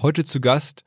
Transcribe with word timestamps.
Heute 0.00 0.24
zu 0.24 0.40
Gast 0.40 0.84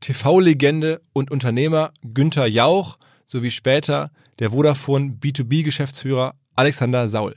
TV-Legende 0.00 1.02
und 1.12 1.30
Unternehmer 1.30 1.92
Günther 2.02 2.46
Jauch 2.46 2.96
sowie 3.26 3.50
später 3.50 4.10
der 4.38 4.52
Vodafone 4.52 5.18
B2B-Geschäftsführer 5.20 6.34
Alexander 6.56 7.06
Saul. 7.06 7.36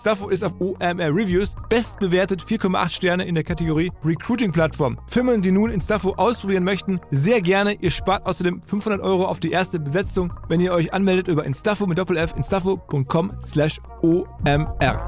Instaffo 0.00 0.30
ist 0.30 0.42
auf 0.42 0.58
OMR 0.58 1.14
Reviews 1.14 1.54
bestbewertet 1.68 2.42
4,8 2.42 2.88
Sterne 2.88 3.24
in 3.26 3.34
der 3.34 3.44
Kategorie 3.44 3.92
Recruiting 4.02 4.50
Plattform. 4.50 4.98
Firmen, 5.06 5.42
die 5.42 5.50
nun 5.50 5.70
Instaffo 5.70 6.14
ausprobieren 6.14 6.64
möchten, 6.64 7.00
sehr 7.10 7.42
gerne. 7.42 7.74
Ihr 7.74 7.90
spart 7.90 8.24
außerdem 8.24 8.62
500 8.62 9.02
Euro 9.02 9.26
auf 9.26 9.40
die 9.40 9.50
erste 9.50 9.78
Besetzung, 9.78 10.32
wenn 10.48 10.58
ihr 10.58 10.72
euch 10.72 10.94
anmeldet 10.94 11.28
über 11.28 11.44
Instaffo 11.44 11.86
mit 11.86 11.98
Doppel-F, 11.98 12.34
instaffo.com 12.34 13.36
slash 13.44 13.78
OMR. 14.00 15.04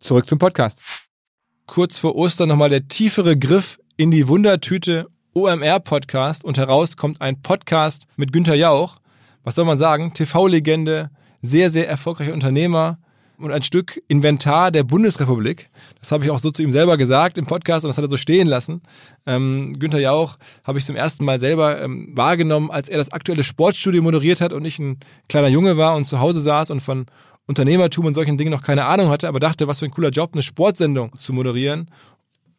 Zurück 0.00 0.28
zum 0.28 0.40
Podcast. 0.40 0.82
Kurz 1.66 1.98
vor 1.98 2.16
Ostern 2.16 2.48
nochmal 2.48 2.70
der 2.70 2.88
tiefere 2.88 3.38
Griff 3.38 3.78
in 3.96 4.10
die 4.10 4.26
Wundertüte 4.26 5.06
OMR-Podcast 5.34 6.42
und 6.42 6.58
heraus 6.58 6.96
kommt 6.96 7.20
ein 7.20 7.40
Podcast 7.42 8.08
mit 8.16 8.32
Günther 8.32 8.56
Jauch. 8.56 8.96
Was 9.44 9.54
soll 9.54 9.66
man 9.66 9.78
sagen? 9.78 10.12
TV-Legende, 10.12 11.10
sehr, 11.42 11.70
sehr 11.70 11.88
erfolgreicher 11.88 12.32
Unternehmer 12.32 12.98
und 13.40 13.52
ein 13.52 13.62
Stück 13.62 14.00
Inventar 14.08 14.70
der 14.70 14.84
Bundesrepublik. 14.84 15.70
Das 15.98 16.12
habe 16.12 16.24
ich 16.24 16.30
auch 16.30 16.38
so 16.38 16.50
zu 16.50 16.62
ihm 16.62 16.70
selber 16.70 16.96
gesagt 16.96 17.38
im 17.38 17.46
Podcast 17.46 17.84
und 17.84 17.88
das 17.88 17.96
hat 17.96 18.04
er 18.04 18.10
so 18.10 18.16
stehen 18.16 18.46
lassen. 18.46 18.82
Ähm, 19.26 19.78
Günther 19.78 20.00
Jauch 20.00 20.36
habe 20.64 20.78
ich 20.78 20.84
zum 20.84 20.96
ersten 20.96 21.24
Mal 21.24 21.40
selber 21.40 21.80
ähm, 21.80 22.10
wahrgenommen, 22.14 22.70
als 22.70 22.88
er 22.88 22.98
das 22.98 23.12
aktuelle 23.12 23.44
Sportstudio 23.44 24.02
moderiert 24.02 24.40
hat 24.40 24.52
und 24.52 24.64
ich 24.64 24.78
ein 24.78 25.00
kleiner 25.28 25.48
Junge 25.48 25.76
war 25.76 25.96
und 25.96 26.04
zu 26.04 26.20
Hause 26.20 26.40
saß 26.40 26.70
und 26.70 26.80
von 26.80 27.06
Unternehmertum 27.46 28.06
und 28.06 28.14
solchen 28.14 28.38
Dingen 28.38 28.52
noch 28.52 28.62
keine 28.62 28.84
Ahnung 28.84 29.08
hatte, 29.08 29.26
aber 29.26 29.40
dachte, 29.40 29.66
was 29.66 29.80
für 29.80 29.86
ein 29.86 29.90
cooler 29.90 30.10
Job, 30.10 30.30
eine 30.32 30.42
Sportsendung 30.42 31.18
zu 31.18 31.32
moderieren. 31.32 31.90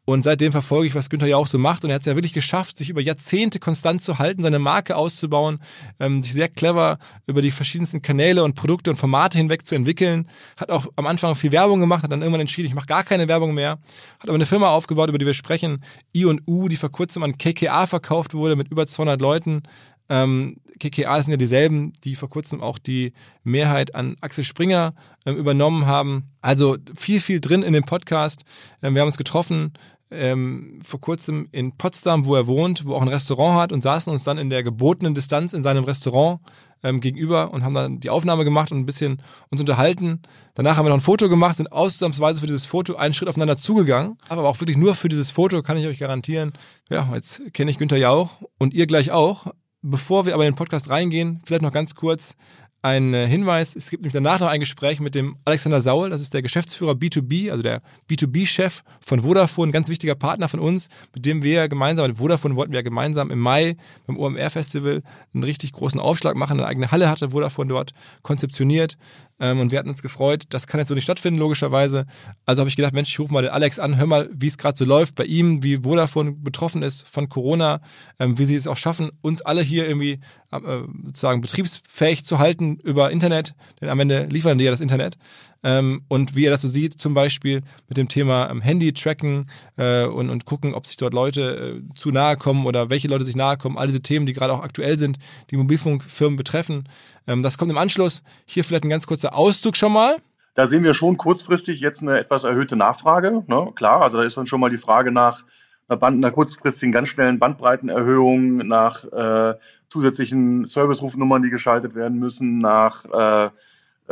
Und 0.04 0.24
seitdem 0.24 0.52
verfolge 0.52 0.88
ich, 0.88 0.96
was 0.96 1.10
Günther 1.10 1.28
ja 1.28 1.38
auch 1.38 1.46
so 1.46 1.60
macht. 1.60 1.84
Und 1.84 1.92
er 1.92 1.96
hat 1.96 2.02
es 2.02 2.08
ja 2.08 2.16
wirklich 2.16 2.34
geschafft, 2.34 2.78
sich 2.78 2.90
über 2.90 3.02
Jahrzehnte 3.02 3.60
konstant 3.60 4.04
zu 4.04 4.18
halten, 4.18 4.42
seine 4.42 4.58
Marke 4.58 4.96
auszubauen, 4.96 5.60
ähm, 6.00 6.24
sich 6.24 6.34
sehr 6.34 6.50
clever 6.50 6.98
über 7.28 7.44
die 7.44 7.52
verschiedensten 7.52 8.02
Kanäle 8.02 8.44
und 8.44 8.56
Produkte 8.56 8.90
und 8.90 8.98
Formate 8.98 9.38
hinweg 9.38 9.66
zu 9.66 9.76
entwickeln. 9.76 10.28
Hat 10.58 10.72
auch 10.72 10.88
am 10.96 11.06
Anfang 11.06 11.36
viel 11.36 11.52
Werbung 11.52 11.80
gemacht, 11.80 12.02
hat 12.04 12.12
dann 12.12 12.22
irgendwann 12.22 12.42
entschieden, 12.42 12.68
ich 12.68 12.74
mache 12.74 12.88
gar 12.88 13.04
keine 13.04 13.28
Werbung 13.28 13.54
mehr. 13.54 13.80
Hat 14.20 14.28
aber 14.28 14.36
eine 14.36 14.48
Firma 14.48 14.70
aufgebaut, 14.70 15.10
über 15.10 15.20
die 15.20 15.26
wir 15.28 15.36
sprechen, 15.36 15.84
I&U, 16.16 16.68
die 16.68 16.78
vor 16.78 16.92
kurzem 16.92 17.22
an 17.22 17.38
KKA 17.38 17.86
verkauft 17.86 18.34
wurde 18.34 18.56
mit 18.56 18.72
über 18.72 18.88
200 18.88 19.22
Leuten. 19.22 19.62
Ähm, 20.10 20.58
KKA 20.80 21.22
sind 21.22 21.32
ja 21.32 21.38
dieselben, 21.38 21.94
die 22.04 22.16
vor 22.16 22.30
kurzem 22.30 22.62
auch 22.62 22.80
die 22.80 23.14
Mehrheit 23.44 23.96
an 23.96 24.16
Axel 24.22 24.44
Springer 24.44 24.94
ähm, 25.26 25.38
übernommen 25.38 25.86
haben. 25.86 26.32
Also 26.42 26.78
viel, 26.96 27.20
viel 27.20 27.40
drin 27.40 27.64
in 27.64 27.74
dem 27.74 27.84
Podcast. 27.84 28.44
Ähm, 28.82 28.96
wir 28.96 29.02
haben 29.02 29.08
uns 29.08 29.18
getroffen 29.18 29.74
ähm, 30.12 30.80
vor 30.84 31.00
kurzem 31.00 31.48
in 31.52 31.78
Potsdam, 31.78 32.26
wo 32.26 32.36
er 32.36 32.48
wohnt, 32.48 32.86
wo 32.86 32.96
auch 32.96 33.02
ein 33.02 33.08
Restaurant 33.08 33.60
hat 33.60 33.72
und 33.72 33.82
saßen 33.82 34.12
uns 34.12 34.24
dann 34.24 34.38
in 34.38 34.50
der 34.50 34.64
gebotenen 34.64 35.16
Distanz 35.16 35.54
in 35.54 35.64
seinem 35.64 35.86
Restaurant 35.86 36.42
ähm, 36.84 37.00
gegenüber 37.00 37.54
und 37.54 37.64
haben 37.64 37.74
dann 37.74 38.00
die 38.00 38.10
Aufnahme 38.10 38.44
gemacht 38.44 38.72
und 38.72 38.80
ein 38.80 38.86
bisschen 38.86 39.22
uns 39.50 39.62
unterhalten. 39.62 40.22
Danach 40.54 40.78
haben 40.78 40.86
wir 40.86 40.90
noch 40.90 40.98
ein 40.98 41.02
Foto 41.02 41.30
gemacht, 41.30 41.58
sind 41.58 41.72
ausnahmsweise 41.72 42.42
für 42.42 42.48
dieses 42.48 42.66
Foto 42.66 42.96
einen 42.96 43.14
Schritt 43.14 43.30
aufeinander 43.30 43.58
zugegangen. 43.58 44.18
Aber 44.30 44.48
auch 44.48 44.60
wirklich 44.60 44.78
nur 44.78 44.96
für 44.96 45.08
dieses 45.08 45.32
Foto 45.32 45.62
kann 45.62 45.78
ich 45.78 45.88
euch 45.88 46.00
garantieren. 46.00 46.54
Ja, 46.90 47.10
jetzt 47.14 47.54
kenne 47.54 47.72
ich 47.72 47.78
Günther 47.78 47.98
Jauch 47.98 48.42
und 48.58 48.74
ihr 48.74 48.88
gleich 48.88 49.12
auch. 49.12 49.48
Bevor 49.82 50.26
wir 50.26 50.34
aber 50.34 50.46
in 50.46 50.52
den 50.52 50.58
Podcast 50.58 50.90
reingehen, 50.90 51.42
vielleicht 51.44 51.64
noch 51.64 51.72
ganz 51.72 51.96
kurz 51.96 52.36
ein 52.84 53.14
äh, 53.14 53.28
Hinweis. 53.28 53.76
Es 53.76 53.90
gibt 53.90 54.04
nämlich 54.04 54.14
danach 54.14 54.40
noch 54.40 54.48
ein 54.48 54.60
Gespräch 54.60 55.00
mit 55.00 55.14
dem 55.14 55.38
Alexander 55.46 55.82
Saul, 55.82 56.10
das 56.10 56.22
ist 56.22 56.34
der 56.34 56.42
Geschäftsführer 56.42 56.94
B2B, 56.94 57.52
also 57.52 57.62
der 57.62 57.82
B2B-Chef 58.10 58.82
von 59.00 59.22
Vodafone, 59.22 59.70
ein 59.70 59.72
ganz 59.72 59.90
wichtiger 59.90 60.16
Partner 60.16 60.50
von 60.50 60.60
uns, 60.60 60.90
mit 61.14 61.26
dem 61.26 61.44
wir 61.44 61.68
gemeinsam, 61.68 62.08
mit 62.08 62.18
Vodafone 62.18 62.56
wollten 62.56 62.74
wir 62.74 62.84
gemeinsam 62.84 63.30
im 63.30 63.40
Mai 63.40 63.78
beim 64.08 64.18
OMR-Festival 64.18 65.04
einen 65.34 65.44
richtig 65.44 65.74
großen 65.74 66.00
Aufschlag 66.00 66.36
machen. 66.36 66.60
Eine 66.60 66.68
eigene 66.68 66.92
Halle 66.92 67.10
hatte 67.10 67.32
Vodafone 67.32 67.70
dort 67.70 67.92
konzeptioniert 68.24 68.98
ähm, 69.42 69.60
und 69.60 69.72
wir 69.72 69.80
hatten 69.80 69.90
uns 69.90 70.02
gefreut. 70.02 70.46
Das 70.50 70.68
kann 70.68 70.80
jetzt 70.80 70.88
so 70.88 70.96
nicht 70.96 71.04
stattfinden, 71.04 71.40
logischerweise. 71.40 72.06
Also 72.46 72.62
habe 72.62 72.70
ich 72.70 72.76
gedacht, 72.76 72.94
Mensch, 72.94 73.10
ich 73.10 73.20
rufe 73.20 73.34
mal 73.34 73.42
den 73.42 73.52
Alex 73.52 73.80
an, 73.80 73.98
hör 73.98 74.06
mal, 74.06 74.30
wie 74.32 74.48
es 74.48 74.58
gerade 74.58 74.78
so 74.78 74.86
läuft 74.86 75.16
bei 75.16 75.26
ihm, 75.26 75.64
wie 75.64 75.78
Vodafone 75.78 76.32
betroffen 76.32 76.84
ist 76.84 77.08
von 77.08 77.28
Corona, 77.28 77.82
ähm, 78.20 78.38
wie 78.38 78.46
sie 78.46 78.56
es 78.56 78.68
auch 78.68 78.78
schaffen, 78.78 79.10
uns 79.22 79.42
alle 79.42 79.62
hier 79.62 79.88
irgendwie 79.88 80.20
äh, 80.52 80.60
sozusagen 81.04 81.42
betriebsfähig 81.42 82.24
zu 82.24 82.40
halten 82.40 82.78
über 82.84 83.12
Internet, 83.12 83.56
denn 83.82 83.90
am 83.90 84.00
Ende 84.00 84.28
liefern 84.28 84.58
die 84.58 84.66
ja 84.66 84.72
das 84.72 84.82
Internet. 84.82 85.18
Ähm, 85.64 86.02
und 86.08 86.36
wie 86.36 86.46
er 86.46 86.52
das 86.52 86.62
so 86.62 86.68
sieht, 86.68 87.00
zum 87.00 87.14
Beispiel 87.14 87.62
mit 87.88 87.98
dem 87.98 88.08
Thema 88.08 88.50
ähm, 88.50 88.62
Handy 88.62 88.94
tracken 88.94 89.46
äh, 89.78 90.06
und, 90.06 90.30
und 90.30 90.46
gucken, 90.46 90.74
ob 90.74 90.88
sich 90.88 90.98
dort 90.98 91.14
Leute 91.14 91.82
äh, 91.82 91.94
zu 91.94 92.12
nahe 92.12 92.36
kommen 92.38 92.66
oder 92.66 92.90
welche 92.90 93.08
Leute 93.08 93.26
sich 93.26 93.36
nahe 93.36 93.58
kommen. 93.58 93.78
All 93.78 93.88
diese 93.88 94.02
Themen, 94.02 94.26
die 94.26 94.34
gerade 94.34 94.54
auch 94.54 94.64
aktuell 94.64 94.98
sind, 94.98 95.18
die 95.52 95.58
Mobilfunkfirmen 95.58 96.38
betreffen. 96.38 96.90
Ähm, 97.28 97.42
das 97.42 97.58
kommt 97.58 97.72
im 97.72 97.78
Anschluss. 97.78 98.24
Hier 98.46 98.64
vielleicht 98.64 98.86
ein 98.86 98.90
ganz 98.90 99.06
kurzer 99.06 99.36
Auszug 99.36 99.78
schon 99.78 99.94
mal. 99.94 100.18
Da 100.56 100.68
sehen 100.68 100.84
wir 100.84 100.94
schon 100.94 101.18
kurzfristig 101.18 101.80
jetzt 101.80 102.02
eine 102.02 102.20
etwas 102.20 102.44
erhöhte 102.44 102.76
Nachfrage. 102.76 103.44
Ne? 103.48 103.72
Klar, 103.76 104.02
also 104.02 104.18
da 104.18 104.24
ist 104.24 104.36
dann 104.36 104.48
schon 104.48 104.60
mal 104.60 104.70
die 104.70 104.78
Frage 104.78 105.12
nach 105.12 105.44
einer, 105.88 105.98
Band, 105.98 106.18
einer 106.18 106.32
kurzfristigen, 106.32 106.92
ganz 106.92 107.10
schnellen 107.10 107.40
Bandbreitenerhöhung, 107.40 108.58
nach 108.58 109.06
äh, 109.06 109.56
zusätzlichen 109.90 110.66
Service-Rufnummern, 110.66 111.42
die 111.42 111.50
geschaltet 111.50 111.96
werden 111.96 112.18
müssen, 112.20 112.58
nach 112.58 113.06
äh, 113.06 113.50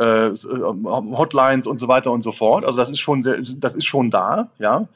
äh, 0.00 0.30
Hotlines 0.32 1.66
und 1.66 1.78
so 1.78 1.88
weiter 1.88 2.10
und 2.10 2.22
so 2.22 2.32
fort. 2.32 2.64
Also 2.64 2.78
das 2.78 2.88
ist 2.90 3.00
schon 3.00 3.22
sehr, 3.22 3.38
das 3.58 3.74
ist 3.74 3.84
schon 3.84 4.10
da, 4.10 4.50
ja. 4.58 4.88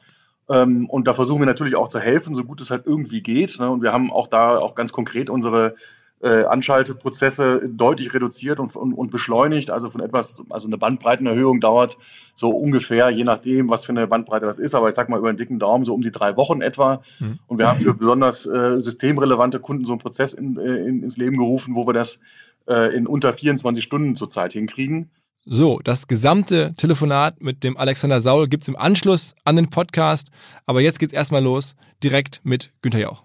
Ähm, 0.49 0.87
und 0.89 1.07
da 1.07 1.13
versuchen 1.13 1.41
wir 1.41 1.45
natürlich 1.45 1.75
auch 1.75 1.87
zu 1.87 1.99
helfen, 1.99 2.35
so 2.35 2.43
gut 2.43 2.61
es 2.61 2.69
halt 2.69 2.85
irgendwie 2.85 3.21
geht. 3.21 3.59
Ne? 3.59 3.69
Und 3.69 3.81
wir 3.81 3.93
haben 3.93 4.11
auch 4.11 4.27
da 4.27 4.57
auch 4.57 4.75
ganz 4.75 4.91
konkret 4.91 5.29
unsere 5.29 5.75
äh, 6.21 6.43
Anschalteprozesse 6.45 7.61
deutlich 7.67 8.13
reduziert 8.13 8.59
und, 8.59 8.75
und, 8.75 8.93
und 8.93 9.11
beschleunigt. 9.11 9.71
Also 9.71 9.89
von 9.89 10.01
etwas, 10.01 10.43
also 10.49 10.67
eine 10.67 10.77
Bandbreitenerhöhung 10.77 11.61
dauert 11.61 11.97
so 12.35 12.49
ungefähr, 12.49 13.09
je 13.09 13.23
nachdem, 13.23 13.69
was 13.69 13.85
für 13.85 13.91
eine 13.91 14.07
Bandbreite 14.07 14.45
das 14.45 14.59
ist, 14.59 14.75
aber 14.75 14.89
ich 14.89 14.95
sag 14.95 15.09
mal 15.09 15.19
über 15.19 15.29
einen 15.29 15.37
dicken 15.37 15.57
Daumen 15.59 15.85
so 15.85 15.93
um 15.93 16.01
die 16.01 16.11
drei 16.11 16.37
Wochen 16.37 16.61
etwa. 16.61 17.01
Mhm. 17.19 17.39
Und 17.47 17.57
wir 17.57 17.67
haben 17.67 17.81
für 17.81 17.93
besonders 17.93 18.45
äh, 18.45 18.79
systemrelevante 18.81 19.59
Kunden 19.59 19.85
so 19.85 19.93
einen 19.93 20.01
Prozess 20.01 20.33
in, 20.33 20.57
in, 20.57 21.03
ins 21.03 21.17
Leben 21.17 21.37
gerufen, 21.37 21.75
wo 21.75 21.87
wir 21.87 21.93
das 21.93 22.19
äh, 22.67 22.95
in 22.95 23.07
unter 23.07 23.33
24 23.33 23.83
Stunden 23.83 24.15
zurzeit 24.15 24.53
hinkriegen. 24.53 25.11
So, 25.45 25.79
das 25.83 26.07
gesamte 26.07 26.73
Telefonat 26.75 27.39
mit 27.39 27.63
dem 27.63 27.77
Alexander 27.77 28.19
Saul 28.19 28.47
gibt's 28.47 28.67
im 28.67 28.75
Anschluss 28.75 29.35
an 29.43 29.55
den 29.55 29.69
Podcast. 29.69 30.31
Aber 30.65 30.81
jetzt 30.81 30.97
geht's 30.97 31.13
erstmal 31.13 31.43
los, 31.43 31.75
direkt 32.03 32.41
mit 32.43 32.71
Günter 32.81 32.99
Jauch. 32.99 33.23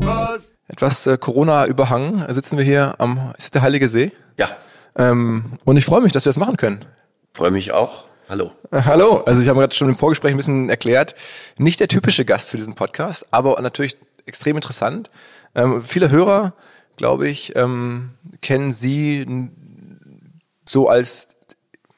Was? 0.00 0.52
Etwas 0.66 1.06
äh, 1.06 1.16
Corona-überhangen 1.18 2.24
sitzen 2.34 2.58
wir 2.58 2.64
hier 2.64 2.96
am, 2.98 3.32
ist 3.36 3.44
das 3.44 3.50
der 3.52 3.62
Heilige 3.62 3.88
See? 3.88 4.10
Ja. 4.38 4.56
Ähm, 4.96 5.52
und 5.64 5.76
ich 5.76 5.84
freue 5.84 6.00
mich, 6.00 6.12
dass 6.12 6.24
wir 6.24 6.30
das 6.30 6.36
machen 6.36 6.56
können. 6.56 6.84
Freue 7.32 7.50
mich 7.52 7.72
auch. 7.72 8.06
Hallo. 8.28 8.50
Äh, 8.70 8.82
hallo. 8.84 9.18
Also 9.18 9.42
ich 9.42 9.48
habe 9.48 9.60
gerade 9.60 9.74
schon 9.74 9.88
im 9.88 9.96
Vorgespräch 9.96 10.32
ein 10.32 10.38
bisschen 10.38 10.68
erklärt, 10.68 11.14
nicht 11.58 11.78
der 11.78 11.88
typische 11.88 12.24
Gast 12.24 12.50
für 12.50 12.56
diesen 12.56 12.74
Podcast, 12.74 13.26
aber 13.32 13.60
natürlich 13.60 13.96
extrem 14.26 14.56
interessant. 14.56 15.10
Ähm, 15.54 15.82
viele 15.84 16.10
Hörer, 16.10 16.54
glaube 16.96 17.28
ich, 17.28 17.56
ähm, 17.56 18.10
kennen 18.40 18.72
Sie 18.72 19.50
so 20.64 20.88
als 20.88 21.28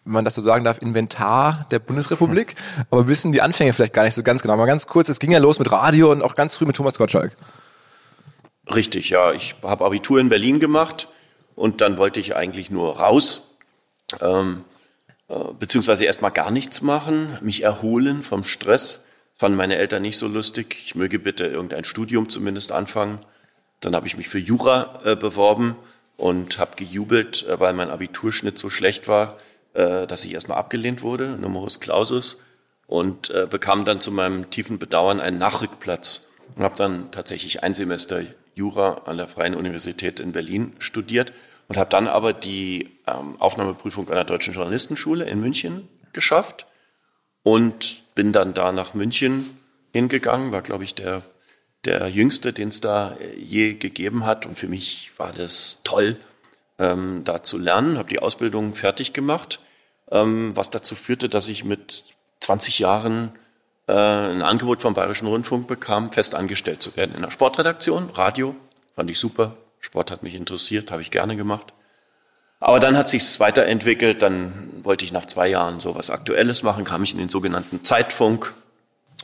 wenn 0.05 0.13
man 0.13 0.25
das 0.25 0.35
so 0.35 0.43
sagen 0.43 0.65
darf, 0.65 0.79
Inventar 0.79 1.67
der 1.71 1.79
Bundesrepublik, 1.79 2.57
aber 2.91 3.09
wissen 3.09 3.33
die 3.33 3.41
Anfänge 3.41 3.73
vielleicht 3.73 3.95
gar 3.95 4.05
nicht 4.05 4.15
so 4.15 4.23
ganz 4.23 4.43
genau. 4.43 4.57
Mal 4.57 4.67
ganz 4.67 4.87
kurz, 4.87 5.09
es 5.09 5.19
ging 5.19 5.33
ja 5.33 5.39
los 5.39 5.59
mit 5.59 5.71
Radio 5.73 6.13
und 6.13 6.23
auch 6.23 6.35
ganz 6.35 6.57
früh 6.57 6.67
mit 6.67 6.77
Thomas 6.77 6.99
Gottschalk. 6.99 7.37
Richtig, 8.73 9.11
ja. 9.11 9.33
Ich 9.33 9.57
habe 9.63 9.85
Abitur 9.85 10.21
in 10.21 10.29
Berlin 10.29 10.61
gemacht 10.61 11.09
und 11.55 11.81
dann 11.81 11.97
wollte 11.97 12.21
ich 12.21 12.37
eigentlich 12.37 12.71
nur 12.71 12.99
raus, 12.99 13.55
ähm, 14.21 14.65
äh, 15.29 15.35
beziehungsweise 15.59 16.05
erstmal 16.05 16.31
gar 16.33 16.51
nichts 16.51 16.83
machen, 16.83 17.39
mich 17.41 17.63
erholen 17.63 18.23
vom 18.23 18.45
Stress. 18.45 19.03
Fanden 19.37 19.57
meine 19.57 19.77
Eltern 19.77 20.03
nicht 20.03 20.19
so 20.19 20.29
lustig. 20.29 20.77
Ich 20.85 20.95
möge 20.95 21.19
bitte 21.19 21.47
irgendein 21.47 21.85
Studium 21.85 22.29
zumindest 22.29 22.73
anfangen. 22.73 23.19
Dann 23.85 23.95
habe 23.95 24.07
ich 24.07 24.17
mich 24.17 24.29
für 24.29 24.39
Jura 24.39 25.01
äh, 25.05 25.17
beworben 25.17 25.77
und 26.17 26.59
habe 26.59 26.77
gejubelt, 26.77 27.47
äh, 27.47 27.61
weil 27.61 27.75
mein 27.75 27.91
Abiturschnitt 27.91 28.59
so 28.59 28.71
schlecht 28.71 29.09
war, 29.09 29.39
äh, 29.75 30.07
dass 30.07 30.25
ich 30.25 30.33
erstmal 30.33 30.59
abgelehnt 30.59 31.03
wurde, 31.03 31.37
Numerus 31.41 31.81
Clausus, 31.81 32.39
und 32.87 33.31
äh, 33.31 33.47
bekam 33.49 33.85
dann 33.85 34.01
zu 34.01 34.11
meinem 34.13 34.51
tiefen 34.51 34.79
Bedauern 34.79 35.21
einen 35.21 35.39
Nachrückplatz 35.39 36.23
und 36.57 36.63
habe 36.63 36.77
dann 36.77 37.11
tatsächlich 37.11 37.63
ein 37.63 37.75
Semester 37.75 38.23
Jura 38.55 39.03
an 39.07 39.17
der 39.17 39.29
Freien 39.29 39.55
Universität 39.55 40.21
in 40.21 40.33
Berlin 40.33 40.75
studiert 40.79 41.33
und 41.69 41.77
habe 41.77 41.91
dann 41.91 42.07
aber 42.07 42.33
die 42.33 42.91
ähm, 43.07 43.41
Aufnahmeprüfung 43.41 44.09
an 44.09 44.15
der 44.15 44.25
Deutschen 44.25 44.55
Journalistenschule 44.55 45.25
in 45.25 45.41
München 45.41 45.89
geschafft 46.13 46.67
und 47.43 48.03
bin 48.15 48.33
dann 48.33 48.55
da 48.55 48.71
nach 48.73 48.95
München 48.95 49.59
hingegangen, 49.93 50.53
war 50.53 50.63
glaube 50.63 50.85
ich 50.85 50.95
der 50.95 51.23
der 51.85 52.09
jüngste, 52.09 52.53
den 52.53 52.69
es 52.69 52.81
da 52.81 53.17
äh, 53.21 53.39
je 53.39 53.75
gegeben 53.75 54.25
hat. 54.25 54.47
Und 54.47 54.59
für 54.59 54.69
mich 54.69 55.13
war 55.17 55.33
das 55.33 55.79
toll, 55.85 56.17
ähm, 56.79 57.23
da 57.25 57.43
zu 57.43 57.59
lernen, 57.59 57.99
habe 57.99 58.09
die 58.09 58.19
Ausbildung 58.19 58.75
fertig 58.75 59.13
gemacht, 59.13 59.61
ähm, 60.11 60.57
was 60.57 60.71
dazu 60.71 60.95
führte, 60.95 61.29
dass 61.29 61.49
ich 61.49 61.65
mit 61.65 62.05
20 62.41 62.79
Jahren 62.79 63.33
äh, 63.87 63.93
ein 63.93 64.43
Angebot 64.43 64.83
vom 64.83 64.95
Bayerischen 64.95 65.29
Rundfunk 65.29 65.67
bekam, 65.67 66.11
fest 66.11 66.35
angestellt 66.35 66.83
zu 66.83 66.97
werden 66.97 67.15
in 67.15 67.23
der 67.23 67.31
Sportredaktion, 67.31 68.11
Radio, 68.11 68.57
fand 68.97 69.11
ich 69.11 69.19
super, 69.19 69.57
Sport 69.81 70.11
hat 70.11 70.23
mich 70.23 70.35
interessiert, 70.35 70.91
habe 70.91 71.03
ich 71.03 71.11
gerne 71.11 71.37
gemacht. 71.37 71.73
Aber 72.61 72.81
dann 72.81 72.97
hat 72.97 73.11
sich's 73.11 73.41
weiterentwickelt, 73.41 74.23
dann 74.23 74.71
wollte 74.83 75.05
ich 75.05 75.13
nach 75.13 75.27
zwei 75.27 75.49
Jahren 75.49 75.81
so 75.81 75.95
was 75.95 76.09
Aktuelles 76.09 76.63
machen, 76.63 76.85
kam 76.85 77.03
ich 77.03 77.13
in 77.13 77.19
den 77.19 77.29
sogenannten 77.29 77.85
Zeitfunk 77.85 78.55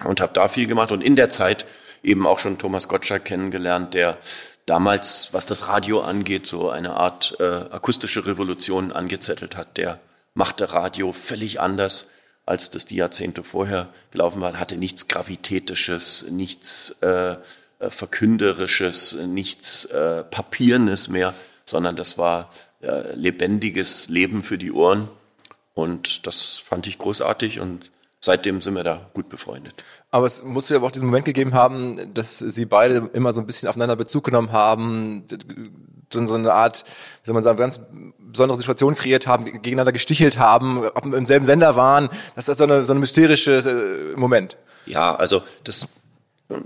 und 0.05 0.21
habe 0.21 0.35
da 0.35 0.49
viel 0.49 0.67
gemacht. 0.67 0.93
Und 0.93 1.03
in 1.03 1.17
der 1.17 1.31
Zeit 1.31 1.65
eben 2.03 2.27
auch 2.27 2.39
schon 2.39 2.59
Thomas 2.59 2.89
Gottschalk 2.89 3.25
kennengelernt, 3.25 3.95
der 3.95 4.19
damals, 4.67 5.29
was 5.33 5.47
das 5.47 5.69
Radio 5.69 6.01
angeht, 6.01 6.47
so 6.47 6.71
eine 6.71 6.95
Art 6.95 7.37
äh, 7.41 7.45
akustische 7.45 8.27
Revolution 8.27 8.93
angezettelt 8.93 9.57
hat. 9.57 9.77
Der 9.77 10.01
machte 10.35 10.73
Radio 10.73 11.13
völlig 11.13 11.61
anders, 11.61 12.07
als 12.47 12.71
das 12.71 12.85
die 12.85 12.97
Jahrzehnte 12.97 13.45
vorher 13.45 13.89
gelaufen 14.11 14.41
war, 14.41 14.59
hatte 14.59 14.77
nichts 14.77 15.09
Gravitätisches, 15.09 16.25
nichts 16.31 16.97
äh, 17.01 17.37
äh, 17.81 17.91
Verkünderisches, 17.91 19.13
nichts 19.13 19.87
äh, 19.87 20.23
Papiernes 20.25 21.09
mehr, 21.09 21.35
sondern 21.65 21.97
das 21.97 22.19
war 22.19 22.51
äh, 22.83 23.15
lebendiges 23.15 24.09
Leben 24.09 24.43
für 24.43 24.59
die 24.59 24.73
Ohren. 24.73 25.09
Und 25.75 26.27
das 26.27 26.57
fand 26.57 26.87
ich 26.87 26.99
großartig 26.99 27.59
und 27.61 27.91
seitdem 28.21 28.61
sind 28.61 28.75
wir 28.75 28.85
da 28.85 29.11
gut 29.15 29.29
befreundet. 29.29 29.83
Aber 30.11 30.27
es 30.27 30.43
muss 30.43 30.69
ja 30.69 30.81
auch 30.81 30.91
diesen 30.91 31.07
Moment 31.07 31.25
gegeben 31.25 31.55
haben, 31.55 32.13
dass 32.15 32.39
Sie 32.39 32.65
beide 32.65 33.11
immer 33.13 33.33
so 33.33 33.41
ein 33.41 33.47
bisschen 33.47 33.69
aufeinander 33.69 33.95
Bezug 33.95 34.25
genommen 34.25 34.51
haben, 34.51 35.25
so, 36.13 36.35
eine 36.35 36.53
Art, 36.53 36.85
wie 37.23 37.27
soll 37.27 37.35
man 37.35 37.45
sagen, 37.45 37.59
ganz 37.59 37.81
besondere 38.19 38.59
Situation 38.59 38.97
kreiert 38.97 39.29
haben, 39.29 39.45
gegeneinander 39.45 39.93
gestichelt 39.93 40.39
haben, 40.39 40.85
im 41.05 41.27
selben 41.27 41.45
Sender 41.45 41.77
waren. 41.77 42.09
Das 42.35 42.49
ist 42.49 42.59
so 42.59 42.65
eine, 42.65 42.85
so 42.85 42.93
eine 42.93 43.01
mysterische 43.01 44.13
äh, 44.15 44.19
Moment. 44.19 44.57
Ja, 44.87 45.15
also 45.15 45.43
das 45.63 45.87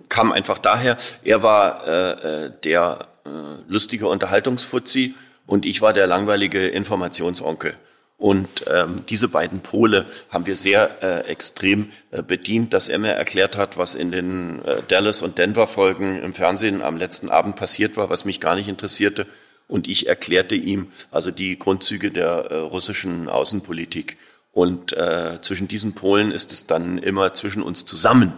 kam 0.08 0.32
einfach 0.32 0.58
daher, 0.58 0.96
er 1.22 1.42
war 1.42 1.86
äh, 1.86 2.46
äh 2.46 2.52
der 2.64 3.08
äh, 3.26 3.28
lustige 3.68 4.08
Unterhaltungsfuzzi 4.08 5.14
und 5.46 5.66
ich 5.66 5.82
war 5.82 5.92
der 5.92 6.06
langweilige 6.06 6.66
Informationsonkel. 6.66 7.74
Und 8.16 8.64
ähm, 8.72 9.04
diese 9.08 9.28
beiden 9.28 9.60
Pole 9.60 10.06
haben 10.30 10.46
wir 10.46 10.56
sehr 10.56 11.02
äh, 11.02 11.26
extrem 11.26 11.90
äh, 12.10 12.22
bedient, 12.22 12.72
dass 12.72 12.88
er 12.88 12.98
mir 12.98 13.12
erklärt 13.12 13.56
hat, 13.56 13.76
was 13.76 13.94
in 13.94 14.12
den 14.12 14.64
äh, 14.64 14.82
Dallas 14.86 15.20
und 15.20 15.36
Denver 15.36 15.66
Folgen 15.66 16.22
im 16.22 16.32
Fernsehen 16.32 16.80
am 16.80 16.96
letzten 16.96 17.28
Abend 17.28 17.56
passiert 17.56 17.96
war, 17.96 18.10
was 18.10 18.24
mich 18.24 18.40
gar 18.40 18.54
nicht 18.54 18.68
interessierte. 18.68 19.26
Und 19.66 19.88
ich 19.88 20.06
erklärte 20.06 20.54
ihm 20.54 20.92
also 21.10 21.30
die 21.30 21.58
Grundzüge 21.58 22.10
der 22.12 22.50
äh, 22.50 22.56
russischen 22.56 23.28
Außenpolitik. 23.28 24.16
Und 24.52 24.92
äh, 24.92 25.40
zwischen 25.40 25.66
diesen 25.66 25.94
Polen 25.94 26.30
ist 26.30 26.52
es 26.52 26.66
dann 26.66 26.98
immer 26.98 27.34
zwischen 27.34 27.62
uns 27.62 27.84
zusammen 27.84 28.34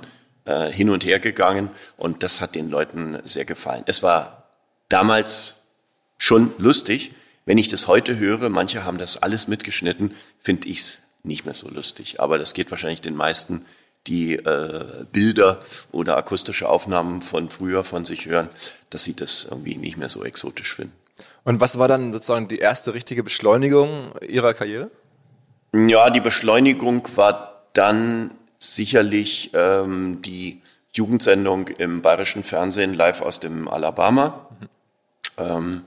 äh, 0.46 0.72
hin 0.72 0.88
und 0.88 1.04
her 1.04 1.20
gegangen. 1.20 1.68
Und 1.98 2.22
das 2.22 2.40
hat 2.40 2.54
den 2.54 2.70
Leuten 2.70 3.18
sehr 3.24 3.44
gefallen. 3.44 3.82
Es 3.86 4.02
war 4.02 4.48
damals 4.88 5.56
schon 6.16 6.52
lustig, 6.56 7.12
wenn 7.46 7.58
ich 7.58 7.68
das 7.68 7.86
heute 7.86 8.18
höre, 8.18 8.50
manche 8.50 8.84
haben 8.84 8.98
das 8.98 9.16
alles 9.16 9.48
mitgeschnitten, 9.48 10.14
finde 10.40 10.68
ich 10.68 10.80
es 10.80 11.00
nicht 11.22 11.44
mehr 11.44 11.54
so 11.54 11.70
lustig. 11.70 12.20
Aber 12.20 12.38
das 12.38 12.52
geht 12.52 12.70
wahrscheinlich 12.70 13.00
den 13.00 13.16
meisten, 13.16 13.64
die 14.06 14.34
äh, 14.34 15.04
Bilder 15.10 15.60
oder 15.92 16.16
akustische 16.16 16.68
Aufnahmen 16.68 17.22
von 17.22 17.48
früher 17.48 17.84
von 17.84 18.04
sich 18.04 18.26
hören, 18.26 18.48
dass 18.90 19.04
sie 19.04 19.14
das 19.14 19.46
irgendwie 19.48 19.76
nicht 19.76 19.96
mehr 19.96 20.08
so 20.08 20.24
exotisch 20.24 20.74
finden. 20.74 20.94
Und 21.44 21.60
was 21.60 21.78
war 21.78 21.88
dann 21.88 22.12
sozusagen 22.12 22.48
die 22.48 22.58
erste 22.58 22.94
richtige 22.94 23.22
Beschleunigung 23.22 24.12
Ihrer 24.26 24.52
Karriere? 24.52 24.90
Ja, 25.72 26.10
die 26.10 26.20
Beschleunigung 26.20 27.08
war 27.16 27.62
dann 27.72 28.32
sicherlich 28.58 29.50
ähm, 29.54 30.22
die 30.22 30.62
Jugendsendung 30.92 31.68
im 31.68 32.02
bayerischen 32.02 32.42
Fernsehen 32.42 32.94
live 32.94 33.20
aus 33.20 33.38
dem 33.38 33.68
Alabama. 33.68 34.48
Mhm. 34.60 34.68
Ähm, 35.38 35.82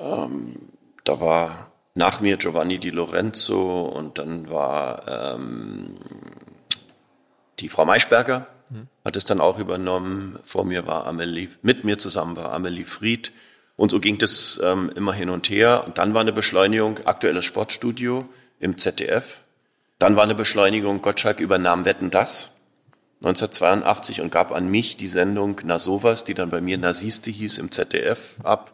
ähm, 0.00 0.56
da 1.04 1.20
war 1.20 1.70
nach 1.94 2.20
mir 2.20 2.36
Giovanni 2.36 2.78
Di 2.78 2.90
Lorenzo 2.90 3.82
und 3.82 4.18
dann 4.18 4.50
war 4.50 5.36
ähm, 5.36 5.96
die 7.58 7.68
Frau 7.68 7.84
Maischberger, 7.84 8.46
mhm. 8.70 8.88
hat 9.04 9.16
es 9.16 9.24
dann 9.24 9.40
auch 9.40 9.58
übernommen. 9.58 10.38
Vor 10.44 10.64
mir 10.64 10.86
war 10.86 11.06
Amelie, 11.06 11.48
mit 11.62 11.84
mir 11.84 11.98
zusammen 11.98 12.36
war 12.36 12.52
Amelie 12.52 12.84
Fried. 12.84 13.32
Und 13.76 13.90
so 13.90 14.00
ging 14.00 14.18
das 14.18 14.60
ähm, 14.62 14.92
immer 14.94 15.12
hin 15.12 15.30
und 15.30 15.48
her. 15.48 15.84
Und 15.86 15.98
dann 15.98 16.14
war 16.14 16.20
eine 16.20 16.32
Beschleunigung, 16.32 16.98
aktuelles 17.06 17.44
Sportstudio 17.44 18.28
im 18.58 18.76
ZDF. 18.76 19.38
Dann 19.98 20.16
war 20.16 20.24
eine 20.24 20.34
Beschleunigung, 20.34 21.02
Gottschalk 21.02 21.40
übernahm 21.40 21.84
Wetten 21.84 22.10
das 22.10 22.52
1982 23.20 24.22
und 24.22 24.32
gab 24.32 24.50
an 24.50 24.70
mich 24.70 24.96
die 24.96 25.08
Sendung 25.08 25.60
Na 25.64 25.78
sowas, 25.78 26.24
die 26.24 26.32
dann 26.32 26.48
bei 26.48 26.62
mir 26.62 26.78
Nasiste 26.78 27.30
hieß 27.30 27.58
im 27.58 27.70
ZDF 27.70 28.36
ab 28.42 28.72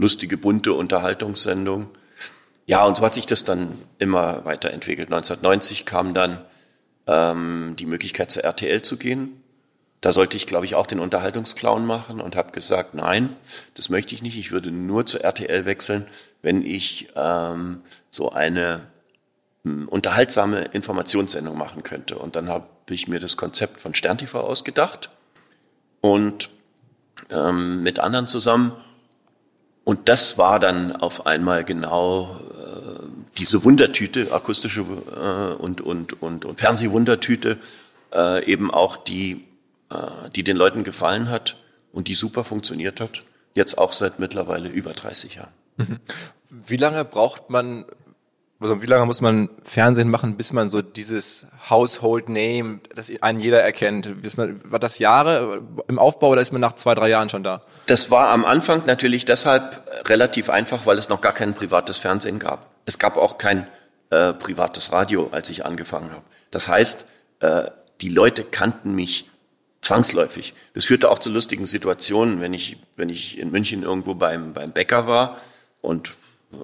lustige, 0.00 0.36
bunte 0.36 0.72
Unterhaltungssendung. 0.72 1.88
Ja, 2.66 2.84
und 2.84 2.96
so 2.96 3.04
hat 3.04 3.14
sich 3.14 3.26
das 3.26 3.44
dann 3.44 3.78
immer 3.98 4.44
weiterentwickelt. 4.44 5.08
1990 5.08 5.84
kam 5.84 6.14
dann 6.14 6.44
ähm, 7.06 7.74
die 7.78 7.86
Möglichkeit 7.86 8.30
zur 8.30 8.44
RTL 8.44 8.82
zu 8.82 8.96
gehen. 8.96 9.42
Da 10.00 10.12
sollte 10.12 10.36
ich, 10.36 10.46
glaube 10.46 10.64
ich, 10.64 10.74
auch 10.74 10.86
den 10.86 11.00
Unterhaltungsclown 11.00 11.84
machen 11.84 12.20
und 12.22 12.34
habe 12.34 12.52
gesagt, 12.52 12.94
nein, 12.94 13.36
das 13.74 13.90
möchte 13.90 14.14
ich 14.14 14.22
nicht. 14.22 14.38
Ich 14.38 14.50
würde 14.50 14.70
nur 14.70 15.04
zur 15.04 15.20
RTL 15.20 15.66
wechseln, 15.66 16.06
wenn 16.40 16.64
ich 16.64 17.08
ähm, 17.16 17.82
so 18.08 18.32
eine 18.32 18.80
ähm, 19.66 19.88
unterhaltsame 19.88 20.60
Informationssendung 20.72 21.58
machen 21.58 21.82
könnte. 21.82 22.16
Und 22.16 22.36
dann 22.36 22.48
habe 22.48 22.66
ich 22.88 23.08
mir 23.08 23.20
das 23.20 23.36
Konzept 23.36 23.80
von 23.80 23.94
SternTV 23.94 24.36
ausgedacht 24.36 25.10
und 26.00 26.48
ähm, 27.28 27.82
mit 27.82 27.98
anderen 27.98 28.26
zusammen 28.26 28.74
und 29.90 30.08
das 30.08 30.38
war 30.38 30.60
dann 30.60 30.94
auf 30.94 31.26
einmal 31.26 31.64
genau 31.64 32.38
äh, 32.38 33.02
diese 33.38 33.64
Wundertüte, 33.64 34.32
akustische 34.32 34.82
äh, 34.82 35.54
und, 35.60 35.80
und, 35.80 36.22
und, 36.22 36.44
und 36.44 36.60
Fernsehwundertüte, 36.60 37.58
äh, 38.14 38.44
eben 38.44 38.70
auch 38.70 38.96
die, 38.96 39.46
äh, 39.90 39.96
die 40.36 40.44
den 40.44 40.56
Leuten 40.56 40.84
gefallen 40.84 41.28
hat 41.28 41.56
und 41.92 42.06
die 42.06 42.14
super 42.14 42.44
funktioniert 42.44 43.00
hat. 43.00 43.24
Jetzt 43.54 43.78
auch 43.78 43.92
seit 43.92 44.20
mittlerweile 44.20 44.68
über 44.68 44.92
30 44.92 45.34
Jahren. 45.34 45.52
Mhm. 45.76 45.98
Wie 46.50 46.76
lange 46.76 47.04
braucht 47.04 47.50
man 47.50 47.84
also 48.60 48.82
wie 48.82 48.86
lange 48.86 49.06
muss 49.06 49.22
man 49.22 49.48
Fernsehen 49.62 50.10
machen, 50.10 50.36
bis 50.36 50.52
man 50.52 50.68
so 50.68 50.82
dieses 50.82 51.46
Household 51.70 52.28
Name, 52.28 52.80
das 52.94 53.10
einen 53.22 53.40
jeder 53.40 53.62
erkennt? 53.62 54.10
War 54.36 54.78
das 54.78 54.98
Jahre 54.98 55.62
im 55.88 55.98
Aufbau 55.98 56.28
oder 56.28 56.42
ist 56.42 56.52
man 56.52 56.60
nach 56.60 56.74
zwei, 56.74 56.94
drei 56.94 57.08
Jahren 57.08 57.30
schon 57.30 57.42
da? 57.42 57.62
Das 57.86 58.10
war 58.10 58.28
am 58.28 58.44
Anfang 58.44 58.82
natürlich 58.86 59.24
deshalb 59.24 59.82
relativ 60.06 60.50
einfach, 60.50 60.84
weil 60.84 60.98
es 60.98 61.08
noch 61.08 61.22
gar 61.22 61.32
kein 61.32 61.54
privates 61.54 61.96
Fernsehen 61.96 62.38
gab. 62.38 62.70
Es 62.84 62.98
gab 62.98 63.16
auch 63.16 63.38
kein 63.38 63.66
äh, 64.10 64.34
privates 64.34 64.92
Radio, 64.92 65.28
als 65.32 65.48
ich 65.48 65.64
angefangen 65.64 66.10
habe. 66.10 66.22
Das 66.50 66.68
heißt, 66.68 67.06
äh, 67.40 67.70
die 68.02 68.10
Leute 68.10 68.44
kannten 68.44 68.94
mich 68.94 69.30
zwangsläufig. 69.80 70.54
Das 70.74 70.84
führte 70.84 71.10
auch 71.10 71.18
zu 71.18 71.30
lustigen 71.30 71.66
Situationen, 71.66 72.40
wenn 72.40 72.52
ich, 72.52 72.76
wenn 72.96 73.08
ich 73.08 73.38
in 73.38 73.50
München 73.50 73.82
irgendwo 73.82 74.14
beim, 74.14 74.52
beim 74.52 74.72
Bäcker 74.72 75.06
war 75.06 75.38
und 75.80 76.12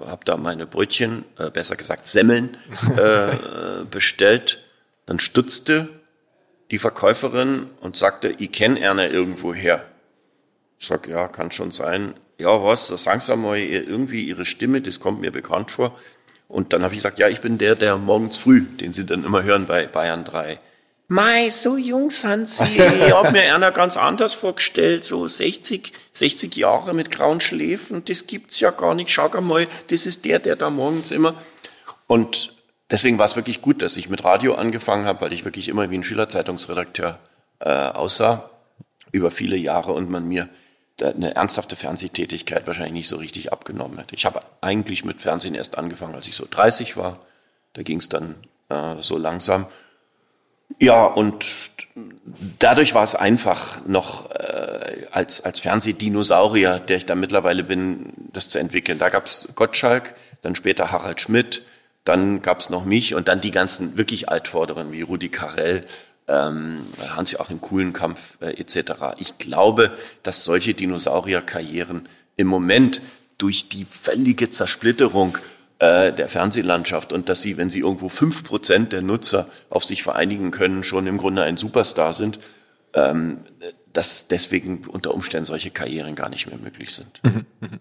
habe 0.05 0.25
da 0.25 0.37
meine 0.37 0.65
Brötchen, 0.65 1.25
äh, 1.37 1.49
besser 1.49 1.75
gesagt 1.75 2.07
Semmeln, 2.07 2.57
äh, 2.97 3.85
bestellt. 3.89 4.63
Dann 5.05 5.19
stutzte 5.19 5.89
die 6.71 6.79
Verkäuferin 6.79 7.67
und 7.81 7.95
sagte, 7.95 8.35
ich 8.37 8.51
kenne 8.51 8.79
Erna 8.79 9.07
irgendwo 9.07 9.53
her. 9.53 9.85
Ich 10.79 10.87
sag, 10.87 11.07
ja, 11.07 11.27
kann 11.27 11.51
schon 11.51 11.71
sein. 11.71 12.13
Ja, 12.37 12.63
was, 12.63 12.87
da 12.87 12.97
sagen 12.97 13.19
Sie 13.19 13.35
mal 13.35 13.57
irgendwie 13.57 14.25
Ihre 14.25 14.45
Stimme, 14.45 14.81
das 14.81 14.99
kommt 14.99 15.21
mir 15.21 15.31
bekannt 15.31 15.71
vor. 15.71 15.97
Und 16.47 16.71
dann 16.71 16.83
habe 16.83 16.93
ich 16.93 16.99
gesagt, 16.99 17.19
ja, 17.19 17.27
ich 17.27 17.41
bin 17.41 17.57
der, 17.57 17.75
der 17.75 17.97
morgens 17.97 18.37
früh, 18.37 18.61
den 18.61 18.93
Sie 18.93 19.05
dann 19.05 19.23
immer 19.23 19.43
hören 19.43 19.65
bei 19.65 19.87
Bayern 19.87 20.23
3. 20.23 20.59
Mei, 21.09 21.49
so 21.49 21.77
jung 21.77 22.09
sind 22.09 22.49
sie. 22.49 22.63
Ich 23.07 23.13
hab 23.13 23.31
mir 23.31 23.55
einer 23.55 23.71
ganz 23.71 23.95
anders 23.95 24.33
vorgestellt, 24.33 25.05
so 25.05 25.27
60, 25.27 25.93
60 26.11 26.55
Jahre 26.55 26.93
mit 26.93 27.11
grauen 27.11 27.39
Schläfen, 27.39 28.03
das 28.03 28.27
gibt's 28.27 28.59
ja 28.59 28.71
gar 28.71 28.93
nicht. 28.93 29.09
Schau 29.09 29.29
mal, 29.41 29.67
das 29.89 30.05
ist 30.05 30.25
der, 30.25 30.39
der 30.39 30.57
da 30.57 30.69
morgens 30.69 31.11
immer. 31.11 31.35
Und 32.07 32.53
deswegen 32.91 33.17
war 33.19 33.25
es 33.25 33.37
wirklich 33.37 33.61
gut, 33.61 33.81
dass 33.81 33.95
ich 33.95 34.09
mit 34.09 34.25
Radio 34.25 34.55
angefangen 34.55 35.05
habe, 35.05 35.21
weil 35.21 35.33
ich 35.33 35.45
wirklich 35.45 35.69
immer 35.69 35.89
wie 35.89 35.97
ein 35.97 36.03
Schülerzeitungsredakteur 36.03 37.19
äh, 37.59 37.69
aussah 37.69 38.49
über 39.13 39.31
viele 39.31 39.55
Jahre 39.55 39.93
und 39.93 40.09
man 40.09 40.27
mir 40.27 40.49
eine 41.01 41.35
ernsthafte 41.35 41.75
Fernsehtätigkeit 41.75 42.65
wahrscheinlich 42.65 42.93
nicht 42.93 43.07
so 43.07 43.17
richtig 43.17 43.53
abgenommen 43.53 43.99
hätte. 43.99 44.15
Ich 44.15 44.25
habe 44.25 44.41
eigentlich 44.61 45.05
mit 45.05 45.21
Fernsehen 45.21 45.55
erst 45.55 45.77
angefangen, 45.77 46.15
als 46.15 46.27
ich 46.27 46.35
so 46.35 46.47
30 46.49 46.97
war. 46.97 47.19
Da 47.73 47.83
ging 47.83 47.99
es 47.99 48.09
dann 48.09 48.35
äh, 48.69 48.95
so 48.99 49.17
langsam. 49.17 49.67
Ja, 50.79 51.05
und 51.05 51.71
dadurch 52.59 52.93
war 52.93 53.03
es 53.03 53.15
einfach 53.15 53.85
noch 53.85 54.29
äh, 54.31 55.07
als, 55.11 55.41
als 55.41 55.59
Fernsehdinosaurier, 55.59 56.79
der 56.79 56.97
ich 56.97 57.05
da 57.05 57.15
mittlerweile 57.15 57.63
bin, 57.63 58.13
das 58.33 58.49
zu 58.49 58.59
entwickeln. 58.59 58.99
Da 58.99 59.09
gab 59.09 59.25
es 59.25 59.47
Gottschalk, 59.55 60.13
dann 60.41 60.55
später 60.55 60.91
Harald 60.91 61.21
Schmidt, 61.21 61.63
dann 62.03 62.41
gab 62.41 62.59
es 62.59 62.69
noch 62.69 62.85
mich 62.85 63.15
und 63.15 63.27
dann 63.27 63.41
die 63.41 63.51
ganzen 63.51 63.97
wirklich 63.97 64.29
Altvorderen 64.29 64.91
wie 64.91 65.01
Rudi 65.01 65.29
Carell, 65.29 65.85
ähm, 66.27 66.83
Hans-Joachim 66.99 67.61
Kuhlenkampf 67.61 68.37
äh, 68.41 68.59
etc. 68.59 69.15
Ich 69.17 69.37
glaube, 69.37 69.91
dass 70.23 70.43
solche 70.43 70.73
Dinosaurierkarrieren 70.73 72.07
im 72.35 72.47
Moment 72.47 73.01
durch 73.37 73.69
die 73.69 73.85
völlige 73.85 74.49
Zersplitterung 74.49 75.37
äh, 75.79 76.11
der 76.11 76.29
Fernsehlandschaft 76.29 77.13
und 77.13 77.29
dass 77.29 77.41
sie, 77.41 77.57
wenn 77.57 77.69
sie 77.69 77.79
irgendwo 77.79 78.09
fünf 78.09 78.43
Prozent 78.43 78.93
der 78.93 79.01
Nutzer 79.01 79.47
auf 79.69 79.85
sich 79.85 80.03
vereinigen 80.03 80.51
können, 80.51 80.83
schon 80.83 81.07
im 81.07 81.17
Grunde 81.17 81.43
ein 81.43 81.57
Superstar 81.57 82.13
sind, 82.13 82.39
ähm, 82.93 83.39
dass 83.93 84.27
deswegen 84.27 84.85
unter 84.87 85.13
Umständen 85.13 85.45
solche 85.45 85.71
Karrieren 85.71 86.15
gar 86.15 86.29
nicht 86.29 86.47
mehr 86.47 86.57
möglich 86.57 86.93
sind. 86.93 87.19
Mhm, 87.23 87.45
mhm. 87.59 87.79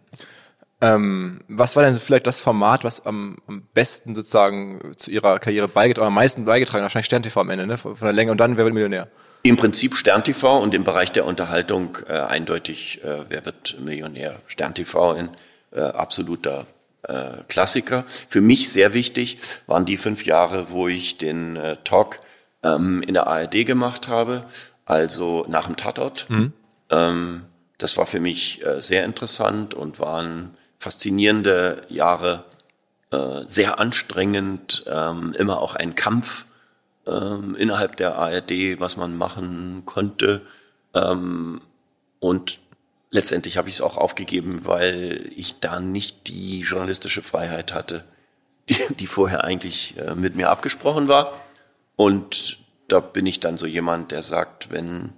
Ähm, 0.83 1.41
was 1.49 1.75
war 1.75 1.85
denn 1.85 1.95
vielleicht 1.95 2.26
das 2.26 2.38
Format, 2.38 2.85
was 2.85 3.07
am, 3.07 3.38
am 3.47 3.62
besten 3.73 4.15
sozusagen 4.15 4.93
zu 4.97 5.11
Ihrer 5.11 5.38
Karriere 5.38 5.69
beigetragen, 5.69 6.03
oder 6.03 6.09
am 6.09 6.15
meisten 6.15 6.45
beigetragen 6.45 6.83
hat? 6.83 6.91
Wahrscheinlich 6.91 7.07
Stern 7.07 7.23
TV 7.23 7.41
am 7.41 7.49
Ende, 7.49 7.67
ne? 7.67 7.79
Von, 7.79 7.97
von 7.97 8.07
der 8.07 8.12
Länge 8.12 8.31
und 8.31 8.38
dann 8.38 8.59
Wer 8.59 8.65
wird 8.65 8.75
Millionär? 8.75 9.09
Im 9.43 9.57
Prinzip 9.57 9.95
Stern 9.95 10.23
TV 10.23 10.59
und 10.59 10.75
im 10.75 10.85
Bereich 10.85 11.12
der 11.12 11.25
Unterhaltung 11.25 11.97
äh, 12.09 12.12
eindeutig 12.12 13.03
äh, 13.03 13.25
Wer 13.29 13.47
wird 13.47 13.81
Millionär? 13.81 14.43
Stern 14.49 14.75
TV 14.75 15.15
in 15.15 15.31
äh, 15.73 15.81
absoluter 15.81 16.67
äh, 17.03 17.43
Klassiker. 17.49 18.05
Für 18.29 18.41
mich 18.41 18.71
sehr 18.71 18.93
wichtig 18.93 19.38
waren 19.67 19.85
die 19.85 19.97
fünf 19.97 20.25
Jahre, 20.25 20.71
wo 20.71 20.88
ich 20.88 21.19
den 21.19 21.57
äh, 21.57 21.76
Talk 21.85 22.21
ähm, 22.62 23.03
in 23.03 23.15
der 23.15 23.26
ARD 23.26 23.67
gemacht 23.67 24.09
habe, 24.09 24.47
also 24.85 25.45
nach 25.49 25.67
dem 25.67 25.76
Tatort. 25.76 26.26
Mhm. 26.29 26.53
Ähm, 26.91 27.43
das 27.79 27.97
war 27.97 28.07
für 28.07 28.21
mich 28.21 28.65
äh, 28.65 28.81
sehr 28.81 29.05
interessant 29.05 29.75
und 29.75 30.00
waren 30.00 30.55
faszinierende 30.79 31.83
Jahre, 31.88 32.45
äh, 33.11 33.43
sehr 33.47 33.79
anstrengend, 33.79 34.85
ähm, 34.87 35.35
immer 35.38 35.61
auch 35.61 35.75
ein 35.75 35.95
Kampf 35.95 36.47
ähm, 37.07 37.55
innerhalb 37.57 37.97
der 37.97 38.17
ARD, 38.17 38.81
was 38.81 38.97
man 38.97 39.17
machen 39.17 39.83
konnte. 39.85 40.43
Ähm, 40.95 41.61
und 42.19 42.59
letztendlich 43.17 43.57
habe 43.57 43.69
ich 43.69 43.77
es 43.77 43.81
auch 43.81 43.97
aufgegeben, 43.97 44.61
weil 44.65 45.33
ich 45.35 45.59
da 45.59 45.81
nicht 45.81 46.29
die 46.29 46.61
journalistische 46.61 47.23
Freiheit 47.23 47.75
hatte, 47.75 48.05
die, 48.69 48.77
die 49.01 49.07
vorher 49.09 49.43
eigentlich 49.43 49.97
äh, 49.99 50.15
mit 50.15 50.37
mir 50.37 50.51
abgesprochen 50.51 51.09
war. 51.09 51.33
Und 51.97 52.59
da 52.87 53.01
bin 53.01 53.27
ich 53.27 53.41
dann 53.41 53.59
so 53.59 53.67
jemand, 53.67 54.13
der 54.13 54.23
sagt, 54.23 54.71
wenn, 54.71 55.15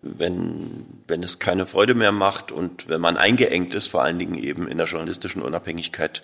wenn, 0.00 0.86
wenn 1.06 1.22
es 1.22 1.38
keine 1.38 1.66
Freude 1.66 1.94
mehr 1.94 2.12
macht 2.12 2.52
und 2.52 2.88
wenn 2.88 3.00
man 3.00 3.18
eingeengt 3.18 3.74
ist, 3.74 3.88
vor 3.88 4.02
allen 4.02 4.18
Dingen 4.18 4.38
eben 4.38 4.66
in 4.68 4.78
der 4.78 4.86
journalistischen 4.86 5.42
Unabhängigkeit, 5.42 6.22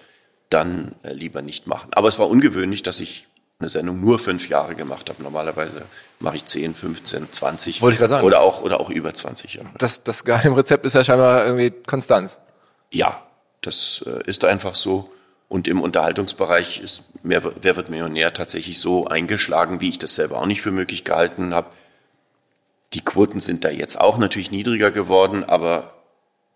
dann 0.49 0.95
äh, 1.02 1.12
lieber 1.12 1.43
nicht 1.43 1.67
machen. 1.67 1.93
Aber 1.93 2.09
es 2.09 2.19
war 2.19 2.29
ungewöhnlich, 2.29 2.83
dass 2.83 3.00
ich 3.00 3.26
eine 3.61 3.69
Sendung 3.69 4.00
nur 4.00 4.19
fünf 4.19 4.49
Jahre 4.49 4.75
gemacht 4.75 5.09
habe. 5.11 5.23
Normalerweise 5.23 5.83
mache 6.19 6.37
ich 6.37 6.47
10, 6.47 6.75
15, 6.75 7.33
20 7.33 7.83
Wollte 7.83 8.02
ich 8.02 8.09
sagen, 8.09 8.26
oder 8.26 8.40
auch 8.40 8.62
oder 8.62 8.81
auch 8.81 8.90
über 8.90 9.12
20 9.12 9.55
Jahre. 9.55 9.69
Das, 9.79 10.02
das 10.02 10.25
Geheimrezept 10.25 10.85
ist 10.87 10.95
ja 10.95 11.05
scheinbar 11.05 11.45
irgendwie 11.45 11.71
Konstanz. 11.71 12.38
Ja, 12.90 13.23
das 13.61 14.02
äh, 14.07 14.23
ist 14.25 14.45
einfach 14.45 14.75
so. 14.75 15.11
Und 15.49 15.69
im 15.69 15.81
Unterhaltungsbereich 15.81 16.81
ist 16.81 17.02
mehr, 17.23 17.43
Wer 17.61 17.76
wird 17.76 17.90
Millionär 17.90 18.33
tatsächlich 18.33 18.81
so 18.81 19.07
eingeschlagen, 19.07 19.81
wie 19.81 19.90
ich 19.90 19.99
das 19.99 20.14
selber 20.14 20.38
auch 20.38 20.47
nicht 20.47 20.62
für 20.62 20.71
möglich 20.71 21.05
gehalten 21.05 21.55
habe. 21.55 21.71
Die 22.95 23.05
Quoten 23.05 23.40
sind 23.40 23.64
da 23.64 23.71
jetzt 23.71 24.00
auch 24.00 24.17
natürlich 24.17 24.50
niedriger 24.50 24.90
geworden, 24.90 25.45
aber 25.45 25.95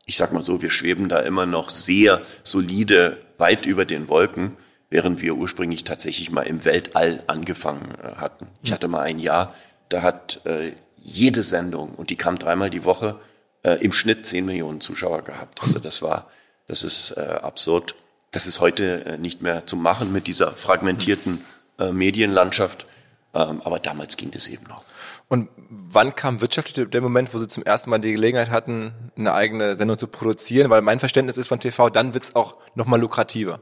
ich 0.06 0.16
sag 0.16 0.32
mal 0.32 0.42
so, 0.42 0.62
wir 0.62 0.70
schweben 0.70 1.08
da 1.08 1.20
immer 1.20 1.44
noch 1.44 1.70
sehr 1.70 2.22
solide 2.44 3.18
weit 3.36 3.66
über 3.66 3.84
den 3.84 4.08
Wolken 4.08 4.56
während 4.94 5.20
wir 5.20 5.34
ursprünglich 5.34 5.82
tatsächlich 5.82 6.30
mal 6.30 6.42
im 6.42 6.64
Weltall 6.64 7.24
angefangen 7.26 7.96
äh, 8.00 8.14
hatten. 8.14 8.46
Ich 8.62 8.70
hatte 8.70 8.86
mal 8.86 9.00
ein 9.00 9.18
Jahr, 9.18 9.52
da 9.88 10.02
hat 10.02 10.40
äh, 10.44 10.70
jede 10.96 11.42
Sendung, 11.42 11.96
und 11.96 12.10
die 12.10 12.16
kam 12.16 12.38
dreimal 12.38 12.70
die 12.70 12.84
Woche, 12.84 13.18
äh, 13.64 13.72
im 13.84 13.92
Schnitt 13.92 14.24
zehn 14.24 14.46
Millionen 14.46 14.80
Zuschauer 14.80 15.22
gehabt. 15.22 15.60
Also 15.64 15.80
das 15.80 16.00
war, 16.00 16.30
das 16.68 16.84
ist 16.84 17.10
äh, 17.16 17.20
absurd. 17.20 17.96
Das 18.30 18.46
ist 18.46 18.60
heute 18.60 19.04
äh, 19.04 19.18
nicht 19.18 19.42
mehr 19.42 19.66
zu 19.66 19.74
machen 19.74 20.12
mit 20.12 20.28
dieser 20.28 20.52
fragmentierten 20.52 21.44
äh, 21.80 21.90
Medienlandschaft. 21.90 22.86
Ähm, 23.34 23.62
aber 23.64 23.80
damals 23.80 24.16
ging 24.16 24.30
das 24.30 24.46
eben 24.46 24.66
noch. 24.68 24.84
Und 25.26 25.48
wann 25.56 26.14
kam 26.14 26.40
wirtschaftlich 26.40 26.88
der 26.88 27.00
Moment, 27.00 27.34
wo 27.34 27.38
Sie 27.38 27.48
zum 27.48 27.64
ersten 27.64 27.90
Mal 27.90 27.98
die 27.98 28.12
Gelegenheit 28.12 28.50
hatten, 28.50 28.92
eine 29.16 29.34
eigene 29.34 29.74
Sendung 29.74 29.98
zu 29.98 30.06
produzieren? 30.06 30.70
Weil 30.70 30.82
mein 30.82 31.00
Verständnis 31.00 31.36
ist 31.36 31.48
von 31.48 31.58
TV, 31.58 31.90
dann 31.90 32.14
wird's 32.14 32.36
auch 32.36 32.58
nochmal 32.76 33.00
lukrativer. 33.00 33.58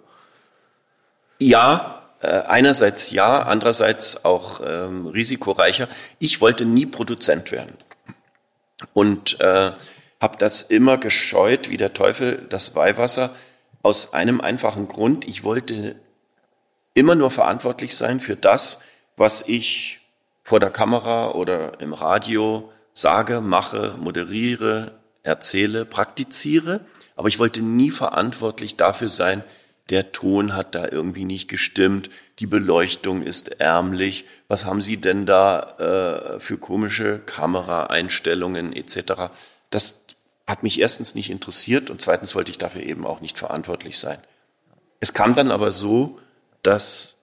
Ja, 1.45 2.03
äh, 2.21 2.29
einerseits 2.29 3.11
ja, 3.11 3.43
andererseits 3.43 4.25
auch 4.25 4.61
ähm, 4.65 5.07
risikoreicher. 5.09 5.89
Ich 6.21 6.41
wollte 6.41 6.65
nie 6.65 6.87
Produzent 6.87 7.51
werden 7.51 7.75
und 8.93 9.41
äh, 9.41 9.73
habe 10.21 10.37
das 10.39 10.63
immer 10.63 10.99
gescheut, 10.99 11.69
wie 11.69 11.77
der 11.77 11.95
Teufel 11.95 12.47
das 12.49 12.77
Weihwasser, 12.77 13.35
aus 13.83 14.13
einem 14.13 14.41
einfachen 14.41 14.87
Grund. 14.87 15.27
Ich 15.27 15.43
wollte 15.43 15.97
immer 16.95 17.17
nur 17.17 17.33
verantwortlich 17.33 17.97
sein 17.97 18.21
für 18.21 18.37
das, 18.37 18.79
was 19.17 19.43
ich 19.45 19.99
vor 20.45 20.61
der 20.61 20.71
Kamera 20.71 21.33
oder 21.33 21.81
im 21.81 21.93
Radio 21.93 22.71
sage, 22.93 23.41
mache, 23.41 23.97
moderiere, 23.99 24.93
erzähle, 25.25 25.85
praktiziere. 25.85 26.83
Aber 27.17 27.27
ich 27.27 27.41
wollte 27.41 27.63
nie 27.63 27.91
verantwortlich 27.91 28.77
dafür 28.77 29.09
sein, 29.09 29.43
der 29.93 30.11
Ton 30.11 30.55
hat 30.55 30.75
da 30.75 30.89
irgendwie 30.91 31.27
nicht 31.27 31.49
gestimmt, 31.49 32.09
die 32.39 32.47
Beleuchtung 32.47 33.23
ist 33.23 33.61
ärmlich, 33.61 34.25
was 34.49 34.65
haben 34.65 34.81
Sie 34.81 34.97
denn 34.97 35.27
da 35.27 36.37
äh, 36.37 36.41
für 36.41 36.57
komische 36.57 37.19
Kameraeinstellungen 37.19 38.73
etc. 38.73 39.35
Das 39.69 40.03
hat 40.47 40.63
mich 40.63 40.81
erstens 40.81 41.15
nicht 41.15 41.29
interessiert 41.29 41.91
und 41.91 42.01
zweitens 42.01 42.35
wollte 42.35 42.51
ich 42.51 42.57
dafür 42.57 42.83
eben 42.83 43.07
auch 43.07 43.21
nicht 43.21 43.37
verantwortlich 43.37 43.99
sein. 43.99 44.19
Es 45.01 45.13
kam 45.13 45.35
dann 45.35 45.51
aber 45.51 45.73
so, 45.73 46.19
dass 46.63 47.19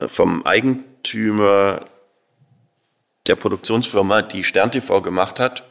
vom 0.00 0.44
Eigentümer 0.44 1.84
der 3.28 3.36
Produktionsfirma, 3.36 4.22
die 4.22 4.42
Stern 4.42 4.72
TV 4.72 5.00
gemacht 5.00 5.38
hat, 5.38 5.62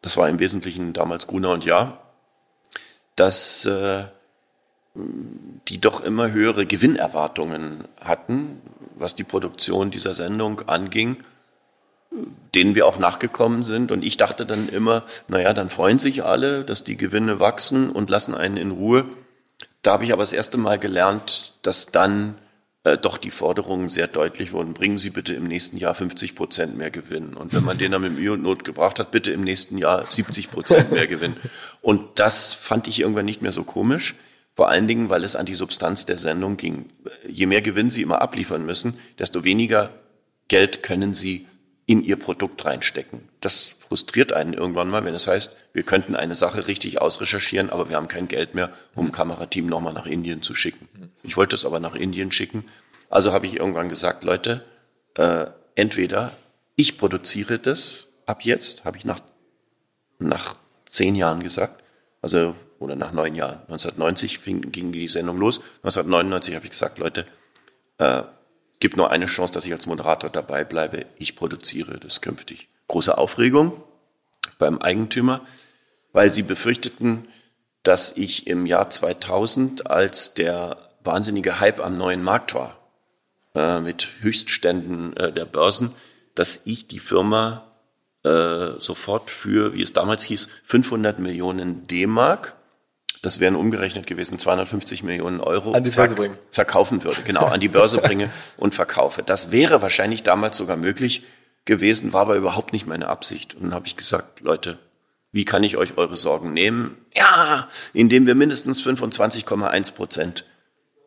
das 0.00 0.16
war 0.16 0.26
im 0.30 0.38
Wesentlichen 0.38 0.94
damals 0.94 1.26
Gruner 1.26 1.50
und 1.50 1.66
Ja, 1.66 2.03
dass 3.16 3.64
äh, 3.64 4.04
die 5.68 5.80
doch 5.80 6.00
immer 6.00 6.32
höhere 6.32 6.66
Gewinnerwartungen 6.66 7.84
hatten, 8.00 8.60
was 8.96 9.14
die 9.14 9.24
Produktion 9.24 9.90
dieser 9.90 10.14
Sendung 10.14 10.68
anging, 10.68 11.16
denen 12.54 12.74
wir 12.76 12.86
auch 12.86 12.98
nachgekommen 12.98 13.64
sind. 13.64 13.90
Und 13.90 14.04
ich 14.04 14.16
dachte 14.16 14.46
dann 14.46 14.68
immer, 14.68 15.02
naja, 15.26 15.52
dann 15.52 15.70
freuen 15.70 15.98
sich 15.98 16.22
alle, 16.22 16.64
dass 16.64 16.84
die 16.84 16.96
Gewinne 16.96 17.40
wachsen 17.40 17.90
und 17.90 18.08
lassen 18.08 18.34
einen 18.34 18.56
in 18.56 18.70
Ruhe. 18.70 19.06
Da 19.82 19.94
habe 19.94 20.04
ich 20.04 20.12
aber 20.12 20.22
das 20.22 20.32
erste 20.32 20.58
Mal 20.58 20.78
gelernt, 20.78 21.54
dass 21.62 21.86
dann 21.86 22.36
äh, 22.84 22.98
doch 22.98 23.18
die 23.18 23.30
Forderungen 23.30 23.88
sehr 23.88 24.06
deutlich 24.06 24.52
wurden. 24.52 24.74
Bringen 24.74 24.98
Sie 24.98 25.10
bitte 25.10 25.34
im 25.34 25.44
nächsten 25.44 25.78
Jahr 25.78 25.94
50 25.94 26.34
Prozent 26.34 26.76
mehr 26.76 26.90
Gewinn. 26.90 27.34
Und 27.34 27.54
wenn 27.54 27.64
man 27.64 27.78
den 27.78 27.92
dann 27.92 28.02
mit 28.02 28.14
Mühe 28.16 28.32
und 28.32 28.42
Not 28.42 28.62
gebracht 28.62 28.98
hat, 28.98 29.10
bitte 29.10 29.30
im 29.30 29.42
nächsten 29.42 29.78
Jahr 29.78 30.04
70 30.08 30.50
Prozent 30.50 30.92
mehr 30.92 31.06
Gewinn. 31.06 31.34
Und 31.80 32.18
das 32.18 32.52
fand 32.52 32.86
ich 32.86 33.00
irgendwann 33.00 33.24
nicht 33.24 33.42
mehr 33.42 33.52
so 33.52 33.64
komisch. 33.64 34.14
Vor 34.54 34.68
allen 34.68 34.86
Dingen, 34.86 35.08
weil 35.08 35.24
es 35.24 35.34
an 35.34 35.46
die 35.46 35.54
Substanz 35.54 36.06
der 36.06 36.18
Sendung 36.18 36.56
ging. 36.56 36.90
Je 37.26 37.46
mehr 37.46 37.62
Gewinn 37.62 37.90
Sie 37.90 38.02
immer 38.02 38.22
abliefern 38.22 38.64
müssen, 38.64 38.98
desto 39.18 39.42
weniger 39.44 39.90
Geld 40.48 40.82
können 40.82 41.14
Sie 41.14 41.46
in 41.86 42.02
Ihr 42.02 42.16
Produkt 42.16 42.64
reinstecken. 42.64 43.28
Das 43.40 43.74
frustriert 43.88 44.32
einen 44.32 44.54
irgendwann 44.54 44.88
mal, 44.88 45.04
wenn 45.04 45.14
es 45.14 45.26
heißt, 45.26 45.50
wir 45.72 45.82
könnten 45.82 46.16
eine 46.16 46.34
Sache 46.34 46.66
richtig 46.66 47.00
ausrecherchieren, 47.00 47.70
aber 47.70 47.88
wir 47.88 47.96
haben 47.96 48.08
kein 48.08 48.28
Geld 48.28 48.54
mehr, 48.54 48.72
um 48.94 49.06
ein 49.06 49.12
Kamerateam 49.12 49.66
nochmal 49.66 49.92
nach 49.92 50.06
Indien 50.06 50.40
zu 50.40 50.54
schicken. 50.54 50.88
Ich 51.24 51.36
wollte 51.36 51.56
es 51.56 51.64
aber 51.64 51.80
nach 51.80 51.94
Indien 51.94 52.30
schicken. 52.30 52.64
Also 53.10 53.32
habe 53.32 53.46
ich 53.46 53.56
irgendwann 53.56 53.88
gesagt, 53.88 54.24
Leute, 54.24 54.64
äh, 55.14 55.46
entweder 55.74 56.32
ich 56.76 56.98
produziere 56.98 57.58
das 57.58 58.06
ab 58.26 58.42
jetzt, 58.44 58.84
habe 58.84 58.96
ich 58.96 59.04
nach, 59.04 59.20
nach 60.18 60.56
zehn 60.86 61.14
Jahren 61.14 61.42
gesagt, 61.42 61.82
also 62.22 62.54
oder 62.78 62.96
nach 62.96 63.12
neun 63.12 63.34
Jahren. 63.34 63.60
1990 63.68 64.38
fing, 64.38 64.72
ging 64.72 64.92
die 64.92 65.08
Sendung 65.08 65.38
los. 65.38 65.58
1999 65.78 66.54
habe 66.54 66.66
ich 66.66 66.72
gesagt, 66.72 66.98
Leute, 66.98 67.26
äh, 67.98 68.22
gibt 68.80 68.96
nur 68.96 69.10
eine 69.10 69.26
Chance, 69.26 69.54
dass 69.54 69.66
ich 69.66 69.72
als 69.72 69.86
Moderator 69.86 70.30
dabei 70.30 70.64
bleibe. 70.64 71.06
Ich 71.16 71.36
produziere 71.36 71.98
das 71.98 72.20
künftig. 72.20 72.68
Große 72.88 73.16
Aufregung 73.16 73.82
beim 74.58 74.78
Eigentümer, 74.78 75.40
weil 76.12 76.32
sie 76.32 76.42
befürchteten, 76.42 77.28
dass 77.82 78.12
ich 78.16 78.46
im 78.46 78.66
Jahr 78.66 78.90
2000, 78.90 79.90
als 79.90 80.34
der 80.34 80.90
wahnsinnige 81.04 81.60
Hype 81.60 81.80
am 81.80 81.96
neuen 81.96 82.22
Markt 82.22 82.54
war, 82.54 82.78
äh, 83.54 83.80
mit 83.80 84.08
Höchstständen 84.20 85.16
äh, 85.16 85.32
der 85.32 85.44
Börsen, 85.44 85.94
dass 86.34 86.62
ich 86.64 86.86
die 86.88 86.98
Firma 86.98 87.70
äh, 88.24 88.72
sofort 88.78 89.30
für, 89.30 89.74
wie 89.74 89.82
es 89.82 89.92
damals 89.92 90.24
hieß, 90.24 90.48
500 90.64 91.18
Millionen 91.18 91.86
D-Mark 91.86 92.56
das 93.24 93.40
wären 93.40 93.56
umgerechnet 93.56 94.06
gewesen 94.06 94.38
250 94.38 95.02
Millionen 95.02 95.40
Euro, 95.40 95.72
an 95.72 95.82
die 95.82 95.90
Börse 95.90 96.14
bringen. 96.14 96.36
verkaufen 96.50 97.02
würde. 97.04 97.22
Genau, 97.24 97.46
an 97.46 97.58
die 97.58 97.68
Börse 97.68 97.98
bringe 97.98 98.28
und 98.58 98.74
verkaufe. 98.74 99.22
Das 99.22 99.50
wäre 99.50 99.80
wahrscheinlich 99.80 100.22
damals 100.22 100.58
sogar 100.58 100.76
möglich 100.76 101.22
gewesen, 101.64 102.12
war 102.12 102.22
aber 102.22 102.36
überhaupt 102.36 102.74
nicht 102.74 102.86
meine 102.86 103.08
Absicht. 103.08 103.54
Und 103.54 103.62
dann 103.62 103.74
habe 103.74 103.86
ich 103.86 103.96
gesagt, 103.96 104.40
Leute, 104.40 104.78
wie 105.32 105.46
kann 105.46 105.64
ich 105.64 105.78
euch 105.78 105.96
eure 105.96 106.18
Sorgen 106.18 106.52
nehmen? 106.52 106.98
Ja, 107.14 107.68
indem 107.94 108.26
wir 108.26 108.34
mindestens 108.34 108.82
25,1 108.82 109.94
Prozent 109.94 110.44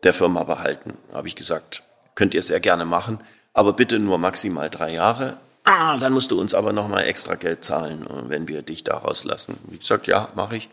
der 0.04 0.14
Firma 0.14 0.44
behalten, 0.44 0.98
habe 1.14 1.28
ich 1.28 1.36
gesagt. 1.36 1.84
Könnt 2.16 2.34
ihr 2.34 2.42
sehr 2.42 2.60
gerne 2.60 2.86
machen, 2.86 3.20
aber 3.54 3.74
bitte 3.74 4.00
nur 4.00 4.18
maximal 4.18 4.70
drei 4.70 4.92
Jahre. 4.92 5.38
Ah, 5.64 5.98
dann 5.98 6.14
musst 6.14 6.32
du 6.32 6.40
uns 6.40 6.54
aber 6.54 6.72
nochmal 6.74 7.04
extra 7.04 7.36
Geld 7.36 7.66
zahlen, 7.66 8.08
wenn 8.30 8.48
wir 8.48 8.62
dich 8.62 8.84
da 8.84 8.98
rauslassen. 8.98 9.58
Wie 9.68 9.78
gesagt, 9.78 10.08
ja, 10.08 10.30
mache 10.34 10.58
ich. 10.58 10.70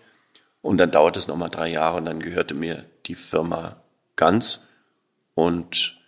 Und 0.62 0.78
dann 0.78 0.90
dauerte 0.90 1.18
es 1.18 1.28
nochmal 1.28 1.50
drei 1.50 1.68
Jahre 1.68 1.96
und 1.98 2.06
dann 2.06 2.20
gehörte 2.20 2.54
mir 2.54 2.86
die 3.06 3.16
Firma 3.16 3.76
ganz. 4.16 4.62
Und 5.34 5.98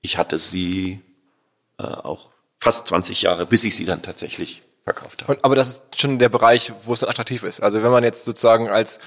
ich 0.00 0.18
hatte 0.18 0.38
sie 0.38 1.00
äh, 1.78 1.84
auch 1.84 2.30
fast 2.58 2.88
20 2.88 3.22
Jahre, 3.22 3.46
bis 3.46 3.64
ich 3.64 3.76
sie 3.76 3.84
dann 3.84 4.02
tatsächlich 4.02 4.62
verkauft 4.84 5.22
habe. 5.22 5.34
Und, 5.34 5.44
aber 5.44 5.54
das 5.54 5.68
ist 5.68 6.00
schon 6.00 6.18
der 6.18 6.28
Bereich, 6.28 6.72
wo 6.84 6.94
es 6.94 7.00
dann 7.00 7.10
attraktiv 7.10 7.42
ist. 7.42 7.60
Also 7.60 7.82
wenn 7.82 7.90
man 7.90 8.02
jetzt 8.02 8.24
sozusagen 8.24 8.68
als 8.68 8.98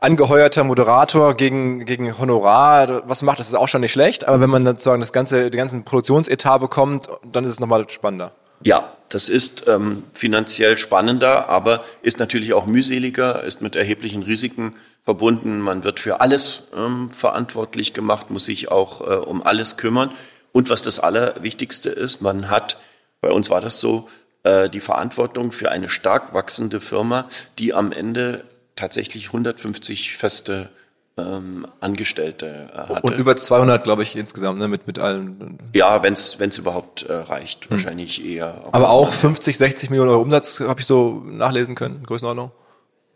angeheuerter 0.00 0.64
Moderator 0.64 1.34
gegen, 1.34 1.84
gegen 1.84 2.18
Honorar 2.18 3.08
was 3.08 3.22
macht, 3.22 3.38
das 3.38 3.48
ist 3.48 3.54
auch 3.54 3.68
schon 3.68 3.82
nicht 3.82 3.92
schlecht. 3.92 4.26
Aber 4.26 4.40
wenn 4.40 4.50
man 4.50 4.64
sozusagen 4.64 5.00
das 5.00 5.12
ganze, 5.12 5.50
den 5.50 5.58
ganzen 5.58 5.84
Produktionsetat 5.84 6.60
bekommt, 6.60 7.08
dann 7.30 7.44
ist 7.44 7.50
es 7.50 7.60
nochmal 7.60 7.88
spannender. 7.88 8.32
Ja, 8.62 8.92
das 9.08 9.28
ist 9.28 9.64
ähm, 9.68 10.04
finanziell 10.12 10.76
spannender, 10.76 11.48
aber 11.48 11.82
ist 12.02 12.18
natürlich 12.18 12.52
auch 12.52 12.66
mühseliger, 12.66 13.42
ist 13.44 13.62
mit 13.62 13.74
erheblichen 13.74 14.22
Risiken 14.22 14.76
verbunden. 15.04 15.60
Man 15.60 15.82
wird 15.82 15.98
für 15.98 16.20
alles 16.20 16.64
ähm, 16.76 17.10
verantwortlich 17.10 17.94
gemacht, 17.94 18.30
muss 18.30 18.44
sich 18.44 18.70
auch 18.70 19.00
äh, 19.00 19.14
um 19.14 19.42
alles 19.42 19.76
kümmern. 19.76 20.10
Und 20.52 20.68
was 20.68 20.82
das 20.82 21.00
Allerwichtigste 21.00 21.90
ist, 21.90 22.20
man 22.20 22.50
hat, 22.50 22.78
bei 23.20 23.30
uns 23.30 23.50
war 23.50 23.60
das 23.60 23.80
so, 23.80 24.08
äh, 24.42 24.68
die 24.68 24.80
Verantwortung 24.80 25.52
für 25.52 25.70
eine 25.70 25.88
stark 25.88 26.34
wachsende 26.34 26.80
Firma, 26.80 27.28
die 27.58 27.72
am 27.72 27.92
Ende 27.92 28.44
tatsächlich 28.80 29.26
150 29.26 30.16
feste 30.16 30.70
ähm, 31.18 31.66
Angestellte 31.80 32.70
äh, 32.72 32.78
hatte. 32.78 33.02
Und 33.02 33.18
über 33.18 33.36
200, 33.36 33.84
glaube 33.84 34.02
ich, 34.02 34.16
insgesamt, 34.16 34.58
ne, 34.58 34.68
mit, 34.68 34.86
mit 34.86 34.98
allen. 34.98 35.58
Ja, 35.74 36.02
wenn 36.02 36.14
es 36.14 36.58
überhaupt 36.58 37.02
äh, 37.02 37.12
reicht. 37.12 37.64
Hm. 37.64 37.70
Wahrscheinlich 37.72 38.24
eher. 38.24 38.64
Aber, 38.66 38.74
aber 38.74 38.90
auch 38.90 39.12
50, 39.12 39.58
60 39.58 39.90
Millionen 39.90 40.10
Euro 40.10 40.22
Umsatz 40.22 40.60
habe 40.60 40.80
ich 40.80 40.86
so 40.86 41.22
nachlesen 41.26 41.74
können, 41.74 42.02
Größenordnung? 42.04 42.52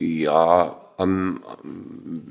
Ja, 0.01 0.77
ähm, 0.99 1.41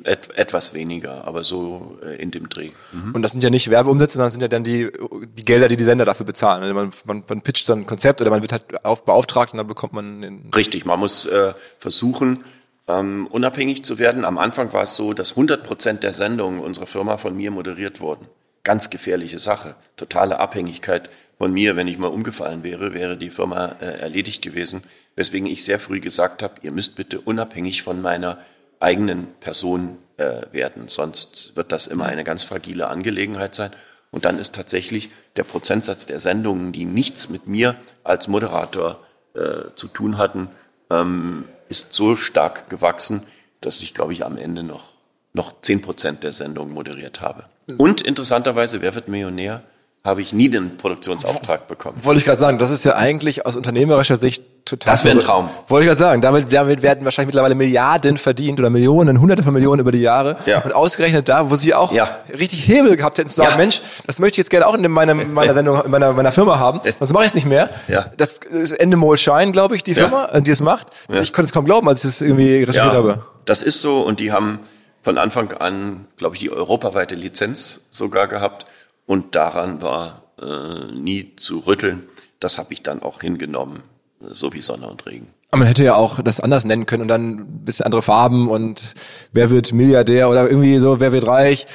et, 0.04 0.38
etwas 0.38 0.74
weniger, 0.74 1.26
aber 1.28 1.44
so 1.44 1.98
äh, 2.04 2.22
in 2.22 2.32
dem 2.32 2.50
Dreh. 2.50 2.72
Mhm. 2.92 3.16
Und 3.16 3.22
das 3.22 3.32
sind 3.32 3.44
ja 3.44 3.50
nicht 3.50 3.70
Werbeumsätze, 3.70 4.18
sondern 4.18 4.32
sind 4.32 4.42
ja 4.42 4.48
dann 4.48 4.64
die, 4.64 4.90
die 5.38 5.46
Gelder, 5.46 5.68
die 5.68 5.78
die 5.78 5.84
Sender 5.84 6.06
dafür 6.06 6.26
bezahlen. 6.26 6.64
Also 6.64 6.74
man, 6.74 6.92
man, 7.06 7.24
man 7.28 7.42
pitcht 7.42 7.68
dann 7.68 7.80
ein 7.80 7.86
Konzept 7.86 8.22
oder 8.22 8.30
man 8.30 8.42
wird 8.42 8.52
halt 8.54 8.86
auf, 8.86 9.06
beauftragt 9.06 9.54
und 9.54 9.58
dann 9.58 9.68
bekommt 9.68 9.94
man 9.94 10.50
Richtig, 10.56 10.86
man 10.86 11.00
muss 11.00 11.26
äh, 11.26 11.54
versuchen, 11.80 12.44
ähm, 12.88 13.28
unabhängig 13.28 13.86
zu 13.86 14.00
werden. 14.00 14.26
Am 14.26 14.38
Anfang 14.38 14.74
war 14.74 14.84
es 14.84 14.96
so, 14.96 15.14
dass 15.14 15.32
100 15.32 15.64
Prozent 15.64 16.04
der 16.04 16.14
Sendungen 16.14 16.60
unserer 16.60 16.88
Firma 16.88 17.18
von 17.18 17.36
mir 17.36 17.52
moderiert 17.52 18.02
wurden. 18.02 18.28
Ganz 18.64 18.90
gefährliche 18.90 19.40
Sache. 19.40 19.76
Totale 19.98 20.40
Abhängigkeit 20.40 21.10
von 21.38 21.52
mir. 21.52 21.76
Wenn 21.76 21.88
ich 21.88 21.98
mal 21.98 22.08
umgefallen 22.08 22.64
wäre, 22.64 22.94
wäre 22.94 23.18
die 23.18 23.30
Firma 23.30 23.76
äh, 23.82 24.00
erledigt 24.00 24.42
gewesen. 24.42 24.84
Weswegen 25.16 25.48
ich 25.48 25.64
sehr 25.64 25.80
früh 25.80 26.00
gesagt 26.00 26.44
habe, 26.44 26.56
ihr 26.62 26.72
müsst 26.72 26.96
bitte 26.96 27.20
unabhängig 27.20 27.84
von 27.84 28.02
meiner 28.02 28.40
eigenen 28.80 29.28
Person 29.40 29.98
äh, 30.18 30.44
werden. 30.52 30.88
Sonst 30.88 31.54
wird 31.56 31.72
das 31.72 31.88
immer 31.88 32.06
eine 32.06 32.24
ganz 32.24 32.44
fragile 32.44 32.88
Angelegenheit 32.88 33.56
sein. 33.56 33.72
Und 34.12 34.26
dann 34.26 34.38
ist 34.38 34.54
tatsächlich 34.54 35.10
der 35.38 35.44
Prozentsatz 35.44 36.06
der 36.06 36.20
Sendungen, 36.20 36.72
die 36.72 36.86
nichts 36.86 37.30
mit 37.30 37.48
mir 37.48 37.76
als 38.04 38.28
Moderator 38.28 39.00
äh, 39.34 39.74
zu 39.76 39.88
tun 39.88 40.18
hatten, 40.18 40.50
ähm, 40.92 41.46
ist 41.70 41.94
so 41.94 42.16
stark 42.16 42.70
gewachsen, 42.70 43.24
dass 43.62 43.82
ich, 43.82 43.94
glaube 43.94 44.14
ich, 44.14 44.26
am 44.26 44.38
Ende 44.38 44.64
noch, 44.64 44.94
noch 45.34 45.62
10 45.62 45.82
Prozent 45.82 46.24
der 46.24 46.34
Sendung 46.34 46.72
moderiert 46.72 47.22
habe. 47.22 47.46
Und 47.78 48.02
interessanterweise, 48.02 48.82
wer 48.82 48.94
wird 48.96 49.08
Millionär? 49.08 49.64
habe 50.04 50.22
ich 50.22 50.34
nie 50.34 50.50
den 50.50 50.78
Produktionsauftrag 50.78 51.68
bekommen. 51.68 52.04
Wollte 52.04 52.20
ich 52.20 52.26
gerade 52.26 52.40
sagen, 52.40 52.60
das 52.60 52.72
ist 52.72 52.84
ja 52.84 52.96
eigentlich 52.96 53.46
aus 53.46 53.56
unternehmerischer 53.56 54.18
Sicht 54.18 54.44
total. 54.66 54.94
Das 54.94 55.04
wäre 55.04 55.18
ein 55.18 55.20
Traum. 55.22 55.50
Wollte 55.68 55.86
ich 55.86 55.88
gerade 55.88 56.00
sagen, 56.00 56.22
damit, 56.22 56.52
damit 56.52 56.82
werden 56.82 57.06
wahrscheinlich 57.06 57.28
mittlerweile 57.28 57.56
Milliarden 57.56 58.18
verdient 58.18 58.60
oder 58.60 58.70
Millionen, 58.70 59.20
Hunderte 59.20 59.44
von 59.44 59.54
Millionen 59.54 59.82
über 59.82 59.92
die 59.92 60.02
Jahre. 60.02 60.38
Ja. 60.46 60.62
Und 60.64 60.74
ausgerechnet 60.74 61.30
da, 61.30 61.50
wo 61.50 61.56
sie 61.56 61.74
auch 61.74 61.92
ja. 61.92 62.20
richtig 62.30 62.68
Hebel 62.68 62.96
gehabt 62.96 63.18
hätten, 63.18 63.30
zu 63.30 63.36
sagen, 63.36 63.52
ja. 63.52 63.58
Mensch, 63.58 63.82
das 64.06 64.20
möchte 64.20 64.36
ich 64.36 64.38
jetzt 64.40 64.50
gerne 64.50 64.68
auch 64.68 64.76
in 64.76 64.90
meiner, 64.92 65.14
meiner 65.16 65.54
Sendung, 65.54 65.84
in 65.84 65.92
meiner, 65.92 66.14
meiner 66.14 66.32
Firma 66.32 66.60
haben, 66.60 66.82
sonst 67.00 67.14
mache 67.14 67.24
ich 67.24 67.30
es 67.30 67.36
nicht 67.36 67.48
mehr. 67.48 67.70
Ja. 67.88 68.12
Das 68.18 68.38
ist 68.38 68.72
Endemol 68.72 69.18
Shine, 69.18 69.52
glaube 69.52 69.76
ich, 69.76 69.84
die 69.84 69.96
Firma, 69.96 70.30
ja. 70.34 70.40
die 70.40 70.52
es 70.52 70.62
macht. 70.62 70.88
Ich 71.10 71.34
konnte 71.34 71.48
es 71.48 71.54
kaum 71.54 71.66
glauben, 71.66 71.88
als 71.88 72.04
ich 72.04 72.12
das 72.12 72.22
irgendwie 72.22 72.64
recherchiert 72.64 72.94
ja. 72.94 72.94
habe. 72.94 73.24
Das 73.46 73.62
ist 73.62 73.82
so 73.82 74.02
und 74.02 74.20
die 74.20 74.32
haben 74.32 74.60
von 75.02 75.18
Anfang 75.18 75.52
an, 75.54 76.08
glaube 76.18 76.36
ich, 76.36 76.42
die 76.42 76.50
europaweite 76.50 77.16
Lizenz 77.16 77.82
sogar 77.92 78.28
gehabt 78.28 78.66
und 79.06 79.36
daran 79.36 79.82
war 79.82 80.24
äh, 80.42 80.92
nie 80.94 81.36
zu 81.36 81.60
rütteln. 81.60 82.04
Das 82.40 82.58
habe 82.58 82.74
ich 82.74 82.84
dann 82.84 83.02
auch 83.02 83.22
hingenommen, 83.22 83.84
so 84.34 84.54
wie 84.54 84.62
Sonne 84.62 84.88
und 84.88 85.06
Regen. 85.06 85.28
man 85.52 85.68
hätte 85.68 85.84
ja 85.84 85.96
auch 85.96 86.22
das 86.22 86.40
anders 86.40 86.66
nennen 86.66 86.86
können 86.86 87.04
und 87.04 87.08
dann 87.08 87.30
ein 87.30 87.66
bisschen 87.66 87.86
andere 87.86 88.02
Farben 88.02 88.50
und 88.50 88.94
wer 89.32 89.50
wird 89.50 89.74
Milliardär 89.74 90.30
oder 90.30 90.50
irgendwie 90.50 90.78
so, 90.80 91.00
wer 91.00 91.12
wird 91.12 91.28
reich. 91.28 91.66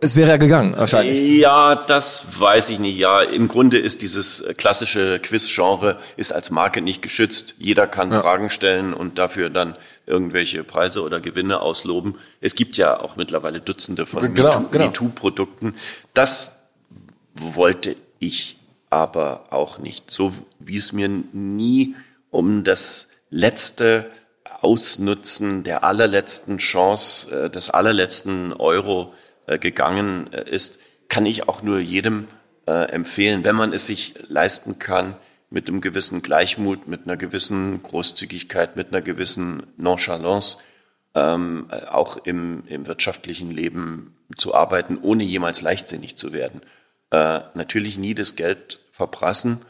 Es 0.00 0.16
wäre 0.16 0.30
ja 0.30 0.36
gegangen, 0.36 0.74
wahrscheinlich. 0.76 1.22
Ja, 1.38 1.74
das 1.74 2.24
weiß 2.38 2.68
ich 2.70 2.78
nicht. 2.78 2.98
Ja, 2.98 3.22
im 3.22 3.48
Grunde 3.48 3.78
ist 3.78 4.02
dieses 4.02 4.44
klassische 4.56 5.18
Quiz-Genre 5.18 5.98
ist 6.16 6.32
als 6.32 6.50
Marke 6.50 6.82
nicht 6.82 7.00
geschützt. 7.00 7.54
Jeder 7.58 7.86
kann 7.86 8.12
ja. 8.12 8.20
Fragen 8.20 8.50
stellen 8.50 8.92
und 8.92 9.18
dafür 9.18 9.48
dann 9.50 9.76
irgendwelche 10.06 10.62
Preise 10.64 11.02
oder 11.02 11.20
Gewinne 11.20 11.60
ausloben. 11.60 12.16
Es 12.40 12.54
gibt 12.54 12.76
ja 12.76 13.00
auch 13.00 13.16
mittlerweile 13.16 13.60
Dutzende 13.60 14.06
von 14.06 14.34
genau, 14.34 14.66
MeToo-Produkten. 14.70 15.70
Genau. 15.70 15.78
Das 16.12 16.52
wollte 17.34 17.96
ich 18.18 18.58
aber 18.90 19.46
auch 19.50 19.78
nicht. 19.78 20.10
So 20.10 20.32
wie 20.58 20.76
es 20.76 20.92
mir 20.92 21.08
nie 21.08 21.94
um 22.30 22.64
das 22.64 23.08
letzte 23.30 24.10
Ausnutzen 24.60 25.62
der 25.62 25.84
allerletzten 25.84 26.58
Chance, 26.58 27.44
äh, 27.44 27.50
des 27.50 27.70
allerletzten 27.70 28.52
Euro 28.52 29.14
äh, 29.46 29.58
gegangen 29.58 30.32
äh, 30.32 30.48
ist, 30.50 30.78
kann 31.08 31.26
ich 31.26 31.48
auch 31.48 31.62
nur 31.62 31.78
jedem 31.78 32.28
empfehlen, 32.66 33.44
wenn 33.44 33.56
man 33.56 33.72
es 33.72 33.86
sich 33.86 34.14
leisten 34.28 34.78
kann, 34.78 35.16
mit 35.48 35.68
einem 35.68 35.80
gewissen 35.80 36.20
Gleichmut, 36.20 36.86
mit 36.86 37.06
einer 37.06 37.16
gewissen 37.16 37.82
Großzügigkeit, 37.82 38.76
mit 38.76 38.88
einer 38.88 39.00
gewissen 39.00 39.62
Nonchalance 39.78 40.58
ähm, 41.14 41.68
auch 41.90 42.18
im, 42.18 42.64
im 42.66 42.86
wirtschaftlichen 42.86 43.50
Leben 43.50 44.18
zu 44.36 44.54
arbeiten, 44.54 44.98
ohne 45.00 45.24
jemals 45.24 45.62
leichtsinnig 45.62 46.16
zu 46.16 46.34
werden. 46.34 46.60
Äh, 47.10 47.40
natürlich 47.54 47.96
nie 47.98 48.14
das 48.14 48.36
Geld 48.36 48.80
verprassen, 48.92 49.64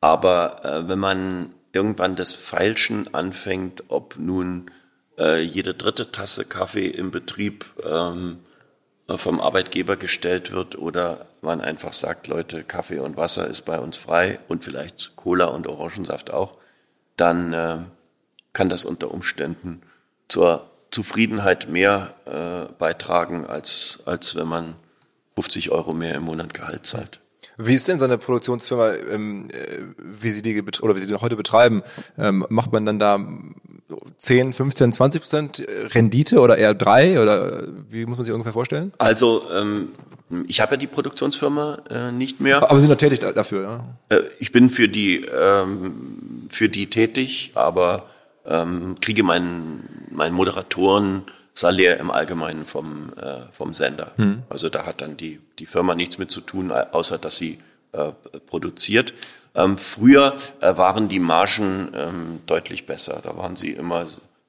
aber 0.00 0.64
äh, 0.64 0.88
wenn 0.88 0.98
man 0.98 1.54
irgendwann 1.72 2.16
das 2.16 2.32
Feilschen 2.32 3.12
anfängt, 3.12 3.84
ob 3.88 4.16
nun 4.18 4.70
äh, 5.18 5.40
jede 5.42 5.74
dritte 5.74 6.12
Tasse 6.12 6.44
Kaffee 6.44 6.86
im 6.86 7.10
Betrieb 7.10 7.66
ähm, 7.84 8.38
vom 9.16 9.40
Arbeitgeber 9.40 9.96
gestellt 9.96 10.52
wird 10.52 10.76
oder 10.78 11.26
man 11.40 11.60
einfach 11.60 11.92
sagt, 11.92 12.26
Leute, 12.26 12.64
Kaffee 12.64 12.98
und 12.98 13.16
Wasser 13.16 13.46
ist 13.46 13.64
bei 13.64 13.78
uns 13.78 13.96
frei 13.96 14.40
und 14.48 14.64
vielleicht 14.64 15.14
Cola 15.16 15.46
und 15.46 15.66
Orangensaft 15.66 16.32
auch, 16.32 16.58
dann 17.16 17.52
äh, 17.52 17.78
kann 18.52 18.68
das 18.68 18.84
unter 18.84 19.12
Umständen 19.12 19.82
zur 20.28 20.70
Zufriedenheit 20.90 21.68
mehr 21.68 22.14
äh, 22.24 22.72
beitragen, 22.78 23.44
als, 23.46 24.00
als 24.06 24.34
wenn 24.34 24.48
man 24.48 24.76
50 25.36 25.70
Euro 25.70 25.92
mehr 25.92 26.14
im 26.14 26.24
Monat 26.24 26.54
Gehalt 26.54 26.86
zahlt. 26.86 27.20
Wie 27.58 27.74
ist 27.74 27.88
denn 27.88 27.98
so 27.98 28.04
eine 28.04 28.18
Produktionsfirma, 28.18 28.92
ähm, 29.10 29.48
äh, 29.50 29.82
wie 29.98 30.30
sie 30.30 30.42
die 30.42 30.62
oder 30.82 30.96
wie 30.96 31.00
sie 31.00 31.06
die 31.06 31.14
heute 31.14 31.36
betreiben? 31.36 31.82
Ähm, 32.18 32.44
macht 32.48 32.72
man 32.72 32.84
dann 32.84 32.98
da 32.98 33.18
10, 34.18 34.52
15, 34.52 34.92
20 34.92 35.20
Prozent 35.22 35.66
Rendite 35.94 36.40
oder 36.40 36.58
eher 36.58 36.74
drei 36.74 37.20
oder 37.22 37.64
wie 37.88 38.04
muss 38.04 38.18
man 38.18 38.24
sich 38.24 38.34
ungefähr 38.34 38.52
vorstellen? 38.52 38.92
Also 38.98 39.48
ähm, 39.50 39.90
ich 40.48 40.60
habe 40.60 40.72
ja 40.72 40.76
die 40.76 40.86
Produktionsfirma 40.86 41.82
äh, 41.88 42.12
nicht 42.12 42.40
mehr. 42.40 42.62
Aber 42.62 42.74
Sie 42.74 42.80
sind 42.80 42.90
noch 42.90 42.96
tätig 42.96 43.20
dafür, 43.20 43.62
ja? 43.62 44.16
Äh, 44.16 44.22
ich 44.38 44.52
bin 44.52 44.70
für 44.70 44.88
die 44.88 45.24
ähm, 45.24 46.46
für 46.50 46.68
die 46.68 46.90
tätig, 46.90 47.52
aber 47.54 48.06
ähm, 48.44 48.96
kriege 49.00 49.22
meinen 49.22 50.08
meinen 50.10 50.34
Moderatoren 50.34 51.24
Salär 51.56 51.98
im 51.98 52.10
Allgemeinen 52.10 52.66
vom, 52.66 53.14
äh, 53.16 53.50
vom 53.50 53.72
Sender. 53.72 54.12
Hm. 54.16 54.42
Also 54.50 54.68
da 54.68 54.84
hat 54.84 55.00
dann 55.00 55.16
die, 55.16 55.40
die 55.58 55.64
Firma 55.64 55.94
nichts 55.94 56.18
mit 56.18 56.30
zu 56.30 56.42
tun, 56.42 56.70
außer 56.70 57.16
dass 57.16 57.38
sie 57.38 57.60
äh, 57.92 58.12
produziert. 58.46 59.14
Ähm, 59.54 59.78
früher 59.78 60.36
äh, 60.60 60.76
waren 60.76 61.08
die 61.08 61.18
Margen 61.18 61.92
ähm, 61.94 62.40
deutlich 62.44 62.84
besser. 62.84 63.22
Da 63.24 63.38
waren 63.38 63.56
sie 63.56 63.70
immer 63.70 64.02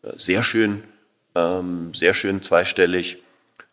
äh, 0.03 0.11
sehr 0.17 0.43
schön, 0.43 0.83
ähm, 1.33 1.93
sehr 1.93 2.13
schön 2.13 2.41
zweistellig, 2.41 3.23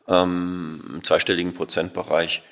ähm, 0.06 0.84
im 0.94 1.02
zweistelligen 1.02 1.54
Prozentbereich. 1.54 2.44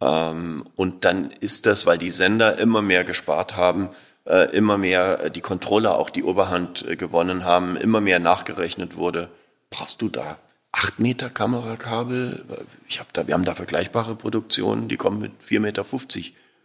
Ähm, 0.00 0.66
und 0.76 1.04
dann 1.04 1.32
ist 1.32 1.66
das, 1.66 1.84
weil 1.84 1.98
die 1.98 2.12
Sender 2.12 2.60
immer 2.60 2.80
mehr 2.80 3.02
gespart 3.02 3.56
haben, 3.56 3.88
äh, 4.24 4.54
immer 4.56 4.78
mehr 4.78 5.18
äh, 5.24 5.30
die 5.32 5.40
Controller 5.40 5.98
auch 5.98 6.10
die 6.10 6.22
Oberhand 6.22 6.86
gewonnen 6.96 7.42
haben, 7.42 7.76
immer 7.76 8.00
mehr 8.00 8.20
nachgerechnet 8.20 8.94
wurde 8.94 9.30
brauchst 9.70 10.02
du 10.02 10.08
da 10.08 10.38
acht 10.72 10.98
Meter 10.98 11.30
Kamerakabel? 11.30 12.44
Ich 12.88 13.00
hab 13.00 13.12
da, 13.12 13.26
wir 13.26 13.34
haben 13.34 13.44
da 13.44 13.54
vergleichbare 13.54 14.14
Produktionen, 14.14 14.88
die 14.88 14.96
kommen 14.96 15.20
mit 15.20 15.32
4,50 15.42 15.60
Meter 15.60 15.84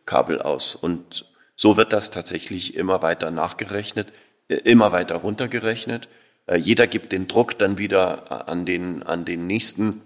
Kabel 0.06 0.42
aus. 0.42 0.76
Und 0.76 1.26
so 1.56 1.78
wird 1.78 1.94
das 1.94 2.12
tatsächlich 2.12 2.76
immer 2.76 3.02
weiter 3.02 3.32
nachgerechnet, 3.32 4.12
äh, 4.50 4.56
immer 4.56 4.92
weiter 4.92 5.16
runtergerechnet. 5.16 6.10
Äh, 6.48 6.58
jeder 6.58 6.88
gibt 6.88 7.12
den 7.12 7.28
Druck 7.28 7.58
dann 7.58 7.78
wieder 7.78 8.50
an 8.50 8.66
den, 8.66 9.04
an 9.04 9.26
den 9.26 9.48
nächsten 9.48 10.02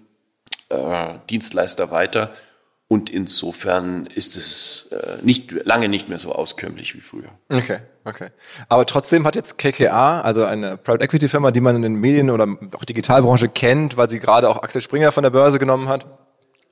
äh, 0.70 1.16
Dienstleister 1.30 1.92
weiter. 1.92 2.34
Und 2.89 3.10
insofern 3.10 4.06
ist 4.06 4.38
es 4.38 4.88
äh, 4.91 5.17
nicht, 5.21 5.52
lange 5.65 5.89
nicht 5.89 6.08
mehr 6.08 6.19
so 6.19 6.32
auskömmlich 6.32 6.95
wie 6.95 7.02
früher. 7.02 7.30
Okay, 7.50 7.80
okay. 8.06 8.30
Aber 8.69 8.86
trotzdem 8.86 9.28
hat 9.28 9.36
jetzt 9.36 9.58
KKA, 9.58 10.21
also 10.21 10.45
eine 10.45 10.78
Private 10.78 11.04
Equity 11.04 11.28
Firma, 11.28 11.52
die 11.52 11.60
man 11.60 11.76
in 11.76 11.82
den 11.82 11.95
Medien 11.95 12.30
oder 12.30 12.47
auch 12.78 12.86
Digitalbranche 12.86 13.50
kennt, 13.50 13.97
weil 13.97 14.10
sie 14.10 14.19
gerade 14.19 14.50
auch 14.50 14.63
Axel 14.63 14.82
Springer 14.82 15.12
von 15.12 15.23
der 15.23 15.32
Börse 15.32 15.60
genommen 15.60 15.89
hat, 15.89 16.06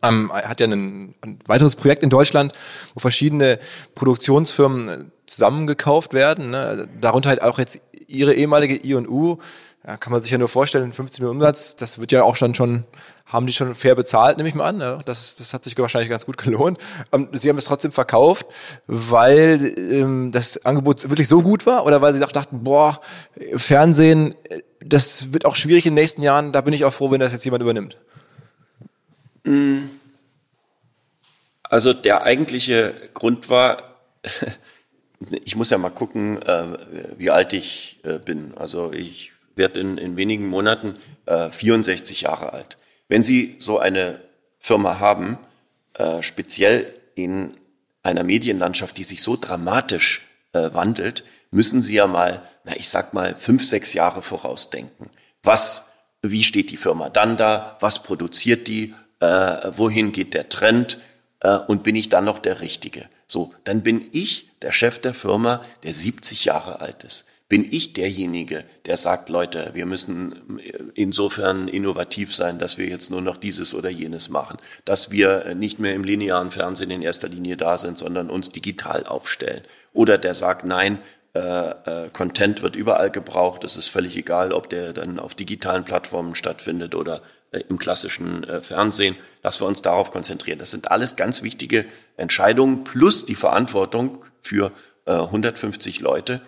ähm, 0.02 0.32
hat 0.32 0.62
ja 0.62 0.68
ein, 0.68 1.16
ein 1.22 1.40
weiteres 1.46 1.76
Projekt 1.76 2.02
in 2.02 2.10
Deutschland, 2.10 2.54
wo 2.94 3.02
verschiedene 3.02 3.60
Produktionsfirmen 3.96 5.12
zusammengekauft 5.26 6.14
werden. 6.14 6.52
Ne? 6.52 6.88
Darunter 7.02 7.30
halt 7.30 7.42
auch 7.42 7.60
jetzt 7.60 7.80
ihre 8.08 8.34
ehemalige 8.34 8.76
I&U. 8.76 9.38
Ja, 9.86 9.98
kann 9.98 10.14
man 10.14 10.22
sich 10.22 10.32
ja 10.32 10.38
nur 10.38 10.48
vorstellen, 10.48 10.94
15 10.94 11.24
Millionen 11.24 11.42
Umsatz, 11.42 11.76
das 11.76 12.00
wird 12.00 12.12
ja 12.12 12.24
auch 12.24 12.38
dann 12.38 12.56
schon 12.56 12.86
haben 13.26 13.48
die 13.48 13.54
schon 13.54 13.74
fair 13.74 13.96
bezahlt, 13.96 14.38
nehme 14.38 14.50
ich 14.50 14.56
mal 14.56 14.70
an. 14.70 14.78
Ne? 14.78 15.00
Das, 15.06 15.36
das 15.36 15.54
hat 15.54 15.64
sich 15.64 15.78
wahrscheinlich 15.78 16.10
ganz 16.10 16.26
gut 16.26 16.38
gelohnt. 16.38 16.78
Ähm, 17.12 17.30
sie 17.34 17.50
haben 17.50 17.58
es 17.58 17.66
trotzdem 17.66 17.92
verkauft, 17.92 18.46
weil 18.88 19.74
ähm, 19.78 20.32
das 20.32 20.64
Angebot 20.64 21.10
wirklich 21.10 21.28
so 21.28 21.42
gut 21.42 21.66
war 21.66 21.86
oder 21.86 22.02
weil 22.02 22.14
sie 22.14 22.20
dachten, 22.20 22.64
boah, 22.64 23.02
Fernsehen, 23.56 24.36
äh, 24.50 24.62
das 24.80 25.34
wird 25.34 25.46
auch 25.46 25.56
schwierig 25.56 25.88
in 25.88 25.96
den 25.96 26.02
nächsten 26.02 26.22
Jahren. 26.22 26.52
Da 26.52 26.62
bin 26.62 26.74
ich 26.74 26.86
auch 26.86 26.94
froh, 26.94 27.10
wenn 27.10 27.20
das 27.20 27.34
jetzt 27.34 27.46
jemand 27.46 27.64
übernimmt. 27.64 27.98
Mm. 29.44 29.86
Also 31.64 31.94
der 31.94 32.24
eigentliche 32.24 32.94
Grund 33.16 33.50
war, 33.50 33.96
ich 35.44 35.56
muss 35.56 35.72
ja 35.72 35.80
mal 35.80 35.90
gucken, 35.90 36.40
äh, 36.44 36.78
wie 37.18 37.32
alt 37.32 37.54
ich 37.54 38.00
äh, 38.04 38.20
bin. 38.20 38.54
Also 38.56 38.94
ich 38.94 39.32
werde 39.56 39.80
in, 39.80 39.98
in 39.98 40.18
wenigen 40.18 40.48
Monaten 40.48 40.98
64 41.26 42.22
Jahre 42.22 42.54
alt. 42.54 42.78
Wenn 43.08 43.24
Sie 43.24 43.56
so 43.60 43.80
eine 43.80 44.22
Firma 44.60 45.00
haben, 45.00 45.38
äh, 45.94 46.24
speziell 46.24 46.94
in 47.16 47.56
einer 48.04 48.24
Medienlandschaft, 48.24 48.98
die 48.98 49.04
sich 49.04 49.22
so 49.22 49.38
dramatisch 49.38 50.26
äh, 50.54 50.74
wandelt, 50.74 51.24
müssen 51.52 51.82
Sie 51.82 51.96
ja 51.96 52.08
mal, 52.08 52.42
na 52.64 52.76
ich 52.76 52.90
sag 52.90 53.14
mal, 53.14 53.36
fünf, 53.38 53.64
sechs 53.64 53.94
Jahre 53.94 54.22
vorausdenken. 54.22 55.10
Was, 55.44 55.84
wie 56.22 56.44
steht 56.44 56.72
die 56.72 56.78
Firma 56.78 57.10
dann 57.10 57.38
da? 57.38 57.78
Was 57.80 58.02
produziert 58.02 58.68
die? 58.68 58.94
Äh, 59.20 59.72
wohin 59.78 60.12
geht 60.12 60.34
der 60.34 60.50
Trend? 60.50 61.00
Äh, 61.42 61.58
und 61.58 61.84
bin 61.84 61.96
ich 61.96 62.10
dann 62.10 62.26
noch 62.26 62.40
der 62.40 62.62
Richtige? 62.62 63.08
So, 63.28 63.54
dann 63.64 63.82
bin 63.82 64.10
ich 64.12 64.50
der 64.62 64.72
Chef 64.72 65.00
der 65.00 65.14
Firma, 65.14 65.64
der 65.84 65.94
70 65.94 66.46
Jahre 66.46 66.82
alt 66.82 67.04
ist 67.04 67.26
bin 67.56 67.68
ich 67.72 67.94
derjenige, 67.94 68.66
der 68.86 68.98
sagt, 68.98 69.30
Leute, 69.30 69.70
wir 69.76 69.86
müssen 69.86 70.60
insofern 70.94 71.70
innovativ 71.70 72.36
sein, 72.36 72.60
dass 72.60 72.78
wir 72.78 72.86
jetzt 72.86 73.10
nur 73.10 73.22
noch 73.22 73.38
dieses 73.38 73.74
oder 73.74 73.90
jenes 73.90 74.28
machen, 74.28 74.58
dass 74.84 75.10
wir 75.10 75.56
nicht 75.56 75.80
mehr 75.80 75.94
im 75.94 76.04
linearen 76.04 76.52
Fernsehen 76.52 76.92
in 76.92 77.02
erster 77.02 77.30
Linie 77.30 77.56
da 77.56 77.78
sind, 77.78 77.98
sondern 77.98 78.30
uns 78.30 78.50
digital 78.50 79.06
aufstellen. 79.06 79.62
Oder 79.94 80.18
der 80.18 80.34
sagt, 80.34 80.66
nein, 80.66 81.00
äh, 81.34 81.40
äh, 81.40 82.10
Content 82.12 82.62
wird 82.62 82.76
überall 82.76 83.10
gebraucht, 83.10 83.64
es 83.64 83.78
ist 83.78 83.88
völlig 83.88 84.18
egal, 84.18 84.52
ob 84.52 84.70
der 84.70 84.92
dann 84.92 85.18
auf 85.18 85.34
digitalen 85.34 85.86
Plattformen 85.86 86.36
stattfindet 86.36 86.94
oder 86.94 87.22
äh, 87.52 87.62
im 87.70 87.78
klassischen 87.80 88.44
äh, 88.44 88.62
Fernsehen, 88.64 89.16
dass 89.44 89.62
wir 89.62 89.66
uns 89.68 89.82
darauf 89.82 90.12
konzentrieren. 90.12 90.60
Das 90.60 90.72
sind 90.72 90.92
alles 90.92 91.16
ganz 91.16 91.42
wichtige 91.42 91.86
Entscheidungen 92.18 92.84
plus 92.84 93.26
die 93.26 93.36
Verantwortung 93.36 94.26
für 94.42 94.74
150 95.06 96.00
äh, 96.00 96.04
Leute, 96.04 96.42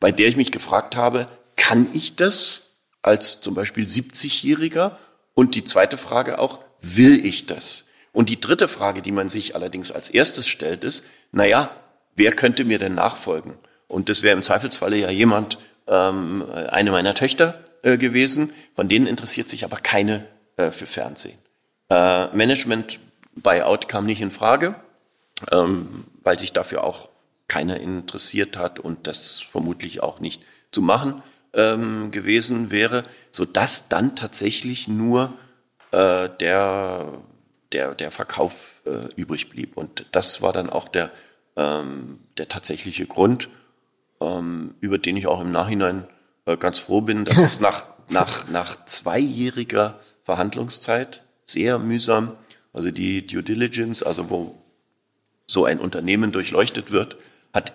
bei 0.00 0.10
der 0.10 0.28
ich 0.28 0.36
mich 0.36 0.50
gefragt 0.50 0.96
habe, 0.96 1.26
kann 1.56 1.88
ich 1.92 2.16
das 2.16 2.62
als 3.02 3.40
zum 3.40 3.54
Beispiel 3.54 3.86
70-Jähriger? 3.86 4.96
Und 5.34 5.54
die 5.54 5.64
zweite 5.64 5.96
Frage 5.96 6.38
auch, 6.38 6.58
will 6.80 7.24
ich 7.24 7.46
das? 7.46 7.84
Und 8.12 8.28
die 8.28 8.40
dritte 8.40 8.66
Frage, 8.66 9.02
die 9.02 9.12
man 9.12 9.28
sich 9.28 9.54
allerdings 9.54 9.92
als 9.92 10.08
erstes 10.08 10.48
stellt, 10.48 10.82
ist, 10.82 11.04
naja, 11.30 11.70
wer 12.16 12.32
könnte 12.32 12.64
mir 12.64 12.78
denn 12.78 12.94
nachfolgen? 12.94 13.54
Und 13.86 14.08
das 14.08 14.22
wäre 14.22 14.36
im 14.36 14.42
Zweifelsfalle 14.42 14.96
ja 14.96 15.10
jemand, 15.10 15.58
ähm, 15.86 16.44
eine 16.50 16.90
meiner 16.90 17.14
Töchter 17.14 17.62
äh, 17.82 17.98
gewesen, 17.98 18.52
von 18.74 18.88
denen 18.88 19.06
interessiert 19.06 19.48
sich 19.48 19.64
aber 19.64 19.76
keine 19.76 20.26
äh, 20.56 20.70
für 20.70 20.86
Fernsehen. 20.86 21.38
Äh, 21.88 22.28
Management 22.34 22.98
Buyout 23.34 23.88
kam 23.88 24.06
nicht 24.06 24.20
in 24.20 24.30
Frage, 24.30 24.74
ähm, 25.50 26.04
weil 26.22 26.38
sich 26.38 26.52
dafür 26.52 26.84
auch 26.84 27.09
keiner 27.50 27.80
interessiert 27.80 28.56
hat 28.56 28.78
und 28.78 29.08
das 29.08 29.40
vermutlich 29.40 30.04
auch 30.04 30.20
nicht 30.20 30.40
zu 30.70 30.82
machen 30.82 31.20
ähm, 31.52 32.12
gewesen 32.12 32.70
wäre, 32.70 33.02
so 33.32 33.44
dass 33.44 33.88
dann 33.88 34.14
tatsächlich 34.14 34.86
nur 34.86 35.34
äh, 35.90 36.28
der, 36.38 37.12
der, 37.72 37.96
der 37.96 38.12
Verkauf 38.12 38.80
äh, 38.86 39.12
übrig 39.16 39.50
blieb. 39.50 39.76
Und 39.76 40.06
das 40.12 40.42
war 40.42 40.52
dann 40.52 40.70
auch 40.70 40.86
der, 40.86 41.10
ähm, 41.56 42.20
der 42.38 42.46
tatsächliche 42.46 43.06
Grund, 43.06 43.48
ähm, 44.20 44.76
über 44.78 44.98
den 44.98 45.16
ich 45.16 45.26
auch 45.26 45.40
im 45.40 45.50
Nachhinein 45.50 46.06
äh, 46.46 46.56
ganz 46.56 46.78
froh 46.78 47.00
bin, 47.00 47.24
dass 47.24 47.38
es 47.44 47.58
nach, 47.58 47.84
nach, 48.08 48.48
nach 48.48 48.84
zweijähriger 48.84 49.98
Verhandlungszeit 50.22 51.24
sehr 51.44 51.80
mühsam, 51.80 52.36
also 52.72 52.92
die 52.92 53.26
Due 53.26 53.42
Diligence, 53.42 54.04
also 54.04 54.30
wo 54.30 54.54
so 55.48 55.64
ein 55.64 55.80
Unternehmen 55.80 56.30
durchleuchtet 56.30 56.92
wird, 56.92 57.16
hat 57.52 57.72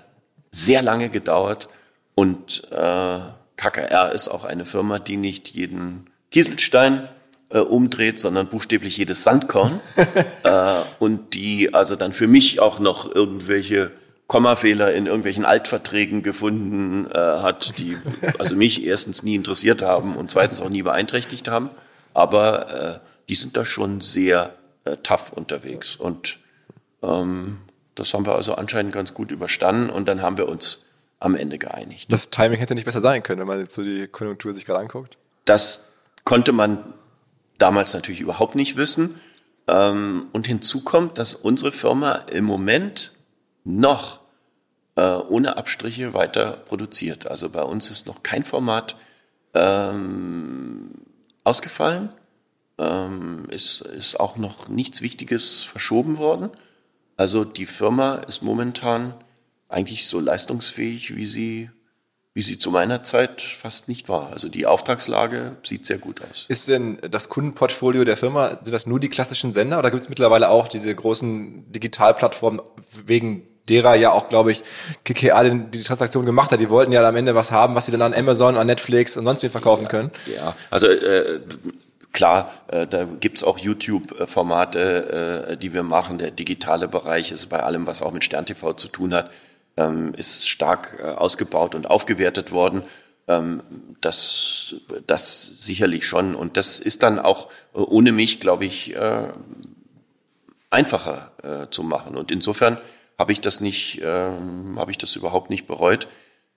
sehr 0.52 0.82
lange 0.82 1.10
gedauert 1.10 1.70
und 2.14 2.64
äh, 2.72 3.20
KKR 3.58 4.12
ist 4.14 4.28
auch 4.28 4.44
eine 4.44 4.66
Firma, 4.66 5.00
die 5.00 5.18
nicht 5.18 5.50
jeden 5.50 6.10
Kieselstein 6.32 7.08
äh, 7.50 7.60
umdreht, 7.60 8.20
sondern 8.20 8.48
buchstäblich 8.48 8.98
jedes 8.98 9.24
Sandkorn 9.24 9.80
äh, 10.44 10.82
und 11.00 11.34
die 11.34 11.74
also 11.74 11.96
dann 11.96 12.14
für 12.14 12.28
mich 12.28 12.60
auch 12.60 12.80
noch 12.80 13.14
irgendwelche 13.14 13.92
Kommafehler 14.28 14.94
in 14.94 15.06
irgendwelchen 15.06 15.46
Altverträgen 15.46 16.24
gefunden 16.24 17.10
äh, 17.12 17.18
hat, 17.18 17.78
die 17.78 17.98
also 18.40 18.56
mich 18.56 18.84
erstens 18.84 19.22
nie 19.22 19.36
interessiert 19.36 19.82
haben 19.84 20.16
und 20.16 20.32
zweitens 20.32 20.62
auch 20.62 20.70
nie 20.70 20.82
beeinträchtigt 20.82 21.48
haben. 21.48 21.70
Aber 22.14 22.96
äh, 22.96 23.00
die 23.30 23.36
sind 23.36 23.56
da 23.56 23.66
schon 23.66 24.02
sehr 24.02 24.56
äh, 24.86 24.98
tough 24.98 25.32
unterwegs. 25.32 25.96
Und 25.96 26.40
ähm, 27.04 27.60
das 27.96 28.14
haben 28.14 28.26
wir 28.26 28.36
also 28.36 28.56
anscheinend 28.56 28.94
ganz 28.94 29.14
gut 29.14 29.32
überstanden 29.32 29.90
und 29.90 30.08
dann 30.08 30.22
haben 30.22 30.38
wir 30.38 30.48
uns 30.48 30.84
am 31.20 31.36
Ende 31.36 31.58
geeinigt. 31.58 32.12
Das 32.12 32.30
Timing 32.30 32.60
hätte 32.60 32.76
nicht 32.76 32.86
besser 32.86 33.02
sein 33.02 33.24
können, 33.24 33.40
wenn 33.40 33.48
man 33.48 33.60
jetzt 33.60 33.76
so 33.76 33.84
die 33.84 34.08
Konjunktur 34.08 34.54
sich 34.54 34.66
gerade 34.66 34.80
anguckt. 34.80 35.18
Das 35.46 35.86
konnte 36.24 36.52
man 36.52 36.94
damals 37.58 37.94
natürlich 37.94 38.22
überhaupt 38.22 38.56
nicht 38.56 38.78
wissen. 38.78 39.20
Ähm, 39.68 40.28
und 40.34 40.46
hinzu 40.48 40.84
kommt, 40.84 41.18
dass 41.18 41.34
unsere 41.34 41.72
Firma 41.72 42.14
im 42.32 42.46
Moment 42.46 43.14
noch 43.64 44.20
äh, 44.96 45.02
ohne 45.02 45.58
Abstriche 45.58 46.14
weiter 46.14 46.58
produziert. 46.68 47.28
Also 47.28 47.50
bei 47.50 47.64
uns 47.64 47.90
ist 47.90 48.08
noch 48.08 48.22
kein 48.24 48.44
Format 48.44 48.96
ähm, 49.54 50.92
ausgefallen. 51.44 52.10
Ähm, 52.78 53.46
ist, 53.50 53.82
ist 53.82 54.20
auch 54.20 54.38
noch 54.38 54.68
nichts 54.68 55.02
Wichtiges 55.02 55.64
verschoben 55.64 56.18
worden. 56.18 56.50
Also 57.17 57.45
die 57.45 57.65
Firma 57.65 58.15
ist 58.15 58.41
momentan 58.41 59.13
eigentlich 59.69 60.08
so 60.08 60.19
leistungsfähig, 60.19 61.15
wie 61.15 61.25
sie, 61.25 61.69
wie 62.34 62.41
sie 62.41 62.60
zu 62.60 62.71
meiner 62.71 63.04
Zeit 63.04 63.41
fast 63.41 63.88
nicht 63.88 64.10
war. 64.10 64.32
Also 64.32 64.49
die 64.49 64.65
Auftragslage 64.65 65.58
sieht 65.63 65.86
sehr 65.86 65.97
gut 65.97 66.21
aus. 66.21 66.45
Ist 66.49 66.67
denn 66.67 66.99
das 67.10 67.30
Kundenportfolio 67.30 68.04
der 68.04 68.17
Firma, 68.17 68.60
sind 68.62 68.73
das 68.73 68.86
nur 68.86 68.99
die 68.99 69.10
klassischen 69.10 69.54
Sender 69.54 69.80
oder 69.80 69.91
gibt 69.91 70.04
es 70.04 70.10
mittlerweile 70.10 70.49
auch 70.49 70.67
diese 70.67 70.93
großen 70.93 71.71
Digitalplattformen 71.71 72.62
wegen 73.06 73.47
derer 73.69 73.95
ja 73.95 74.12
auch, 74.12 74.30
glaube 74.30 74.51
ich, 74.51 74.63
KKA 75.04 75.43
die, 75.43 75.82
Transaktion 75.84 76.25
gemacht 76.25 76.51
hat. 76.51 76.60
Die 76.60 76.69
wollten 76.69 76.91
ja 76.91 77.08
am 77.08 77.15
Ende 77.15 77.34
was 77.34 77.51
haben, 77.51 77.75
was 77.75 77.88
sie 77.88 77.91
dann 77.91 78.01
an 78.01 78.13
Amazon, 78.13 78.58
an 78.58 78.67
Netflix 78.67 79.17
und 79.17 79.25
sonst 79.25 79.41
wie 79.43 79.49
verkaufen 79.49 79.88
können. 79.88 80.12
Ja, 80.36 80.56
also 80.69 80.88
äh, 80.88 81.39
klar, 82.15 82.51
äh, 82.67 82.88
da 82.88 83.04
gibt's 83.04 83.43
auch 83.43 83.60
YouTube-Formate, 83.60 85.49
äh, 85.49 85.58
die 85.58 85.73
wir 85.73 85.84
machen. 85.84 86.17
Der 86.17 86.32
digitale 86.32 86.88
Bereich 86.88 87.32
ist 87.32 87.47
bei 87.47 87.62
allem, 87.62 87.86
was 87.86 88.01
auch 88.01 88.12
mit 88.12 88.23
SternTV 88.23 88.73
zu 88.73 88.88
tun 88.88 89.13
hat, 89.13 89.30
ähm, 89.78 90.13
ist 90.15 90.49
stark 90.49 90.97
äh, 90.99 91.08
ausgebaut 91.08 91.75
und 91.75 91.88
aufgewertet 91.88 92.51
worden. 92.51 92.84
Ähm, 93.28 93.62
das, 94.01 94.75
das 95.06 95.43
sicherlich 95.60 96.08
schon. 96.08 96.36
Und 96.36 96.58
das 96.58 96.80
ist 96.80 97.04
dann 97.04 97.19
auch 97.19 97.49
äh, 97.75 97.80
ohne 97.80 98.13
mich, 98.13 98.39
glaube 98.39 98.65
ich, 98.65 98.95
äh, 98.95 99.28
einfacher 100.69 101.32
äh, 101.43 101.69
zu 101.69 101.84
machen. 101.84 102.15
Und 102.15 102.32
insofern 102.32 102.78
habe 103.19 103.34
ich 103.34 103.41
das 103.41 103.60
nicht, 103.60 104.01
ähm, 104.01 104.80
habe 104.80 104.91
ich 104.91 104.97
das 104.97 105.15
überhaupt 105.15 105.49
nicht 105.49 105.67
bereut, 105.67 106.08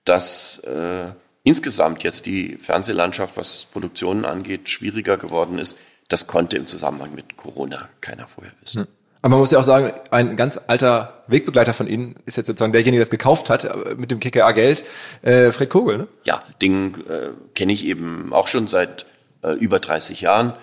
dass 0.05 0.59
äh, 0.61 1.11
insgesamt 1.43 2.03
jetzt 2.03 2.27
die 2.27 2.57
Fernsehlandschaft, 2.57 3.37
was 3.37 3.67
Produktionen 3.73 4.25
angeht, 4.25 4.69
schwieriger 4.69 5.17
geworden 5.17 5.59
ist. 5.59 5.77
Das 6.09 6.27
konnte 6.27 6.57
im 6.57 6.67
Zusammenhang 6.67 7.15
mit 7.15 7.37
Corona 7.37 7.89
keiner 8.01 8.27
vorher 8.29 8.53
wissen. 8.63 8.83
Hm. 8.83 8.89
Aber 9.21 9.31
man 9.31 9.41
muss 9.41 9.51
ja 9.51 9.59
auch 9.59 9.65
sagen, 9.65 9.93
ein 10.11 10.37
ganz 10.37 10.61
alter 10.69 11.25
Wegbegleiter 11.27 11.75
von 11.75 11.89
Ihnen 11.89 12.17
ist 12.25 12.37
jetzt 12.37 12.47
sozusagen 12.47 12.73
derjenige, 12.73 12.99
der 12.99 13.05
es 13.05 13.11
gekauft 13.11 13.51
hat 13.51 13.65
äh, 13.65 13.95
mit 13.97 14.11
dem 14.11 14.21
KKA-Geld, 14.21 14.85
äh, 15.23 15.51
Fred 15.51 15.71
Kogel. 15.71 15.99
Ne? 15.99 16.09
Ja, 16.25 16.43
Ding 16.63 16.97
äh, 17.09 17.31
kenne 17.55 17.73
ich 17.73 17.85
eben 17.85 18.33
auch 18.33 18.47
schon 18.47 18.69
seit 18.69 19.07
äh, 19.43 19.53
über 19.53 19.81
30 19.81 20.21
Jahren 20.21 20.55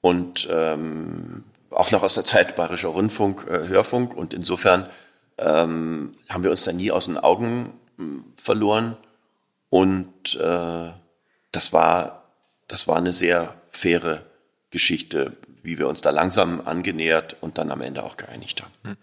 und 0.00 0.46
ähm, 0.50 1.44
auch 1.70 1.90
noch 1.90 2.02
aus 2.02 2.14
der 2.14 2.24
Zeit 2.24 2.56
Bayerischer 2.56 2.88
Rundfunk, 2.88 3.44
äh, 3.48 3.66
Hörfunk 3.68 4.14
und 4.14 4.32
insofern 4.32 4.88
ähm, 5.38 6.14
haben 6.28 6.44
wir 6.44 6.50
uns 6.50 6.64
da 6.64 6.72
nie 6.72 6.90
aus 6.90 7.06
den 7.06 7.18
Augen 7.18 7.72
hm, 7.98 8.24
verloren. 8.36 8.96
Und 9.76 10.36
äh, 10.36 10.90
das 11.52 11.74
war, 11.74 12.32
das 12.66 12.88
war 12.88 12.96
eine 12.96 13.12
sehr 13.12 13.60
faire 13.68 14.22
Geschichte, 14.70 15.36
wie 15.62 15.76
wir 15.76 15.86
uns 15.86 16.00
da 16.00 16.08
langsam 16.08 16.62
angenähert 16.62 17.36
und 17.42 17.58
dann 17.58 17.70
am 17.70 17.82
Ende 17.82 18.02
auch 18.02 18.16
geeinigt 18.16 18.62
haben. 18.62 18.72
Hm. 18.84 18.96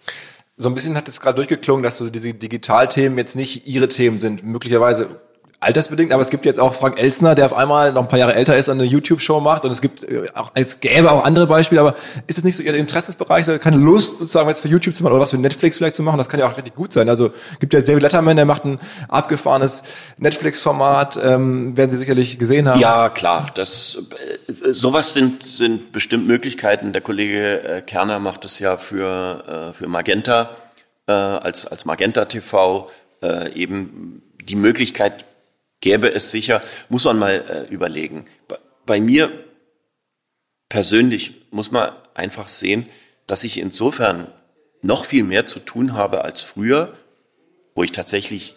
So 0.58 0.70
ein 0.70 0.74
bisschen 0.74 0.98
hat 0.98 1.08
es 1.08 1.22
gerade 1.22 1.36
durchgeklungen, 1.36 1.84
dass 1.84 2.00
so 2.00 2.10
diese 2.10 2.34
Digitalthemen 2.34 3.20
jetzt 3.20 3.36
nicht 3.36 3.68
Ihre 3.68 3.88
Themen 3.88 4.18
sind. 4.18 4.44
Möglicherweise 4.44 5.22
altersbedingt, 5.64 6.12
aber 6.12 6.22
es 6.22 6.30
gibt 6.30 6.46
jetzt 6.46 6.60
auch 6.60 6.74
Frank 6.74 7.00
Elsner, 7.00 7.36
der 7.36 7.46
auf 7.46 7.54
einmal 7.54 7.92
noch 7.94 8.04
ein 8.04 8.08
paar 8.08 8.20
Jahre 8.20 8.36
älter 8.36 8.56
ist 8.56 8.70
und 8.70 8.80
eine 8.80 8.88
YouTube-Show 8.88 9.40
macht 9.40 9.66
und 9.66 9.72
es 9.72 9.82
gibt 9.82 10.04
äh, 10.04 10.26
auch, 10.36 10.52
es 10.54 10.80
gäbe 10.80 11.12
auch 11.12 11.24
andere 11.24 11.48
Beispiele, 11.48 11.82
aber 11.82 11.96
ist 12.28 12.38
es 12.38 12.44
nicht 12.44 12.56
so 12.56 12.64
Ihr 12.64 12.74
Interessensbereich, 12.74 13.46
so 13.46 13.58
keine 13.58 13.78
Lust 13.78 14.20
sozusagen 14.20 14.48
was 14.48 14.60
für 14.60 14.68
YouTube 14.68 14.96
zu 14.96 15.04
machen 15.04 15.14
oder 15.14 15.22
was 15.22 15.32
für 15.32 15.38
Netflix 15.38 15.78
vielleicht 15.78 15.96
zu 15.96 16.04
machen? 16.04 16.18
Das 16.18 16.30
kann 16.30 16.40
ja 16.40 16.48
auch 16.48 16.58
richtig 16.58 16.76
gut 16.76 16.94
sein. 16.94 17.10
Also 17.10 17.32
gibt 17.60 17.74
ja 17.74 17.82
David 17.82 18.02
Letterman, 18.02 18.36
der 18.36 18.46
macht 18.46 18.66
ein 18.66 18.80
abgefahrenes 19.10 19.84
Netflix-Format, 20.18 21.20
ähm, 21.24 21.76
werden 21.78 21.92
Sie 21.92 21.98
sicherlich 21.98 22.40
gesehen 22.40 22.68
haben. 22.68 22.80
Ja, 22.80 23.10
klar, 23.10 23.48
das 23.56 23.98
äh, 24.48 24.74
sowas 24.74 25.14
sind 25.14 25.44
sind 25.44 25.92
bestimmt 25.92 26.28
Möglichkeiten. 26.28 26.94
Der 26.94 27.02
Kollege 27.02 27.64
äh, 27.64 27.82
Kerner 27.82 28.20
macht 28.20 28.46
es 28.46 28.60
ja 28.60 28.78
für 28.78 29.72
äh, 29.72 29.74
für 29.74 29.88
Magenta 29.88 30.52
äh, 31.08 31.12
als 31.12 31.66
als 31.66 31.86
Magenta 31.86 32.26
TV 32.26 32.90
äh, 33.22 33.54
eben 33.54 34.22
die 34.42 34.56
Möglichkeit 34.56 35.26
gäbe 35.84 36.14
es 36.14 36.32
sicher, 36.32 36.62
muss 36.88 37.04
man 37.04 37.20
mal 37.20 37.44
äh, 37.48 37.74
überlegen. 37.74 38.24
Bei, 38.48 38.58
bei 38.86 39.02
mir 39.02 39.32
persönlich 40.70 41.46
muss 41.52 41.72
man 41.72 41.92
einfach 42.14 42.48
sehen, 42.48 42.88
dass 43.28 43.44
ich 43.44 43.60
insofern 43.60 44.32
noch 44.82 45.04
viel 45.04 45.24
mehr 45.26 45.46
zu 45.46 45.60
tun 45.60 45.94
habe 45.94 46.24
als 46.24 46.42
früher, 46.42 46.94
wo 47.76 47.84
ich 47.84 47.92
tatsächlich 47.92 48.56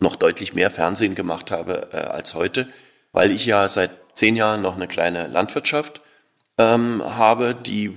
noch 0.00 0.16
deutlich 0.16 0.52
mehr 0.52 0.70
Fernsehen 0.72 1.14
gemacht 1.14 1.52
habe 1.52 1.90
äh, 1.92 1.96
als 1.96 2.34
heute, 2.34 2.68
weil 3.12 3.30
ich 3.30 3.46
ja 3.46 3.68
seit 3.68 3.92
zehn 4.14 4.34
Jahren 4.34 4.60
noch 4.60 4.74
eine 4.74 4.88
kleine 4.88 5.28
Landwirtschaft 5.28 6.00
ähm, 6.58 7.02
habe, 7.04 7.54
die 7.54 7.94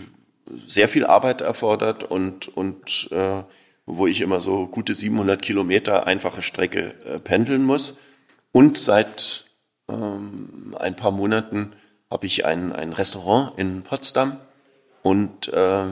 sehr 0.67 0.88
viel 0.88 1.08
Arbeit 1.08 1.41
erfordert 1.41 2.04
und, 2.04 2.47
und 2.47 3.10
äh, 3.12 3.41
wo 3.88 4.06
ich 4.06 4.21
immer 4.21 4.39
so 4.39 4.67
gute 4.67 4.93
700 4.93 5.41
Kilometer 5.41 6.06
einfache 6.06 6.43
Strecke 6.43 6.93
äh, 7.06 7.19
pendeln 7.19 7.63
muss. 7.63 7.97
Und 8.52 8.78
seit 8.78 9.46
ähm, 9.90 10.76
ein 10.80 10.96
paar 10.96 11.12
Monaten 11.12 11.74
habe 12.10 12.26
ich 12.26 12.46
ein, 12.46 12.74
ein 12.74 12.94
Restaurant 12.94 13.58
in 13.58 13.84
Potsdam 13.84 14.38
und 15.02 15.48
äh, 15.48 15.86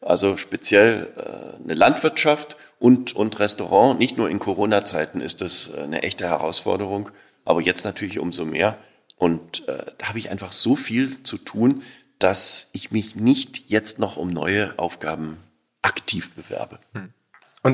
also 0.00 0.36
speziell 0.36 1.08
äh, 1.16 1.62
eine 1.62 1.74
Landwirtschaft 1.74 2.56
und, 2.78 3.14
und 3.14 3.38
Restaurant. 3.38 3.98
Nicht 3.98 4.16
nur 4.16 4.30
in 4.30 4.38
Corona-Zeiten 4.38 5.20
ist 5.20 5.40
das 5.40 5.68
äh, 5.74 5.82
eine 5.82 6.02
echte 6.02 6.26
Herausforderung, 6.26 7.10
aber 7.44 7.60
jetzt 7.60 7.84
natürlich 7.84 8.18
umso 8.18 8.44
mehr. 8.44 8.78
Und 9.16 9.66
äh, 9.66 9.92
da 9.98 10.08
habe 10.08 10.18
ich 10.18 10.30
einfach 10.30 10.52
so 10.52 10.76
viel 10.76 11.22
zu 11.24 11.38
tun, 11.38 11.82
dass 12.18 12.68
ich 12.72 12.90
mich 12.90 13.16
nicht 13.16 13.68
jetzt 13.68 13.98
noch 13.98 14.16
um 14.16 14.30
neue 14.30 14.78
Aufgaben 14.78 15.38
aktiv 15.82 16.32
bewerbe. 16.34 16.78
Hm. 16.92 17.12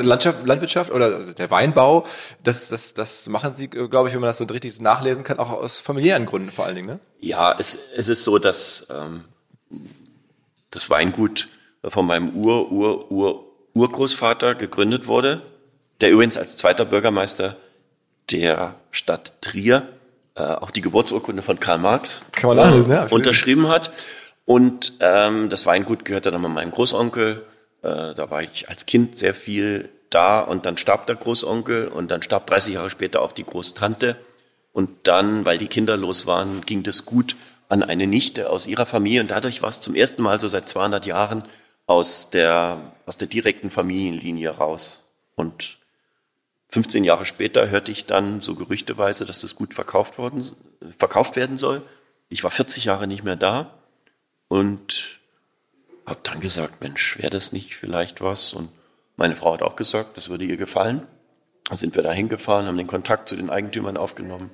Und 0.00 0.06
Landschaft, 0.06 0.46
Landwirtschaft 0.46 0.92
oder 0.92 1.20
der 1.20 1.50
Weinbau, 1.50 2.06
das, 2.42 2.68
das, 2.68 2.94
das 2.94 3.28
machen 3.28 3.54
Sie, 3.54 3.68
glaube 3.68 4.08
ich, 4.08 4.14
wenn 4.14 4.20
man 4.20 4.28
das 4.28 4.38
so 4.38 4.44
richtig 4.44 4.80
nachlesen 4.80 5.24
kann, 5.24 5.38
auch 5.38 5.50
aus 5.50 5.80
familiären 5.80 6.26
Gründen 6.26 6.50
vor 6.50 6.66
allen 6.66 6.76
Dingen, 6.76 6.88
ne? 6.88 7.00
Ja, 7.20 7.54
es, 7.58 7.78
es 7.96 8.08
ist 8.08 8.24
so, 8.24 8.38
dass 8.38 8.86
ähm, 8.90 9.24
das 10.70 10.90
Weingut 10.90 11.48
von 11.82 12.06
meinem 12.06 12.30
Ur, 12.30 12.70
Ur, 12.70 13.10
Ur, 13.10 13.44
Urgroßvater 13.74 14.54
gegründet 14.54 15.06
wurde, 15.06 15.42
der 16.00 16.10
übrigens 16.10 16.36
als 16.36 16.56
zweiter 16.56 16.84
Bürgermeister 16.84 17.56
der 18.30 18.76
Stadt 18.90 19.40
Trier 19.42 19.88
äh, 20.36 20.42
auch 20.42 20.70
die 20.70 20.80
Geburtsurkunde 20.80 21.42
von 21.42 21.60
Karl 21.60 21.78
Marx 21.78 22.24
Kann 22.32 22.48
man 22.48 22.56
nachlesen, 22.56 22.90
ja, 22.90 23.06
unterschrieben 23.06 23.68
hat. 23.68 23.92
Und 24.46 24.94
ähm, 25.00 25.48
das 25.48 25.64
Weingut 25.64 26.04
gehörte 26.04 26.30
dann 26.30 26.42
meinem 26.42 26.70
Großonkel 26.70 27.44
äh, 27.84 28.14
da 28.14 28.30
war 28.30 28.42
ich 28.42 28.68
als 28.68 28.86
Kind 28.86 29.18
sehr 29.18 29.34
viel 29.34 29.90
da 30.08 30.40
und 30.40 30.64
dann 30.64 30.78
starb 30.78 31.06
der 31.06 31.16
Großonkel 31.16 31.88
und 31.88 32.10
dann 32.10 32.22
starb 32.22 32.46
30 32.46 32.74
Jahre 32.74 32.88
später 32.90 33.20
auch 33.20 33.32
die 33.32 33.44
Großtante. 33.44 34.16
Und 34.72 34.90
dann, 35.06 35.44
weil 35.44 35.58
die 35.58 35.66
kinderlos 35.66 36.26
waren, 36.26 36.62
ging 36.62 36.82
das 36.82 37.04
gut 37.04 37.36
an 37.68 37.82
eine 37.82 38.06
Nichte 38.06 38.50
aus 38.50 38.66
ihrer 38.66 38.86
Familie. 38.86 39.20
Und 39.20 39.30
dadurch 39.30 39.62
war 39.62 39.68
es 39.68 39.80
zum 39.80 39.94
ersten 39.94 40.22
Mal 40.22 40.40
so 40.40 40.48
seit 40.48 40.68
200 40.68 41.04
Jahren 41.06 41.44
aus 41.86 42.30
der, 42.30 42.92
aus 43.06 43.18
der 43.18 43.28
direkten 43.28 43.70
Familienlinie 43.70 44.50
raus. 44.50 45.04
Und 45.36 45.78
15 46.70 47.04
Jahre 47.04 47.26
später 47.26 47.68
hörte 47.68 47.92
ich 47.92 48.06
dann 48.06 48.40
so 48.40 48.54
gerüchteweise, 48.54 49.26
dass 49.26 49.42
das 49.42 49.54
gut 49.54 49.74
verkauft, 49.74 50.18
worden, 50.18 50.44
verkauft 50.96 51.36
werden 51.36 51.56
soll. 51.56 51.82
Ich 52.28 52.42
war 52.42 52.50
40 52.50 52.86
Jahre 52.86 53.06
nicht 53.06 53.24
mehr 53.24 53.36
da 53.36 53.74
und 54.48 55.20
habe 56.06 56.20
dann 56.22 56.40
gesagt, 56.40 56.80
Mensch, 56.80 57.18
wäre 57.18 57.30
das 57.30 57.52
nicht 57.52 57.74
vielleicht 57.76 58.20
was? 58.20 58.52
Und 58.52 58.70
meine 59.16 59.36
Frau 59.36 59.54
hat 59.54 59.62
auch 59.62 59.76
gesagt, 59.76 60.16
das 60.16 60.28
würde 60.28 60.44
ihr 60.44 60.56
gefallen. 60.56 61.06
Dann 61.68 61.76
sind 61.78 61.94
wir 61.94 62.02
da 62.02 62.12
hingefahren, 62.12 62.66
haben 62.66 62.76
den 62.76 62.86
Kontakt 62.86 63.28
zu 63.28 63.36
den 63.36 63.50
Eigentümern 63.50 63.96
aufgenommen. 63.96 64.50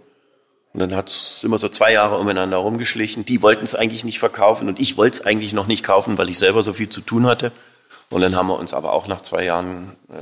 Und 0.73 0.81
dann 0.81 0.95
hat 0.95 1.09
es 1.09 1.43
immer 1.43 1.59
so 1.59 1.69
zwei 1.69 1.93
Jahre 1.93 2.19
umeinander 2.19 2.59
rumgeschlichen. 2.59 3.25
Die 3.25 3.43
wollten 3.43 3.65
es 3.65 3.75
eigentlich 3.75 4.05
nicht 4.05 4.21
verkaufen 4.21 4.69
und 4.69 4.81
ich 4.81 4.97
wollte 4.97 5.19
es 5.19 5.27
eigentlich 5.27 5.53
noch 5.53 5.67
nicht 5.67 5.83
kaufen, 5.83 6.17
weil 6.19 6.29
ich 6.29 6.39
selber 6.39 6.63
so 6.63 6.73
viel 6.73 6.89
zu 6.89 7.01
tun 7.01 7.27
hatte. 7.27 7.51
Und 8.11 8.21
dann 8.21 8.37
haben 8.37 8.49
wir 8.49 8.59
uns 8.59 8.73
aber 8.73 8.93
auch 8.93 9.09
nach 9.09 9.23
zwei 9.23 9.45
Jahren 9.45 9.97
äh, 10.09 10.15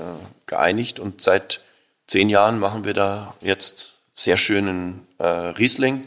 geeinigt 0.46 1.00
und 1.00 1.20
seit 1.20 1.60
zehn 2.06 2.30
Jahren 2.30 2.58
machen 2.58 2.84
wir 2.84 2.94
da 2.94 3.34
jetzt 3.42 3.98
sehr 4.14 4.36
schönen 4.36 5.06
äh, 5.18 5.26
Riesling, 5.26 6.06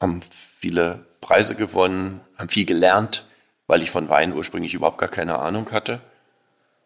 haben 0.00 0.20
viele 0.58 1.06
Preise 1.20 1.54
gewonnen, 1.54 2.20
haben 2.36 2.48
viel 2.48 2.66
gelernt, 2.66 3.24
weil 3.72 3.80
ich 3.80 3.90
von 3.90 4.10
Wein 4.10 4.34
ursprünglich 4.34 4.74
überhaupt 4.74 4.98
gar 4.98 5.08
keine 5.08 5.38
Ahnung 5.38 5.70
hatte. 5.70 6.02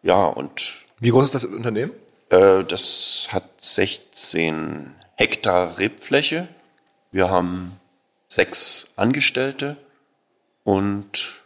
Ja, 0.03 0.23
und. 0.23 0.85
Wie 1.01 1.09
groß 1.09 1.25
ist 1.25 1.35
das 1.35 1.43
Unternehmen? 1.43 1.91
Äh, 2.29 2.63
das 2.63 3.27
hat 3.29 3.43
16 3.59 4.95
Hektar 5.15 5.79
Rebfläche. 5.79 6.47
Wir 7.11 7.29
haben 7.29 7.77
sechs 8.29 8.87
Angestellte 8.95 9.75
und 10.63 11.41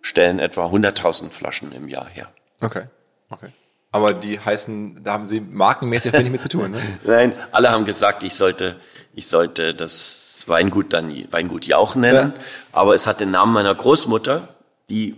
stellen 0.00 0.40
etwa 0.40 0.66
100.000 0.66 1.30
Flaschen 1.30 1.70
im 1.70 1.86
Jahr 1.88 2.08
her. 2.08 2.32
Okay, 2.60 2.88
okay. 3.30 3.50
Aber 3.92 4.12
die 4.12 4.40
heißen, 4.40 5.04
da 5.04 5.12
haben 5.12 5.28
Sie 5.28 5.40
markenmäßig 5.40 6.12
wenig 6.14 6.32
mit 6.32 6.42
zu 6.42 6.48
tun, 6.48 6.72
ne? 6.72 6.82
Nein, 7.04 7.32
alle 7.52 7.70
haben 7.70 7.84
gesagt, 7.84 8.24
ich 8.24 8.34
sollte, 8.34 8.80
ich 9.14 9.28
sollte 9.28 9.72
das 9.72 10.42
Weingut 10.46 10.92
dann 10.92 11.14
Weingut 11.30 11.64
Jauch 11.64 11.94
nennen. 11.94 12.32
Ja. 12.36 12.44
Aber 12.72 12.96
es 12.96 13.06
hat 13.06 13.20
den 13.20 13.30
Namen 13.30 13.52
meiner 13.52 13.72
Großmutter, 13.72 14.53
die 14.90 15.16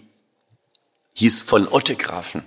hieß 1.14 1.40
von 1.40 1.68
Ottegrafen. 1.68 2.42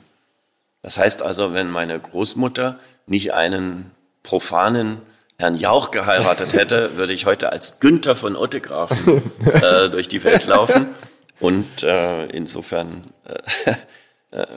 Das 0.81 0.97
heißt 0.97 1.21
also, 1.21 1.53
wenn 1.53 1.69
meine 1.69 1.99
Großmutter 1.99 2.79
nicht 3.07 3.33
einen 3.33 3.91
profanen 4.23 5.01
Herrn 5.37 5.55
Jauch 5.55 5.91
geheiratet 5.91 6.53
hätte, 6.53 6.91
würde 6.97 7.13
ich 7.13 7.25
heute 7.25 7.51
als 7.51 7.79
Günther 7.79 8.15
von 8.15 8.35
Ottegrafen 8.35 9.21
äh, 9.45 9.89
durch 9.89 10.07
die 10.07 10.23
Welt 10.23 10.45
laufen. 10.45 10.89
Und 11.39 11.83
äh, 11.83 12.27
insofern 12.27 13.03
äh, 13.25 13.73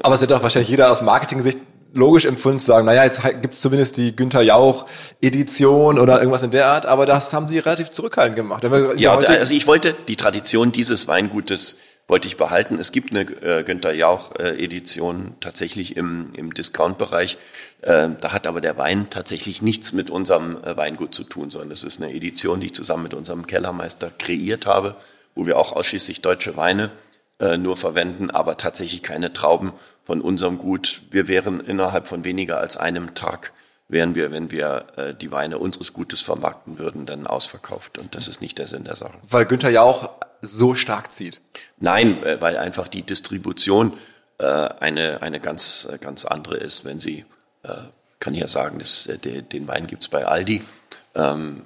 aber 0.02 0.14
es 0.14 0.20
wird 0.20 0.30
doch 0.30 0.42
wahrscheinlich 0.42 0.68
jeder 0.68 0.90
aus 0.90 1.02
Marketing-Sicht 1.02 1.58
logisch 1.94 2.24
empfunden 2.24 2.58
zu 2.58 2.66
sagen, 2.66 2.86
naja, 2.86 3.04
jetzt 3.04 3.22
gibt 3.22 3.54
es 3.54 3.60
zumindest 3.60 3.96
die 3.98 4.16
Günther 4.16 4.42
Jauch-Edition 4.42 5.98
oder 5.98 6.18
irgendwas 6.18 6.42
in 6.42 6.50
der 6.50 6.66
Art, 6.66 6.86
aber 6.86 7.04
das 7.04 7.32
haben 7.34 7.48
sie 7.48 7.58
relativ 7.58 7.90
zurückhaltend 7.90 8.36
gemacht. 8.36 8.64
Ja, 8.96 9.14
also 9.16 9.54
ich 9.54 9.66
wollte 9.66 9.94
die 10.08 10.16
Tradition 10.16 10.72
dieses 10.72 11.06
Weingutes 11.06 11.76
wollte 12.12 12.28
ich 12.28 12.36
behalten. 12.36 12.78
Es 12.78 12.92
gibt 12.92 13.10
eine 13.10 13.22
äh, 13.22 13.64
Günther 13.64 13.94
Jauch-Edition 13.94 15.34
tatsächlich 15.40 15.96
im, 15.96 16.34
im 16.34 16.52
Discount-Bereich. 16.52 17.38
Äh, 17.80 18.10
da 18.20 18.32
hat 18.32 18.46
aber 18.46 18.60
der 18.60 18.76
Wein 18.76 19.08
tatsächlich 19.08 19.62
nichts 19.62 19.94
mit 19.94 20.10
unserem 20.10 20.62
äh, 20.62 20.76
Weingut 20.76 21.14
zu 21.14 21.24
tun, 21.24 21.50
sondern 21.50 21.70
es 21.70 21.84
ist 21.84 22.02
eine 22.02 22.12
Edition, 22.12 22.60
die 22.60 22.66
ich 22.66 22.74
zusammen 22.74 23.04
mit 23.04 23.14
unserem 23.14 23.46
Kellermeister 23.46 24.12
kreiert 24.18 24.66
habe, 24.66 24.96
wo 25.34 25.46
wir 25.46 25.56
auch 25.56 25.72
ausschließlich 25.72 26.20
deutsche 26.20 26.54
Weine 26.54 26.90
äh, 27.40 27.56
nur 27.56 27.78
verwenden, 27.78 28.30
aber 28.30 28.58
tatsächlich 28.58 29.02
keine 29.02 29.32
Trauben 29.32 29.72
von 30.04 30.20
unserem 30.20 30.58
Gut. 30.58 31.00
Wir 31.10 31.28
wären 31.28 31.60
innerhalb 31.60 32.08
von 32.08 32.26
weniger 32.26 32.58
als 32.58 32.76
einem 32.76 33.14
Tag 33.14 33.54
wären 33.88 34.14
wir, 34.14 34.30
wenn 34.30 34.50
wir 34.50 34.84
äh, 34.96 35.14
die 35.14 35.32
Weine 35.32 35.56
unseres 35.56 35.94
Gutes 35.94 36.20
vermarkten 36.20 36.78
würden, 36.78 37.06
dann 37.06 37.26
ausverkauft. 37.26 37.96
Und 37.96 38.14
das 38.14 38.28
ist 38.28 38.42
nicht 38.42 38.58
der 38.58 38.66
Sinn 38.66 38.84
der 38.84 38.96
Sache. 38.96 39.14
Weil 39.30 39.46
Günther 39.46 39.70
ja 39.70 39.80
auch 39.80 40.10
so 40.42 40.74
stark 40.74 41.14
zieht. 41.14 41.40
Nein, 41.78 42.22
äh, 42.24 42.40
weil 42.40 42.58
einfach 42.58 42.88
die 42.88 43.02
Distribution 43.02 43.96
äh, 44.38 44.44
eine, 44.44 45.22
eine 45.22 45.40
ganz, 45.40 45.88
äh, 45.90 45.98
ganz 45.98 46.24
andere 46.24 46.56
ist. 46.56 46.84
Wenn 46.84 47.00
Sie, 47.00 47.24
äh, 47.62 47.74
kann 48.20 48.34
ich 48.34 48.40
ja 48.40 48.48
sagen, 48.48 48.80
das, 48.80 49.06
äh, 49.06 49.18
de, 49.18 49.42
den 49.42 49.66
Wein 49.68 49.86
gibt's 49.86 50.08
bei 50.08 50.26
Aldi. 50.26 50.62
Ähm, 51.14 51.62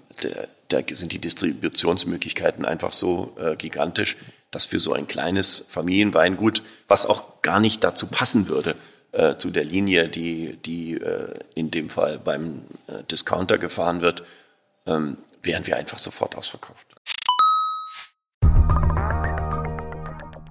da 0.68 0.78
sind 0.90 1.12
die 1.12 1.18
Distributionsmöglichkeiten 1.18 2.64
einfach 2.64 2.92
so 2.92 3.36
äh, 3.40 3.56
gigantisch, 3.56 4.16
dass 4.50 4.66
für 4.66 4.80
so 4.80 4.92
ein 4.92 5.06
kleines 5.06 5.64
Familienweingut, 5.68 6.62
was 6.88 7.06
auch 7.06 7.42
gar 7.42 7.60
nicht 7.60 7.84
dazu 7.84 8.08
passen 8.08 8.48
würde, 8.48 8.74
äh, 9.12 9.36
zu 9.36 9.50
der 9.50 9.64
Linie, 9.64 10.08
die, 10.08 10.56
die 10.56 10.94
äh, 10.94 11.38
in 11.54 11.70
dem 11.70 11.88
Fall 11.88 12.18
beim 12.18 12.62
Discounter 13.10 13.58
gefahren 13.58 14.00
wird, 14.00 14.24
ähm, 14.86 15.18
wären 15.42 15.66
wir 15.66 15.76
einfach 15.76 15.98
sofort 15.98 16.36
ausverkauft. 16.36 16.95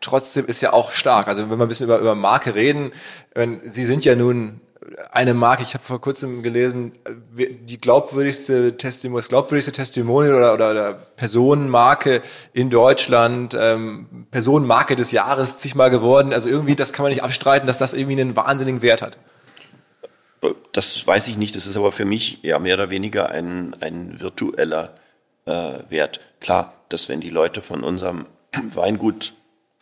trotzdem 0.00 0.46
ist 0.46 0.60
ja 0.60 0.72
auch 0.72 0.92
stark. 0.92 1.28
Also 1.28 1.50
wenn 1.50 1.58
wir 1.58 1.66
ein 1.66 1.68
bisschen 1.68 1.86
über, 1.86 1.98
über 1.98 2.14
Marke 2.14 2.54
reden, 2.54 2.92
Sie 3.64 3.84
sind 3.84 4.04
ja 4.04 4.14
nun 4.14 4.60
eine 5.10 5.34
Marke, 5.34 5.62
ich 5.62 5.74
habe 5.74 5.84
vor 5.84 6.00
kurzem 6.00 6.42
gelesen, 6.42 6.92
die 7.36 7.78
glaubwürdigste 7.78 8.76
Testimonial, 8.76 9.22
das 9.22 9.28
glaubwürdigste 9.28 9.72
Testimonial 9.72 10.36
oder, 10.36 10.54
oder, 10.54 10.70
oder 10.70 10.94
Personenmarke 10.94 12.22
in 12.52 12.70
Deutschland, 12.70 13.56
ähm, 13.58 14.26
Personenmarke 14.30 14.96
des 14.96 15.12
Jahres 15.12 15.58
zigmal 15.58 15.90
geworden. 15.90 16.32
Also 16.32 16.48
irgendwie, 16.48 16.76
das 16.76 16.92
kann 16.92 17.02
man 17.02 17.10
nicht 17.10 17.22
abstreiten, 17.22 17.66
dass 17.66 17.78
das 17.78 17.94
irgendwie 17.94 18.20
einen 18.20 18.36
wahnsinnigen 18.36 18.82
Wert 18.82 19.02
hat. 19.02 19.18
Das 20.72 21.06
weiß 21.06 21.28
ich 21.28 21.36
nicht, 21.36 21.56
das 21.56 21.66
ist 21.66 21.76
aber 21.76 21.90
für 21.90 22.04
mich 22.04 22.40
ja 22.42 22.58
mehr 22.58 22.74
oder 22.74 22.90
weniger 22.90 23.30
ein, 23.30 23.74
ein 23.80 24.20
virtueller 24.20 24.94
äh, 25.46 25.72
Wert. 25.88 26.20
Klar, 26.40 26.74
dass 26.88 27.08
wenn 27.08 27.20
die 27.20 27.30
Leute 27.30 27.62
von 27.62 27.82
unserem 27.82 28.26
Weingut 28.74 29.32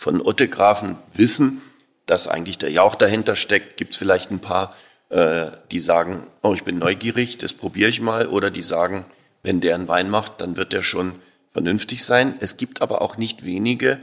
von 0.05 0.21
Ottegrafen 0.21 0.99
wissen, 1.15 1.63
dass 2.05 2.29
eigentlich 2.29 2.59
der 2.59 2.71
Jauch 2.71 2.95
dahinter 2.95 3.37
steckt, 3.37 3.79
gibt 3.79 3.93
es 3.93 3.97
vielleicht 3.97 4.31
ein 4.31 4.39
paar, 4.39 4.75
äh, 5.09 5.47
die 5.71 5.81
sagen, 5.81 6.27
oh, 6.43 6.53
ich 6.53 6.63
bin 6.63 6.79
neugierig, 6.79 7.39
das 7.39 7.55
probiere 7.55 7.89
ich 7.89 8.03
mal, 8.03 8.27
oder 8.27 8.51
die 8.51 8.63
sagen, 8.63 9.07
wenn 9.43 9.63
der 9.63 9.75
einen 9.75 9.89
Wein 9.89 10.11
macht, 10.11 10.43
dann 10.43 10.59
wird 10.59 10.75
der 10.75 10.83
schon 10.83 11.15
vernünftig 11.55 12.05
sein. 12.05 12.35
Es 12.41 12.59
gibt 12.59 12.83
aber 12.83 13.01
auch 13.01 13.17
nicht 13.17 13.47
wenige, 13.47 13.99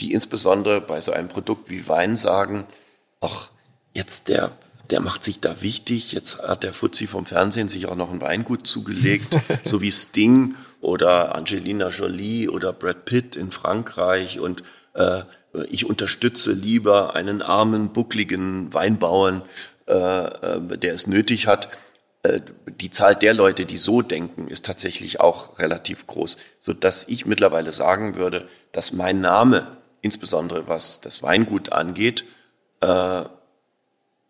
die 0.00 0.12
insbesondere 0.12 0.80
bei 0.80 1.00
so 1.00 1.12
einem 1.12 1.28
Produkt 1.28 1.70
wie 1.70 1.86
Wein 1.86 2.16
sagen, 2.16 2.66
ach, 3.20 3.50
jetzt 3.92 4.26
der, 4.26 4.50
der 4.90 4.98
macht 4.98 5.22
sich 5.22 5.38
da 5.38 5.62
wichtig, 5.62 6.10
jetzt 6.10 6.38
hat 6.38 6.64
der 6.64 6.74
Fuzzi 6.74 7.06
vom 7.06 7.26
Fernsehen 7.26 7.68
sich 7.68 7.86
auch 7.86 7.94
noch 7.94 8.10
ein 8.10 8.20
Weingut 8.20 8.66
zugelegt, 8.66 9.36
so 9.64 9.80
wie 9.80 9.92
Sting 9.92 10.56
oder 10.80 11.36
Angelina 11.36 11.90
Jolie 11.90 12.48
oder 12.48 12.72
Brad 12.72 13.04
Pitt 13.04 13.36
in 13.36 13.52
Frankreich. 13.52 14.40
Und 14.40 14.64
äh, 14.94 15.22
ich 15.70 15.86
unterstütze 15.86 16.52
lieber 16.52 17.14
einen 17.14 17.42
armen, 17.42 17.92
buckligen 17.92 18.72
Weinbauern, 18.74 19.42
äh, 19.86 19.92
äh, 19.94 20.78
der 20.78 20.94
es 20.94 21.06
nötig 21.06 21.46
hat. 21.46 21.68
äh, 22.22 22.40
die 22.80 22.90
Zahl 22.90 23.14
der 23.14 23.34
Leute, 23.34 23.66
die 23.66 23.76
so 23.78 24.02
denken, 24.02 24.48
ist 24.48 24.64
tatsächlich 24.64 25.20
auch 25.20 25.58
relativ 25.58 26.06
groß, 26.06 26.36
so 26.60 26.72
dass 26.72 27.06
ich 27.08 27.26
mittlerweile 27.26 27.72
sagen 27.72 28.16
würde, 28.16 28.48
dass 28.72 28.92
mein 28.92 29.20
Name, 29.20 29.76
insbesondere 30.00 30.66
was 30.68 31.00
das 31.00 31.22
Weingut 31.22 31.72
angeht, 31.72 32.24
äh, 32.80 33.24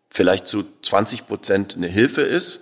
vielleicht 0.09 0.47
zu 0.47 0.65
20 0.81 1.27
Prozent 1.27 1.75
eine 1.75 1.87
Hilfe 1.87 2.21
ist, 2.21 2.61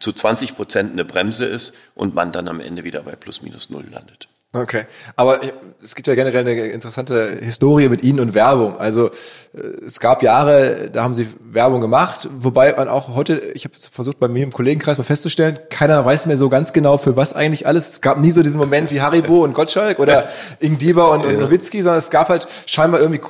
zu 0.00 0.12
20 0.12 0.56
Prozent 0.56 0.92
eine 0.92 1.04
Bremse 1.04 1.46
ist 1.46 1.74
und 1.94 2.14
man 2.14 2.32
dann 2.32 2.48
am 2.48 2.60
Ende 2.60 2.84
wieder 2.84 3.02
bei 3.02 3.16
plus 3.16 3.42
minus 3.42 3.70
null 3.70 3.86
landet. 3.90 4.28
Okay, 4.54 4.84
aber 5.16 5.40
es 5.82 5.96
gibt 5.96 6.06
ja 6.06 6.14
generell 6.14 6.42
eine 6.42 6.66
interessante 6.66 7.38
Historie 7.40 7.88
mit 7.88 8.04
Ihnen 8.04 8.20
und 8.20 8.34
Werbung. 8.34 8.78
Also 8.78 9.08
äh, 9.52 9.58
es 9.84 9.98
gab 9.98 10.22
Jahre, 10.22 10.90
da 10.92 11.02
haben 11.02 11.16
Sie 11.16 11.26
Werbung 11.40 11.80
gemacht, 11.80 12.28
wobei 12.38 12.72
man 12.72 12.88
auch 12.88 13.16
heute, 13.16 13.34
ich 13.54 13.64
habe 13.64 13.74
versucht 13.78 14.20
bei 14.20 14.28
mir 14.28 14.44
im 14.44 14.52
Kollegenkreis 14.52 14.96
mal 14.96 15.02
festzustellen, 15.02 15.58
keiner 15.70 16.04
weiß 16.04 16.26
mehr 16.26 16.36
so 16.36 16.48
ganz 16.48 16.72
genau 16.72 16.98
für 16.98 17.16
was 17.16 17.32
eigentlich 17.32 17.66
alles. 17.66 17.90
Es 17.90 18.00
gab 18.00 18.18
nie 18.18 18.30
so 18.30 18.42
diesen 18.42 18.58
Moment 18.58 18.92
wie 18.92 19.00
Haribo 19.00 19.42
und 19.42 19.54
Gottschalk 19.54 19.98
oder 19.98 20.28
Ingdiba 20.60 21.08
und, 21.08 21.24
und 21.24 21.40
Nowitzki, 21.40 21.82
sondern 21.82 21.98
es 21.98 22.10
gab 22.10 22.28
halt 22.28 22.46
scheinbar 22.66 23.00
irgendwie, 23.00 23.22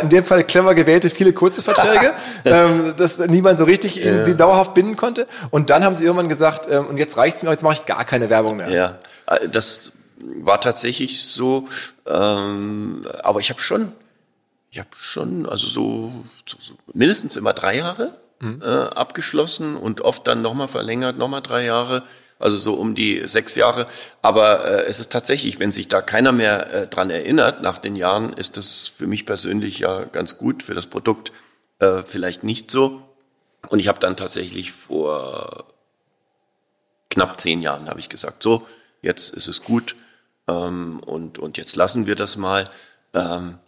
in 0.00 0.08
dem 0.08 0.24
Fall 0.24 0.42
clever 0.44 0.74
gewählte, 0.74 1.10
viele 1.10 1.34
kurze 1.34 1.60
Verträge, 1.60 2.14
ähm, 2.46 2.94
dass 2.96 3.18
niemand 3.18 3.58
so 3.58 3.66
richtig 3.66 3.96
ja. 3.96 4.24
sie 4.24 4.34
dauerhaft 4.34 4.72
binden 4.72 4.96
konnte. 4.96 5.26
Und 5.50 5.68
dann 5.68 5.84
haben 5.84 5.96
Sie 5.96 6.04
irgendwann 6.04 6.30
gesagt, 6.30 6.66
ähm, 6.70 6.86
und 6.86 6.96
jetzt 6.96 7.18
reicht's 7.18 7.42
mir, 7.42 7.50
jetzt 7.50 7.62
mache 7.62 7.74
ich 7.74 7.84
gar 7.84 8.06
keine 8.06 8.30
Werbung 8.30 8.56
mehr. 8.56 8.70
Ja, 8.70 8.98
äh, 9.26 9.48
das 9.48 9.92
war 10.22 10.60
tatsächlich 10.60 11.24
so, 11.24 11.68
ähm, 12.06 13.06
aber 13.22 13.40
ich 13.40 13.50
habe 13.50 13.60
schon, 13.60 13.92
ich 14.70 14.78
habe 14.78 14.90
schon, 14.96 15.46
also 15.46 15.66
so, 15.66 16.12
so, 16.46 16.56
so, 16.60 16.74
mindestens 16.94 17.36
immer 17.36 17.52
drei 17.52 17.76
Jahre 17.76 18.18
mhm. 18.40 18.60
äh, 18.62 18.66
abgeschlossen 18.66 19.76
und 19.76 20.00
oft 20.00 20.26
dann 20.26 20.42
nochmal 20.42 20.68
verlängert, 20.68 21.18
nochmal 21.18 21.42
drei 21.42 21.64
Jahre, 21.64 22.04
also 22.38 22.56
so 22.56 22.74
um 22.74 22.94
die 22.94 23.22
sechs 23.26 23.54
Jahre. 23.54 23.86
Aber 24.20 24.64
äh, 24.64 24.84
es 24.86 24.98
ist 24.98 25.12
tatsächlich, 25.12 25.58
wenn 25.60 25.72
sich 25.72 25.88
da 25.88 26.02
keiner 26.02 26.32
mehr 26.32 26.72
äh, 26.72 26.86
dran 26.88 27.10
erinnert 27.10 27.62
nach 27.62 27.78
den 27.78 27.96
Jahren, 27.96 28.32
ist 28.32 28.56
das 28.56 28.90
für 28.96 29.06
mich 29.06 29.26
persönlich 29.26 29.78
ja 29.78 30.04
ganz 30.04 30.38
gut, 30.38 30.62
für 30.62 30.74
das 30.74 30.86
Produkt 30.86 31.32
äh, 31.78 32.02
vielleicht 32.04 32.44
nicht 32.44 32.70
so. 32.70 33.02
Und 33.68 33.78
ich 33.78 33.88
habe 33.88 34.00
dann 34.00 34.16
tatsächlich 34.16 34.72
vor 34.72 35.66
knapp 37.10 37.38
zehn 37.40 37.62
Jahren 37.62 37.88
habe 37.88 38.00
ich 38.00 38.08
gesagt, 38.08 38.42
so, 38.42 38.66
jetzt 39.02 39.34
ist 39.34 39.46
es 39.46 39.62
gut 39.62 39.94
ähm, 40.48 41.00
und, 41.00 41.38
und 41.38 41.56
jetzt 41.56 41.76
lassen 41.76 42.06
wir 42.06 42.16
das 42.16 42.36
mal. 42.36 42.70
Ähm, 43.14 43.58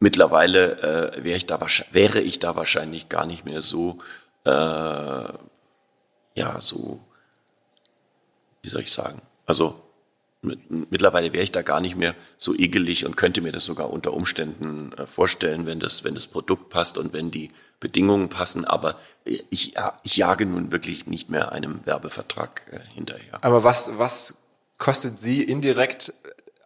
mittlerweile 0.00 1.12
äh, 1.14 1.24
wäre 1.24 1.36
ich, 1.36 1.46
da, 1.46 1.60
wäre 1.92 2.20
ich 2.20 2.38
da 2.38 2.56
wahrscheinlich 2.56 3.08
gar 3.08 3.26
nicht 3.26 3.44
mehr 3.44 3.62
so, 3.62 3.98
äh, 4.44 4.50
ja, 4.50 6.60
so, 6.60 7.00
wie 8.62 8.68
soll 8.68 8.82
ich 8.82 8.92
sagen, 8.92 9.22
also 9.46 9.84
mit, 10.44 10.90
mittlerweile 10.90 11.32
wäre 11.32 11.42
ich 11.42 11.52
da 11.52 11.62
gar 11.62 11.80
nicht 11.80 11.96
mehr 11.96 12.14
so 12.36 12.54
egelig 12.54 13.06
und 13.06 13.16
könnte 13.16 13.40
mir 13.40 13.52
das 13.52 13.64
sogar 13.64 13.90
unter 13.90 14.12
Umständen 14.12 14.92
äh, 14.92 15.06
vorstellen, 15.06 15.66
wenn 15.66 15.80
das, 15.80 16.04
wenn 16.04 16.14
das 16.14 16.26
Produkt 16.26 16.68
passt 16.68 16.98
und 16.98 17.12
wenn 17.12 17.30
die 17.30 17.50
Bedingungen 17.80 18.28
passen. 18.28 18.64
Aber 18.64 18.98
ich, 19.24 19.74
ich 20.02 20.16
jage 20.16 20.46
nun 20.46 20.70
wirklich 20.70 21.06
nicht 21.06 21.30
mehr 21.30 21.52
einem 21.52 21.84
Werbevertrag 21.86 22.62
äh, 22.70 22.80
hinterher. 22.94 23.42
Aber 23.42 23.64
was, 23.64 23.90
was 23.96 24.36
kostet 24.78 25.20
sie 25.20 25.42
indirekt 25.42 26.12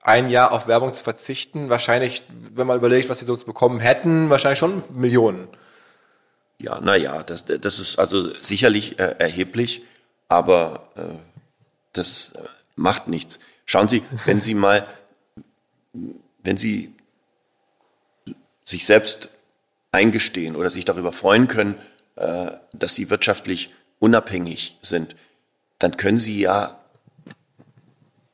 ein 0.03 0.29
Jahr 0.29 0.53
auf 0.53 0.67
Werbung 0.67 0.95
zu 0.95 1.05
verzichten? 1.05 1.71
Wahrscheinlich, 1.71 2.23
wenn 2.29 2.67
man 2.67 2.79
überlegt, 2.79 3.09
was 3.09 3.19
sie 3.19 3.27
sonst 3.27 3.45
bekommen 3.45 3.81
hätten, 3.81 4.31
wahrscheinlich 4.31 4.59
schon 4.59 4.83
Millionen. 4.91 5.49
Ja, 6.61 6.81
naja, 6.81 7.23
das, 7.23 7.45
das 7.45 7.79
ist 7.79 7.99
also 7.99 8.35
sicherlich 8.43 8.99
äh, 8.99 9.15
erheblich, 9.19 9.83
aber 10.29 10.89
äh, 10.97 11.15
das 11.93 12.33
äh, 12.35 12.43
macht 12.75 13.07
nichts. 13.07 13.39
Schauen 13.65 13.89
Sie, 13.89 14.03
wenn 14.25 14.41
Sie 14.41 14.55
mal, 14.55 14.87
wenn 15.93 16.57
Sie 16.57 16.95
sich 18.65 18.87
selbst 18.87 19.29
eingestehen 19.93 20.57
oder 20.57 20.71
sich 20.71 20.85
darüber 20.85 21.13
freuen 21.13 21.49
können, 21.49 21.77
äh, 22.17 22.53
dass 22.73 22.95
Sie 22.95 23.11
wirtschaftlich 23.11 23.71
unabhängig 24.01 24.79
sind, 24.83 25.17
dann 25.79 25.97
können 25.97 26.19
Sie 26.19 26.41
ja 26.41 26.78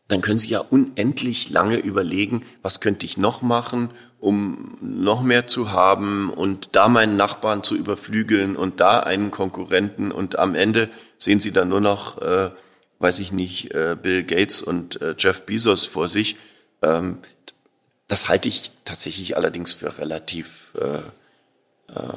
dann 0.08 0.20
können 0.20 0.38
Sie 0.38 0.48
ja 0.48 0.58
unendlich 0.58 1.48
lange 1.48 1.76
überlegen, 1.76 2.44
was 2.62 2.80
könnte 2.80 3.06
ich 3.06 3.16
noch 3.16 3.40
machen, 3.40 3.90
um 4.20 4.76
noch 4.80 5.22
mehr 5.22 5.46
zu 5.46 5.72
haben 5.72 6.30
und 6.30 6.70
da 6.72 6.88
meinen 6.88 7.16
Nachbarn 7.16 7.62
zu 7.62 7.74
überflügeln 7.74 8.54
und 8.56 8.80
da 8.80 9.00
einen 9.00 9.30
Konkurrenten 9.30 10.12
und 10.12 10.38
am 10.38 10.54
Ende 10.54 10.90
sehen 11.18 11.40
Sie 11.40 11.52
dann 11.52 11.68
nur 11.68 11.80
noch, 11.80 12.20
äh, 12.20 12.50
weiß 12.98 13.18
ich 13.18 13.32
nicht, 13.32 13.72
äh, 13.72 13.96
Bill 14.00 14.24
Gates 14.24 14.60
und 14.60 15.00
äh, 15.00 15.14
Jeff 15.18 15.46
Bezos 15.46 15.86
vor 15.86 16.08
sich. 16.08 16.36
Ähm, 16.82 17.18
das 18.06 18.28
halte 18.28 18.48
ich 18.48 18.72
tatsächlich 18.84 19.38
allerdings 19.38 19.72
für 19.72 19.98
relativ, 19.98 20.72
äh, 20.78 20.98
äh, 21.92 22.16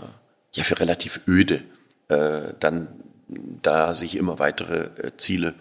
ja, 0.52 0.64
für 0.66 0.80
relativ 0.80 1.22
öde, 1.26 1.64
äh, 2.10 2.54
dann 2.60 2.88
da 3.30 3.96
sich 3.96 4.16
immer 4.16 4.40
weitere 4.40 5.12
Ziele 5.18 5.54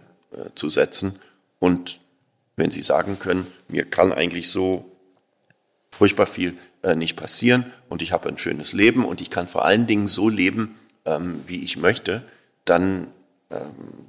zu 0.55 0.69
setzen 0.69 1.19
und 1.59 1.99
wenn 2.57 2.71
Sie 2.71 2.83
sagen 2.83 3.19
können, 3.19 3.47
mir 3.69 3.85
kann 3.85 4.13
eigentlich 4.13 4.51
so 4.51 4.91
furchtbar 5.91 6.27
viel 6.27 6.57
äh, 6.83 6.95
nicht 6.95 7.17
passieren 7.17 7.73
und 7.89 8.03
ich 8.03 8.13
habe 8.13 8.29
ein 8.29 8.39
schönes 8.39 8.73
Leben 8.73 9.05
und 9.05 9.21
ich 9.21 9.31
kann 9.31 9.49
vor 9.49 9.65
allen 9.65 9.87
Dingen 9.87 10.07
so 10.07 10.29
leben, 10.29 10.77
ähm, 11.05 11.43
wie 11.47 11.63
ich 11.63 11.77
möchte, 11.77 12.23
dann 12.65 13.09
ähm, 13.51 14.09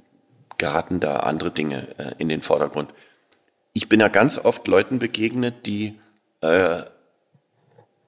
geraten 0.58 1.00
da 1.00 1.18
andere 1.20 1.50
Dinge 1.50 1.88
äh, 1.98 2.14
in 2.18 2.28
den 2.28 2.42
Vordergrund. 2.42 2.92
Ich 3.72 3.88
bin 3.88 4.00
ja 4.00 4.08
ganz 4.08 4.38
oft 4.38 4.66
Leuten 4.66 4.98
begegnet, 4.98 5.66
die, 5.66 5.98
äh, 6.40 6.82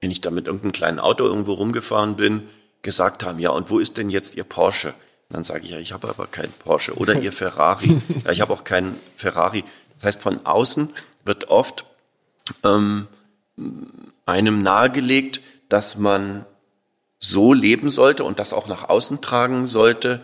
wenn 0.01 0.11
ich 0.11 0.21
da 0.21 0.31
mit 0.31 0.47
irgendeinem 0.47 0.73
kleinen 0.73 0.99
Auto 0.99 1.23
irgendwo 1.23 1.53
rumgefahren 1.53 2.17
bin, 2.17 2.49
gesagt 2.81 3.23
haben, 3.23 3.39
ja, 3.39 3.51
und 3.51 3.69
wo 3.69 3.79
ist 3.79 3.97
denn 3.97 4.09
jetzt 4.09 4.35
Ihr 4.35 4.43
Porsche? 4.43 4.89
Und 5.29 5.35
dann 5.35 5.43
sage 5.43 5.63
ich, 5.63 5.71
ja, 5.71 5.77
ich 5.77 5.93
habe 5.93 6.09
aber 6.09 6.27
keinen 6.27 6.51
Porsche. 6.51 6.93
Oder 6.97 7.21
Ihr 7.21 7.31
Ferrari. 7.31 8.01
ja, 8.25 8.31
ich 8.31 8.41
habe 8.41 8.53
auch 8.53 8.63
keinen 8.63 8.99
Ferrari. 9.15 9.63
Das 10.01 10.15
heißt, 10.15 10.21
von 10.21 10.45
außen 10.45 10.89
wird 11.25 11.49
oft 11.49 11.85
ähm, 12.63 13.07
einem 14.25 14.63
nahegelegt, 14.63 15.41
dass 15.69 15.97
man 15.97 16.45
so 17.19 17.53
leben 17.53 17.91
sollte 17.91 18.23
und 18.23 18.39
das 18.39 18.51
auch 18.51 18.67
nach 18.67 18.89
außen 18.89 19.21
tragen 19.21 19.67
sollte, 19.67 20.21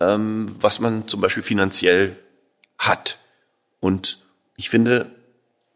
ähm, 0.00 0.56
was 0.60 0.80
man 0.80 1.08
zum 1.08 1.20
Beispiel 1.20 1.42
finanziell 1.42 2.16
hat. 2.78 3.18
Und 3.80 4.18
ich 4.56 4.70
finde, 4.70 5.10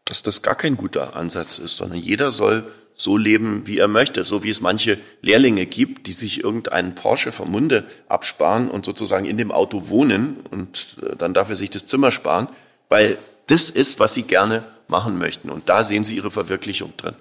dass 0.07 0.23
das 0.23 0.41
gar 0.41 0.55
kein 0.55 0.77
guter 0.77 1.15
Ansatz 1.15 1.59
ist, 1.59 1.77
sondern 1.77 1.99
jeder 1.99 2.33
soll 2.33 2.73
so 2.95 3.17
leben, 3.17 3.67
wie 3.67 3.79
er 3.79 3.89
möchte, 3.89 4.25
so 4.25 4.43
wie 4.43 4.51
es 4.51 4.61
manche 4.61 4.99
Lehrlinge 5.21 5.67
gibt, 5.67 6.07
die 6.07 6.13
sich 6.13 6.43
irgendeinen 6.43 6.95
Porsche 6.95 7.33
vom 7.33 7.51
Munde 7.51 7.85
absparen 8.09 8.71
und 8.71 8.85
sozusagen 8.85 9.27
in 9.27 9.37
dem 9.37 9.53
Auto 9.53 9.89
wohnen 9.89 10.39
und 10.51 10.97
äh, 11.03 11.17
dann 11.17 11.35
dafür 11.35 11.57
sich 11.57 11.71
das 11.71 11.87
Zimmer 11.87 12.13
sparen, 12.13 12.49
weil 12.89 13.19
das 13.47 13.71
ist, 13.71 13.99
was 14.01 14.15
sie 14.15 14.23
gerne 14.23 14.65
machen 14.89 15.19
möchten. 15.19 15.51
Und 15.51 15.69
da 15.69 15.85
sehen 15.85 16.05
sie 16.05 16.17
ihre 16.17 16.31
Verwirklichung 16.31 16.97
drin. 16.97 17.15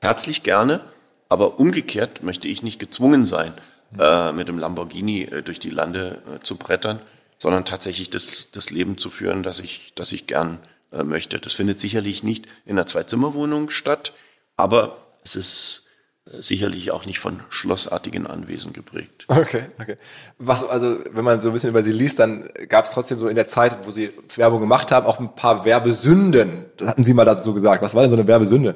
Herzlich 0.00 0.42
gerne, 0.42 0.80
aber 1.28 1.58
umgekehrt 1.58 2.22
möchte 2.22 2.48
ich 2.48 2.62
nicht 2.62 2.78
gezwungen 2.78 3.24
sein, 3.24 3.54
äh, 3.98 4.32
mit 4.32 4.48
dem 4.48 4.58
Lamborghini 4.58 5.22
äh, 5.22 5.42
durch 5.42 5.58
die 5.58 5.70
Lande 5.70 6.22
äh, 6.34 6.42
zu 6.42 6.56
brettern, 6.56 7.00
sondern 7.38 7.64
tatsächlich 7.64 8.10
das, 8.10 8.48
das 8.52 8.70
Leben 8.70 8.98
zu 8.98 9.10
führen, 9.10 9.42
das 9.42 9.58
ich, 9.58 9.92
das 9.94 10.12
ich 10.12 10.26
gern 10.26 10.58
äh, 10.92 11.02
möchte. 11.02 11.38
Das 11.38 11.52
findet 11.52 11.80
sicherlich 11.80 12.22
nicht 12.22 12.46
in 12.64 12.72
einer 12.78 12.86
Zwei-Zimmer-Wohnung 12.86 13.70
statt, 13.70 14.12
aber 14.56 14.98
es 15.24 15.36
ist 15.36 15.85
sicherlich 16.40 16.90
auch 16.90 17.06
nicht 17.06 17.20
von 17.20 17.40
schlossartigen 17.50 18.26
Anwesen 18.26 18.72
geprägt. 18.72 19.24
Okay, 19.28 19.66
okay. 19.78 19.96
Was, 20.38 20.64
also, 20.64 20.98
wenn 21.10 21.24
man 21.24 21.40
so 21.40 21.50
ein 21.50 21.52
bisschen 21.52 21.70
über 21.70 21.82
sie 21.82 21.92
liest, 21.92 22.18
dann 22.18 22.48
gab 22.68 22.84
es 22.84 22.92
trotzdem 22.92 23.18
so 23.18 23.28
in 23.28 23.36
der 23.36 23.46
Zeit, 23.46 23.86
wo 23.86 23.90
sie 23.90 24.10
Werbung 24.34 24.60
gemacht 24.60 24.90
haben, 24.90 25.06
auch 25.06 25.20
ein 25.20 25.34
paar 25.34 25.64
Werbesünden. 25.64 26.66
Das 26.76 26.88
hatten 26.88 27.04
Sie 27.04 27.14
mal 27.14 27.24
dazu 27.24 27.54
gesagt. 27.54 27.82
Was 27.82 27.94
war 27.94 28.02
denn 28.02 28.10
so 28.10 28.16
eine 28.16 28.26
Werbesünde? 28.26 28.74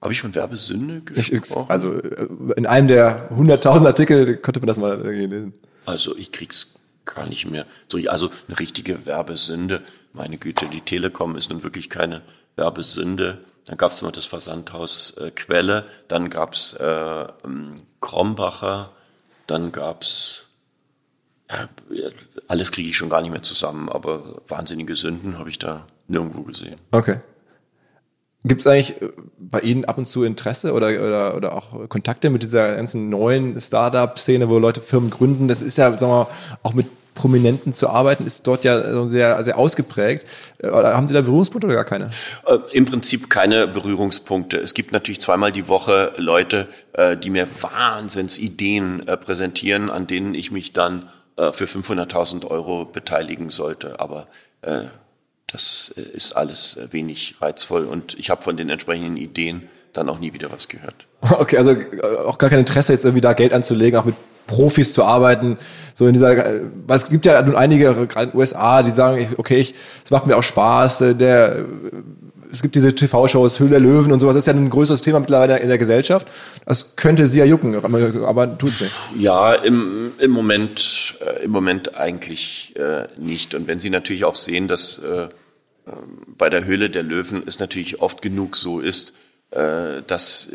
Habe 0.00 0.12
ich 0.12 0.20
von 0.20 0.34
Werbesünde 0.34 1.02
gesprochen? 1.02 1.70
also, 1.70 1.92
äh, 1.92 2.26
in 2.56 2.66
einem 2.66 2.88
der 2.88 3.28
hunderttausend 3.30 3.86
Artikel 3.86 4.36
könnte 4.36 4.60
man 4.60 4.66
das 4.68 4.78
mal 4.78 5.00
lesen. 5.06 5.52
Also, 5.84 6.16
ich 6.16 6.32
krieg's 6.32 6.74
gar 7.04 7.28
nicht 7.28 7.48
mehr. 7.50 7.66
So, 7.88 7.98
also, 8.08 8.30
eine 8.48 8.58
richtige 8.58 9.04
Werbesünde. 9.04 9.82
Meine 10.14 10.38
Güte, 10.38 10.66
die 10.66 10.80
Telekom 10.80 11.36
ist 11.36 11.50
nun 11.50 11.62
wirklich 11.62 11.90
keine 11.90 12.22
Werbesünde 12.56 13.38
dann 13.66 13.76
gab 13.76 13.92
es 13.92 14.02
immer 14.02 14.12
das 14.12 14.26
Versandhaus 14.26 15.14
äh, 15.18 15.30
Quelle, 15.30 15.86
dann 16.08 16.30
gab 16.30 16.54
es 16.54 16.72
äh, 16.74 17.26
ähm, 17.44 17.74
Krombacher, 18.00 18.90
dann 19.46 19.72
gab 19.72 20.02
es, 20.02 20.44
ja, 21.48 22.08
alles 22.48 22.72
kriege 22.72 22.88
ich 22.88 22.96
schon 22.96 23.10
gar 23.10 23.20
nicht 23.22 23.30
mehr 23.30 23.42
zusammen, 23.42 23.88
aber 23.88 24.42
wahnsinnige 24.48 24.96
Sünden 24.96 25.38
habe 25.38 25.50
ich 25.50 25.58
da 25.58 25.86
nirgendwo 26.08 26.42
gesehen. 26.42 26.78
Okay. 26.90 27.20
Gibt 28.44 28.60
es 28.60 28.66
eigentlich 28.66 29.00
äh, 29.00 29.10
bei 29.38 29.60
Ihnen 29.60 29.84
ab 29.84 29.98
und 29.98 30.06
zu 30.06 30.24
Interesse 30.24 30.72
oder, 30.72 30.88
oder, 30.88 31.36
oder 31.36 31.54
auch 31.54 31.88
Kontakte 31.88 32.30
mit 32.30 32.42
dieser 32.42 32.74
ganzen 32.74 33.08
neuen 33.08 33.60
Startup-Szene, 33.60 34.48
wo 34.48 34.58
Leute 34.58 34.80
Firmen 34.80 35.10
gründen? 35.10 35.46
Das 35.46 35.62
ist 35.62 35.78
ja, 35.78 35.90
sagen 35.96 36.12
wir 36.12 36.24
mal, 36.24 36.26
auch 36.64 36.74
mit 36.74 36.88
Prominenten 37.14 37.72
zu 37.72 37.88
arbeiten, 37.88 38.26
ist 38.26 38.46
dort 38.46 38.64
ja 38.64 39.06
sehr, 39.06 39.42
sehr 39.44 39.58
ausgeprägt. 39.58 40.26
Äh, 40.58 40.68
haben 40.70 41.08
Sie 41.08 41.14
da 41.14 41.20
Berührungspunkte 41.20 41.66
oder 41.66 41.76
gar 41.76 41.84
keine? 41.84 42.10
Äh, 42.46 42.58
Im 42.72 42.84
Prinzip 42.84 43.28
keine 43.28 43.66
Berührungspunkte. 43.68 44.56
Es 44.56 44.74
gibt 44.74 44.92
natürlich 44.92 45.20
zweimal 45.20 45.52
die 45.52 45.68
Woche 45.68 46.12
Leute, 46.16 46.68
äh, 46.94 47.16
die 47.16 47.30
mir 47.30 47.46
Wahnsinnsideen 47.60 49.06
äh, 49.06 49.16
präsentieren, 49.16 49.90
an 49.90 50.06
denen 50.06 50.34
ich 50.34 50.50
mich 50.50 50.72
dann 50.72 51.08
äh, 51.36 51.52
für 51.52 51.66
500.000 51.66 52.46
Euro 52.46 52.84
beteiligen 52.84 53.50
sollte. 53.50 54.00
Aber 54.00 54.26
äh, 54.62 54.84
das 55.46 55.92
ist 55.94 56.34
alles 56.34 56.78
wenig 56.90 57.36
reizvoll 57.40 57.84
und 57.84 58.18
ich 58.18 58.30
habe 58.30 58.42
von 58.42 58.56
den 58.56 58.70
entsprechenden 58.70 59.18
Ideen 59.18 59.68
dann 59.92 60.08
auch 60.08 60.18
nie 60.18 60.32
wieder 60.32 60.50
was 60.50 60.68
gehört. 60.68 61.06
Okay, 61.38 61.56
also 61.56 61.76
auch 62.26 62.38
gar 62.38 62.50
kein 62.50 62.58
Interesse 62.58 62.92
jetzt 62.92 63.04
irgendwie 63.04 63.20
da 63.20 63.32
Geld 63.32 63.52
anzulegen, 63.52 63.98
auch 63.98 64.04
mit 64.04 64.16
Profis 64.46 64.92
zu 64.92 65.04
arbeiten, 65.04 65.58
so 65.94 66.06
in 66.06 66.14
dieser, 66.14 66.36
weil 66.86 66.96
es 66.96 67.08
gibt 67.08 67.26
ja 67.26 67.40
nun 67.42 67.56
einige, 67.56 67.94
gerade 68.06 68.24
in 68.24 68.30
den 68.30 68.38
USA, 68.38 68.82
die 68.82 68.90
sagen, 68.90 69.34
okay, 69.36 69.56
ich, 69.56 69.74
es 70.04 70.10
macht 70.10 70.26
mir 70.26 70.36
auch 70.36 70.42
Spaß, 70.42 71.00
äh, 71.02 71.14
der, 71.14 71.64
es 72.50 72.60
gibt 72.60 72.74
diese 72.74 72.94
TV-Shows, 72.94 73.60
Höhle 73.60 73.70
der 73.70 73.80
Löwen 73.80 74.12
und 74.12 74.20
sowas, 74.20 74.34
das 74.34 74.42
ist 74.42 74.46
ja 74.46 74.52
ein 74.52 74.68
größeres 74.68 75.00
Thema 75.00 75.20
mittlerweile 75.20 75.58
in 75.58 75.68
der 75.68 75.78
Gesellschaft. 75.78 76.26
Das 76.66 76.96
könnte 76.96 77.26
sie 77.26 77.38
ja 77.38 77.46
jucken, 77.46 77.74
aber 77.74 78.58
tut 78.58 78.74
sie. 78.74 78.86
Ja, 79.16 79.54
im, 79.54 80.12
im 80.18 80.30
Moment, 80.30 81.14
äh, 81.20 81.44
im 81.44 81.50
Moment 81.50 81.96
eigentlich 81.96 82.74
äh, 82.76 83.08
nicht. 83.16 83.54
Und 83.54 83.66
wenn 83.66 83.80
Sie 83.80 83.88
natürlich 83.88 84.24
auch 84.24 84.36
sehen, 84.36 84.68
dass 84.68 84.98
äh, 84.98 85.28
ähm, 85.86 86.34
bei 86.38 86.50
der 86.50 86.64
Höhle 86.64 86.90
der 86.90 87.02
Löwen 87.02 87.42
es 87.46 87.58
natürlich 87.58 88.00
oft 88.00 88.22
genug 88.22 88.56
so 88.56 88.80
ist, 88.80 89.14
äh, 89.50 90.02
dass 90.06 90.48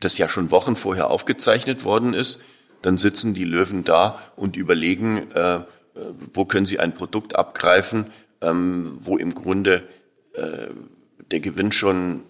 das 0.00 0.18
ja 0.18 0.28
schon 0.28 0.50
Wochen 0.50 0.76
vorher 0.76 1.10
aufgezeichnet 1.10 1.84
worden 1.84 2.14
ist, 2.14 2.40
dann 2.82 2.98
sitzen 2.98 3.34
die 3.34 3.44
Löwen 3.44 3.84
da 3.84 4.20
und 4.36 4.56
überlegen, 4.56 5.30
äh, 5.32 5.60
wo 6.32 6.44
können 6.44 6.66
sie 6.66 6.78
ein 6.78 6.94
Produkt 6.94 7.36
abgreifen, 7.36 8.06
ähm, 8.40 8.98
wo 9.02 9.16
im 9.16 9.34
Grunde 9.34 9.82
äh, 10.34 10.68
der 11.30 11.40
Gewinn 11.40 11.72
schon 11.72 12.22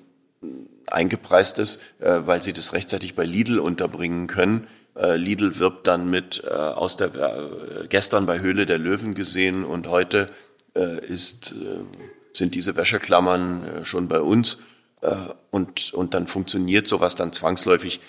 eingepreist 0.86 1.59
ist, 1.59 1.78
äh, 2.01 2.20
weil 2.24 2.42
sie 2.42 2.53
das 2.53 2.72
rechtzeitig 2.72 3.14
bei 3.14 3.24
Lidl 3.24 3.59
unterbringen 3.59 4.26
können. 4.26 4.66
Äh, 4.96 5.16
Lidl 5.16 5.59
wirbt 5.59 5.86
dann 5.86 6.11
mit 6.11 6.42
äh, 6.44 6.51
aus 6.51 6.96
der 6.96 7.14
äh, 7.14 7.86
gestern 7.88 8.26
bei 8.26 8.40
Höhle 8.40 8.66
der 8.66 8.78
Löwen 8.78 9.14
gesehen 9.14 9.64
und 9.64 9.86
heute 9.88 10.30
ist 11.09 11.53
sind 12.32 12.55
diese 12.55 12.76
Wäscheklammern 12.76 13.80
schon 13.82 14.07
bei 14.07 14.20
uns 14.20 14.62
und 15.51 15.92
und 15.92 16.14
dann 16.14 16.28
funktioniert 16.28 16.86
sowas 16.86 17.16
dann 17.16 17.32
zwangsläufig 17.32 18.01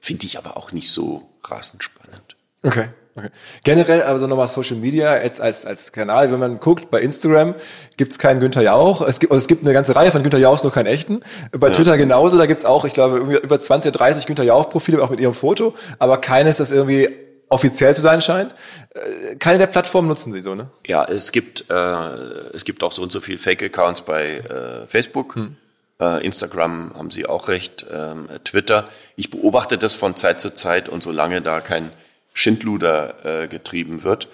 Finde 0.00 0.26
ich 0.26 0.38
aber 0.38 0.56
auch 0.56 0.72
nicht 0.72 0.90
so 0.90 1.28
rasend 1.44 1.82
spannend. 1.82 2.36
Okay. 2.62 2.88
Okay. 3.18 3.30
Generell, 3.64 4.02
also 4.02 4.26
nochmal 4.26 4.46
Social 4.48 4.76
Media 4.76 5.20
jetzt 5.20 5.40
als, 5.40 5.66
als 5.66 5.92
Kanal, 5.92 6.30
wenn 6.30 6.38
man 6.38 6.60
guckt, 6.60 6.90
bei 6.90 7.00
Instagram 7.00 7.54
gibt's 7.96 8.18
keinen 8.18 8.38
Günther 8.40 8.62
Jauch. 8.62 9.02
Es 9.02 9.18
gibt, 9.18 9.32
also 9.32 9.40
es 9.40 9.48
gibt 9.48 9.64
eine 9.64 9.72
ganze 9.72 9.96
Reihe 9.96 10.12
von 10.12 10.22
Günther 10.22 10.38
Jauchs, 10.38 10.62
nur 10.62 10.72
keinen 10.72 10.86
echten. 10.86 11.20
Bei 11.52 11.68
ja. 11.68 11.74
Twitter 11.74 11.96
genauso, 11.96 12.38
da 12.38 12.46
gibt's 12.46 12.64
auch, 12.64 12.84
ich 12.84 12.94
glaube, 12.94 13.18
über 13.18 13.60
20 13.60 13.90
oder 13.90 13.98
30 13.98 14.26
Günther 14.26 14.44
Jauch-Profile, 14.44 15.02
auch 15.02 15.10
mit 15.10 15.20
ihrem 15.20 15.34
Foto, 15.34 15.74
aber 15.98 16.18
keines, 16.18 16.58
das 16.58 16.70
irgendwie 16.70 17.08
offiziell 17.48 17.94
zu 17.96 18.02
sein 18.02 18.20
scheint. 18.20 18.54
Äh, 18.94 19.36
keine 19.36 19.58
der 19.58 19.66
Plattformen 19.66 20.06
nutzen 20.06 20.32
Sie 20.32 20.42
so, 20.42 20.54
ne? 20.54 20.70
Ja, 20.86 21.04
es 21.04 21.32
gibt, 21.32 21.64
äh, 21.70 21.74
es 21.74 22.64
gibt 22.64 22.84
auch 22.84 22.92
so 22.92 23.02
und 23.02 23.10
so 23.10 23.20
viele 23.20 23.38
Fake-Accounts 23.38 24.02
bei 24.02 24.38
äh, 24.38 24.86
Facebook. 24.86 25.34
Hm 25.34 25.56
Instagram 26.00 26.94
haben 26.94 27.10
Sie 27.10 27.26
auch 27.26 27.48
recht, 27.48 27.84
ähm, 27.90 28.28
Twitter. 28.44 28.88
Ich 29.16 29.30
beobachte 29.30 29.78
das 29.78 29.96
von 29.96 30.14
Zeit 30.14 30.40
zu 30.40 30.54
Zeit 30.54 30.88
und 30.88 31.02
solange 31.02 31.42
da 31.42 31.60
kein 31.60 31.90
Schindluder 32.32 33.42
äh, 33.42 33.48
getrieben 33.48 34.04
wird, 34.04 34.28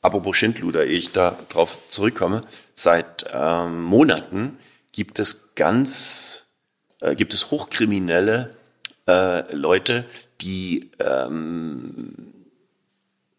apropos 0.00 0.36
Schindluder, 0.36 0.86
ehe 0.86 0.98
ich 0.98 1.12
da 1.12 1.38
drauf 1.48 1.78
zurückkomme, 1.90 2.42
seit 2.74 3.26
ähm, 3.32 3.82
Monaten 3.82 4.58
gibt 4.92 5.18
es 5.18 5.54
ganz, 5.54 6.44
äh, 7.00 7.14
gibt 7.14 7.34
es 7.34 7.50
hochkriminelle 7.50 8.56
äh, 9.08 9.54
Leute, 9.54 10.04
die 10.40 10.90
ähm, 11.00 12.32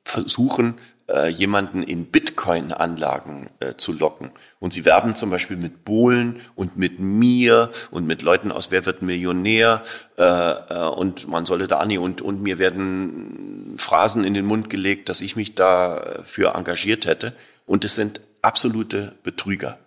versuchen, 0.04 0.80
äh, 1.10 1.28
jemanden 1.28 1.84
in 1.84 2.06
Bitcoin-Anlagen 2.06 3.50
äh, 3.60 3.76
zu 3.76 3.94
locken. 3.94 4.32
Und 4.60 4.74
sie 4.74 4.86
werben 4.86 5.16
zum 5.16 5.30
Beispiel 5.30 5.58
mit 5.58 5.84
Bohlen 5.84 6.42
und 6.56 6.78
mit 6.78 7.00
mir 7.00 7.72
und 7.92 8.06
mit 8.06 8.22
Leuten 8.22 8.52
aus 8.52 8.72
Wer 8.72 8.86
wird 8.86 9.02
Millionär 9.02 9.84
äh, 10.18 10.24
äh, 10.24 10.88
und 10.88 11.28
man 11.28 11.46
solle 11.46 11.68
da 11.68 11.84
nie 11.86 11.98
und, 11.98 12.22
und 12.22 12.42
mir 12.42 12.60
werden 12.60 13.76
Phrasen 13.78 14.24
in 14.24 14.34
den 14.34 14.46
Mund 14.46 14.70
gelegt, 14.70 15.10
dass 15.10 15.22
ich 15.22 15.36
mich 15.36 15.56
dafür 15.56 16.56
engagiert 16.56 17.06
hätte. 17.06 17.34
Und 17.66 17.86
es 17.86 17.96
sind 17.96 18.22
absolute 18.42 19.14
Betrüger. 19.24 19.80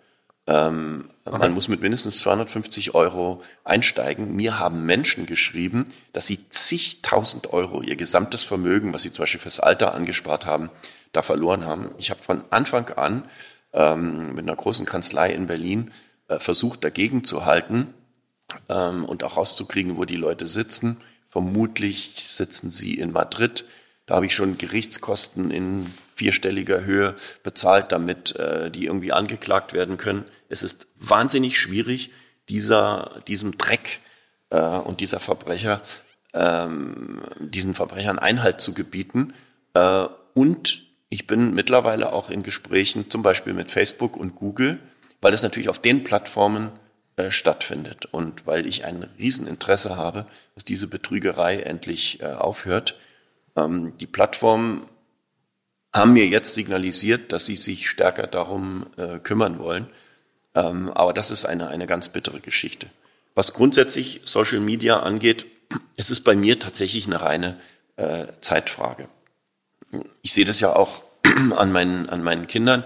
Ähm, 0.47 1.09
okay. 1.25 1.37
Man 1.37 1.53
muss 1.53 1.67
mit 1.67 1.81
mindestens 1.81 2.19
250 2.19 2.95
Euro 2.95 3.41
einsteigen. 3.63 4.35
Mir 4.35 4.59
haben 4.59 4.85
Menschen 4.85 5.25
geschrieben, 5.25 5.85
dass 6.11 6.27
sie 6.27 6.49
zigtausend 6.49 7.53
Euro, 7.53 7.81
ihr 7.81 7.95
gesamtes 7.95 8.43
Vermögen, 8.43 8.93
was 8.93 9.03
sie 9.03 9.11
zum 9.11 9.23
Beispiel 9.23 9.39
fürs 9.39 9.59
Alter 9.59 9.93
angespart 9.93 10.45
haben, 10.45 10.69
da 11.11 11.21
verloren 11.21 11.65
haben. 11.65 11.91
Ich 11.97 12.09
habe 12.09 12.21
von 12.21 12.41
Anfang 12.49 12.89
an 12.89 13.27
ähm, 13.73 14.35
mit 14.35 14.45
einer 14.45 14.55
großen 14.55 14.85
Kanzlei 14.85 15.31
in 15.31 15.47
Berlin 15.47 15.91
äh, 16.27 16.39
versucht, 16.39 16.83
dagegen 16.83 17.23
zu 17.23 17.45
halten 17.45 17.93
ähm, 18.69 19.05
und 19.05 19.23
auch 19.23 19.37
rauszukriegen, 19.37 19.97
wo 19.97 20.05
die 20.05 20.15
Leute 20.15 20.47
sitzen. 20.47 20.97
Vermutlich 21.29 22.13
sitzen 22.27 22.69
sie 22.69 22.95
in 22.95 23.11
Madrid. 23.11 23.65
Da 24.05 24.15
habe 24.15 24.25
ich 24.25 24.35
schon 24.35 24.57
Gerichtskosten 24.57 25.49
in 25.49 25.93
vierstelliger 26.15 26.83
Höhe 26.83 27.15
bezahlt, 27.41 27.91
damit 27.91 28.35
äh, 28.35 28.69
die 28.69 28.85
irgendwie 28.85 29.11
angeklagt 29.11 29.73
werden 29.73 29.97
können. 29.97 30.25
Es 30.53 30.61
ist 30.61 30.87
wahnsinnig 30.95 31.57
schwierig, 31.57 32.11
dieser, 32.47 33.21
diesem 33.27 33.57
Dreck 33.57 34.01
äh, 34.51 34.59
und 34.59 34.99
dieser 34.99 35.19
Verbrecher, 35.19 35.81
ähm, 36.33 37.23
diesen 37.39 37.73
Verbrechern 37.73 38.19
Einhalt 38.19 38.61
zu 38.61 38.73
gebieten. 38.73 39.33
Äh, 39.73 40.05
und 40.35 40.83
ich 41.09 41.25
bin 41.25 41.55
mittlerweile 41.55 42.13
auch 42.13 42.29
in 42.29 42.43
Gesprächen, 42.43 43.09
zum 43.09 43.23
Beispiel 43.23 43.53
mit 43.53 43.71
Facebook 43.71 44.15
und 44.15 44.35
Google, 44.35 44.77
weil 45.21 45.31
das 45.31 45.41
natürlich 45.41 45.69
auf 45.69 45.79
den 45.79 46.03
Plattformen 46.03 46.71
äh, 47.15 47.31
stattfindet 47.31 48.05
und 48.05 48.45
weil 48.45 48.67
ich 48.67 48.85
ein 48.85 49.07
Rieseninteresse 49.17 49.97
habe, 49.97 50.27
dass 50.53 50.65
diese 50.65 50.87
Betrügerei 50.87 51.61
endlich 51.61 52.21
äh, 52.21 52.25
aufhört. 52.25 52.95
Ähm, 53.55 53.97
die 53.97 54.07
Plattformen 54.07 54.83
haben 55.91 56.13
mir 56.13 56.27
jetzt 56.27 56.53
signalisiert, 56.53 57.31
dass 57.31 57.45
sie 57.45 57.55
sich 57.55 57.89
stärker 57.89 58.27
darum 58.27 58.87
äh, 58.97 59.17
kümmern 59.17 59.57
wollen. 59.57 59.87
Ähm, 60.55 60.89
aber 60.91 61.13
das 61.13 61.31
ist 61.31 61.45
eine, 61.45 61.67
eine 61.67 61.87
ganz 61.87 62.09
bittere 62.09 62.39
Geschichte. 62.39 62.87
Was 63.35 63.53
grundsätzlich 63.53 64.21
Social 64.25 64.59
Media 64.59 64.99
angeht, 64.99 65.45
es 65.97 66.11
ist 66.11 66.21
bei 66.21 66.35
mir 66.35 66.59
tatsächlich 66.59 67.07
eine 67.07 67.21
reine 67.21 67.59
äh, 67.95 68.27
Zeitfrage. 68.41 69.07
Ich 70.21 70.33
sehe 70.33 70.45
das 70.45 70.59
ja 70.59 70.75
auch 70.75 71.03
an 71.23 71.71
meinen, 71.71 72.09
an 72.09 72.23
meinen 72.23 72.47
Kindern, 72.47 72.83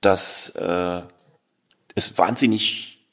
dass 0.00 0.50
äh, 0.50 1.02
es 1.94 2.16
wahnsinnig 2.18 3.04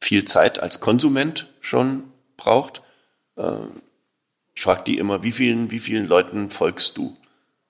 viel 0.00 0.24
Zeit 0.24 0.58
als 0.58 0.80
Konsument 0.80 1.46
schon 1.60 2.04
braucht. 2.36 2.82
Äh, 3.36 3.56
ich 4.54 4.62
frage 4.62 4.84
die 4.84 4.98
immer, 4.98 5.22
wie 5.22 5.32
vielen, 5.32 5.70
wie 5.70 5.80
vielen 5.80 6.06
Leuten 6.06 6.50
folgst 6.50 6.96
du? 6.96 7.16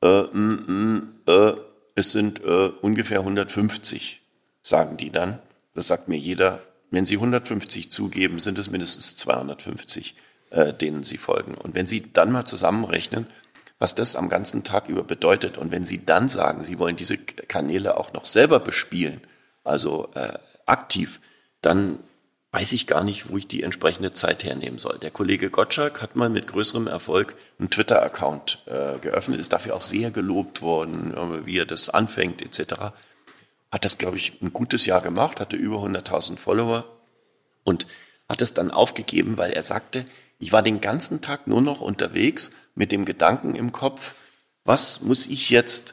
Äh, 0.02 0.22
mm, 0.22 0.64
mm, 0.66 1.20
äh, 1.26 1.52
es 1.94 2.12
sind 2.12 2.44
äh, 2.44 2.70
ungefähr 2.82 3.20
150, 3.20 4.20
sagen 4.60 4.96
die 4.96 5.10
dann. 5.10 5.38
Das 5.76 5.86
sagt 5.86 6.08
mir 6.08 6.18
jeder. 6.18 6.60
Wenn 6.90 7.06
sie 7.06 7.16
150 7.16 7.92
zugeben, 7.92 8.38
sind 8.38 8.58
es 8.58 8.70
mindestens 8.70 9.14
250, 9.16 10.16
äh, 10.50 10.72
denen 10.72 11.04
sie 11.04 11.18
folgen. 11.18 11.54
Und 11.54 11.74
wenn 11.74 11.86
sie 11.86 12.12
dann 12.12 12.32
mal 12.32 12.44
zusammenrechnen, 12.44 13.26
was 13.78 13.94
das 13.94 14.16
am 14.16 14.28
ganzen 14.28 14.64
Tag 14.64 14.88
über 14.88 15.02
bedeutet, 15.02 15.58
und 15.58 15.70
wenn 15.70 15.84
sie 15.84 16.06
dann 16.06 16.28
sagen, 16.28 16.62
sie 16.62 16.78
wollen 16.78 16.96
diese 16.96 17.18
Kanäle 17.18 17.98
auch 17.98 18.12
noch 18.14 18.24
selber 18.24 18.58
bespielen, 18.58 19.20
also 19.64 20.08
äh, 20.14 20.38
aktiv, 20.64 21.20
dann 21.60 21.98
weiß 22.52 22.72
ich 22.72 22.86
gar 22.86 23.04
nicht, 23.04 23.28
wo 23.28 23.36
ich 23.36 23.48
die 23.48 23.62
entsprechende 23.62 24.14
Zeit 24.14 24.44
hernehmen 24.44 24.78
soll. 24.78 24.98
Der 24.98 25.10
Kollege 25.10 25.50
Gottschalk 25.50 26.00
hat 26.00 26.16
mal 26.16 26.30
mit 26.30 26.46
größerem 26.46 26.86
Erfolg 26.86 27.34
einen 27.58 27.68
Twitter-Account 27.68 28.62
äh, 28.64 28.98
geöffnet, 28.98 29.40
ist 29.40 29.52
dafür 29.52 29.74
auch 29.74 29.82
sehr 29.82 30.10
gelobt 30.10 30.62
worden, 30.62 31.44
wie 31.44 31.58
er 31.58 31.66
das 31.66 31.90
anfängt 31.90 32.40
etc. 32.40 32.94
Hat 33.76 33.84
das, 33.84 33.98
glaube 33.98 34.16
ich, 34.16 34.40
ein 34.40 34.54
gutes 34.54 34.86
Jahr 34.86 35.02
gemacht, 35.02 35.38
hatte 35.38 35.54
über 35.54 35.76
100.000 35.76 36.38
Follower 36.38 36.86
und 37.62 37.86
hat 38.26 38.40
es 38.40 38.54
dann 38.54 38.70
aufgegeben, 38.70 39.36
weil 39.36 39.52
er 39.52 39.62
sagte, 39.62 40.06
ich 40.38 40.50
war 40.54 40.62
den 40.62 40.80
ganzen 40.80 41.20
Tag 41.20 41.46
nur 41.46 41.60
noch 41.60 41.82
unterwegs 41.82 42.52
mit 42.74 42.90
dem 42.90 43.04
Gedanken 43.04 43.54
im 43.54 43.72
Kopf, 43.72 44.14
was 44.64 45.02
muss 45.02 45.26
ich 45.26 45.50
jetzt 45.50 45.92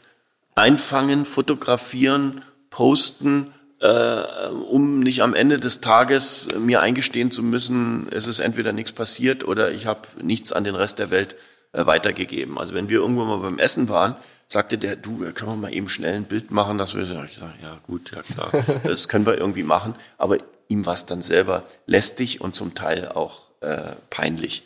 einfangen, 0.56 1.26
fotografieren, 1.26 2.46
posten, 2.70 3.54
äh, 3.82 4.48
um 4.48 5.02
nicht 5.02 5.22
am 5.22 5.34
Ende 5.34 5.60
des 5.60 5.82
Tages 5.82 6.48
mir 6.58 6.82
eingestehen 6.82 7.32
zu 7.32 7.44
müssen, 7.44 8.08
es 8.12 8.28
ist 8.28 8.40
entweder 8.40 8.72
nichts 8.72 8.94
passiert 8.94 9.46
oder 9.46 9.72
ich 9.72 9.88
habe 9.88 10.08
nichts 10.22 10.54
an 10.54 10.64
den 10.64 10.76
Rest 10.76 11.00
der 11.00 11.12
Welt 11.12 11.36
äh, 11.74 11.86
weitergegeben. 11.86 12.58
Also 12.58 12.76
wenn 12.76 12.88
wir 12.88 13.00
irgendwann 13.00 13.28
mal 13.28 13.40
beim 13.40 13.60
Essen 13.60 13.90
waren, 13.90 14.16
sagte 14.48 14.78
der, 14.78 14.96
du, 14.96 15.20
können 15.34 15.52
wir 15.52 15.56
mal 15.56 15.74
eben 15.74 15.90
schnell 15.90 16.16
ein 16.16 16.26
Bild 16.26 16.52
machen, 16.52 16.78
dass 16.78 16.96
wir, 16.96 17.04
ich 17.04 17.38
sag, 17.40 17.62
ja 17.62 17.80
gut, 17.88 18.12
ja 18.12 18.22
klar, 18.22 18.52
das 18.84 19.08
können 19.08 19.26
wir 19.26 19.38
irgendwie 19.38 19.64
machen, 19.64 19.96
aber 20.18 20.38
ihm 20.68 20.86
war 20.86 20.94
es 20.94 21.06
dann 21.06 21.22
selber 21.22 21.64
lästig 21.86 22.42
und 22.42 22.56
zum 22.56 22.76
Teil 22.76 23.10
auch 23.10 23.44
äh, 23.62 23.94
peinlich. 24.10 24.64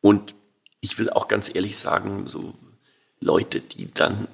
Und 0.00 0.34
ich 0.80 0.98
will 0.98 1.10
auch 1.10 1.28
ganz 1.28 1.54
ehrlich 1.54 1.78
sagen, 1.78 2.28
so 2.28 2.54
Leute, 3.20 3.60
die 3.60 3.90
dann 3.92 4.28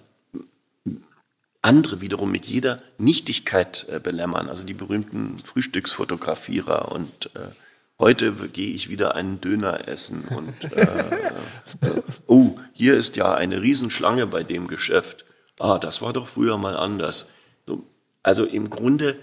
andere 1.63 2.01
wiederum 2.01 2.31
mit 2.31 2.47
jeder 2.47 2.83
Nichtigkeit 2.99 3.87
äh, 3.89 4.01
belämmern, 4.01 4.49
also 4.49 4.65
die 4.65 4.75
berühmten 4.75 5.39
Frühstücksfotografierer 5.39 6.91
und 6.91 7.31
äh, 7.35 7.51
heute 7.99 8.33
gehe 8.33 8.75
ich 8.75 8.89
wieder 8.89 9.15
einen 9.15 9.41
Döner 9.41 9.87
essen 9.87 10.25
und 10.25 10.73
äh, 10.73 10.81
äh, 10.81 12.03
oh, 12.27 12.57
hier 12.81 12.97
ist 12.97 13.17
ja 13.17 13.35
eine 13.35 13.61
Riesenschlange 13.61 14.27
bei 14.27 14.43
dem 14.43 14.67
Geschäft. 14.67 15.27
Ah, 15.59 15.79
das 15.79 16.01
war 16.01 16.15
doch 16.15 16.29
früher 16.29 16.57
mal 16.57 16.79
anders. 16.79 17.29
So, 17.67 17.85
also 18.23 18.47
im 18.47 18.71
Grunde 18.71 19.19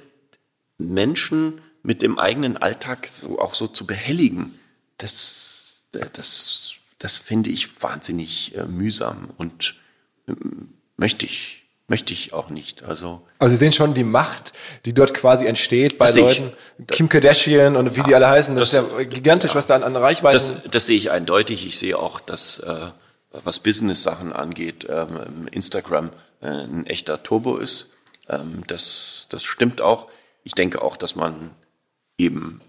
Menschen 0.78 1.60
mit 1.82 2.04
dem 2.04 2.20
eigenen 2.20 2.58
Alltag 2.58 3.08
so 3.08 3.40
auch 3.40 3.56
so 3.56 3.66
zu 3.66 3.88
behelligen, 3.88 4.60
das, 5.00 5.86
das, 5.92 6.74
das 7.00 7.18
finde 7.18 7.50
ich 7.50 7.82
wahnsinnig 7.82 8.56
äh, 8.56 8.66
mühsam 8.66 9.32
und 9.38 9.74
äh, 10.28 10.34
möchte 10.96 11.26
ich 11.26 11.64
möchte 11.88 12.14
ich 12.14 12.34
auch 12.34 12.50
nicht. 12.50 12.84
Also, 12.84 13.22
also 13.40 13.54
Sie 13.54 13.58
sehen 13.58 13.72
schon 13.72 13.94
die 13.94 14.04
Macht, 14.04 14.52
die 14.86 14.94
dort 14.94 15.14
quasi 15.14 15.48
entsteht 15.48 15.98
bei 15.98 16.12
Leuten, 16.12 16.52
ich. 16.78 16.88
Kim 16.88 17.08
Kardashian 17.10 17.78
und 17.78 17.96
wie 17.96 18.04
die 18.04 18.14
alle 18.14 18.28
heißen. 18.28 18.54
Das, 18.56 18.72
das 18.72 18.84
ist 18.84 18.98
ja 18.98 19.04
gigantisch, 19.06 19.52
ja, 19.52 19.56
was 19.56 19.68
da 19.68 19.78
an, 19.78 19.84
an 19.84 19.96
Reichweite. 19.96 20.34
Das, 20.34 20.54
das 20.70 20.86
sehe 20.86 20.98
ich 20.98 21.10
eindeutig. 21.10 21.66
Ich 21.66 21.80
sehe 21.80 21.98
auch, 21.98 22.20
dass 22.20 22.60
äh, 22.60 22.92
was 23.32 23.60
Business-Sachen 23.60 24.34
angeht, 24.34 24.88
ähm, 24.90 25.48
Instagram 25.52 26.12
äh, 26.42 26.48
ein 26.48 26.86
echter 26.86 27.24
Turbo 27.24 27.58
ist. 27.58 27.92
Ähm, 28.30 28.64
das, 28.68 29.28
das 29.30 29.44
stimmt 29.44 29.82
auch. 29.82 30.10
Ich 30.44 30.54
denke 30.54 30.82
auch, 30.82 30.98
dass 30.98 31.16
man 31.16 31.52
eben, 32.18 32.62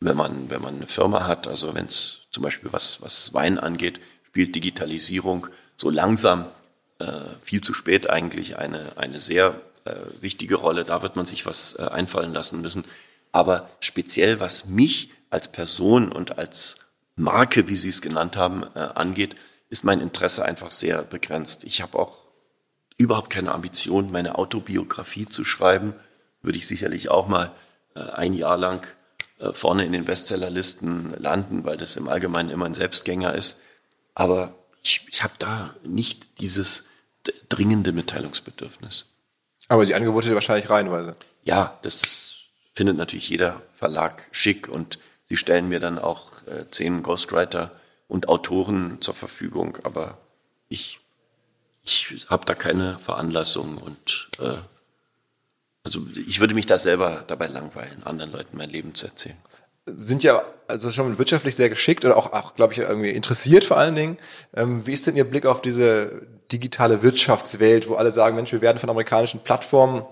wenn 0.00 0.16
man, 0.16 0.50
wenn 0.50 0.62
man 0.62 0.76
eine 0.76 0.86
Firma 0.86 1.26
hat, 1.26 1.46
also 1.46 1.74
wenn 1.74 1.86
es 1.86 2.20
zum 2.30 2.42
Beispiel 2.42 2.72
was, 2.72 3.02
was 3.02 3.32
Wein 3.34 3.58
angeht, 3.58 4.00
spielt 4.26 4.54
Digitalisierung 4.54 5.46
so 5.76 5.90
langsam 5.90 6.46
äh, 6.98 7.06
viel 7.42 7.60
zu 7.60 7.74
spät 7.74 8.08
eigentlich 8.10 8.58
eine, 8.58 8.92
eine 8.96 9.20
sehr 9.20 9.60
äh, 9.84 9.94
wichtige 10.20 10.56
Rolle. 10.56 10.84
Da 10.84 11.02
wird 11.02 11.16
man 11.16 11.26
sich 11.26 11.46
was 11.46 11.76
äh, 11.78 11.82
einfallen 11.82 12.32
lassen 12.32 12.60
müssen. 12.60 12.84
Aber 13.32 13.68
speziell 13.80 14.40
was 14.40 14.66
mich 14.66 15.10
als 15.30 15.48
Person 15.48 16.10
und 16.10 16.38
als 16.38 16.76
Marke, 17.16 17.68
wie 17.68 17.76
Sie 17.76 17.88
es 17.88 18.02
genannt 18.02 18.36
haben, 18.36 18.64
äh, 18.74 18.78
angeht, 18.78 19.36
ist 19.68 19.84
mein 19.84 20.00
Interesse 20.00 20.44
einfach 20.44 20.70
sehr 20.70 21.02
begrenzt. 21.02 21.64
Ich 21.64 21.82
habe 21.82 21.98
auch 21.98 22.18
überhaupt 22.96 23.30
keine 23.30 23.52
Ambition, 23.52 24.10
meine 24.10 24.38
Autobiografie 24.38 25.26
zu 25.26 25.44
schreiben. 25.44 25.94
Würde 26.42 26.58
ich 26.58 26.66
sicherlich 26.66 27.10
auch 27.10 27.28
mal 27.28 27.52
äh, 27.94 28.00
ein 28.00 28.32
Jahr 28.32 28.56
lang 28.56 28.86
äh, 29.38 29.52
vorne 29.52 29.84
in 29.84 29.92
den 29.92 30.04
Bestsellerlisten 30.04 31.14
landen, 31.18 31.64
weil 31.64 31.76
das 31.76 31.96
im 31.96 32.08
Allgemeinen 32.08 32.50
immer 32.50 32.66
ein 32.66 32.74
Selbstgänger 32.74 33.34
ist. 33.34 33.58
Aber 34.14 34.54
ich, 34.82 35.06
ich 35.10 35.22
habe 35.22 35.34
da 35.38 35.74
nicht 35.84 36.40
dieses 36.40 36.84
dringende 37.48 37.92
Mitteilungsbedürfnis. 37.92 39.06
Aber 39.68 39.84
die 39.84 39.94
Angebote 39.94 40.34
wahrscheinlich 40.34 40.70
reihenweise. 40.70 41.16
Ja, 41.44 41.78
das 41.82 42.36
findet 42.72 42.96
natürlich 42.96 43.28
jeder 43.28 43.62
Verlag 43.74 44.28
schick 44.30 44.68
und 44.68 44.98
sie 45.24 45.36
stellen 45.36 45.68
mir 45.68 45.80
dann 45.80 45.98
auch 45.98 46.30
äh, 46.46 46.70
zehn 46.70 47.02
Ghostwriter 47.02 47.72
und 48.08 48.28
Autoren 48.28 49.00
zur 49.00 49.14
Verfügung, 49.14 49.78
aber 49.82 50.18
ich, 50.68 51.00
ich 51.82 52.26
habe 52.28 52.44
da 52.44 52.54
keine 52.54 52.98
Veranlassung 52.98 53.78
und 53.78 54.28
äh, 54.40 54.58
also 55.82 56.00
ich 56.14 56.40
würde 56.40 56.54
mich 56.54 56.66
da 56.66 56.78
selber 56.78 57.24
dabei 57.26 57.46
langweilen, 57.46 58.02
anderen 58.04 58.32
Leuten 58.32 58.56
mein 58.56 58.70
Leben 58.70 58.94
zu 58.94 59.06
erzählen 59.06 59.36
sind 59.86 60.22
ja 60.22 60.44
also 60.66 60.90
schon 60.90 61.18
wirtschaftlich 61.18 61.54
sehr 61.54 61.68
geschickt 61.68 62.04
oder 62.04 62.16
auch, 62.16 62.32
auch 62.32 62.56
glaube 62.56 62.72
ich, 62.72 62.80
irgendwie 62.80 63.10
interessiert 63.10 63.64
vor 63.64 63.76
allen 63.76 63.94
Dingen. 63.94 64.18
Ähm, 64.54 64.86
wie 64.86 64.92
ist 64.92 65.06
denn 65.06 65.16
Ihr 65.16 65.24
Blick 65.24 65.46
auf 65.46 65.62
diese 65.62 66.26
digitale 66.50 67.02
Wirtschaftswelt, 67.02 67.88
wo 67.88 67.94
alle 67.94 68.10
sagen, 68.10 68.36
Mensch, 68.36 68.52
wir 68.52 68.60
werden 68.60 68.78
von 68.78 68.90
amerikanischen 68.90 69.40
Plattformen 69.40 70.04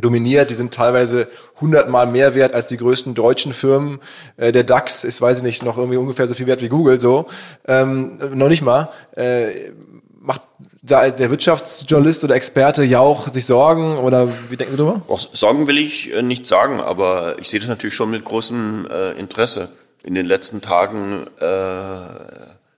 dominiert, 0.00 0.50
die 0.50 0.54
sind 0.54 0.74
teilweise 0.74 1.28
hundertmal 1.60 2.06
mehr 2.06 2.34
wert 2.34 2.54
als 2.54 2.68
die 2.68 2.76
größten 2.76 3.14
deutschen 3.14 3.52
Firmen. 3.52 4.00
Äh, 4.36 4.52
der 4.52 4.64
DAX 4.64 5.04
ist, 5.04 5.20
weiß 5.20 5.38
ich 5.38 5.42
nicht, 5.42 5.62
noch 5.62 5.78
irgendwie 5.78 5.96
ungefähr 5.96 6.26
so 6.26 6.34
viel 6.34 6.46
wert 6.46 6.62
wie 6.62 6.68
Google, 6.68 7.00
so. 7.00 7.26
Ähm, 7.66 8.18
noch 8.34 8.48
nicht 8.48 8.62
mal. 8.62 8.90
Äh, 9.16 9.72
macht 10.20 10.42
da 10.82 11.10
der 11.10 11.30
Wirtschaftsjournalist 11.30 12.24
oder 12.24 12.34
Experte 12.34 12.84
Jauch 12.84 13.32
sich 13.32 13.46
Sorgen 13.46 13.98
oder 13.98 14.28
wie 14.50 14.56
denken 14.56 14.72
Sie 14.72 14.78
darüber? 14.78 15.02
Auch 15.08 15.18
Sorgen 15.18 15.66
will 15.66 15.78
ich 15.78 16.12
äh, 16.12 16.22
nicht 16.22 16.46
sagen, 16.46 16.80
aber 16.80 17.38
ich 17.38 17.48
sehe 17.48 17.60
das 17.60 17.68
natürlich 17.68 17.94
schon 17.94 18.10
mit 18.10 18.24
großem 18.24 18.86
äh, 18.90 19.18
Interesse. 19.18 19.70
In 20.02 20.14
den 20.14 20.26
letzten 20.26 20.60
Tagen 20.60 21.26
äh, 21.40 21.96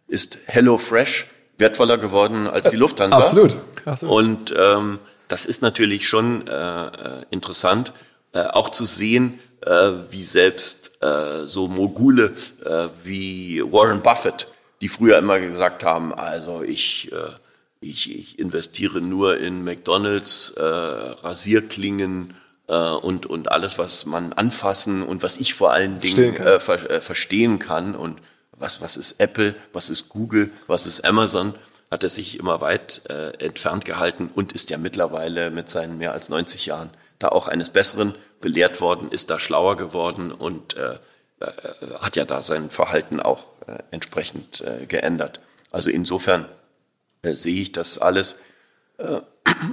ist 0.08 0.38
Hello 0.46 0.78
Fresh 0.78 1.26
wertvoller 1.58 1.98
geworden 1.98 2.46
als 2.46 2.70
die 2.70 2.76
Lufthansa. 2.84 3.18
Absolut. 3.18 3.56
Absolut. 3.84 4.14
Und 4.14 4.54
ähm, 4.58 4.98
das 5.32 5.46
ist 5.46 5.62
natürlich 5.62 6.08
schon 6.08 6.46
äh, 6.46 6.86
äh 6.86 7.24
interessant, 7.30 7.92
äh, 8.32 8.42
auch 8.42 8.70
zu 8.70 8.84
sehen, 8.84 9.38
äh, 9.62 9.92
wie 10.10 10.24
selbst 10.24 10.92
äh, 11.02 11.46
so 11.46 11.68
Mogule 11.68 12.34
äh, 12.64 12.88
wie 13.04 13.62
Warren 13.62 14.02
Buffett, 14.02 14.48
die 14.80 14.88
früher 14.88 15.18
immer 15.18 15.40
gesagt 15.40 15.84
haben, 15.84 16.14
also 16.14 16.62
ich 16.62 17.10
äh, 17.12 17.32
ich, 17.80 18.14
ich 18.14 18.38
investiere 18.38 19.00
nur 19.00 19.38
in 19.38 19.64
McDonalds, 19.64 20.50
äh, 20.56 20.62
Rasierklingen 20.62 22.34
äh, 22.68 22.74
und, 22.74 23.26
und 23.26 23.50
alles, 23.50 23.78
was 23.78 24.04
man 24.04 24.32
anfassen 24.34 25.02
und 25.02 25.22
was 25.22 25.38
ich 25.38 25.54
vor 25.54 25.72
allen 25.72 25.98
Dingen 25.98 26.36
äh, 26.36 26.60
ver, 26.60 26.90
äh, 26.90 27.00
verstehen 27.00 27.58
kann. 27.58 27.94
Und 27.94 28.20
was, 28.52 28.82
was 28.82 28.98
ist 28.98 29.18
Apple, 29.18 29.54
was 29.72 29.88
ist 29.88 30.10
Google, 30.10 30.50
was 30.66 30.86
ist 30.86 31.04
Amazon, 31.06 31.54
hat 31.90 32.02
er 32.04 32.10
sich 32.10 32.38
immer 32.38 32.60
weit 32.60 33.02
äh, 33.08 33.30
entfernt 33.44 33.84
gehalten 33.84 34.30
und 34.32 34.52
ist 34.52 34.70
ja 34.70 34.78
mittlerweile 34.78 35.50
mit 35.50 35.68
seinen 35.68 35.98
mehr 35.98 36.12
als 36.12 36.28
90 36.28 36.66
Jahren 36.66 36.90
da 37.18 37.28
auch 37.28 37.48
eines 37.48 37.70
Besseren 37.70 38.14
belehrt 38.40 38.80
worden, 38.80 39.10
ist 39.10 39.30
da 39.30 39.38
schlauer 39.38 39.76
geworden 39.76 40.32
und 40.32 40.76
äh, 40.76 40.98
äh, 41.40 41.52
hat 42.00 42.16
ja 42.16 42.24
da 42.24 42.42
sein 42.42 42.70
Verhalten 42.70 43.20
auch 43.20 43.46
äh, 43.66 43.78
entsprechend 43.90 44.60
äh, 44.60 44.86
geändert. 44.86 45.40
Also 45.70 45.90
insofern 45.90 46.46
äh, 47.22 47.34
sehe 47.34 47.60
ich 47.60 47.72
das 47.72 47.98
alles 47.98 48.38
äh, 48.98 49.20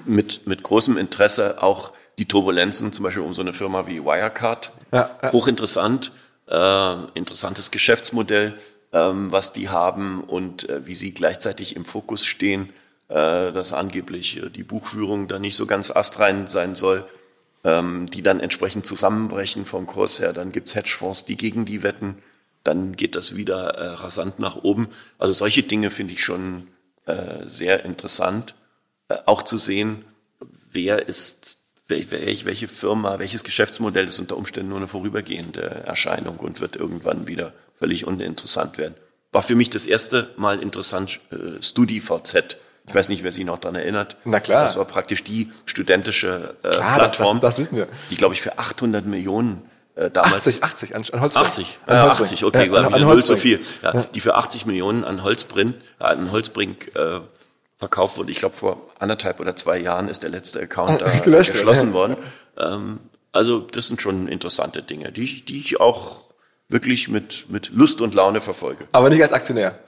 mit, 0.06 0.48
mit 0.48 0.64
großem 0.64 0.98
Interesse. 0.98 1.62
Auch 1.62 1.94
die 2.18 2.28
Turbulenzen, 2.28 2.94
zum 2.94 3.04
Beispiel 3.04 3.24
um 3.24 3.34
so 3.34 3.42
eine 3.42 3.54
Firma 3.54 3.88
wie 3.88 4.04
Wirecard, 4.04 4.72
ja, 4.92 5.10
ja. 5.22 5.32
hochinteressant, 5.32 6.12
äh, 6.48 6.96
interessantes 7.14 7.72
Geschäftsmodell, 7.72 8.58
was 8.92 9.54
die 9.54 9.70
haben 9.70 10.24
und 10.24 10.70
äh, 10.70 10.88
wie 10.88 10.96
sie 10.96 11.14
gleichzeitig 11.14 11.76
im 11.76 11.86
Fokus 11.86 12.26
stehen, 12.26 12.70
äh, 13.10 13.52
dass 13.54 13.74
angeblich 13.74 14.38
äh, 14.38 14.50
die 14.50 14.64
Buchführung 14.64 15.28
da 15.28 15.40
nicht 15.40 15.56
so 15.56 15.66
ganz 15.66 15.92
astrein 15.92 16.48
sein 16.48 16.76
soll, 16.76 17.06
ähm, 17.64 18.10
die 18.10 18.22
dann 18.22 18.40
entsprechend 18.40 18.86
zusammenbrechen 18.86 19.66
vom 19.66 19.88
Kurs 19.88 20.20
her. 20.20 20.34
Dann 20.34 20.52
gibt's 20.52 20.76
Hedgefonds, 20.76 21.26
die 21.26 21.38
gegen 21.38 21.66
die 21.66 21.84
wetten, 21.84 22.18
dann 22.64 22.98
geht 22.98 23.16
das 23.16 23.38
wieder 23.38 24.02
rasant 24.02 24.40
nach 24.40 24.58
oben. 24.58 24.90
Also 25.20 25.32
solche 25.32 25.64
Dinge 25.64 25.90
finde 25.90 26.14
ich 26.14 26.26
schon 26.26 26.68
sehr 27.46 27.86
interessant, 27.86 28.56
auch 29.26 29.42
zu 29.42 29.58
sehen, 29.58 30.04
wer 30.70 31.08
ist, 31.08 31.60
welche 31.88 32.68
Firma, 32.68 33.20
welches 33.20 33.46
Geschäftsmodell 33.46 34.10
ist 34.10 34.20
unter 34.20 34.36
Umständen 34.36 34.68
nur 34.68 34.80
eine 34.80 34.90
vorübergehende 34.90 35.62
Erscheinung 35.62 36.40
und 36.40 36.60
wird 36.60 36.76
irgendwann 36.76 37.26
wieder 37.26 37.54
völlig 37.80 38.06
uninteressant 38.06 38.78
werden. 38.78 38.96
War 39.32 39.44
für 39.44 39.56
mich 39.56 39.70
das 39.70 39.86
erste 39.86 40.34
Mal 40.38 40.62
interessant, 40.62 41.20
äh, 41.32 41.62
StudiVZ. 41.62 42.58
Ich 42.88 42.96
weiß 42.96 43.10
nicht, 43.10 43.24
wer 43.24 43.32
sich 43.32 43.46
noch 43.46 43.58
daran 43.58 43.76
erinnert. 43.76 44.16
Na 44.24 44.40
klar. 44.40 44.64
Das 44.64 44.78
war 44.78 44.86
praktisch 44.86 45.24
die 45.24 45.52
studentische 45.66 46.56
äh, 46.64 46.70
klar, 46.70 46.96
Plattform, 46.96 47.40
das, 47.42 47.56
das, 47.56 47.66
wissen 47.66 47.76
wir. 47.76 47.88
die, 48.10 48.16
glaube 48.16 48.34
ich, 48.34 48.42
für 48.42 48.58
800 48.58 49.06
Millionen 49.06 49.62
äh, 49.96 50.10
damals 50.10 50.48
80, 50.48 50.64
80 50.64 50.96
an, 50.96 51.06
an 51.12 51.22
Holzbrink. 51.22 51.48
80, 51.48 51.80
an 51.88 51.96
äh, 51.96 52.00
80, 52.00 52.46
okay, 52.46 52.68
ja, 52.72 52.74
an, 52.74 52.94
an 52.94 53.02
null 53.02 53.24
zu 53.24 53.36
viel. 53.36 53.60
Ja, 53.82 53.94
ja. 53.94 54.04
Die 54.04 54.20
für 54.22 54.36
80 54.36 54.66
Millionen 54.66 55.04
an 55.04 55.24
Holzbrink, 55.24 55.76
äh, 56.00 56.04
an 56.04 56.32
Holzbrink 56.32 56.96
äh, 56.96 57.20
verkauft 57.78 58.18
wurde. 58.18 58.32
Ich 58.32 58.38
glaube, 58.38 58.56
vor 58.56 58.90
anderthalb 59.00 59.40
oder 59.40 59.56
zwei 59.56 59.78
Jahren 59.78 60.08
ist 60.08 60.24
der 60.24 60.30
letzte 60.30 60.62
Account 60.62 61.02
da 61.02 61.10
Gelöscht, 61.20 61.52
geschlossen 61.52 61.94
worden. 61.94 62.16
Ähm, 62.58 63.00
also 63.32 63.60
das 63.60 63.88
sind 63.88 64.02
schon 64.02 64.28
interessante 64.28 64.82
Dinge, 64.82 65.12
die 65.12 65.24
ich, 65.24 65.46
die 65.46 65.60
ich 65.60 65.80
auch 65.80 66.27
wirklich 66.70 67.10
mit, 67.10 67.48
mit 67.50 67.70
Lust 67.70 68.02
und 68.02 68.14
Laune 68.14 68.42
verfolge. 68.42 68.88
Aber 68.92 69.10
nicht 69.10 69.22
als 69.22 69.34
Aktionär? 69.34 69.80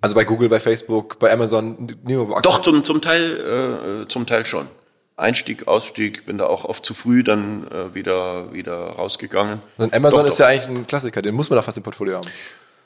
Also 0.00 0.14
bei 0.14 0.24
Google, 0.24 0.48
bei 0.48 0.60
Facebook, 0.60 1.18
bei 1.18 1.32
Amazon, 1.32 1.94
Doch, 2.42 2.62
zum, 2.62 2.84
zum 2.84 3.00
Teil, 3.00 4.02
äh, 4.04 4.08
zum 4.08 4.26
Teil 4.26 4.46
schon. 4.46 4.66
Einstieg, 5.16 5.68
Ausstieg, 5.68 6.24
bin 6.26 6.38
da 6.38 6.46
auch 6.46 6.64
oft 6.64 6.84
zu 6.84 6.94
früh 6.94 7.22
dann 7.22 7.66
äh, 7.68 7.94
wieder, 7.94 8.52
wieder 8.52 8.74
rausgegangen. 8.74 9.60
Und 9.76 9.94
Amazon 9.94 10.22
doch, 10.22 10.28
ist 10.28 10.34
doch. 10.34 10.40
ja 10.40 10.46
eigentlich 10.46 10.68
ein 10.68 10.86
Klassiker, 10.86 11.22
den 11.22 11.34
muss 11.34 11.50
man 11.50 11.56
da 11.56 11.62
fast 11.62 11.76
im 11.76 11.82
Portfolio 11.82 12.16
haben. 12.16 12.28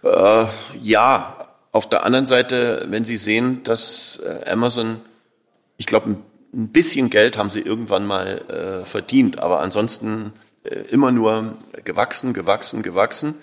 Äh, 0.02 0.46
ja, 0.80 1.48
Auf 1.72 1.88
der 1.88 2.04
anderen 2.04 2.26
Seite, 2.26 2.86
wenn 2.88 3.04
Sie 3.04 3.16
sehen, 3.16 3.62
dass 3.62 4.20
äh, 4.24 4.50
Amazon, 4.50 5.00
ich 5.76 5.86
glaube, 5.86 6.10
ein, 6.10 6.22
ein 6.56 6.68
bisschen 6.68 7.10
Geld 7.10 7.36
haben 7.36 7.50
sie 7.50 7.60
irgendwann 7.60 8.06
mal 8.06 8.40
äh, 8.82 8.86
verdient, 8.86 9.38
aber 9.38 9.60
ansonsten 9.60 10.32
äh, 10.64 10.74
immer 10.90 11.12
nur 11.12 11.54
gewachsen, 11.84 12.32
gewachsen, 12.32 12.82
gewachsen. 12.82 13.34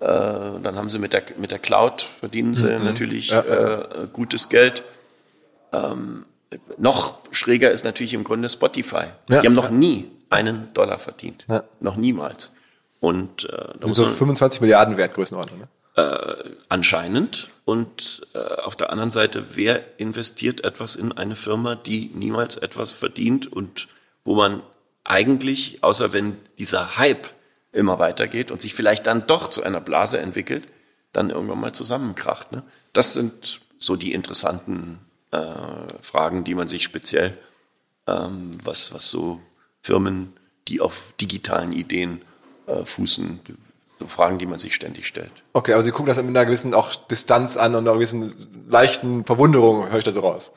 Äh, 0.00 0.06
dann 0.06 0.74
haben 0.76 0.88
sie 0.90 0.98
mit 0.98 1.12
der, 1.12 1.22
mit 1.38 1.50
der 1.50 1.58
Cloud 1.58 2.06
verdienen 2.20 2.54
sie 2.54 2.66
Mhm. 2.78 2.84
natürlich 2.84 3.28
Ja. 3.30 3.40
äh, 3.42 4.06
gutes 4.12 4.48
Geld. 4.48 4.82
Ähm, 5.72 6.24
noch 6.78 7.18
schräger 7.32 7.70
ist 7.70 7.84
natürlich 7.84 8.14
im 8.14 8.24
Grunde 8.24 8.48
Spotify. 8.48 9.06
Ja. 9.28 9.40
Die 9.40 9.46
haben 9.46 9.54
noch 9.54 9.70
nie 9.70 10.10
einen 10.30 10.72
Dollar 10.74 10.98
verdient. 10.98 11.44
Ja. 11.48 11.64
Noch 11.80 11.96
niemals. 11.96 12.54
Und 13.00 13.44
äh, 13.44 13.48
da 13.78 13.86
Sind 13.86 13.94
so 13.96 14.04
man, 14.06 14.14
25 14.14 14.60
Milliarden 14.60 14.96
wert, 14.96 15.14
Größenordnung. 15.14 15.60
Ne? 15.60 15.68
Anscheinend. 16.68 17.50
Und 17.64 18.26
äh, 18.34 18.38
auf 18.38 18.76
der 18.76 18.90
anderen 18.90 19.10
Seite, 19.10 19.46
wer 19.54 19.82
investiert 19.98 20.64
etwas 20.64 20.96
in 20.96 21.12
eine 21.12 21.36
Firma, 21.36 21.76
die 21.76 22.10
niemals 22.14 22.56
etwas 22.56 22.92
verdient 22.92 23.50
und 23.50 23.88
wo 24.24 24.34
man 24.34 24.62
eigentlich, 25.04 25.82
außer 25.82 26.12
wenn 26.12 26.36
dieser 26.58 26.96
Hype 26.96 27.28
immer 27.72 27.98
weitergeht 27.98 28.50
und 28.50 28.60
sich 28.60 28.74
vielleicht 28.74 29.06
dann 29.06 29.26
doch 29.26 29.50
zu 29.50 29.62
einer 29.62 29.80
Blase 29.80 30.18
entwickelt, 30.18 30.64
dann 31.12 31.30
irgendwann 31.30 31.60
mal 31.60 31.72
zusammenkracht. 31.72 32.52
Ne? 32.52 32.62
Das 32.92 33.14
sind 33.14 33.60
so 33.78 33.96
die 33.96 34.12
interessanten 34.12 34.98
äh, 35.30 35.38
Fragen, 36.02 36.44
die 36.44 36.54
man 36.54 36.68
sich 36.68 36.84
speziell, 36.84 37.36
ähm, 38.06 38.52
was, 38.64 38.92
was 38.94 39.10
so 39.10 39.40
Firmen, 39.82 40.32
die 40.68 40.80
auf 40.80 41.14
digitalen 41.20 41.72
Ideen 41.72 42.22
äh, 42.66 42.84
fußen, 42.84 43.40
so 43.98 44.06
Fragen, 44.06 44.38
die 44.38 44.46
man 44.46 44.58
sich 44.58 44.74
ständig 44.74 45.06
stellt. 45.06 45.32
Okay, 45.52 45.72
aber 45.72 45.82
Sie 45.82 45.90
gucken 45.90 46.06
das 46.06 46.16
mit 46.16 46.28
einer 46.28 46.44
gewissen 46.44 46.74
auch 46.74 46.94
Distanz 46.94 47.56
an 47.56 47.74
und 47.74 47.86
einer 47.86 47.94
gewissen 47.94 48.66
leichten 48.68 49.24
Verwunderung, 49.24 49.90
höre 49.90 49.98
ich 49.98 50.04
da 50.04 50.12
so 50.12 50.20
raus. 50.20 50.52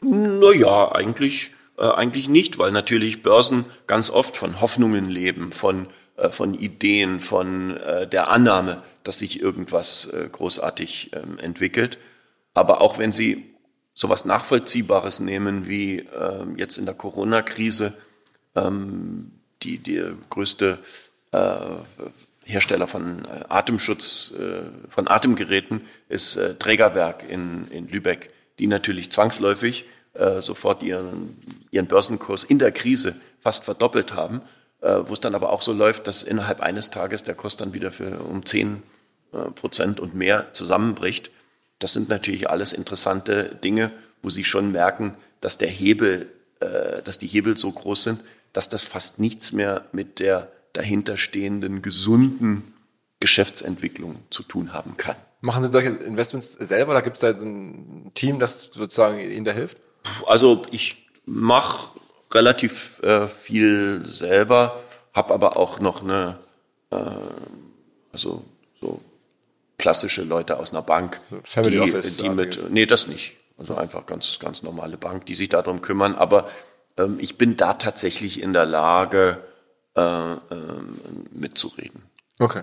Naja, 0.00 0.92
eigentlich, 0.92 1.52
äh, 1.78 1.84
eigentlich 1.84 2.28
nicht, 2.28 2.58
weil 2.58 2.72
natürlich 2.72 3.22
Börsen 3.22 3.66
ganz 3.86 4.10
oft 4.10 4.36
von 4.36 4.60
Hoffnungen 4.60 5.08
leben, 5.08 5.52
von, 5.52 5.88
äh, 6.16 6.30
von 6.30 6.54
Ideen, 6.54 7.20
von 7.20 7.76
äh, 7.76 8.06
der 8.06 8.30
Annahme, 8.30 8.82
dass 9.04 9.18
sich 9.18 9.40
irgendwas 9.40 10.06
äh, 10.06 10.28
großartig 10.30 11.10
ähm, 11.14 11.38
entwickelt. 11.38 11.98
Aber 12.54 12.80
auch 12.80 12.98
wenn 12.98 13.12
Sie 13.12 13.54
sowas 13.94 14.24
Nachvollziehbares 14.24 15.20
nehmen 15.20 15.68
wie 15.68 16.00
ähm, 16.00 16.56
jetzt 16.58 16.78
in 16.78 16.84
der 16.84 16.94
Corona-Krise, 16.94 17.94
ähm, 18.54 19.32
die, 19.62 19.78
die 19.78 20.02
größte 20.30 20.78
äh, 21.32 21.56
Hersteller 22.46 22.86
von 22.86 23.24
äh, 23.24 23.44
Atemschutz, 23.48 24.32
äh, 24.38 24.62
von 24.88 25.08
Atemgeräten 25.08 25.80
ist 26.08 26.36
äh, 26.36 26.54
Trägerwerk 26.54 27.28
in, 27.28 27.66
in 27.70 27.88
Lübeck, 27.88 28.30
die 28.58 28.68
natürlich 28.68 29.12
zwangsläufig 29.12 29.84
sofort 30.38 30.82
ihren, 30.82 31.36
ihren 31.70 31.88
Börsenkurs 31.88 32.42
in 32.42 32.58
der 32.58 32.72
Krise 32.72 33.16
fast 33.38 33.64
verdoppelt 33.64 34.14
haben, 34.14 34.40
wo 34.80 35.12
es 35.12 35.20
dann 35.20 35.34
aber 35.34 35.52
auch 35.52 35.60
so 35.60 35.74
läuft, 35.74 36.06
dass 36.06 36.22
innerhalb 36.22 36.62
eines 36.62 36.88
Tages 36.88 37.22
der 37.22 37.34
Kurs 37.34 37.58
dann 37.58 37.74
wieder 37.74 37.92
für 37.92 38.20
um 38.20 38.46
10 38.46 38.82
äh, 39.34 39.50
Prozent 39.50 40.00
und 40.00 40.14
mehr 40.14 40.54
zusammenbricht. 40.54 41.30
Das 41.80 41.92
sind 41.92 42.08
natürlich 42.08 42.48
alles 42.48 42.72
interessante 42.72 43.58
Dinge, 43.62 43.92
wo 44.22 44.30
Sie 44.30 44.44
schon 44.44 44.72
merken, 44.72 45.18
dass 45.42 45.58
der 45.58 45.68
Hebel, 45.68 46.30
dass 47.04 47.18
die 47.18 47.26
Hebel 47.26 47.58
so 47.58 47.70
groß 47.70 48.04
sind, 48.04 48.24
dass 48.54 48.70
das 48.70 48.84
fast 48.84 49.18
nichts 49.18 49.52
mehr 49.52 49.84
mit 49.92 50.18
der 50.18 50.50
dahinterstehenden 50.76 51.82
gesunden 51.82 52.74
Geschäftsentwicklung 53.20 54.16
zu 54.30 54.42
tun 54.42 54.72
haben 54.72 54.96
kann. 54.96 55.16
Machen 55.40 55.62
Sie 55.62 55.72
solche 55.72 55.88
Investments 55.88 56.52
selber 56.54 56.92
oder 56.92 57.02
gibt 57.02 57.16
es 57.16 57.20
da 57.20 57.30
ein 57.30 58.10
Team, 58.14 58.38
das 58.38 58.62
sozusagen 58.72 59.18
Ihnen 59.18 59.44
da 59.44 59.52
hilft? 59.52 59.78
Also 60.26 60.62
ich 60.70 61.06
mache 61.24 61.88
relativ 62.32 63.00
äh, 63.02 63.28
viel 63.28 64.04
selber, 64.04 64.82
habe 65.12 65.34
aber 65.34 65.56
auch 65.56 65.80
noch 65.80 66.02
eine, 66.02 66.38
äh, 66.90 66.96
also 68.12 68.44
so 68.80 69.00
klassische 69.78 70.22
Leute 70.22 70.58
aus 70.58 70.72
einer 70.72 70.82
Bank, 70.82 71.20
Family 71.44 71.76
die, 71.76 71.80
Office 71.80 72.16
die 72.16 72.28
mit, 72.28 72.70
nee, 72.70 72.86
das 72.86 73.06
nicht. 73.06 73.36
Also 73.58 73.74
einfach 73.74 74.04
ganz, 74.06 74.38
ganz 74.38 74.62
normale 74.62 74.96
Bank, 74.96 75.26
die 75.26 75.34
sich 75.34 75.48
darum 75.48 75.80
kümmern. 75.80 76.14
Aber 76.14 76.48
ähm, 76.96 77.18
ich 77.20 77.38
bin 77.38 77.56
da 77.56 77.74
tatsächlich 77.74 78.42
in 78.42 78.52
der 78.52 78.66
Lage, 78.66 79.42
äh, 79.96 80.00
ähm, 80.00 80.98
mitzureden. 81.32 82.02
Okay. 82.38 82.62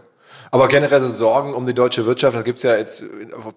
Aber 0.50 0.68
generell 0.68 1.02
so 1.02 1.10
Sorgen 1.10 1.54
um 1.54 1.66
die 1.66 1.74
deutsche 1.74 2.06
Wirtschaft, 2.06 2.36
da 2.36 2.42
gibt's 2.42 2.64
ja 2.64 2.76
jetzt, 2.76 3.06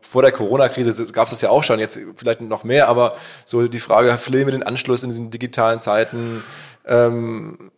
vor 0.00 0.22
der 0.22 0.32
Corona-Krise 0.32 1.06
gab's 1.06 1.30
das 1.30 1.40
ja 1.40 1.48
auch 1.50 1.64
schon, 1.64 1.78
jetzt 1.78 1.98
vielleicht 2.16 2.40
noch 2.40 2.64
mehr, 2.64 2.88
aber 2.88 3.16
so 3.44 3.66
die 3.66 3.80
Frage, 3.80 4.18
verlieren 4.18 4.46
wir 4.48 4.52
den 4.52 4.62
Anschluss 4.62 5.02
in 5.02 5.10
diesen 5.10 5.30
digitalen 5.30 5.80
Zeiten? 5.80 6.42
Ähm, 6.86 7.70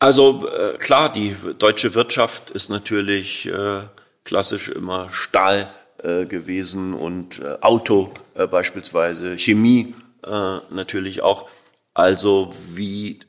Also 0.00 0.46
äh, 0.48 0.76
klar, 0.76 1.10
die 1.10 1.34
deutsche 1.58 1.94
Wirtschaft 1.94 2.50
ist 2.50 2.68
natürlich 2.68 3.46
äh, 3.46 3.84
klassisch 4.24 4.68
immer 4.68 5.10
Stahl 5.10 5.70
äh, 6.02 6.26
gewesen 6.26 6.92
und 6.92 7.40
äh, 7.40 7.56
Auto 7.62 8.10
äh, 8.34 8.46
beispielsweise, 8.46 9.38
Chemie 9.38 9.94
äh, 10.26 10.58
natürlich 10.68 11.22
auch. 11.22 11.48
Also 11.94 12.52
wie 12.68 13.20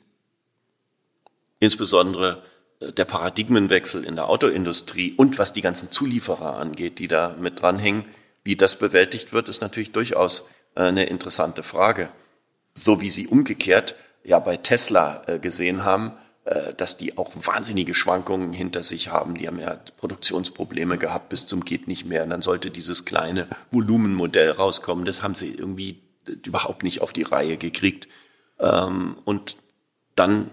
insbesondere 1.66 2.44
äh, 2.80 2.92
der 2.94 3.06
Paradigmenwechsel 3.06 4.04
in 4.04 4.16
der 4.16 4.30
Autoindustrie 4.30 5.14
und 5.18 5.38
was 5.38 5.54
die 5.54 5.62
ganzen 5.62 5.92
Zulieferer 5.92 6.58
angeht, 6.58 7.00
die 7.00 7.08
da 7.08 7.36
mit 7.40 7.62
dranhängen, 7.62 8.06
wie 8.44 8.56
das 8.56 8.78
bewältigt 8.78 9.34
wird, 9.34 9.50
ist 9.50 9.62
natürlich 9.62 9.92
durchaus 9.92 10.46
äh, 10.76 10.84
eine 10.84 11.06
interessante 11.06 11.64
Frage. 11.64 12.10
So 12.74 13.02
wie 13.02 13.10
sie 13.10 13.28
umgekehrt 13.28 13.96
ja 14.24 14.40
bei 14.40 14.58
Tesla 14.58 15.24
äh, 15.28 15.40
gesehen 15.40 15.84
haben, 15.84 16.14
dass 16.78 16.96
die 16.96 17.18
auch 17.18 17.32
wahnsinnige 17.34 17.96
Schwankungen 17.96 18.54
hinter 18.54 18.84
sich 18.84 19.08
haben. 19.08 19.34
Die 19.34 19.48
haben 19.48 19.58
ja 19.58 19.80
Produktionsprobleme 19.98 21.00
gehabt 21.00 21.30
bis 21.30 21.48
zum 21.48 21.66
geht 21.66 21.88
nicht 21.88 22.06
mehr. 22.06 22.24
Und 22.24 22.30
dann 22.30 22.44
sollte 22.44 22.70
dieses 22.70 23.04
kleine 23.04 23.48
Volumenmodell 23.72 24.52
rauskommen. 24.52 25.06
Das 25.06 25.24
haben 25.24 25.34
sie 25.34 25.50
irgendwie 25.52 26.04
überhaupt 26.46 26.84
nicht 26.84 27.02
auf 27.02 27.14
die 27.14 27.24
Reihe 27.24 27.58
gekriegt. 27.58 28.08
Ähm, 28.60 29.18
und 29.26 29.58
dann 30.16 30.52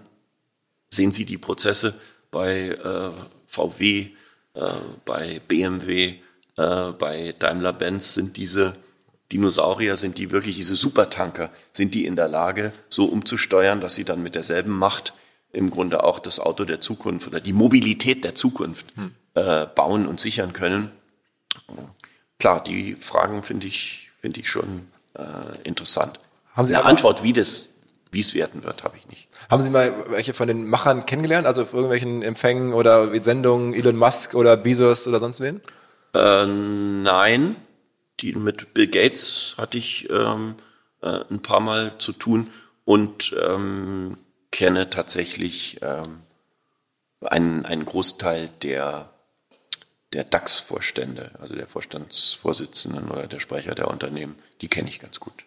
sehen 0.95 1.11
Sie 1.11 1.25
die 1.25 1.37
Prozesse 1.37 1.99
bei 2.31 2.69
äh, 2.69 3.11
VW, 3.47 4.07
äh, 4.53 4.61
bei 5.05 5.41
BMW, 5.47 6.15
äh, 6.57 6.91
bei 6.91 7.35
Daimler-Benz 7.37 8.13
sind 8.13 8.37
diese 8.37 8.75
Dinosaurier, 9.31 9.97
sind 9.97 10.17
die 10.17 10.31
wirklich 10.31 10.55
diese 10.55 10.75
Supertanker, 10.75 11.49
sind 11.71 11.93
die 11.93 12.05
in 12.05 12.15
der 12.15 12.27
Lage, 12.27 12.71
so 12.89 13.05
umzusteuern, 13.05 13.81
dass 13.81 13.95
sie 13.95 14.05
dann 14.05 14.21
mit 14.21 14.35
derselben 14.35 14.71
Macht 14.71 15.13
im 15.51 15.71
Grunde 15.71 16.03
auch 16.03 16.19
das 16.19 16.39
Auto 16.39 16.65
der 16.65 16.81
Zukunft 16.81 17.27
oder 17.27 17.39
die 17.39 17.53
Mobilität 17.53 18.23
der 18.23 18.35
Zukunft 18.35 18.85
äh, 19.33 19.65
bauen 19.65 20.07
und 20.07 20.19
sichern 20.19 20.53
können. 20.53 20.91
Klar, 22.39 22.63
die 22.63 22.95
Fragen 22.95 23.43
finde 23.43 23.67
ich, 23.67 24.11
finde 24.19 24.39
ich 24.39 24.49
schon 24.49 24.87
äh, 25.15 25.23
interessant. 25.63 26.19
Haben 26.53 26.65
Sie 26.65 26.75
Eine 26.75 26.85
Antwort, 26.85 27.23
wie 27.23 27.33
das, 27.33 27.69
wie 28.13 28.21
es 28.21 28.33
werden 28.33 28.63
wird, 28.63 28.83
habe 28.83 28.95
ich 28.97 29.07
nicht. 29.07 29.27
haben 29.49 29.61
Sie 29.61 29.69
mal 29.69 29.93
welche 30.09 30.33
von 30.33 30.47
den 30.47 30.67
Machern 30.67 31.05
kennengelernt, 31.05 31.47
also 31.47 31.63
auf 31.63 31.73
irgendwelchen 31.73 32.21
Empfängen 32.21 32.73
oder 32.73 33.11
Sendungen, 33.23 33.73
Elon 33.73 33.97
Musk 33.97 34.35
oder 34.35 34.55
Bezos 34.55 35.07
oder 35.07 35.19
sonst 35.19 35.41
wen? 35.41 35.61
Äh, 36.13 36.45
nein, 36.45 37.55
die 38.19 38.33
mit 38.33 38.73
Bill 38.73 38.87
Gates 38.87 39.55
hatte 39.57 39.77
ich 39.77 40.09
ähm, 40.09 40.55
äh, 41.01 41.19
ein 41.29 41.41
paar 41.41 41.59
Mal 41.59 41.97
zu 41.97 42.13
tun 42.13 42.51
und 42.85 43.35
ähm, 43.41 44.17
kenne 44.51 44.89
tatsächlich 44.89 45.79
ähm, 45.81 46.21
einen, 47.21 47.65
einen 47.65 47.85
Großteil 47.85 48.49
der, 48.61 49.09
der 50.13 50.23
DAX-Vorstände, 50.23 51.31
also 51.39 51.55
der 51.55 51.67
Vorstandsvorsitzenden 51.67 53.09
oder 53.09 53.27
der 53.27 53.39
Sprecher 53.39 53.73
der 53.73 53.87
Unternehmen, 53.87 54.35
die 54.61 54.67
kenne 54.67 54.89
ich 54.89 54.99
ganz 54.99 55.19
gut. 55.19 55.45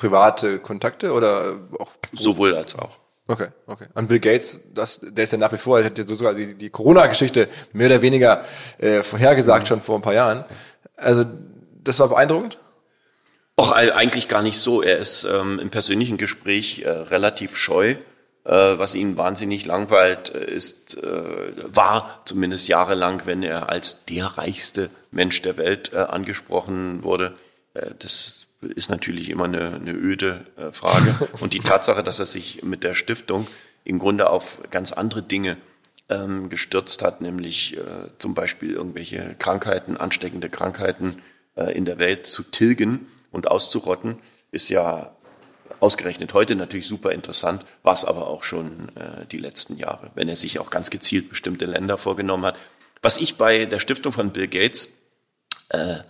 Private 0.00 0.58
Kontakte 0.60 1.12
oder 1.12 1.56
auch 1.78 1.90
Sowohl 2.12 2.56
als 2.56 2.74
auch. 2.74 2.98
Okay, 3.28 3.48
okay. 3.66 3.86
An 3.94 4.08
Bill 4.08 4.18
Gates, 4.18 4.60
das, 4.74 4.98
der 5.02 5.24
ist 5.24 5.32
ja 5.32 5.38
nach 5.38 5.52
wie 5.52 5.58
vor, 5.58 5.78
er 5.78 5.84
hat 5.84 5.98
ja 5.98 6.06
sogar 6.06 6.34
die, 6.34 6.54
die 6.54 6.70
Corona-Geschichte 6.70 7.48
mehr 7.72 7.86
oder 7.86 8.02
weniger 8.02 8.44
äh, 8.78 9.02
vorhergesagt 9.02 9.68
schon 9.68 9.80
vor 9.80 9.96
ein 9.96 10.02
paar 10.02 10.14
Jahren. 10.14 10.44
Also 10.96 11.24
das 11.84 12.00
war 12.00 12.08
beeindruckend. 12.08 12.58
Ei- 13.56 13.94
eigentlich 13.94 14.26
gar 14.26 14.42
nicht 14.42 14.58
so. 14.58 14.82
Er 14.82 14.98
ist 14.98 15.24
ähm, 15.24 15.58
im 15.58 15.70
persönlichen 15.70 16.16
Gespräch 16.16 16.80
äh, 16.80 16.88
relativ 16.88 17.56
scheu. 17.56 17.96
Äh, 18.42 18.78
was 18.78 18.94
ihn 18.94 19.18
wahnsinnig 19.18 19.66
langweilt, 19.66 20.34
äh, 20.34 20.50
ist, 20.50 20.96
äh, 20.96 21.52
war 21.66 22.22
zumindest 22.24 22.68
jahrelang, 22.68 23.22
wenn 23.26 23.42
er 23.42 23.68
als 23.68 24.04
der 24.06 24.24
reichste 24.38 24.88
Mensch 25.10 25.42
der 25.42 25.58
Welt 25.58 25.92
äh, 25.92 25.98
angesprochen 25.98 27.04
wurde. 27.04 27.34
Das 28.00 28.39
ist 28.60 28.90
natürlich 28.90 29.30
immer 29.30 29.44
eine, 29.44 29.74
eine 29.74 29.92
öde 29.92 30.46
äh, 30.56 30.72
Frage. 30.72 31.28
Und 31.40 31.54
die 31.54 31.60
Tatsache, 31.60 32.02
dass 32.02 32.18
er 32.18 32.26
sich 32.26 32.62
mit 32.62 32.84
der 32.84 32.94
Stiftung 32.94 33.46
im 33.84 33.98
Grunde 33.98 34.28
auf 34.30 34.58
ganz 34.70 34.92
andere 34.92 35.22
Dinge 35.22 35.56
ähm, 36.08 36.48
gestürzt 36.50 37.02
hat, 37.02 37.20
nämlich 37.20 37.76
äh, 37.76 38.10
zum 38.18 38.34
Beispiel 38.34 38.72
irgendwelche 38.72 39.34
Krankheiten, 39.38 39.96
ansteckende 39.96 40.50
Krankheiten 40.50 41.22
äh, 41.56 41.72
in 41.72 41.84
der 41.84 41.98
Welt 41.98 42.26
zu 42.26 42.42
tilgen 42.42 43.06
und 43.30 43.48
auszurotten, 43.48 44.18
ist 44.50 44.68
ja 44.68 45.14
ausgerechnet 45.78 46.34
heute 46.34 46.56
natürlich 46.56 46.86
super 46.86 47.12
interessant, 47.12 47.64
was 47.82 48.04
aber 48.04 48.26
auch 48.26 48.42
schon 48.42 48.94
äh, 48.96 49.24
die 49.30 49.38
letzten 49.38 49.76
Jahre, 49.76 50.10
wenn 50.14 50.28
er 50.28 50.36
sich 50.36 50.58
auch 50.58 50.70
ganz 50.70 50.90
gezielt 50.90 51.30
bestimmte 51.30 51.64
Länder 51.64 51.96
vorgenommen 51.96 52.44
hat. 52.44 52.56
Was 53.02 53.16
ich 53.16 53.36
bei 53.36 53.64
der 53.64 53.78
Stiftung 53.78 54.12
von 54.12 54.30
Bill 54.30 54.48
Gates 54.48 54.90
äh, 55.70 56.00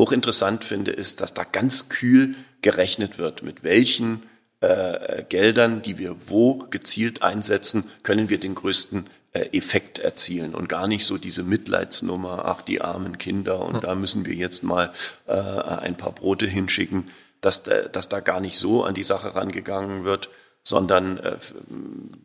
hochinteressant 0.00 0.64
finde, 0.64 0.90
ist, 0.90 1.20
dass 1.20 1.34
da 1.34 1.44
ganz 1.44 1.88
kühl 1.88 2.34
gerechnet 2.62 3.18
wird, 3.18 3.42
mit 3.42 3.62
welchen 3.62 4.22
äh, 4.60 5.22
Geldern, 5.28 5.82
die 5.82 5.98
wir 5.98 6.16
wo 6.26 6.58
gezielt 6.70 7.22
einsetzen, 7.22 7.84
können 8.02 8.28
wir 8.28 8.38
den 8.38 8.54
größten 8.54 9.08
äh, 9.32 9.56
Effekt 9.56 9.98
erzielen 9.98 10.54
und 10.54 10.68
gar 10.68 10.88
nicht 10.88 11.04
so 11.06 11.18
diese 11.18 11.42
Mitleidsnummer, 11.42 12.44
ach 12.46 12.62
die 12.62 12.80
armen 12.80 13.18
Kinder 13.18 13.64
und 13.64 13.84
da 13.84 13.94
müssen 13.94 14.26
wir 14.26 14.34
jetzt 14.34 14.62
mal 14.62 14.92
äh, 15.26 15.32
ein 15.32 15.96
paar 15.96 16.12
Brote 16.12 16.46
hinschicken, 16.46 17.04
dass, 17.40 17.62
dass 17.62 18.08
da 18.08 18.20
gar 18.20 18.40
nicht 18.40 18.58
so 18.58 18.84
an 18.84 18.94
die 18.94 19.04
Sache 19.04 19.34
rangegangen 19.34 20.04
wird, 20.04 20.30
sondern 20.62 21.18
äh, 21.18 21.36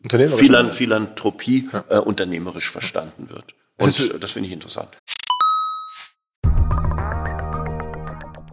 Philan 0.09 0.71
Philanthropie 0.71 1.69
ja. 1.71 1.85
äh, 1.89 1.99
unternehmerisch 1.99 2.69
verstanden 2.69 3.29
wird. 3.29 3.53
Und 3.77 3.99
das, 3.99 4.19
das 4.19 4.31
finde 4.31 4.47
ich 4.47 4.53
interessant. 4.53 4.89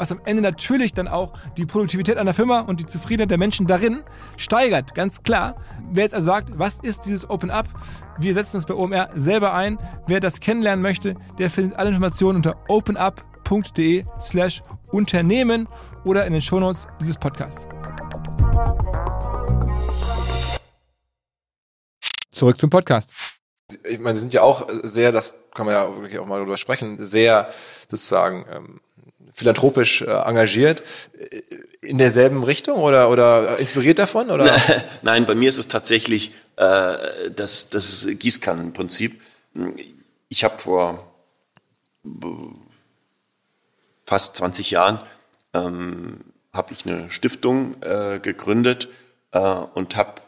was 0.00 0.10
am 0.10 0.20
Ende 0.24 0.42
natürlich 0.42 0.94
dann 0.94 1.06
auch 1.06 1.34
die 1.58 1.66
Produktivität 1.66 2.16
einer 2.16 2.32
Firma 2.32 2.60
und 2.60 2.80
die 2.80 2.86
Zufriedenheit 2.86 3.30
der 3.30 3.38
Menschen 3.38 3.66
darin 3.66 4.00
steigert. 4.38 4.94
Ganz 4.94 5.22
klar. 5.22 5.56
Wer 5.92 6.04
jetzt 6.04 6.14
also 6.14 6.26
sagt, 6.26 6.58
was 6.58 6.80
ist 6.80 7.04
dieses 7.04 7.28
Open 7.28 7.50
Up? 7.50 7.68
Wir 8.18 8.32
setzen 8.32 8.56
es 8.56 8.64
bei 8.64 8.74
OMR 8.74 9.10
selber 9.14 9.52
ein. 9.52 9.78
Wer 10.06 10.20
das 10.20 10.40
kennenlernen 10.40 10.82
möchte, 10.82 11.16
der 11.38 11.50
findet 11.50 11.78
alle 11.78 11.90
Informationen 11.90 12.36
unter 12.36 12.64
openup.de 12.68 14.04
slash 14.18 14.62
Unternehmen 14.90 15.68
oder 16.04 16.24
in 16.26 16.32
den 16.32 16.42
Shownotes 16.42 16.88
dieses 16.98 17.18
Podcasts. 17.18 17.68
Zurück 22.30 22.58
zum 22.58 22.70
Podcast. 22.70 23.12
Ich 23.84 23.98
meine, 23.98 24.16
Sie 24.16 24.22
sind 24.22 24.32
ja 24.32 24.40
auch 24.40 24.66
sehr, 24.82 25.12
das 25.12 25.34
kann 25.54 25.66
man 25.66 25.74
ja 25.74 25.94
wirklich 25.94 26.18
auch 26.18 26.26
mal 26.26 26.38
drüber 26.38 26.56
sprechen, 26.56 27.04
sehr 27.04 27.52
sozusagen 27.88 28.46
ähm, 28.50 28.80
philanthropisch 29.32 30.02
äh, 30.02 30.06
engagiert. 30.06 30.82
In 31.80 31.98
derselben 31.98 32.44
Richtung 32.44 32.78
oder, 32.78 33.10
oder 33.10 33.58
inspiriert 33.58 33.98
davon? 33.98 34.30
Oder? 34.30 34.56
Nein, 35.02 35.26
bei 35.26 35.34
mir 35.34 35.48
ist 35.48 35.58
es 35.58 35.68
tatsächlich 35.68 36.32
äh, 36.56 37.30
das, 37.30 37.70
das 37.70 38.06
Gießkannenprinzip. 38.08 39.20
Ich 40.28 40.44
habe 40.44 40.58
vor 40.58 41.06
fast 44.06 44.36
20 44.36 44.70
Jahren 44.70 45.00
ähm, 45.54 46.20
habe 46.52 46.72
ich 46.72 46.84
eine 46.86 47.10
Stiftung 47.10 47.80
äh, 47.82 48.18
gegründet 48.20 48.88
äh, 49.32 49.38
und 49.38 49.96
habe 49.96 50.20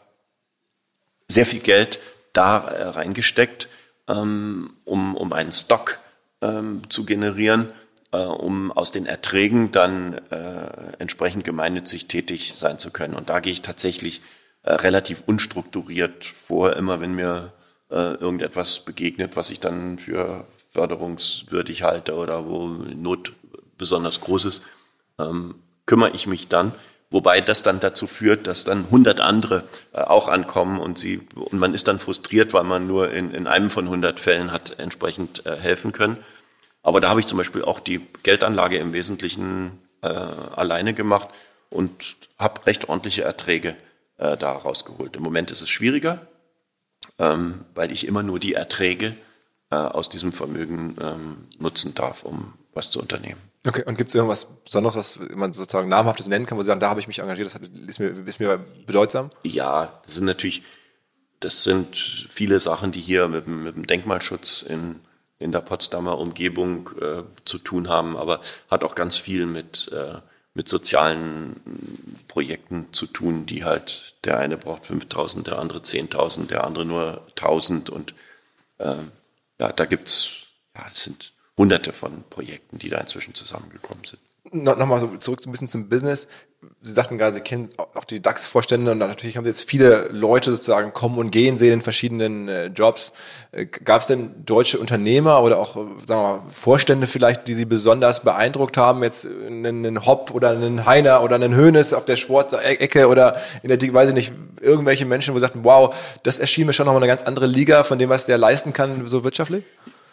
sehr 1.27 1.45
viel 1.45 1.59
Geld 1.59 1.99
da 2.33 2.67
äh, 2.67 2.83
reingesteckt, 2.89 3.67
ähm, 4.07 4.73
um, 4.85 5.15
um 5.15 5.33
einen 5.33 5.51
Stock 5.51 5.99
ähm, 6.41 6.83
zu 6.89 7.05
generieren 7.05 7.71
äh, 8.13 8.17
um 8.17 8.71
aus 8.71 8.91
den 8.91 9.05
Erträgen 9.05 9.71
dann 9.71 10.13
äh, 10.29 10.93
entsprechend 10.99 11.43
gemeinnützig 11.43 12.07
tätig 12.07 12.53
sein 12.55 12.79
zu 12.79 12.91
können. 12.91 13.15
Und 13.15 13.29
da 13.29 13.39
gehe 13.39 13.51
ich 13.51 13.61
tatsächlich 13.61 14.21
äh, 14.61 14.73
relativ 14.73 15.23
unstrukturiert 15.25 16.23
vor, 16.23 16.75
immer 16.77 17.01
wenn 17.01 17.15
mir 17.15 17.51
äh, 17.89 18.13
irgendetwas 18.13 18.79
begegnet, 18.79 19.35
was 19.35 19.49
ich 19.49 19.59
dann 19.59 19.97
für 19.97 20.45
förderungswürdig 20.71 21.83
halte 21.83 22.15
oder 22.15 22.47
wo 22.47 22.67
Not 22.67 23.33
besonders 23.77 24.21
groß 24.21 24.45
ist, 24.45 24.63
ähm, 25.19 25.55
kümmere 25.85 26.11
ich 26.11 26.27
mich 26.27 26.47
dann. 26.47 26.73
Wobei 27.09 27.41
das 27.41 27.61
dann 27.61 27.79
dazu 27.79 28.07
führt, 28.07 28.47
dass 28.47 28.63
dann 28.63 28.85
100 28.85 29.19
andere 29.19 29.63
äh, 29.91 30.01
auch 30.01 30.27
ankommen 30.27 30.79
und 30.79 30.97
sie 30.97 31.21
und 31.35 31.59
man 31.59 31.73
ist 31.73 31.87
dann 31.87 31.99
frustriert, 31.99 32.53
weil 32.53 32.63
man 32.63 32.87
nur 32.87 33.11
in, 33.11 33.31
in 33.31 33.45
einem 33.47 33.69
von 33.69 33.85
100 33.85 34.19
Fällen 34.19 34.51
hat 34.51 34.79
entsprechend 34.79 35.45
äh, 35.45 35.55
helfen 35.55 35.91
können. 35.91 36.17
Aber 36.83 36.99
da 37.01 37.09
habe 37.09 37.21
ich 37.21 37.27
zum 37.27 37.37
Beispiel 37.37 37.63
auch 37.63 37.79
die 37.79 38.01
Geldanlage 38.21 38.77
im 38.77 38.93
Wesentlichen 38.93 39.79
äh, 40.01 40.07
alleine 40.07 40.93
gemacht 40.93 41.29
und 41.69 42.17
habe 42.37 42.65
recht 42.67 42.89
ordentliche 42.89 43.23
Erträge 43.23 43.75
äh, 44.17 44.37
da 44.37 44.51
rausgeholt. 44.51 45.15
Im 45.15 45.23
Moment 45.23 45.49
ist 45.49 45.61
es 45.61 45.69
schwieriger, 45.69 46.27
ähm, 47.17 47.61
weil 47.73 47.91
ich 47.91 48.05
immer 48.05 48.21
nur 48.21 48.39
die 48.39 48.53
Erträge 48.53 49.15
äh, 49.71 49.75
aus 49.75 50.09
diesem 50.09 50.33
Vermögen 50.33 50.97
ähm, 51.01 51.37
nutzen 51.57 51.95
darf, 51.95 52.23
um 52.23 52.53
was 52.73 52.91
zu 52.91 52.99
unternehmen. 52.99 53.39
Okay, 53.65 53.83
und 53.85 53.97
gibt 53.97 54.09
es 54.09 54.15
irgendwas 54.15 54.45
Besonderes, 54.45 54.95
was 54.95 55.29
man 55.35 55.53
sozusagen 55.53 55.87
namhaftes 55.87 56.27
nennen 56.27 56.45
kann, 56.45 56.57
wo 56.57 56.63
Sie 56.63 56.67
sagen, 56.67 56.81
da 56.81 56.89
habe 56.89 56.99
ich 56.99 57.07
mich 57.07 57.19
engagiert, 57.19 57.47
das 57.47 57.69
ist 57.69 57.99
mir, 57.99 58.07
ist 58.09 58.39
mir 58.41 58.59
bedeutsam? 58.85 59.31
Ja, 59.43 60.01
das 60.05 60.15
sind 60.15 60.25
natürlich, 60.25 60.63
das 61.39 61.63
sind 61.63 61.95
viele 62.29 62.59
Sachen, 62.59 62.91
die 62.91 62.99
hier 62.99 63.29
mit, 63.29 63.47
mit 63.47 63.75
dem 63.75 63.87
Denkmalschutz 63.87 64.65
in 64.67 64.99
in 65.43 65.51
der 65.51 65.59
Potsdamer 65.59 66.17
Umgebung 66.17 66.89
äh, 66.99 67.23
zu 67.45 67.57
tun 67.57 67.89
haben, 67.89 68.17
aber 68.17 68.41
hat 68.69 68.83
auch 68.83 68.95
ganz 68.95 69.17
viel 69.17 69.45
mit, 69.45 69.91
äh, 69.91 70.15
mit 70.53 70.69
sozialen 70.69 71.59
Projekten 72.27 72.87
zu 72.93 73.07
tun, 73.07 73.45
die 73.45 73.63
halt, 73.63 74.15
der 74.23 74.39
eine 74.39 74.57
braucht 74.57 74.85
5000, 74.85 75.47
der 75.47 75.59
andere 75.59 75.79
10.000, 75.79 76.47
der 76.47 76.63
andere 76.63 76.85
nur 76.85 77.21
1000 77.31 77.89
und 77.89 78.15
äh, 78.77 78.95
ja, 79.59 79.71
da 79.71 79.85
gibt's, 79.85 80.29
ja, 80.75 80.85
das 80.87 81.03
sind 81.03 81.33
hunderte 81.57 81.93
von 81.93 82.23
Projekten, 82.29 82.79
die 82.79 82.89
da 82.89 82.97
inzwischen 82.97 83.35
zusammengekommen 83.35 84.03
sind. 84.05 84.21
No, 84.51 84.75
Nochmal 84.75 84.99
so 84.99 85.15
zurück 85.17 85.41
ein 85.45 85.51
bisschen 85.51 85.69
zum 85.69 85.89
Business. 85.89 86.27
Sie 86.81 86.91
sagten 86.91 87.17
gerade, 87.17 87.35
Sie 87.35 87.41
kennen 87.41 87.69
auch 87.77 88.03
die 88.03 88.21
DAX-Vorstände 88.21 88.91
und 88.91 88.97
natürlich 88.97 89.37
haben 89.37 89.45
Sie 89.45 89.49
jetzt 89.49 89.69
viele 89.69 90.09
Leute 90.09 90.51
sozusagen 90.51 90.93
kommen 90.93 91.17
und 91.17 91.31
gehen 91.31 91.57
sehen 91.57 91.73
in 91.73 91.81
verschiedenen 91.81 92.49
äh, 92.49 92.65
Jobs. 92.67 93.13
Äh, 93.51 93.65
Gab 93.65 94.01
es 94.01 94.07
denn 94.07 94.45
deutsche 94.45 94.79
Unternehmer 94.79 95.41
oder 95.43 95.59
auch, 95.59 95.75
sagen 95.75 96.07
wir 96.07 96.15
mal, 96.15 96.41
Vorstände 96.51 97.07
vielleicht, 97.07 97.47
die 97.47 97.53
Sie 97.53 97.65
besonders 97.65 98.23
beeindruckt 98.23 98.75
haben? 98.77 99.01
Jetzt 99.01 99.25
einen 99.25 100.05
Hopp 100.05 100.31
oder 100.31 100.49
einen 100.49 100.85
Heiner 100.85 101.23
oder 101.23 101.35
einen 101.35 101.55
Hönes 101.55 101.93
auf 101.93 102.05
der 102.05 102.17
Sportecke 102.17 103.07
oder 103.07 103.37
in 103.61 103.69
der, 103.69 103.93
weiß 103.93 104.09
ich 104.09 104.15
nicht, 104.15 104.33
irgendwelche 104.59 105.05
Menschen, 105.05 105.33
wo 105.33 105.37
Sie 105.37 105.41
sagten, 105.41 105.63
wow, 105.63 105.95
das 106.23 106.39
erschien 106.39 106.67
mir 106.67 106.73
schon 106.73 106.85
nochmal 106.85 107.01
eine 107.01 107.09
ganz 107.09 107.23
andere 107.23 107.47
Liga 107.47 107.83
von 107.83 107.97
dem, 107.97 108.09
was 108.09 108.25
der 108.25 108.37
leisten 108.37 108.73
kann, 108.73 109.07
so 109.07 109.23
wirtschaftlich? 109.23 109.63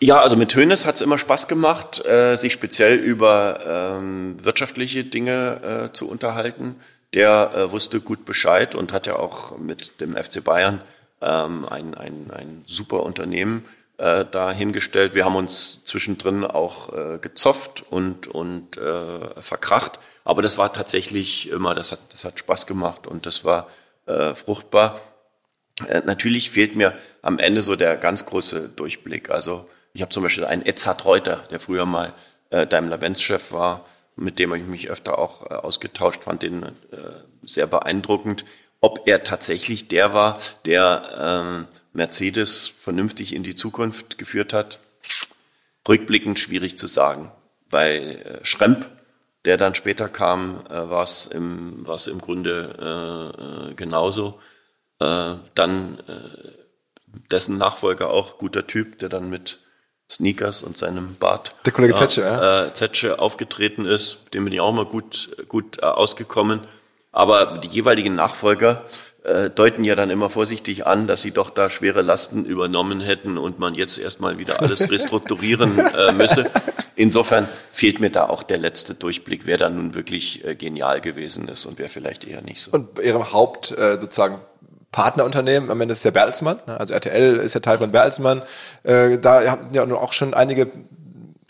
Ja, 0.03 0.19
also 0.19 0.35
mit 0.35 0.55
Hönes 0.55 0.87
hat 0.87 0.95
es 0.95 1.03
immer 1.03 1.19
Spaß 1.19 1.47
gemacht, 1.47 2.03
äh, 2.07 2.35
sich 2.35 2.55
speziell 2.55 2.97
über 2.97 3.99
ähm, 3.99 4.43
wirtschaftliche 4.43 5.05
Dinge 5.05 5.91
äh, 5.91 5.93
zu 5.93 6.09
unterhalten. 6.09 6.77
Der 7.13 7.53
äh, 7.55 7.71
wusste 7.71 8.01
gut 8.01 8.25
Bescheid 8.25 8.75
und 8.75 8.95
hat 8.95 9.07
ja 9.07 9.17
auch 9.17 9.59
mit 9.59 10.01
dem 10.01 10.17
FC 10.17 10.43
Bayern 10.43 10.81
ähm, 11.21 11.69
ein, 11.69 11.95
ein, 11.95 12.31
ein 12.31 12.65
super 12.67 13.03
Unternehmen 13.03 13.67
äh, 13.99 14.25
da 14.25 14.51
hingestellt. 14.51 15.15
Wir 15.15 15.27
haben 15.27 15.37
uns 15.37 15.85
zwischendrin 15.85 16.47
auch 16.47 16.95
äh, 16.95 17.19
gezofft 17.19 17.85
und, 17.91 18.27
und 18.27 18.79
äh, 18.79 19.43
verkracht. 19.43 19.99
Aber 20.25 20.41
das 20.41 20.57
war 20.57 20.73
tatsächlich 20.73 21.51
immer, 21.51 21.75
das 21.75 21.93
hat, 21.93 22.01
das 22.11 22.25
hat 22.25 22.39
Spaß 22.39 22.67
gemacht 22.67 23.07
und 23.07 23.27
das 23.27 23.45
war 23.45 23.69
äh, 24.07 24.35
fruchtbar. 24.35 24.99
Äh, 25.87 26.01
natürlich 26.07 26.51
fehlt 26.51 26.75
mir 26.75 26.95
am 27.21 27.39
Ende 27.39 27.61
so 27.61 27.77
der 27.77 27.99
ganz 27.99 28.25
große 28.25 28.71
Durchblick. 28.71 29.29
Also 29.29 29.69
ich 29.93 30.03
habe 30.03 30.11
zum 30.11 30.23
Beispiel 30.23 30.45
einen 30.45 30.65
Edzard 30.65 31.05
Reuter, 31.05 31.45
der 31.51 31.61
früher 31.61 31.87
mal 31.87 32.13
äh, 32.51 32.67
Daimler-Benz-Chef 32.67 33.53
war, 33.53 33.87
mit 34.17 34.39
dem 34.39 34.55
ich 34.55 34.65
mich 34.65 34.91
öfter 34.91 35.19
auch 35.19 35.51
äh, 35.51 35.55
ausgetauscht, 35.55 36.25
fand 36.25 36.43
den 36.43 36.63
äh, 36.63 36.71
sehr 37.43 37.67
beeindruckend. 37.67 38.45
Ob 38.81 39.07
er 39.07 39.25
tatsächlich 39.25 39.89
der 39.89 40.15
war, 40.15 40.39
der 40.65 41.43
ähm, 41.43 41.67
Mercedes 41.93 42.69
vernünftig 42.69 43.35
in 43.35 43.43
die 43.43 43.55
Zukunft 43.55 44.17
geführt 44.19 44.53
hat, 44.53 44.79
rückblickend 45.89 46.39
schwierig 46.39 46.79
zu 46.79 46.87
sagen. 46.87 47.33
Bei 47.69 47.97
äh, 47.99 48.45
Schremp, 48.45 48.89
der 49.45 49.57
dann 49.57 49.75
später 49.75 50.09
kam, 50.09 50.65
äh, 50.67 50.91
war 50.91 51.03
es 51.03 51.27
im, 51.27 51.87
im 52.07 52.21
Grunde 52.21 53.67
äh, 53.69 53.71
äh, 53.71 53.75
genauso. 53.75 54.41
Äh, 54.99 55.37
dann 55.55 55.99
äh, 56.07 56.53
dessen 57.31 57.59
Nachfolger 57.59 58.11
auch, 58.11 58.39
guter 58.39 58.67
Typ, 58.67 58.99
der 58.99 59.09
dann 59.09 59.31
mit 59.31 59.61
Sneakers 60.11 60.63
und 60.63 60.77
seinem 60.77 61.17
Bart 61.21 61.55
Der 61.65 61.73
Kollege 61.73 61.95
Zetsche, 61.95 62.23
ja. 62.23 62.67
äh, 62.67 62.75
Zetsche 62.75 63.21
aufgetreten 63.21 63.87
ist. 63.87 64.19
Dem 64.35 64.45
bin 64.45 64.53
ich 64.53 64.61
auch 64.61 64.73
mal 64.73 64.85
gut, 64.85 65.29
gut 65.49 65.79
äh, 65.79 65.87
ausgekommen. 65.87 66.61
Aber 67.13 67.59
die 67.59 67.69
jeweiligen 67.69 68.15
Nachfolger 68.15 68.85
äh, 69.25 69.51
deuten 69.51 69.85
ja 69.85 69.95
dann 69.95 70.11
immer 70.11 70.31
vorsichtig 70.31 70.87
an, 70.87 71.07
dass 71.07 71.23
sie 71.23 71.31
doch 71.31 71.51
da 71.51 71.71
schwere 71.71 72.03
Lasten 72.03 72.45
übernommen 72.45 73.01
hätten 73.01 73.39
und 73.39 73.59
man 73.59 73.75
jetzt 73.75 73.99
erstmal 73.99 74.39
wieder 74.39 74.61
alles 74.61 74.91
restrukturieren 74.91 75.79
äh, 75.79 76.13
müsse. 76.13 76.51
Insofern 76.97 77.49
fehlt 77.73 78.01
mir 78.01 78.11
da 78.11 78.29
auch 78.29 78.43
der 78.43 78.59
letzte 78.59 78.95
Durchblick, 78.95 79.43
wer 79.45 79.59
da 79.59 79.71
nun 79.71 79.95
wirklich 79.95 80.45
äh, 80.45 80.55
genial 80.55 81.01
gewesen 81.01 81.49
ist 81.49 81.67
und 81.67 81.79
wer 81.79 81.89
vielleicht 81.89 82.25
eher 82.25 82.43
nicht 82.43 82.63
so. 82.63 82.73
Und 82.73 82.95
bei 82.95 83.03
ihrem 83.03 83.33
Haupt 83.33 83.73
äh, 83.73 83.99
sozusagen 84.01 84.41
Partnerunternehmen, 84.93 85.71
am 85.71 85.81
Ende 85.81 85.93
ist 85.93 85.99
es 85.99 86.03
der 86.03 86.11
Bertelsmann, 86.11 86.59
ne? 86.67 86.79
also 86.79 86.95
RTL 86.95 87.37
ist 87.37 87.55
ja 87.55 87.61
Teil 87.61 87.79
von 87.79 87.93
Bertelsmann. 87.93 88.43
Äh, 88.83 89.19
da 89.19 89.63
sind 89.63 89.75
ja 89.75 89.85
auch 89.95 90.13
schon 90.13 90.35
einige 90.35 90.71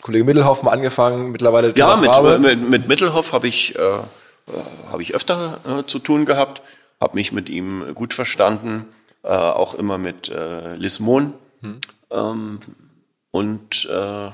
Kollege 0.01 0.23
Mittelhoff 0.23 0.63
mal 0.63 0.71
angefangen, 0.71 1.31
mittlerweile 1.31 1.73
Ja, 1.75 1.95
Thomas 1.95 2.21
mit, 2.21 2.41
mit, 2.41 2.69
mit 2.69 2.87
Mittelhoff 2.87 3.33
habe 3.33 3.47
ich, 3.47 3.75
äh, 3.75 3.79
äh, 3.79 4.01
hab 4.91 4.99
ich 4.99 5.15
öfter 5.15 5.59
äh, 5.65 5.85
zu 5.85 5.99
tun 5.99 6.25
gehabt, 6.25 6.61
habe 6.99 7.15
mich 7.15 7.31
mit 7.31 7.49
ihm 7.49 7.93
gut 7.95 8.13
verstanden, 8.13 8.87
äh, 9.23 9.29
auch 9.29 9.73
immer 9.75 9.97
mit 9.97 10.29
äh, 10.29 10.75
Liz 10.75 10.99
Mohn. 10.99 11.33
Ähm, 12.11 12.59
und 13.31 13.85
äh, 13.85 14.29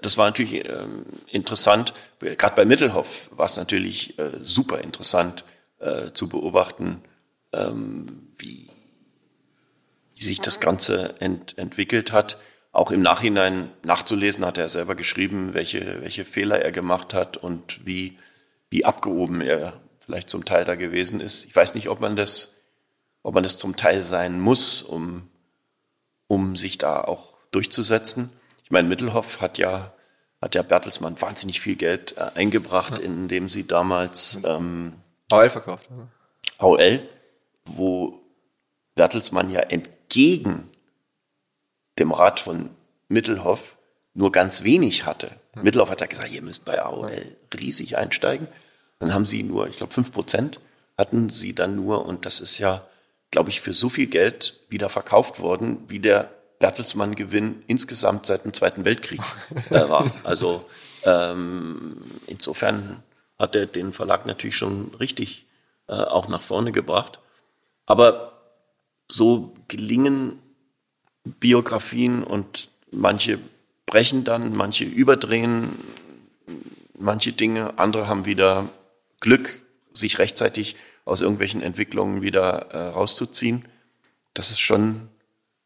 das 0.00 0.16
war 0.16 0.26
natürlich 0.26 0.64
ähm, 0.68 1.04
interessant. 1.28 1.92
Gerade 2.20 2.54
bei 2.54 2.64
Mittelhoff 2.64 3.28
war 3.32 3.46
es 3.46 3.56
natürlich 3.56 4.18
äh, 4.18 4.30
super 4.42 4.78
interessant 4.78 5.44
zu 6.14 6.28
beobachten, 6.28 7.02
ähm, 7.52 8.28
wie, 8.38 8.68
wie 10.14 10.24
sich 10.24 10.40
das 10.40 10.60
Ganze 10.60 11.20
ent, 11.20 11.58
entwickelt 11.58 12.12
hat. 12.12 12.38
Auch 12.72 12.90
im 12.90 13.02
Nachhinein 13.02 13.70
nachzulesen, 13.84 14.46
hat 14.46 14.56
er 14.56 14.68
selber 14.68 14.94
geschrieben, 14.94 15.52
welche, 15.52 16.00
welche 16.00 16.24
Fehler 16.24 16.62
er 16.62 16.72
gemacht 16.72 17.12
hat 17.12 17.36
und 17.36 17.84
wie, 17.84 18.18
wie 18.70 18.84
abgehoben 18.84 19.42
er 19.42 19.74
vielleicht 20.00 20.30
zum 20.30 20.44
Teil 20.44 20.64
da 20.64 20.74
gewesen 20.74 21.20
ist. 21.20 21.44
Ich 21.44 21.54
weiß 21.54 21.74
nicht, 21.74 21.88
ob 21.88 22.00
man 22.00 22.16
das, 22.16 22.54
ob 23.22 23.34
man 23.34 23.42
das 23.42 23.58
zum 23.58 23.76
Teil 23.76 24.04
sein 24.04 24.40
muss, 24.40 24.82
um, 24.82 25.28
um 26.28 26.56
sich 26.56 26.78
da 26.78 27.02
auch 27.02 27.34
durchzusetzen. 27.50 28.30
Ich 28.64 28.70
meine, 28.70 28.88
Mittelhoff 28.88 29.40
hat 29.40 29.58
ja, 29.58 29.92
hat 30.40 30.54
ja 30.54 30.62
Bertelsmann 30.62 31.20
wahnsinnig 31.20 31.60
viel 31.60 31.76
Geld 31.76 32.16
äh, 32.16 32.30
eingebracht, 32.34 32.98
indem 32.98 33.48
sie 33.48 33.66
damals 33.66 34.38
ähm, 34.44 34.94
AOL 35.30 35.50
verkauft. 35.50 35.90
ne? 35.90 36.08
AOL, 36.58 37.08
wo 37.64 38.20
Bertelsmann 38.94 39.50
ja 39.50 39.60
entgegen 39.60 40.70
dem 41.98 42.12
Rat 42.12 42.40
von 42.40 42.70
Mittelhoff 43.08 43.76
nur 44.14 44.32
ganz 44.32 44.62
wenig 44.62 45.06
hatte. 45.06 45.36
Mittelhoff 45.54 45.90
hat 45.90 46.00
ja 46.00 46.06
gesagt, 46.06 46.30
ihr 46.30 46.42
müsst 46.42 46.64
bei 46.64 46.82
AOL 46.82 47.36
riesig 47.58 47.96
einsteigen. 47.96 48.48
Dann 48.98 49.14
haben 49.14 49.26
sie 49.26 49.42
nur, 49.42 49.68
ich 49.68 49.76
glaube, 49.76 49.92
fünf 49.92 50.12
Prozent 50.12 50.60
hatten 50.98 51.28
sie 51.28 51.54
dann 51.54 51.74
nur 51.76 52.06
und 52.06 52.26
das 52.26 52.40
ist 52.40 52.58
ja, 52.58 52.80
glaube 53.30 53.50
ich, 53.50 53.60
für 53.60 53.72
so 53.72 53.88
viel 53.88 54.06
Geld 54.06 54.60
wieder 54.68 54.88
verkauft 54.88 55.40
worden, 55.40 55.84
wie 55.88 55.98
der 55.98 56.30
Bertelsmann-Gewinn 56.58 57.62
insgesamt 57.66 58.26
seit 58.26 58.44
dem 58.44 58.54
Zweiten 58.54 58.84
Weltkrieg 58.84 59.20
war. 59.70 60.10
Also 60.24 60.68
ähm, 61.04 61.96
insofern 62.26 63.02
hat 63.38 63.56
er 63.56 63.66
den 63.66 63.92
Verlag 63.92 64.26
natürlich 64.26 64.56
schon 64.56 64.94
richtig 65.00 65.46
äh, 65.88 65.94
auch 65.94 66.28
nach 66.28 66.42
vorne 66.42 66.70
gebracht. 66.70 67.18
Aber 67.86 68.40
so 69.08 69.54
gelingen 69.68 70.38
Biografien 71.24 72.24
und 72.24 72.70
manche 72.90 73.38
brechen 73.86 74.24
dann, 74.24 74.54
manche 74.54 74.84
überdrehen 74.84 75.70
manche 77.02 77.32
Dinge, 77.32 77.78
andere 77.78 78.06
haben 78.06 78.24
wieder 78.24 78.68
Glück, 79.20 79.60
sich 79.92 80.18
rechtzeitig 80.18 80.76
aus 81.04 81.20
irgendwelchen 81.20 81.62
Entwicklungen 81.62 82.22
wieder 82.22 82.70
äh, 82.70 82.88
rauszuziehen. 82.88 83.66
Das 84.34 84.50
ist 84.50 84.60
schon, 84.60 85.08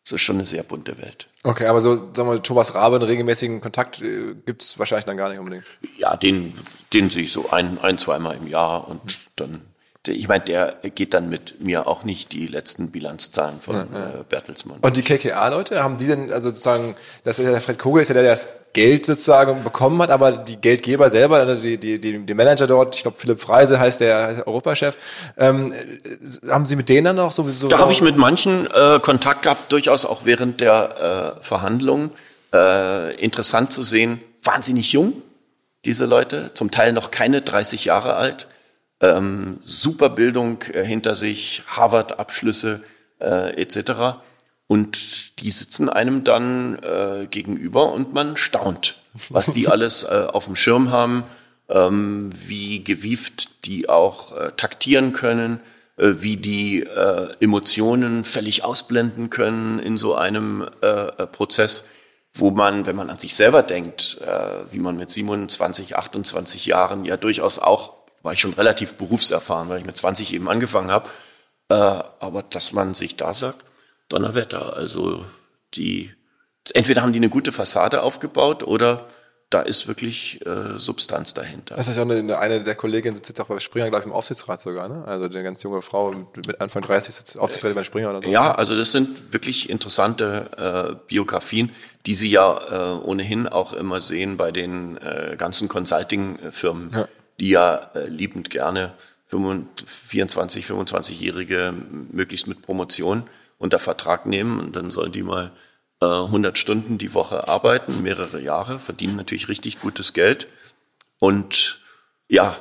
das 0.05 0.15
ist 0.15 0.23
schon 0.23 0.37
eine 0.37 0.47
sehr 0.47 0.63
bunte 0.63 0.99
Welt. 0.99 1.29
Okay, 1.45 1.67
aber 1.67 1.81
so, 1.81 2.13
sagen 2.13 2.31
wir, 2.31 2.43
Thomas 2.43 2.75
Rabe, 2.75 2.97
einen 2.97 3.05
regelmäßigen 3.05 3.61
Kontakt 3.61 4.01
äh, 4.03 4.35
gibt's 4.35 4.79
wahrscheinlich 4.79 5.05
dann 5.05 5.17
gar 5.17 5.29
nicht 5.29 5.39
unbedingt. 5.39 5.65
Ja, 5.99 6.17
den, 6.17 6.55
den 6.93 7.11
sehe 7.11 7.25
ich 7.25 7.33
so 7.33 7.51
ein, 7.51 7.79
ein, 7.79 7.99
zweimal 7.99 8.37
im 8.37 8.49
Jahr 8.49 8.89
und 8.89 9.19
dann, 9.37 9.61
ich 10.09 10.29
meine, 10.29 10.45
der 10.45 10.77
geht 10.95 11.15
dann 11.15 11.29
mit 11.29 11.61
mir 11.61 11.87
auch 11.87 12.05
nicht 12.05 12.33
die 12.33 12.47
letzten 12.47 12.91
Bilanzzahlen 12.91 13.61
von 13.61 13.77
Äh, 13.77 14.25
Bertelsmann. 14.29 14.79
Und 14.81 14.97
die 14.97 15.03
KKA-Leute, 15.03 15.83
haben 15.83 15.97
die 15.97 16.07
denn, 16.07 16.33
also 16.33 16.49
sozusagen, 16.51 16.97
das 17.25 17.39
ist 17.39 17.45
ja 17.45 17.51
der 17.51 17.61
Fred 17.61 17.79
Kogel 17.79 18.03
ist 18.03 18.09
ja 18.09 18.15
der, 18.15 18.23
der 18.23 18.33
das 18.33 18.49
Geld 18.73 19.07
sozusagen 19.07 19.65
bekommen 19.65 20.03
hat, 20.03 20.11
aber 20.11 20.33
die 20.33 20.57
Geldgeber 20.57 21.09
selber, 21.09 21.37
also 21.37 21.63
die, 21.63 21.79
die, 21.79 21.99
die, 21.99 22.19
die 22.19 22.35
Manager 22.35 22.67
dort, 22.67 22.95
ich 22.95 23.03
glaube 23.03 23.17
Philipp 23.17 23.41
Freise 23.41 23.81
heißt 23.81 24.01
der, 24.01 24.35
der 24.35 24.47
Europachef, 24.47 24.97
ähm, 25.39 25.73
äh, 25.73 26.49
haben 26.51 26.67
Sie 26.67 26.77
mit 26.77 26.89
denen 26.89 27.05
dann 27.07 27.19
auch 27.21 27.33
sowieso? 27.33 27.69
Da 27.69 27.79
habe 27.79 27.93
ich 27.93 28.03
mit 28.03 28.17
manchen 28.17 28.67
äh, 28.67 29.01
Kontakt 29.01 29.43
gehabt, 29.43 29.73
durchaus 29.73 30.05
auch 30.05 30.23
während 30.25 30.61
der 30.61 31.37
äh, 31.41 31.45
Verhandlungen. 31.45 32.11
Äh, 32.53 33.15
interessant 33.17 33.73
zu 33.73 33.83
sehen, 33.83 34.21
wahnsinnig 34.43 34.93
jung, 34.93 35.15
diese 35.85 36.05
Leute, 36.05 36.51
zum 36.55 36.71
Teil 36.71 36.93
noch 36.93 37.11
keine 37.11 37.43
30 37.43 37.85
Jahre 37.85 38.15
alt, 38.15 38.47
ähm, 39.01 39.59
super 39.63 40.11
Bildung 40.11 40.63
äh, 40.73 40.85
hinter 40.85 41.15
sich, 41.15 41.63
Harvard-Abschlüsse 41.67 42.83
äh, 43.21 43.61
etc. 43.61 44.21
Und 44.67 45.41
die 45.41 45.51
sitzen 45.51 45.89
einem 45.89 46.25
dann 46.25 46.79
äh, 46.83 47.27
gegenüber 47.31 47.93
und 47.93 48.15
man 48.15 48.37
staunt, 48.37 49.01
was 49.29 49.47
die 49.53 49.69
alles 49.69 50.03
äh, 50.03 50.27
auf 50.33 50.47
dem 50.47 50.57
Schirm 50.57 50.91
haben, 50.91 51.25
ähm, 51.69 52.31
wie 52.47 52.83
gewieft 52.83 53.65
die 53.65 53.89
auch 53.89 54.37
äh, 54.37 54.53
taktieren 54.57 55.13
können, 55.13 55.61
äh, 55.97 56.15
wie 56.19 56.37
die 56.37 56.83
äh, 56.83 57.29
Emotionen 57.41 58.25
völlig 58.25 58.65
ausblenden 58.65 59.31
können 59.31 59.79
in 59.79 59.97
so 59.97 60.15
einem 60.15 60.69
äh, 60.83 60.87
äh, 60.87 61.27
Prozess, 61.27 61.85
wo 62.35 62.51
man, 62.51 62.87
wenn 62.87 62.97
man 62.97 63.11
an 63.11 63.19
sich 63.19 63.35
selber 63.35 63.63
denkt, 63.63 64.19
äh, 64.21 64.73
wie 64.73 64.79
man 64.79 64.97
mit 64.97 65.11
27, 65.11 65.97
28 65.97 66.67
Jahren 66.67 67.05
ja 67.05 67.17
durchaus 67.17 67.59
auch, 67.59 67.95
war 68.27 68.33
ich 68.33 68.41
schon 68.41 68.55
relativ 68.55 68.95
berufserfahren, 68.95 69.69
weil 69.69 69.79
ich 69.79 69.87
mit 69.87 69.97
20 69.97 70.35
eben 70.35 70.51
angefangen 70.51 70.91
habe, 70.91 71.09
äh, 71.69 71.75
aber 71.75 72.43
dass 72.43 72.73
man 72.73 72.93
sich 72.93 73.17
da 73.17 73.33
sagt, 73.33 73.65
Donnerwetter, 74.09 74.77
also 74.77 75.25
die, 75.75 76.13
entweder 76.75 77.03
haben 77.03 77.13
die 77.13 77.21
eine 77.21 77.29
gute 77.29 77.53
Fassade 77.53 78.03
aufgebaut 78.03 78.65
oder 78.65 79.07
da 79.49 79.63
ist 79.63 79.87
wirklich 79.87 80.45
äh, 80.45 80.77
Substanz 80.77 81.35
dahinter. 81.35 81.77
Das 81.77 81.87
ist 81.87 81.97
ja 81.97 82.03
eine, 82.03 82.37
eine 82.37 82.65
der 82.65 82.75
Kolleginnen 82.75 83.15
sitzt 83.15 83.29
jetzt 83.29 83.41
auch 83.41 83.47
bei 83.47 83.61
Springer, 83.61 83.91
glaube 83.91 84.01
ich, 84.03 84.07
im 84.07 84.13
Aufsichtsrat 84.13 84.61
sogar, 84.61 84.89
ne? 84.89 85.05
Also 85.07 85.27
eine 85.27 85.43
ganz 85.45 85.63
junge 85.63 85.83
Frau 85.83 86.11
mit, 86.11 86.49
mit 86.49 86.61
Anfang 86.61 86.83
30 86.83 87.15
sitzt 87.15 87.39
Aufsichtsrat 87.39 87.77
bei 87.77 87.85
Springer 87.85 88.11
oder 88.11 88.23
so. 88.25 88.29
Ja, 88.29 88.53
also 88.57 88.77
das 88.77 88.91
sind 88.91 89.33
wirklich 89.33 89.71
interessante 89.71 90.51
äh, 90.59 90.97
Biografien, 91.07 91.71
die 92.07 92.15
Sie 92.15 92.29
ja 92.29 92.97
äh, 92.97 92.99
ohnehin 93.05 93.47
auch 93.47 93.73
immer 93.73 94.01
sehen 94.01 94.37
bei 94.37 94.51
den 94.51 94.97
äh, 94.97 95.37
ganzen 95.39 95.69
Consulting-Firmen, 95.69 96.91
Ja. 96.93 97.09
Die 97.41 97.51
ja 97.51 97.91
äh, 97.95 98.09
liebend 98.09 98.51
gerne 98.51 98.95
25, 99.29 100.65
25-Jährige 100.67 101.75
möglichst 102.13 102.47
mit 102.47 102.63
Promotion 102.63 103.25
unter 103.59 103.79
Vertrag 103.79 104.27
nehmen 104.27 104.61
und 104.61 104.77
dann 104.77 104.91
sollen 104.91 105.13
die 105.13 105.23
mal 105.23 105.53
äh, 106.01 106.07
100 106.07 106.59
Stunden 106.59 106.99
die 106.99 107.15
Woche 107.15 107.49
arbeiten, 107.49 108.03
mehrere 108.03 108.41
Jahre, 108.41 108.79
verdienen 108.79 109.17
natürlich 109.17 109.49
richtig 109.49 109.81
gutes 109.81 110.13
Geld 110.13 110.47
und 111.19 111.81
ja, 112.29 112.57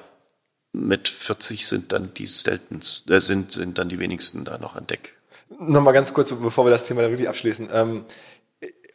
mit 0.71 1.07
40 1.07 1.67
sind 1.67 1.91
dann 1.91 2.13
die 2.13 2.28
seltens, 2.28 3.03
äh, 3.09 3.21
sind, 3.21 3.51
sind 3.51 3.78
dann 3.78 3.89
die 3.89 3.99
wenigsten 3.99 4.45
da 4.45 4.57
noch 4.57 4.76
an 4.76 4.88
Deck. 4.88 5.15
Nochmal 5.59 5.93
ganz 5.93 6.13
kurz, 6.13 6.34
bevor 6.34 6.65
wir 6.65 6.71
das 6.71 6.84
Thema 6.84 7.01
dann 7.01 7.11
wirklich 7.11 7.30
abschließen. 7.30 7.69
Ähm, 7.71 8.05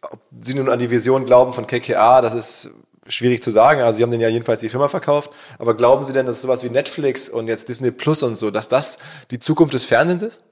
ob 0.02 0.20
Sie 0.40 0.54
nun 0.54 0.68
an 0.68 0.78
die 0.78 0.90
Vision 0.90 1.26
glauben 1.26 1.52
von 1.52 1.66
KKA, 1.66 2.22
das 2.22 2.34
ist 2.34 2.70
schwierig 3.06 3.42
zu 3.42 3.50
sagen. 3.50 3.80
Also 3.80 3.98
Sie 3.98 4.02
haben 4.02 4.10
den 4.10 4.20
ja 4.20 4.28
jedenfalls 4.28 4.60
die 4.60 4.68
Firma 4.68 4.88
verkauft. 4.88 5.30
Aber 5.58 5.74
glauben 5.74 6.04
Sie 6.04 6.12
denn, 6.12 6.26
dass 6.26 6.42
sowas 6.42 6.64
wie 6.64 6.70
Netflix 6.70 7.28
und 7.28 7.48
jetzt 7.48 7.68
Disney 7.68 7.90
Plus 7.90 8.22
und 8.22 8.36
so, 8.36 8.50
dass 8.50 8.68
das 8.68 8.98
die 9.30 9.38
Zukunft 9.38 9.74
des 9.74 9.84
Fernsehens 9.84 10.22
ist? 10.22 10.42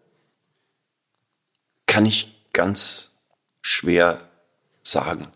kann 1.88 2.06
ich 2.06 2.32
ganz 2.52 3.16
schwer 3.60 4.20
sagen. 4.84 5.26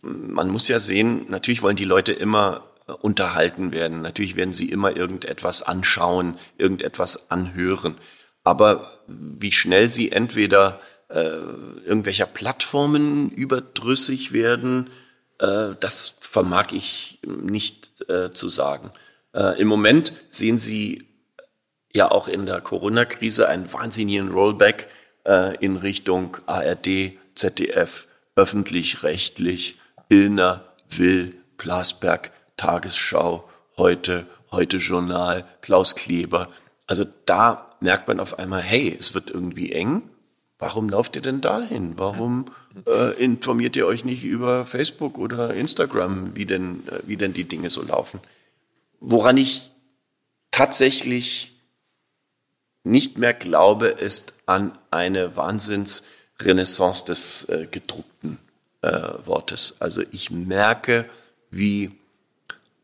Man 0.00 0.48
muss 0.48 0.68
ja 0.68 0.78
sehen, 0.78 1.26
natürlich 1.28 1.62
wollen 1.62 1.74
die 1.74 1.84
Leute 1.84 2.12
immer 2.12 2.70
unterhalten 3.00 3.72
werden. 3.72 4.02
Natürlich 4.02 4.36
werden 4.36 4.52
sie 4.52 4.68
immer 4.68 4.96
irgendetwas 4.96 5.62
anschauen, 5.62 6.36
irgendetwas 6.56 7.32
anhören. 7.32 7.96
Aber 8.44 9.00
wie 9.08 9.50
schnell 9.50 9.90
sie 9.90 10.12
entweder 10.12 10.78
äh, 11.08 11.20
irgendwelcher 11.20 12.26
Plattformen 12.26 13.30
überdrüssig 13.30 14.32
werden, 14.32 14.90
äh, 15.38 15.70
das 15.80 16.13
vermag 16.34 16.72
ich 16.72 17.20
nicht 17.24 18.10
äh, 18.10 18.32
zu 18.32 18.48
sagen. 18.48 18.90
Äh, 19.32 19.60
Im 19.60 19.68
Moment 19.68 20.12
sehen 20.30 20.58
Sie 20.58 21.06
ja 21.94 22.10
auch 22.10 22.26
in 22.26 22.44
der 22.44 22.60
Corona-Krise 22.60 23.48
einen 23.48 23.72
wahnsinnigen 23.72 24.32
Rollback 24.32 24.88
äh, 25.24 25.56
in 25.64 25.76
Richtung 25.76 26.38
ARD, 26.46 27.12
ZDF, 27.36 28.08
öffentlich-rechtlich, 28.34 29.78
Illner, 30.08 30.64
Will, 30.90 31.36
Plasberg, 31.56 32.32
Tagesschau, 32.56 33.48
heute, 33.76 34.26
heute 34.50 34.78
Journal, 34.78 35.44
Klaus 35.62 35.94
Kleber. 35.94 36.48
Also 36.88 37.04
da 37.26 37.76
merkt 37.78 38.08
man 38.08 38.18
auf 38.18 38.40
einmal, 38.40 38.60
hey, 38.60 38.96
es 38.98 39.14
wird 39.14 39.30
irgendwie 39.30 39.70
eng. 39.70 40.02
Warum 40.58 40.88
lauft 40.88 41.14
ihr 41.14 41.22
denn 41.22 41.40
dahin? 41.40 41.96
Warum 41.96 42.46
äh, 42.86 43.22
informiert 43.22 43.76
ihr 43.76 43.86
euch 43.86 44.04
nicht 44.04 44.24
über 44.24 44.66
Facebook 44.66 45.18
oder 45.18 45.54
Instagram, 45.54 46.34
wie 46.34 46.46
denn, 46.46 46.86
äh, 46.88 47.00
wie 47.06 47.16
denn 47.16 47.32
die 47.32 47.44
Dinge 47.44 47.70
so 47.70 47.82
laufen? 47.82 48.20
Woran 49.00 49.36
ich 49.36 49.70
tatsächlich 50.50 51.52
nicht 52.84 53.18
mehr 53.18 53.34
glaube, 53.34 53.88
ist 53.88 54.34
an 54.46 54.76
eine 54.90 55.36
Wahnsinnsrenaissance 55.36 57.04
des 57.04 57.48
äh, 57.48 57.66
gedruckten 57.70 58.38
äh, 58.82 59.12
Wortes. 59.24 59.76
Also 59.80 60.02
ich 60.12 60.30
merke, 60.30 61.06
wie 61.50 61.92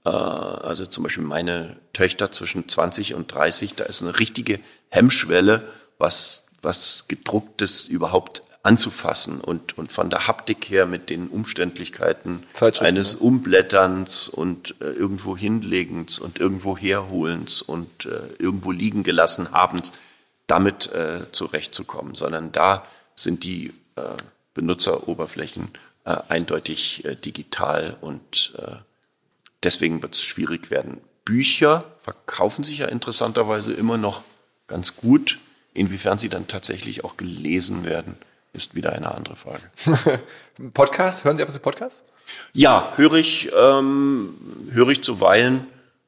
äh, 0.05 0.11
also 0.11 0.87
zum 0.87 1.05
Beispiel 1.05 1.25
meine 1.25 1.77
Töchter 1.93 2.33
zwischen 2.33 2.69
20 2.69 3.15
und 3.15 3.33
30, 3.33 3.75
da 3.75 3.85
ist 3.85 4.03
eine 4.03 4.19
richtige 4.19 4.61
Hemmschwelle, 4.89 5.69
was, 5.99 6.47
was 6.63 7.05
gedrucktes 7.09 7.87
überhaupt 7.87 8.43
anzufassen 8.63 9.41
und, 9.41 9.79
und 9.79 9.91
von 9.91 10.11
der 10.11 10.27
Haptik 10.27 10.69
her 10.69 10.87
mit 10.87 11.09
den 11.09 11.29
Umständlichkeiten 11.29 12.45
eines 12.81 13.15
ne? 13.15 13.21
Umblätterns 13.21 14.29
und 14.29 14.75
äh, 14.81 14.91
irgendwo 14.91 15.37
hinlegens 15.37 16.19
und 16.19 16.39
irgendwo 16.39 16.77
herholens 16.77 17.63
und 17.63 18.05
äh, 18.05 18.21
irgendwo 18.39 18.71
liegen 18.71 19.03
gelassen 19.03 19.53
habens, 19.53 19.93
damit 20.47 20.93
äh, 20.93 21.31
zurechtzukommen, 21.33 22.15
sondern 22.15 22.53
da 22.53 22.85
sind 23.15 23.45
die 23.45 23.73
äh, 23.97 24.03
Benutzeroberflächen 24.53 25.69
äh, 26.05 26.17
eindeutig 26.29 27.05
äh, 27.05 27.15
digital 27.17 27.97
und 28.01 28.53
deswegen 29.63 30.03
wird 30.03 30.15
es 30.15 30.23
schwierig 30.23 30.71
werden. 30.71 31.01
Bücher 31.25 31.85
verkaufen 32.01 32.65
sich 32.65 32.79
ja 32.79 32.87
interessanterweise 32.87 33.73
immer 33.73 33.97
noch 33.99 34.25
ganz 34.67 34.97
gut. 34.97 35.39
Inwiefern 35.75 36.19
sie 36.19 36.29
dann 36.29 36.49
tatsächlich 36.49 37.05
auch 37.05 37.17
gelesen 37.17 37.85
werden, 37.85 38.17
ist 38.53 38.75
wieder 38.75 38.93
eine 38.93 39.15
andere 39.15 39.37
Frage. 39.37 39.63
Podcast? 40.75 41.25
Hören 41.25 41.37
Sie 41.37 41.43
ab 41.43 41.49
und 41.49 41.55
zu 41.55 41.61
Podcasts? 41.61 42.05
Ja, 42.53 42.93
höre 42.97 43.15
ich, 43.15 43.51
ähm, 43.57 44.37
höre 44.71 44.89
ich 44.89 45.03
zuweilen. 45.03 45.67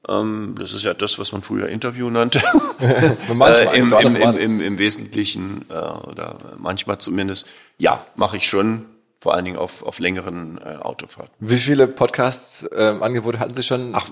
Ähm, 0.08 0.54
das 0.58 0.72
ist 0.72 0.82
ja 0.82 0.94
das, 0.94 1.18
was 1.18 1.32
man 1.32 1.42
früher 1.42 1.68
Interview 1.68 2.10
nannte. 2.10 2.42
manchmal, 3.28 3.52
äh, 3.74 3.78
im, 3.78 3.92
im, 3.92 4.16
im, 4.16 4.60
im, 4.60 4.78
Wesentlichen 4.78 5.64
äh, 5.68 5.74
oder 5.74 6.38
manchmal 6.58 6.98
zumindest. 6.98 7.46
Ja, 7.78 8.04
mache 8.16 8.36
ich 8.36 8.46
schon 8.46 8.86
vor 9.20 9.34
allen 9.34 9.44
Dingen 9.44 9.56
auf, 9.56 9.84
auf 9.84 10.00
längeren 10.00 10.58
äh, 10.58 10.78
Autofahrten. 10.82 11.32
Wie 11.38 11.58
viele 11.58 11.86
Podcast-Angebote 11.86 13.36
ähm, 13.36 13.40
hatten 13.40 13.54
Sie 13.54 13.62
schon? 13.62 13.92
Ach, 13.94 14.10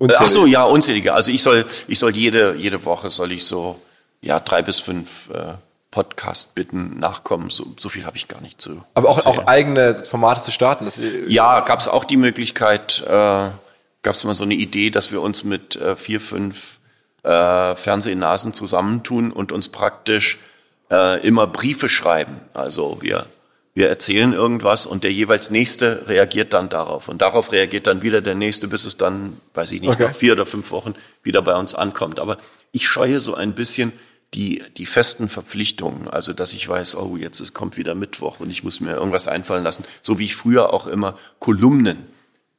äh, 0.00 0.08
ach 0.16 0.28
so, 0.28 0.46
ja, 0.46 0.64
unzählige. 0.64 1.12
Also 1.12 1.30
ich 1.30 1.42
soll, 1.42 1.66
ich 1.86 1.98
soll 1.98 2.16
jede, 2.16 2.54
jede 2.54 2.86
Woche 2.86 3.10
soll 3.10 3.32
ich 3.32 3.44
so 3.44 3.78
ja 4.22 4.40
drei 4.40 4.62
bis 4.62 4.78
fünf 4.78 5.28
äh, 5.28 5.54
Podcast 5.92 6.56
bitten 6.56 6.98
nachkommen. 6.98 7.50
So, 7.50 7.76
so 7.78 7.88
viel 7.88 8.04
habe 8.04 8.16
ich 8.16 8.26
gar 8.26 8.40
nicht 8.40 8.60
zu. 8.60 8.82
Aber 8.94 9.08
auch, 9.08 9.24
auch 9.26 9.46
eigene 9.46 9.94
Formate 9.94 10.42
zu 10.42 10.50
starten. 10.50 10.86
Das 10.86 10.98
ja, 11.28 11.60
gab 11.60 11.78
es 11.78 11.86
auch 11.86 12.04
die 12.04 12.16
Möglichkeit. 12.16 13.04
Äh, 13.06 13.10
gab 13.10 14.14
es 14.14 14.24
mal 14.24 14.34
so 14.34 14.42
eine 14.42 14.54
Idee, 14.54 14.90
dass 14.90 15.12
wir 15.12 15.22
uns 15.22 15.44
mit 15.44 15.76
äh, 15.76 15.94
vier, 15.94 16.20
fünf 16.20 16.78
äh, 17.22 17.76
Fernsehnasen 17.76 18.54
zusammentun 18.54 19.30
und 19.30 19.52
uns 19.52 19.68
praktisch 19.68 20.40
äh, 20.90 21.24
immer 21.24 21.46
Briefe 21.46 21.88
schreiben. 21.88 22.40
Also 22.54 22.98
wir 23.00 23.26
wir 23.74 23.88
erzählen 23.88 24.34
irgendwas 24.34 24.84
und 24.84 25.02
der 25.02 25.12
jeweils 25.12 25.50
Nächste 25.50 26.06
reagiert 26.06 26.52
dann 26.52 26.68
darauf. 26.68 27.08
Und 27.08 27.22
darauf 27.22 27.52
reagiert 27.52 27.86
dann 27.86 28.02
wieder 28.02 28.20
der 28.20 28.34
Nächste, 28.34 28.68
bis 28.68 28.84
es 28.84 28.98
dann, 28.98 29.38
weiß 29.54 29.72
ich 29.72 29.80
nicht, 29.80 29.90
okay. 29.90 30.08
nach 30.08 30.14
vier 30.14 30.32
oder 30.32 30.44
fünf 30.44 30.70
Wochen 30.70 30.94
wieder 31.22 31.40
bei 31.40 31.54
uns 31.54 31.74
ankommt. 31.74 32.20
Aber 32.20 32.36
ich 32.72 32.86
scheue 32.86 33.18
so 33.20 33.34
ein 33.34 33.54
bisschen 33.54 33.92
die, 34.34 34.62
die 34.76 34.86
festen 34.86 35.28
Verpflichtungen. 35.28 36.08
Also, 36.08 36.32
dass 36.32 36.52
ich 36.52 36.68
weiß, 36.68 36.96
oh, 36.96 37.16
jetzt 37.16 37.52
kommt 37.54 37.76
wieder 37.76 37.94
Mittwoch 37.94 38.40
und 38.40 38.50
ich 38.50 38.64
muss 38.64 38.80
mir 38.80 38.92
irgendwas 38.92 39.28
einfallen 39.28 39.64
lassen. 39.64 39.84
So 40.02 40.18
wie 40.18 40.26
ich 40.26 40.36
früher 40.36 40.72
auch 40.72 40.86
immer 40.86 41.18
Kolumnen 41.38 42.06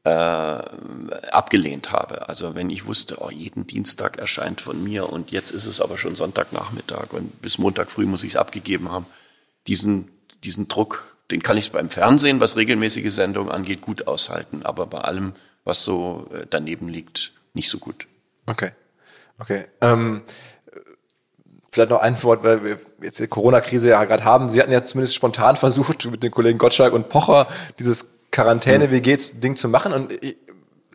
äh, 0.04 0.10
abgelehnt 0.10 1.92
habe. 1.92 2.28
Also 2.28 2.56
wenn 2.56 2.70
ich 2.70 2.86
wusste, 2.86 3.18
oh, 3.22 3.30
jeden 3.30 3.66
Dienstag 3.68 4.18
erscheint 4.18 4.62
von 4.62 4.84
mir 4.84 5.10
und 5.10 5.32
jetzt 5.32 5.52
ist 5.52 5.66
es 5.66 5.80
aber 5.80 5.98
schon 5.98 6.16
Sonntagnachmittag 6.16 7.14
und 7.14 7.42
bis 7.42 7.58
Montag 7.58 7.90
früh 7.90 8.06
muss 8.06 8.24
ich 8.24 8.34
es 8.34 8.36
abgegeben 8.36 8.92
haben. 8.92 9.06
Diesen 9.66 10.10
diesen 10.44 10.68
Druck, 10.68 11.18
den 11.32 11.42
kann 11.42 11.58
ich 11.58 11.72
beim 11.72 11.90
Fernsehen, 11.90 12.40
was 12.40 12.58
regelmäßige 12.58 13.14
Sendungen 13.14 13.52
angeht, 13.52 13.82
gut 13.82 14.08
aushalten, 14.08 14.64
aber 14.64 14.86
bei 14.88 15.00
allem, 15.00 15.34
was 15.64 15.84
so 15.84 16.30
äh, 16.34 16.46
daneben 16.50 16.90
liegt, 16.90 17.32
nicht 17.54 17.70
so 17.70 17.78
gut. 17.78 18.08
Okay. 18.46 18.72
Okay. 19.40 19.66
Ähm, 19.82 20.22
vielleicht 21.74 21.90
noch 21.90 22.02
ein 22.02 22.22
Wort, 22.24 22.44
weil 22.44 22.64
wir 22.64 22.80
jetzt 23.02 23.20
die 23.20 23.28
Corona-Krise 23.28 23.90
ja 23.90 24.04
gerade 24.04 24.24
haben. 24.24 24.48
Sie 24.50 24.62
hatten 24.62 24.72
ja 24.72 24.84
zumindest 24.84 25.16
spontan 25.16 25.56
versucht, 25.58 26.06
mit 26.10 26.24
den 26.24 26.32
Kollegen 26.32 26.60
Gottschalk 26.60 26.94
und 26.94 27.10
Pocher 27.10 27.48
dieses 27.80 28.10
Quarantäne-WG-Ding 28.32 29.58
zu 29.58 29.68
machen. 29.70 29.94
Und 29.94 30.12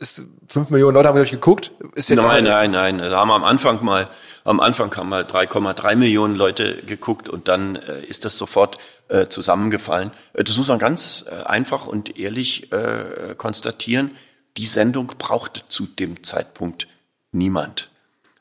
ist 0.00 0.24
fünf 0.48 0.70
Millionen 0.70 0.94
Leute 0.94 1.08
haben 1.08 1.16
glaube 1.16 1.30
geguckt. 1.30 1.72
Ist 1.94 2.10
jetzt 2.10 2.22
nein, 2.22 2.44
nein, 2.44 2.70
nein. 2.70 2.98
Da 2.98 3.18
haben 3.18 3.28
wir 3.28 3.34
am 3.34 3.44
Anfang 3.44 3.84
mal, 3.84 4.08
am 4.44 4.60
Anfang 4.60 4.94
haben 4.96 5.08
mal 5.08 5.24
3,3 5.24 5.96
Millionen 5.96 6.36
Leute 6.36 6.76
geguckt 6.86 7.28
und 7.28 7.48
dann 7.48 7.76
äh, 7.76 8.04
ist 8.04 8.24
das 8.24 8.38
sofort 8.38 8.78
äh, 9.08 9.26
zusammengefallen. 9.26 10.12
Äh, 10.34 10.44
das 10.44 10.56
muss 10.56 10.68
man 10.68 10.78
ganz 10.78 11.24
äh, 11.28 11.44
einfach 11.44 11.86
und 11.86 12.16
ehrlich 12.18 12.70
äh, 12.72 13.34
konstatieren. 13.36 14.12
Die 14.56 14.66
Sendung 14.66 15.08
brauchte 15.18 15.62
zu 15.68 15.86
dem 15.86 16.22
Zeitpunkt 16.22 16.86
niemand. 17.32 17.90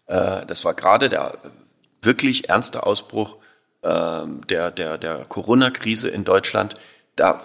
Äh, 0.06 0.46
das 0.46 0.64
war 0.64 0.76
gerade 0.76 1.10
der 1.10 1.40
wirklich 2.02 2.50
ernste 2.50 2.86
Ausbruch 2.86 3.38
äh, 3.82 4.22
der, 4.50 4.72
der, 4.72 4.98
der 4.98 5.26
Corona-Krise 5.26 6.10
in 6.10 6.24
Deutschland. 6.24 6.76
Da 7.16 7.44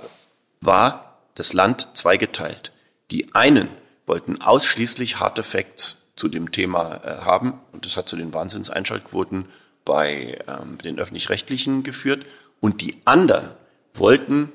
war 0.61 1.19
das 1.35 1.53
Land 1.53 1.89
zweigeteilt. 1.95 2.73
Die 3.11 3.35
einen 3.35 3.69
wollten 4.07 4.41
ausschließlich 4.41 5.21
harte 5.21 5.43
Facts 5.43 6.03
zu 6.17 6.29
dem 6.29 6.53
Thema 6.53 7.01
äh, 7.05 7.25
haben. 7.25 7.61
Und 7.73 7.87
das 7.87 7.97
hat 7.97 8.09
zu 8.09 8.17
den 8.17 8.35
Wahnsinnseinschaltquoten 8.35 9.47
bei 9.85 10.39
ähm, 10.47 10.79
den 10.79 10.99
öffentlich-rechtlichen 10.99 11.83
geführt. 11.83 12.27
Und 12.61 12.81
die 12.81 13.01
anderen 13.05 13.51
wollten 13.95 14.53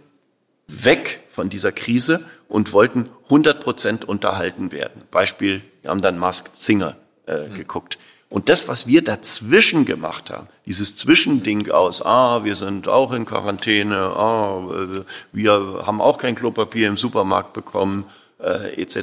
weg 0.68 1.24
von 1.30 1.50
dieser 1.50 1.72
Krise 1.72 2.26
und 2.48 2.74
wollten 2.74 3.10
100 3.26 3.64
Prozent 3.64 4.06
unterhalten 4.06 4.72
werden. 4.72 5.04
Beispiel, 5.12 5.62
wir 5.82 5.92
haben 5.92 6.02
dann 6.02 6.18
Masked 6.18 6.56
Singer 6.56 6.98
äh, 7.26 7.48
mhm. 7.48 7.54
geguckt. 7.54 7.98
Und 8.30 8.50
das, 8.50 8.68
was 8.68 8.88
wir 8.88 9.04
dazwischen 9.04 9.86
gemacht 9.86 10.30
haben, 10.30 10.48
dieses 10.66 10.96
Zwischending 10.98 11.72
aus, 11.72 12.02
ah, 12.02 12.44
wir 12.44 12.56
sind 12.56 12.88
auch 12.90 13.14
in 13.14 13.26
Quarantäne, 13.26 13.98
ah, 13.98 14.68
äh, 14.70 15.04
wir 15.32 15.84
haben 15.86 16.02
auch 16.02 16.18
kein 16.18 16.36
Klopapier 16.36 16.90
im 16.90 16.98
Supermarkt 16.98 17.54
bekommen, 17.54 18.04
äh, 18.40 18.82
etc. 18.82 18.98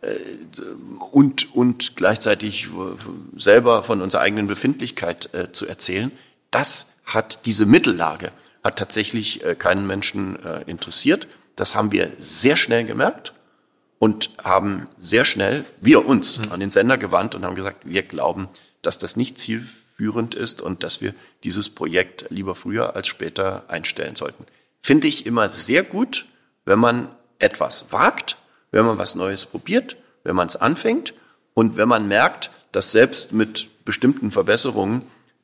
Äh, 0.00 0.14
und, 1.10 1.54
und 1.54 1.96
gleichzeitig 1.96 2.68
selber 3.36 3.82
von 3.82 4.00
unserer 4.00 4.22
eigenen 4.22 4.46
Befindlichkeit 4.46 5.34
äh, 5.34 5.50
zu 5.50 5.66
erzählen, 5.66 6.12
das 6.52 6.86
hat 7.04 7.44
diese 7.46 7.66
Mittellage, 7.66 8.30
hat 8.62 8.78
tatsächlich 8.78 9.44
äh, 9.44 9.56
keinen 9.56 9.88
Menschen 9.88 10.42
äh, 10.44 10.62
interessiert. 10.66 11.26
Das 11.56 11.74
haben 11.74 11.90
wir 11.90 12.12
sehr 12.18 12.54
schnell 12.54 12.84
gemerkt 12.84 13.32
und 14.02 14.30
haben 14.42 14.88
sehr 14.98 15.24
schnell, 15.24 15.64
wir 15.80 16.04
uns, 16.04 16.38
mhm. 16.38 16.50
an 16.50 16.58
den 16.58 16.72
Sender 16.72 16.98
gewandt 16.98 17.36
und 17.36 17.44
haben 17.44 17.54
gesagt, 17.54 17.86
wir 17.86 18.02
glauben, 18.02 18.48
dass 18.82 18.98
das 18.98 19.14
nicht 19.14 19.38
zielführend 19.38 20.34
ist 20.34 20.60
und 20.60 20.82
dass 20.82 21.00
wir 21.00 21.14
dieses 21.44 21.70
Projekt 21.70 22.26
lieber 22.28 22.56
früher 22.56 22.96
als 22.96 23.06
später 23.06 23.64
einstellen 23.68 24.16
sollten. 24.16 24.44
Finde 24.82 25.06
ich 25.06 25.24
immer 25.24 25.48
sehr 25.48 25.84
gut, 25.84 26.26
wenn 26.64 26.80
man 26.80 27.08
etwas 27.38 27.92
wagt 27.92 28.36
wenn 28.72 28.86
man 28.86 28.98
was 28.98 29.14
Neues 29.14 29.46
probiert, 29.46 29.96
wenn 30.24 30.34
man 30.34 30.48
es 30.48 30.56
anfängt 30.56 31.14
und 31.54 31.76
wenn 31.76 31.88
man 31.88 32.08
merkt, 32.08 32.50
dass 32.72 32.90
selbst 32.90 33.32
mit 33.32 33.68
bestimmten 33.84 34.32
Verbesserungen 34.32 35.02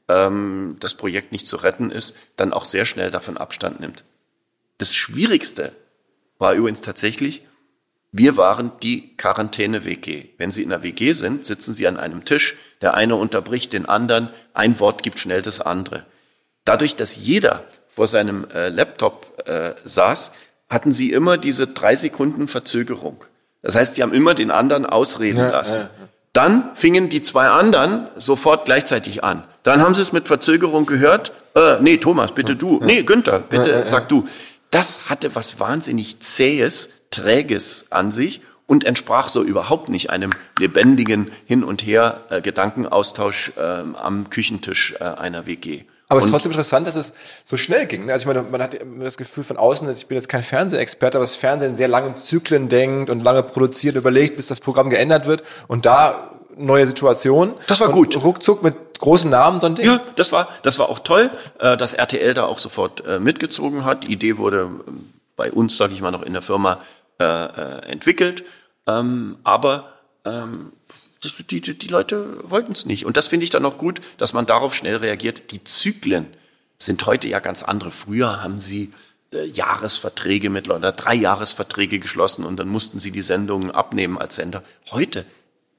ähm, 0.08 0.76
das 0.80 0.94
Projekt 0.94 1.30
nicht 1.30 1.46
zu 1.46 1.56
retten 1.56 1.92
ist, 1.92 2.16
dann 2.36 2.52
auch 2.52 2.64
sehr 2.64 2.86
schnell 2.86 3.10
davon 3.10 3.36
Abstand 3.36 3.80
nimmt. 3.80 4.02
Das 4.78 4.94
Schwierigste 4.94 5.72
war 6.38 6.54
übrigens 6.54 6.80
tatsächlich, 6.80 7.42
Wir 8.10 8.36
waren 8.36 8.72
die 8.82 9.16
Quarantäne-WG. 9.16 10.26
Wenn 10.38 10.50
Sie 10.50 10.62
in 10.62 10.70
der 10.70 10.82
WG 10.82 11.12
sind, 11.12 11.46
sitzen 11.46 11.74
Sie 11.74 11.86
an 11.86 11.98
einem 11.98 12.24
Tisch, 12.24 12.56
der 12.80 12.94
eine 12.94 13.16
unterbricht 13.16 13.72
den 13.72 13.86
anderen, 13.86 14.30
ein 14.54 14.80
Wort 14.80 15.02
gibt 15.02 15.18
schnell 15.18 15.42
das 15.42 15.60
andere. 15.60 16.04
Dadurch, 16.64 16.96
dass 16.96 17.16
jeder 17.16 17.64
vor 17.88 18.08
seinem 18.08 18.46
äh, 18.54 18.68
Laptop 18.70 19.42
äh, 19.46 19.74
saß, 19.84 20.32
hatten 20.70 20.92
Sie 20.92 21.12
immer 21.12 21.36
diese 21.36 21.66
drei 21.66 21.96
Sekunden 21.96 22.48
Verzögerung. 22.48 23.22
Das 23.62 23.74
heißt, 23.74 23.94
Sie 23.96 24.02
haben 24.02 24.14
immer 24.14 24.34
den 24.34 24.50
anderen 24.50 24.86
ausreden 24.86 25.38
Ja, 25.38 25.50
lassen. 25.50 25.74
ja, 25.76 25.82
ja. 25.82 26.08
Dann 26.32 26.70
fingen 26.76 27.08
die 27.08 27.22
zwei 27.22 27.48
anderen 27.48 28.06
sofort 28.16 28.64
gleichzeitig 28.66 29.24
an. 29.24 29.44
Dann 29.64 29.80
haben 29.80 29.94
sie 29.94 30.02
es 30.02 30.12
mit 30.12 30.28
Verzögerung 30.28 30.86
gehört. 30.86 31.32
Äh, 31.56 31.76
nee, 31.80 31.96
Thomas, 31.96 32.32
bitte 32.32 32.54
du. 32.54 32.80
Nee, 32.84 33.02
Günther, 33.02 33.40
bitte 33.40 33.82
sag 33.86 34.08
du. 34.08 34.28
Das 34.70 35.08
hatte 35.08 35.34
was 35.34 35.58
wahnsinnig 35.58 36.20
zähes, 36.20 36.90
träges 37.10 37.86
an 37.90 38.10
sich 38.10 38.40
und 38.66 38.84
entsprach 38.84 39.28
so 39.28 39.42
überhaupt 39.42 39.88
nicht 39.88 40.10
einem 40.10 40.30
lebendigen 40.58 41.30
Hin 41.46 41.64
und 41.64 41.84
Her 41.84 42.20
äh, 42.30 42.40
Gedankenaustausch 42.40 43.52
ähm, 43.58 43.96
am 43.96 44.30
Küchentisch 44.30 44.94
äh, 45.00 45.04
einer 45.04 45.46
WG. 45.46 45.84
Aber 46.10 46.20
es 46.20 46.26
ist 46.26 46.30
trotzdem 46.30 46.52
interessant, 46.52 46.86
dass 46.86 46.96
es 46.96 47.12
so 47.44 47.58
schnell 47.58 47.86
ging. 47.86 48.06
ne? 48.06 48.14
Also 48.14 48.28
ich 48.28 48.34
meine, 48.34 48.48
man 48.48 48.62
hat 48.62 48.78
das 49.00 49.18
Gefühl 49.18 49.44
von 49.44 49.58
außen, 49.58 49.90
ich 49.90 50.06
bin 50.06 50.16
jetzt 50.16 50.28
kein 50.28 50.42
Fernsehexperte, 50.42 51.18
aber 51.18 51.24
das 51.24 51.34
Fernsehen 51.34 51.72
in 51.72 51.76
sehr 51.76 51.88
langen 51.88 52.16
Zyklen 52.16 52.70
denkt 52.70 53.10
und 53.10 53.22
lange 53.22 53.42
produziert, 53.42 53.94
überlegt, 53.94 54.36
bis 54.36 54.46
das 54.46 54.60
Programm 54.60 54.88
geändert 54.88 55.26
wird 55.26 55.42
und 55.66 55.84
da 55.84 56.30
neue 56.56 56.86
Situation. 56.86 57.54
Das 57.66 57.80
war 57.80 57.90
gut. 57.90 58.22
Ruckzuck 58.22 58.62
mit 58.62 58.74
großen 58.98 59.30
Namen 59.30 59.60
so 59.60 59.66
ein 59.66 59.74
Ding. 59.74 59.86
Ja, 59.86 60.00
das 60.16 60.32
war, 60.32 60.48
das 60.62 60.78
war 60.78 60.88
auch 60.88 61.00
toll, 61.00 61.30
äh, 61.58 61.76
dass 61.76 61.92
RTL 61.92 62.34
da 62.34 62.46
auch 62.46 62.58
sofort 62.58 63.04
äh, 63.06 63.20
mitgezogen 63.20 63.84
hat. 63.84 64.06
Die 64.06 64.12
Idee 64.12 64.38
wurde 64.38 64.62
ähm, 64.86 65.12
bei 65.36 65.52
uns, 65.52 65.76
sage 65.76 65.92
ich 65.92 66.00
mal, 66.00 66.10
noch 66.10 66.22
in 66.22 66.32
der 66.32 66.42
Firma 66.42 66.80
äh, 67.20 67.24
äh, 67.24 67.82
entwickelt. 67.90 68.44
Ähm, 68.86 69.38
aber 69.44 69.94
ähm, 70.24 70.72
die, 71.22 71.60
die, 71.60 71.78
die 71.78 71.88
Leute 71.88 72.48
wollten 72.48 72.72
es 72.72 72.86
nicht. 72.86 73.04
Und 73.04 73.16
das 73.16 73.26
finde 73.26 73.44
ich 73.44 73.50
dann 73.50 73.64
auch 73.64 73.78
gut, 73.78 74.00
dass 74.18 74.32
man 74.32 74.46
darauf 74.46 74.74
schnell 74.74 74.96
reagiert. 74.96 75.50
Die 75.50 75.64
Zyklen 75.64 76.26
sind 76.78 77.04
heute 77.06 77.28
ja 77.28 77.40
ganz 77.40 77.62
andere. 77.62 77.90
Früher 77.90 78.42
haben 78.42 78.60
sie 78.60 78.92
äh, 79.32 79.44
Jahresverträge 79.44 80.48
mit 80.48 80.70
oder 80.70 80.92
drei 80.92 81.14
Jahresverträge 81.14 81.98
geschlossen 81.98 82.44
und 82.44 82.56
dann 82.56 82.68
mussten 82.68 83.00
sie 83.00 83.10
die 83.10 83.22
Sendungen 83.22 83.70
abnehmen 83.70 84.16
als 84.16 84.36
Sender. 84.36 84.62
Heute 84.90 85.26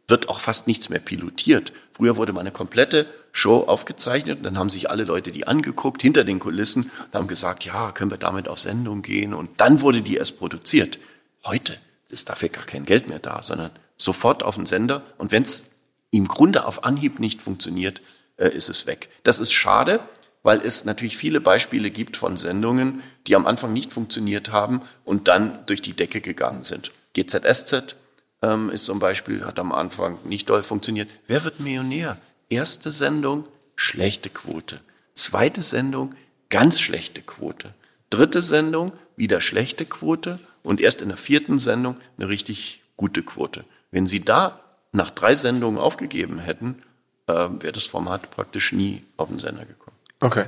wird 0.07 0.27
auch 0.27 0.39
fast 0.39 0.67
nichts 0.67 0.89
mehr 0.89 0.99
pilotiert. 0.99 1.71
Früher 1.93 2.17
wurde 2.17 2.33
mal 2.33 2.41
eine 2.41 2.51
komplette 2.51 3.05
Show 3.31 3.59
aufgezeichnet 3.61 4.39
und 4.39 4.43
dann 4.43 4.57
haben 4.57 4.69
sich 4.69 4.89
alle 4.89 5.03
Leute 5.03 5.31
die 5.31 5.47
angeguckt 5.47 6.01
hinter 6.01 6.23
den 6.23 6.39
Kulissen 6.39 6.83
und 7.05 7.13
haben 7.13 7.27
gesagt, 7.27 7.63
ja, 7.63 7.91
können 7.91 8.11
wir 8.11 8.17
damit 8.17 8.47
auf 8.47 8.59
Sendung 8.59 9.01
gehen 9.01 9.33
und 9.33 9.49
dann 9.61 9.81
wurde 9.81 10.01
die 10.01 10.17
erst 10.17 10.37
produziert. 10.39 10.99
Heute 11.45 11.77
ist 12.09 12.29
dafür 12.29 12.49
gar 12.49 12.65
kein 12.65 12.85
Geld 12.85 13.07
mehr 13.07 13.19
da, 13.19 13.43
sondern 13.43 13.71
sofort 13.97 14.43
auf 14.43 14.55
den 14.55 14.65
Sender 14.65 15.03
und 15.17 15.31
wenn 15.31 15.43
es 15.43 15.65
im 16.11 16.27
Grunde 16.27 16.65
auf 16.65 16.83
Anhieb 16.83 17.19
nicht 17.19 17.41
funktioniert, 17.41 18.01
äh, 18.37 18.49
ist 18.49 18.69
es 18.69 18.85
weg. 18.85 19.09
Das 19.23 19.39
ist 19.39 19.51
schade, 19.51 19.99
weil 20.43 20.61
es 20.61 20.85
natürlich 20.85 21.17
viele 21.17 21.41
Beispiele 21.41 21.91
gibt 21.91 22.17
von 22.17 22.37
Sendungen, 22.37 23.03
die 23.27 23.35
am 23.35 23.45
Anfang 23.45 23.73
nicht 23.73 23.91
funktioniert 23.91 24.51
haben 24.51 24.81
und 25.03 25.27
dann 25.27 25.65
durch 25.65 25.81
die 25.81 25.93
Decke 25.93 26.21
gegangen 26.21 26.63
sind. 26.63 26.91
GZSZ 27.13 27.95
ähm, 28.41 28.69
ist 28.69 28.85
zum 28.85 28.99
Beispiel, 28.99 29.45
hat 29.45 29.59
am 29.59 29.71
Anfang 29.71 30.17
nicht 30.23 30.49
doll 30.49 30.63
funktioniert. 30.63 31.09
Wer 31.27 31.43
wird 31.43 31.59
Millionär? 31.59 32.17
Erste 32.49 32.91
Sendung, 32.91 33.45
schlechte 33.75 34.29
Quote. 34.29 34.79
Zweite 35.13 35.63
Sendung, 35.63 36.15
ganz 36.49 36.79
schlechte 36.79 37.21
Quote. 37.21 37.73
Dritte 38.09 38.41
Sendung, 38.41 38.93
wieder 39.19 39.41
schlechte 39.41 39.85
Quote. 39.85 40.39
Und 40.63 40.81
erst 40.81 41.01
in 41.01 41.09
der 41.09 41.17
vierten 41.17 41.59
Sendung 41.59 41.97
eine 42.17 42.27
richtig 42.27 42.81
gute 42.97 43.21
Quote. 43.21 43.63
Wenn 43.91 44.07
Sie 44.07 44.25
da 44.25 44.59
nach 44.91 45.11
drei 45.11 45.35
Sendungen 45.35 45.79
aufgegeben 45.79 46.39
hätten, 46.39 46.81
äh, 47.27 47.33
wäre 47.33 47.73
das 47.73 47.85
Format 47.85 48.31
praktisch 48.31 48.73
nie 48.73 49.03
auf 49.17 49.29
den 49.29 49.39
Sender 49.39 49.65
gekommen. 49.65 49.95
Okay. 50.19 50.45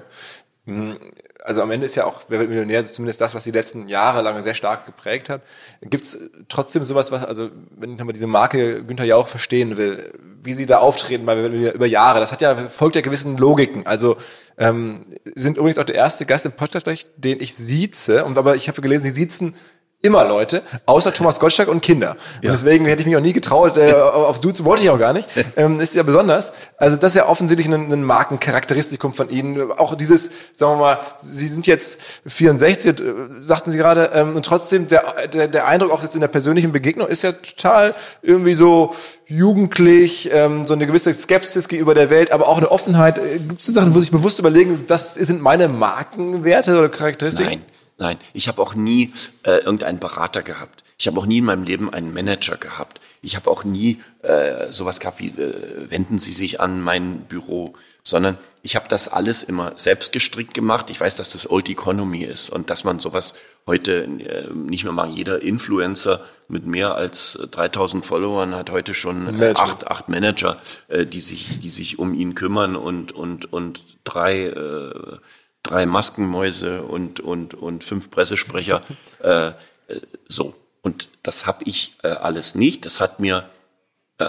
Hm, 0.65 0.97
Also 1.43 1.63
am 1.63 1.71
Ende 1.71 1.87
ist 1.87 1.95
ja 1.95 2.05
auch 2.05 2.21
Wer 2.27 2.39
wird 2.39 2.49
Millionär 2.49 2.83
zumindest 2.83 3.19
das, 3.19 3.33
was 3.33 3.43
die 3.43 3.51
letzten 3.51 3.87
Jahre 3.87 4.21
lang 4.21 4.43
sehr 4.43 4.53
stark 4.53 4.85
geprägt 4.85 5.27
hat. 5.27 5.41
Gibt 5.81 6.03
es 6.03 6.19
trotzdem 6.49 6.83
sowas, 6.83 7.11
was, 7.11 7.25
also 7.25 7.49
wenn 7.75 7.93
ich 7.93 7.97
nochmal 7.97 8.13
diese 8.13 8.27
Marke 8.27 8.83
Günther 8.83 9.05
Jauch 9.05 9.27
verstehen 9.27 9.75
will, 9.75 10.13
wie 10.43 10.53
sie 10.53 10.67
da 10.67 10.77
auftreten 10.77 11.25
bei 11.25 11.43
über 11.47 11.85
Jahre, 11.87 12.19
das 12.19 12.31
hat 12.31 12.41
ja, 12.41 12.55
folgt 12.55 12.95
ja 12.95 13.01
gewissen 13.01 13.37
Logiken. 13.37 13.87
Also 13.87 14.17
ähm, 14.57 15.05
sind 15.33 15.57
übrigens 15.57 15.79
auch 15.79 15.83
der 15.83 15.95
erste 15.95 16.27
Gast 16.27 16.45
im 16.45 16.51
Podcast, 16.51 16.87
den 17.17 17.41
ich 17.41 17.55
sieze, 17.55 18.23
und 18.23 18.37
aber 18.37 18.55
ich 18.55 18.67
habe 18.67 18.81
gelesen, 18.81 19.03
sie 19.03 19.09
siezen 19.11 19.55
immer 20.01 20.25
Leute, 20.25 20.63
außer 20.85 21.13
Thomas 21.13 21.39
Gottschalk 21.39 21.69
und 21.69 21.81
Kinder. 21.81 22.17
Und 22.41 22.49
deswegen 22.49 22.85
hätte 22.85 23.01
ich 23.01 23.07
mich 23.07 23.15
auch 23.15 23.21
nie 23.21 23.33
getraut, 23.33 23.77
äh, 23.77 23.93
aufs 23.93 24.41
Duzen 24.41 24.65
wollte 24.65 24.83
ich 24.83 24.89
auch 24.89 24.99
gar 24.99 25.13
nicht. 25.13 25.29
Ähm, 25.57 25.81
ist 25.81 25.93
ja 25.95 26.03
besonders. 26.03 26.53
Also 26.77 26.95
das 26.95 27.11
ist 27.11 27.17
ja 27.17 27.27
offensichtlich 27.27 27.67
ein, 27.67 27.91
ein 27.91 28.03
Markencharakteristikum 28.03 29.13
von 29.13 29.29
Ihnen. 29.29 29.71
Auch 29.71 29.95
dieses, 29.95 30.29
sagen 30.53 30.73
wir 30.73 30.77
mal, 30.77 30.99
Sie 31.17 31.47
sind 31.49 31.67
jetzt 31.67 31.99
64, 32.25 32.99
äh, 32.99 33.03
sagten 33.41 33.71
Sie 33.71 33.77
gerade, 33.77 34.11
ähm, 34.13 34.35
und 34.35 34.45
trotzdem 34.45 34.87
der, 34.87 35.27
der, 35.27 35.49
der 35.49 35.67
Eindruck 35.67 35.91
auch 35.91 36.03
jetzt 36.03 36.15
in 36.15 36.21
der 36.21 36.29
persönlichen 36.29 36.71
Begegnung 36.71 37.07
ist 37.07 37.23
ja 37.23 37.33
total 37.33 37.95
irgendwie 38.21 38.55
so 38.55 38.95
jugendlich, 39.25 40.29
ähm, 40.33 40.65
so 40.65 40.73
eine 40.73 40.87
gewisse 40.87 41.13
Skepsis 41.13 41.67
gegenüber 41.67 41.95
der 41.95 42.09
Welt, 42.09 42.31
aber 42.31 42.47
auch 42.47 42.57
eine 42.57 42.71
Offenheit. 42.71 43.17
Äh, 43.17 43.39
Gibt 43.39 43.59
es 43.59 43.65
so 43.65 43.73
Sachen, 43.73 43.91
wo 43.93 43.95
Sie 43.95 44.03
sich 44.03 44.11
bewusst 44.11 44.39
überlegen, 44.39 44.85
das 44.87 45.15
sind 45.15 45.41
meine 45.41 45.67
Markenwerte 45.67 46.77
oder 46.77 46.89
Charakteristiken? 46.89 47.49
Nein, 47.49 47.61
nein. 48.01 48.17
Ich 48.33 48.47
habe 48.47 48.61
auch 48.61 48.75
nie 48.75 49.13
äh, 49.43 49.57
irgendeinen 49.57 49.99
Berater 49.99 50.41
gehabt. 50.41 50.83
Ich 50.97 51.07
habe 51.07 51.19
auch 51.19 51.25
nie 51.25 51.39
in 51.39 51.45
meinem 51.45 51.63
Leben 51.63 51.91
einen 51.91 52.13
Manager 52.13 52.57
gehabt. 52.57 53.01
Ich 53.23 53.35
habe 53.35 53.49
auch 53.49 53.63
nie 53.63 54.01
äh, 54.21 54.71
sowas 54.71 54.99
gehabt 54.99 55.19
wie 55.19 55.29
äh, 55.29 55.89
wenden 55.89 56.19
Sie 56.19 56.31
sich 56.31 56.59
an 56.59 56.79
mein 56.79 57.21
Büro, 57.21 57.73
sondern 58.03 58.37
ich 58.61 58.75
habe 58.75 58.87
das 58.87 59.07
alles 59.07 59.41
immer 59.41 59.73
selbst 59.77 60.11
gestrickt 60.11 60.53
gemacht. 60.53 60.91
Ich 60.91 61.01
weiß, 61.01 61.15
dass 61.15 61.31
das 61.31 61.49
Old 61.49 61.69
Economy 61.69 62.23
ist 62.23 62.51
und 62.51 62.69
dass 62.69 62.83
man 62.83 62.99
sowas 62.99 63.33
heute 63.65 64.03
äh, 64.03 64.53
nicht 64.53 64.83
mehr 64.83 64.93
mag. 64.93 65.09
Jeder 65.09 65.41
Influencer 65.41 66.23
mit 66.47 66.67
mehr 66.67 66.93
als 66.93 67.39
3000 67.49 68.05
Followern 68.05 68.53
hat 68.53 68.69
heute 68.69 68.93
schon 68.93 69.27
äh, 69.27 69.31
Manager. 69.31 69.59
acht, 69.59 69.87
acht 69.87 70.09
Manager, 70.09 70.57
äh, 70.87 71.07
die 71.07 71.21
sich, 71.21 71.61
die 71.61 71.69
sich 71.69 71.97
um 71.97 72.13
ihn 72.13 72.35
kümmern 72.35 72.75
und 72.75 73.11
und 73.11 73.51
und 73.51 73.83
drei 74.03 74.45
äh, 74.47 75.17
drei 75.63 75.85
Maskenmäuse 75.85 76.83
und 76.83 77.19
und 77.19 77.53
und 77.53 77.83
fünf 77.83 78.11
Pressesprecher. 78.11 78.83
äh, 79.19 79.51
so 80.27 80.55
und 80.81 81.09
das 81.23 81.45
habe 81.45 81.63
ich 81.65 81.95
äh, 82.03 82.07
alles 82.07 82.55
nicht. 82.55 82.85
Das 82.85 82.99
hat 82.99 83.19
mir 83.19 83.49
äh, 84.17 84.25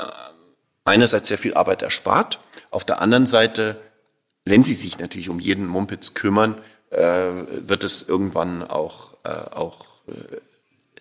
einerseits 0.85 1.29
sehr 1.29 1.39
viel 1.39 1.55
Arbeit 1.55 1.83
erspart. 1.83 2.41
Auf 2.71 2.85
der 2.85 3.01
anderen 3.01 3.27
Seite, 3.27 3.81
wenn 4.45 4.65
Sie 4.65 4.75
sich 4.75 4.99
natürlich 4.99 5.29
um 5.29 5.41
jeden 5.41 5.67
Mumpitz 5.67 6.15
kümmern, 6.15 6.59
äh, 6.91 7.33
wird 7.67 7.85
es 7.85 8.03
irgendwann 8.03 8.63
auch 8.63 9.13
äh, 9.25 9.29
auch 9.29 9.87
äh, 10.09 10.41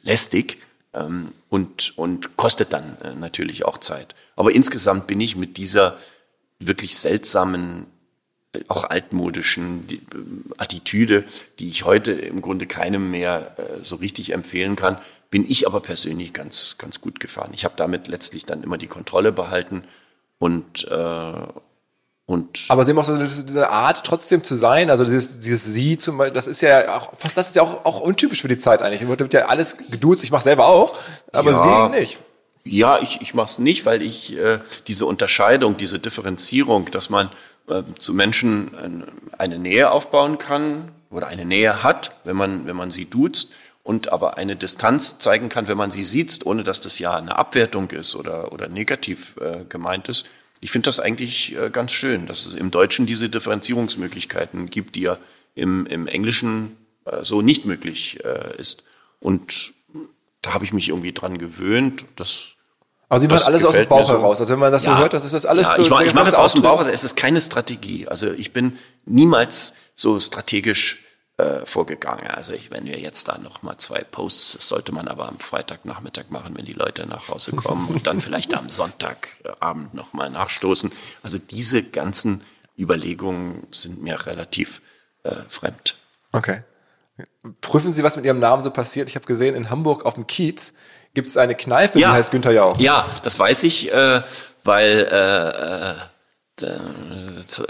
lästig 0.04 0.60
ähm, 0.94 1.28
und, 1.50 1.98
und 1.98 2.38
kostet 2.38 2.74
dann 2.74 2.98
äh, 3.02 3.16
natürlich 3.16 3.66
auch 3.66 3.80
Zeit. 3.80 4.16
Aber 4.36 4.52
insgesamt 4.52 5.08
bin 5.08 5.20
ich 5.22 5.36
mit 5.36 5.58
dieser 5.58 5.98
wirklich 6.60 6.98
seltsamen, 6.98 7.88
auch 8.68 8.84
altmodischen 8.84 9.88
Attitüde, 10.58 11.24
die 11.60 11.70
ich 11.70 11.86
heute 11.86 12.12
im 12.12 12.42
Grunde 12.42 12.68
keinem 12.68 13.12
mehr 13.12 13.56
äh, 13.58 13.84
so 13.84 13.96
richtig 13.96 14.34
empfehlen 14.34 14.76
kann, 14.76 14.98
bin 15.30 15.50
ich 15.50 15.66
aber 15.68 15.80
persönlich 15.80 16.34
ganz, 16.34 16.76
ganz 16.78 17.00
gut 17.00 17.20
gefahren. 17.20 17.52
Ich 17.54 17.64
habe 17.64 17.76
damit 17.78 18.08
letztlich 18.08 18.46
dann 18.46 18.64
immer 18.64 18.78
die 18.78 18.88
Kontrolle 18.88 19.32
behalten 19.32 19.84
und, 20.38 20.86
äh, 20.90 21.34
und 22.26 22.60
Aber 22.68 22.84
sie 22.84 22.92
haben 22.92 23.00
auch 23.00 23.06
so 23.06 23.18
diese 23.18 23.70
Art, 23.70 24.06
trotzdem 24.06 24.44
zu 24.44 24.56
sein, 24.56 24.90
also 24.90 25.06
dieses, 25.06 25.40
dieses 25.40 25.66
Sie 25.66 25.98
zum 25.98 26.18
Beispiel, 26.18 26.34
das 26.34 26.48
ist 26.48 26.62
ja 26.62 26.98
auch, 26.98 27.14
fast 27.18 27.38
das 27.38 27.50
ist 27.50 27.56
ja 27.56 27.62
auch, 27.62 27.86
auch 27.86 28.02
untypisch 28.02 28.42
für 28.42 28.48
die 28.48 28.58
Zeit 28.58 28.82
eigentlich. 28.82 29.08
Wird 29.08 29.20
wird 29.22 29.34
ja 29.34 29.46
alles 29.46 29.78
geduzt, 29.78 30.24
ich 30.24 30.32
mache 30.32 30.44
selber 30.44 30.68
auch, 30.68 30.98
aber 31.32 31.52
Ja. 31.52 31.90
Sie 31.94 32.00
nicht. 32.00 32.18
Ja, 32.64 33.00
ich, 33.00 33.22
ich 33.22 33.34
mache 33.34 33.48
es 33.48 33.60
nicht, 33.60 33.86
weil 33.86 34.02
ich 34.02 34.38
äh, 34.38 34.60
diese 34.88 35.08
Unterscheidung, 35.08 35.78
diese 35.78 35.98
Differenzierung, 35.98 36.92
dass 36.92 37.10
man 37.10 37.32
äh, 37.68 37.84
zu 38.00 38.14
Menschen 38.14 38.76
ein, 38.76 39.04
eine 39.38 39.60
Nähe 39.60 39.92
aufbauen 39.92 40.38
kann 40.38 40.92
oder 41.10 41.28
eine 41.28 41.46
Nähe 41.46 41.84
hat, 41.84 42.18
wenn 42.24 42.36
man, 42.36 42.66
wenn 42.66 42.76
man 42.76 42.92
sie 42.92 43.06
duzt 43.06 43.52
und 43.84 44.12
aber 44.12 44.38
eine 44.38 44.56
Distanz 44.56 45.20
zeigen 45.20 45.50
kann, 45.50 45.68
wenn 45.68 45.78
man 45.78 45.92
sie 45.92 46.04
sieht, 46.04 46.46
ohne 46.46 46.64
dass 46.64 46.82
das 46.82 47.00
ja 47.00 47.16
eine 47.16 47.38
Abwertung 47.38 47.90
ist 47.92 48.16
oder, 48.16 48.52
oder 48.52 48.68
negativ 48.68 49.36
äh, 49.40 49.66
gemeint 49.66 50.08
ist. 50.08 50.26
Ich 50.60 50.72
finde 50.72 50.88
das 50.88 51.00
eigentlich 51.00 51.56
äh, 51.56 51.70
ganz 51.72 51.92
schön, 51.92 52.28
dass 52.28 52.46
es 52.46 52.54
im 52.54 52.70
Deutschen 52.70 53.06
diese 53.06 53.30
Differenzierungsmöglichkeiten 53.30 54.70
gibt, 54.70 54.96
die 54.96 55.02
ja 55.02 55.18
im, 55.56 55.86
im 55.88 56.08
Englischen 56.08 56.78
äh, 57.06 57.24
so 57.24 57.42
nicht 57.42 57.66
möglich 57.66 58.24
äh, 58.24 58.58
ist. 58.58 58.84
Und 59.20 59.74
da 60.42 60.54
habe 60.54 60.66
ich 60.66 60.74
mich 60.74 60.90
irgendwie 60.90 61.14
dran 61.14 61.38
gewöhnt. 61.38 62.06
Das 62.16 62.54
Aber 63.12 63.20
Sie 63.20 63.28
machen 63.28 63.44
alles 63.44 63.66
aus 63.66 63.74
dem 63.74 63.90
Bauch 63.90 64.08
so. 64.08 64.14
heraus. 64.14 64.40
Also 64.40 64.54
wenn 64.54 64.60
man 64.60 64.72
das 64.72 64.84
so 64.84 64.98
hört, 64.98 65.12
das 65.12 65.26
ist 65.26 65.34
das 65.34 65.46
alles 65.46 65.68
ja, 65.68 65.76
so. 65.76 65.82
Ich 65.82 65.90
mache 65.90 66.04
der 66.04 66.12
ich 66.12 66.16
mach 66.16 66.28
es 66.28 66.36
aus 66.36 66.54
dem 66.54 66.62
Bauch, 66.62 66.80
Auftritt. 66.80 66.94
es 66.94 67.04
ist 67.04 67.18
keine 67.18 67.42
Strategie. 67.42 68.08
Also 68.08 68.32
ich 68.32 68.54
bin 68.54 68.78
niemals 69.04 69.74
so 69.98 70.18
strategisch 70.22 71.04
äh, 71.36 71.66
vorgegangen. 71.66 72.28
Also 72.28 72.54
ich, 72.54 72.72
wenn 72.72 72.86
wir 72.86 72.98
jetzt 73.00 73.28
da 73.28 73.38
noch 73.38 73.64
mal 73.64 73.78
zwei 73.78 74.06
Posts, 74.06 74.54
das 74.54 74.70
sollte 74.70 74.94
man 74.94 75.10
aber 75.10 75.28
am 75.28 75.40
Freitagnachmittag 75.40 76.30
machen, 76.30 76.56
wenn 76.56 76.64
die 76.64 76.72
Leute 76.72 77.06
nach 77.06 77.28
Hause 77.28 77.52
kommen 77.52 77.90
und 77.90 78.08
dann 78.08 78.22
vielleicht 78.22 78.54
am 78.54 78.70
Sonntagabend 78.70 79.94
noch 79.94 80.14
mal 80.14 80.30
nachstoßen. 80.30 80.94
Also 81.22 81.38
diese 81.38 81.84
ganzen 81.84 82.46
Überlegungen 82.80 83.68
sind 83.72 84.02
mir 84.02 84.26
relativ 84.26 84.82
äh, 85.24 85.36
fremd. 85.50 85.98
Okay. 86.32 86.64
Prüfen 87.60 87.94
Sie, 87.94 88.04
was 88.04 88.16
mit 88.16 88.24
Ihrem 88.24 88.40
Namen 88.40 88.64
so 88.64 88.72
passiert. 88.72 89.10
Ich 89.10 89.16
habe 89.16 89.26
gesehen, 89.26 89.54
in 89.54 89.70
Hamburg 89.70 90.06
auf 90.06 90.14
dem 90.14 90.28
Kiez 90.28 90.72
gibt 91.14 91.28
es 91.28 91.38
eine 91.38 91.56
Kneipe, 91.56 92.00
Ja. 92.00 92.10
die 92.10 92.14
heißt 92.16 92.32
Günther 92.32 92.52
Jauch. 92.52 92.80
Ja, 92.80 93.08
das 93.24 93.38
weiß 93.38 93.64
ich, 93.64 93.92
äh, 93.92 94.22
weil 94.64 95.08
äh, 96.62 96.66
äh, 96.66 97.46
zu- 97.48 97.66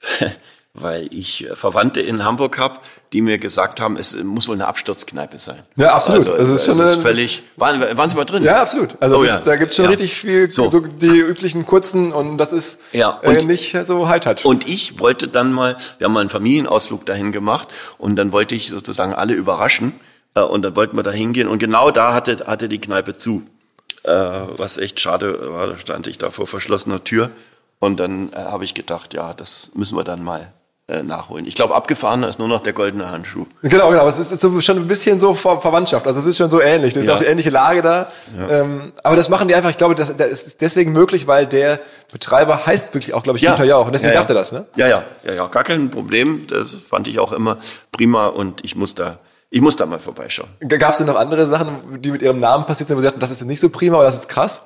weil 0.78 1.08
ich 1.10 1.46
Verwandte 1.54 2.02
in 2.02 2.22
Hamburg 2.22 2.58
habe, 2.58 2.80
die 3.14 3.22
mir 3.22 3.38
gesagt 3.38 3.80
haben, 3.80 3.96
es 3.96 4.14
muss 4.22 4.46
wohl 4.46 4.56
eine 4.56 4.66
Absturzkneipe 4.66 5.38
sein. 5.38 5.62
Ja, 5.76 5.94
absolut. 5.94 6.28
Also, 6.28 6.36
Das 6.38 6.50
ist 6.50 6.66
schon 6.66 6.84
es 6.84 6.92
ist 6.92 7.00
völlig. 7.02 7.44
Waren, 7.56 7.80
waren 7.96 8.10
Sie 8.10 8.14
mal 8.16 8.26
drin? 8.26 8.42
Ja, 8.44 8.60
absolut. 8.60 8.94
Also 9.00 9.16
Oh, 9.16 9.24
ja. 9.24 9.36
ist, 9.36 9.44
da 9.46 9.56
gibt 9.56 9.70
es 9.70 9.76
schon 9.76 9.86
Ja. 9.86 9.90
richtig 9.92 10.14
viel, 10.14 10.50
so. 10.50 10.68
So. 10.70 10.80
die 10.80 11.06
üblichen 11.20 11.64
kurzen 11.66 12.12
und 12.12 12.36
das 12.36 12.52
ist 12.52 12.78
Ja, 12.92 13.20
äh, 13.22 13.28
und- 13.30 13.46
nicht 13.46 13.74
so 13.86 14.06
High-Touch. 14.06 14.44
Und 14.44 14.68
ich 14.68 15.00
wollte 15.00 15.28
dann 15.28 15.50
mal, 15.50 15.76
wir 15.96 16.04
haben 16.04 16.12
mal 16.12 16.20
einen 16.20 16.28
Familienausflug 16.28 17.06
dahin 17.06 17.32
gemacht 17.32 17.68
und 17.96 18.16
dann 18.16 18.32
wollte 18.32 18.54
ich 18.54 18.68
sozusagen 18.68 19.14
alle 19.14 19.32
überraschen 19.32 19.98
äh, 20.36 20.40
und 20.40 20.62
dann 20.62 20.76
wollten 20.76 20.96
wir 20.96 21.02
da 21.02 21.10
hingehen 21.10 21.48
und 21.48 21.58
genau 21.58 21.90
da 21.90 22.14
hatte, 22.14 22.44
hatte 22.46 22.68
die 22.68 22.80
Kneipe 22.80 23.18
zu. 23.18 23.42
Äh, 24.04 24.12
was 24.56 24.78
echt 24.78 25.00
schade 25.00 25.52
war, 25.52 25.66
da 25.66 25.78
stand 25.80 26.06
ich 26.06 26.18
da 26.18 26.30
vor 26.30 26.46
verschlossener 26.46 27.02
Tür 27.02 27.30
und 27.80 27.98
dann 27.98 28.32
äh, 28.32 28.36
habe 28.36 28.64
ich 28.64 28.74
gedacht, 28.74 29.14
ja, 29.14 29.34
das 29.34 29.72
müssen 29.74 29.96
wir 29.96 30.04
dann 30.04 30.22
mal 30.22 30.52
äh, 30.88 31.02
nachholen. 31.02 31.44
Ich 31.46 31.56
glaube, 31.56 31.74
abgefahrener 31.74 32.28
ist 32.28 32.38
nur 32.38 32.46
noch 32.46 32.62
der 32.62 32.72
goldene 32.72 33.10
Handschuh. 33.10 33.46
Genau, 33.62 33.90
genau. 33.90 34.06
Es 34.06 34.20
ist 34.20 34.40
so, 34.40 34.60
schon 34.60 34.76
ein 34.76 34.86
bisschen 34.86 35.18
so 35.18 35.34
Ver 35.34 35.60
Verwandtschaft. 35.60 36.06
Also 36.06 36.20
es 36.20 36.26
ist 36.26 36.36
schon 36.36 36.48
so 36.48 36.60
ähnlich. 36.60 36.94
Das 36.94 37.02
ist 37.02 37.08
Ja. 37.08 37.14
auch 37.16 37.18
die 37.18 37.24
ähnliche 37.24 37.50
Lage 37.50 37.82
da. 37.82 38.12
Ähm, 38.48 38.92
aber 39.02 39.16
das 39.16 39.28
machen 39.28 39.48
die 39.48 39.56
einfach, 39.56 39.70
ich 39.70 39.76
glaube, 39.78 39.96
das, 39.96 40.16
das 40.16 40.28
ist 40.44 40.60
deswegen 40.60 40.92
möglich, 40.92 41.26
weil 41.26 41.46
der 41.46 41.80
Betreiber 42.12 42.64
heißt 42.66 42.94
wirklich 42.94 43.14
auch, 43.14 43.24
glaube 43.24 43.38
ich, 43.38 43.44
Günther 43.44 43.64
Jauch. 43.64 43.86
Und 43.86 43.94
deswegen 43.94 44.12
ja, 44.14 44.20
darf 44.20 44.28
er 44.30 44.36
das, 44.36 44.52
ne? 44.52 44.66
Ja, 44.76 44.86
ja, 44.86 45.02
ja, 45.24 45.32
ja, 45.34 45.46
gar 45.48 45.64
kein 45.64 45.90
Problem. 45.90 46.46
Das 46.46 46.68
fand 46.88 47.08
ich 47.08 47.18
auch 47.18 47.32
immer 47.32 47.58
prima 47.90 48.28
und 48.28 48.64
ich 48.64 48.76
muss 48.76 48.94
da, 48.94 49.18
ich 49.50 49.60
muss 49.60 49.76
da 49.76 49.86
mal 49.86 49.98
vorbeischauen. 49.98 50.48
Gab 50.60 50.92
es 50.92 50.98
denn 50.98 51.06
noch 51.06 51.16
andere 51.16 51.46
Sachen, 51.46 52.02
die 52.02 52.10
mit 52.10 52.22
ihrem 52.22 52.40
Namen 52.40 52.66
passiert 52.66 52.88
sind, 52.88 52.96
wo 52.96 53.00
sie 53.00 53.06
sagten, 53.06 53.20
das 53.20 53.30
ist 53.30 53.44
nicht 53.44 53.60
so 53.60 53.70
prima 53.70 53.96
oder 53.96 54.06
das 54.06 54.16
ist 54.16 54.28
krass? 54.28 54.62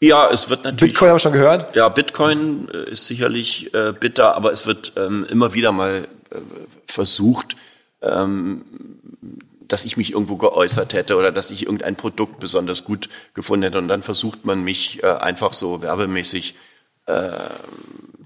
Ja, 0.00 0.30
es 0.30 0.48
wird 0.48 0.64
natürlich. 0.64 0.92
Bitcoin 0.92 1.08
haben 1.08 1.16
wir 1.16 1.20
schon 1.20 1.32
gehört. 1.32 1.74
Ja, 1.74 1.88
Bitcoin 1.88 2.68
äh, 2.72 2.90
ist 2.90 3.06
sicherlich 3.06 3.74
äh, 3.74 3.92
bitter, 3.92 4.36
aber 4.36 4.52
es 4.52 4.66
wird 4.66 4.92
ähm, 4.96 5.26
immer 5.28 5.54
wieder 5.54 5.72
mal 5.72 6.06
äh, 6.30 6.36
versucht, 6.86 7.56
ähm, 8.02 8.64
dass 9.66 9.84
ich 9.84 9.96
mich 9.96 10.12
irgendwo 10.12 10.36
geäußert 10.36 10.92
hätte 10.92 11.16
oder 11.16 11.32
dass 11.32 11.50
ich 11.50 11.64
irgendein 11.64 11.96
Produkt 11.96 12.38
besonders 12.38 12.84
gut 12.84 13.08
gefunden 13.34 13.64
hätte. 13.64 13.78
Und 13.78 13.88
dann 13.88 14.02
versucht 14.02 14.44
man 14.44 14.62
mich 14.62 15.02
äh, 15.02 15.06
einfach 15.06 15.52
so 15.52 15.82
werbemäßig, 15.82 16.54
äh, 17.06 17.30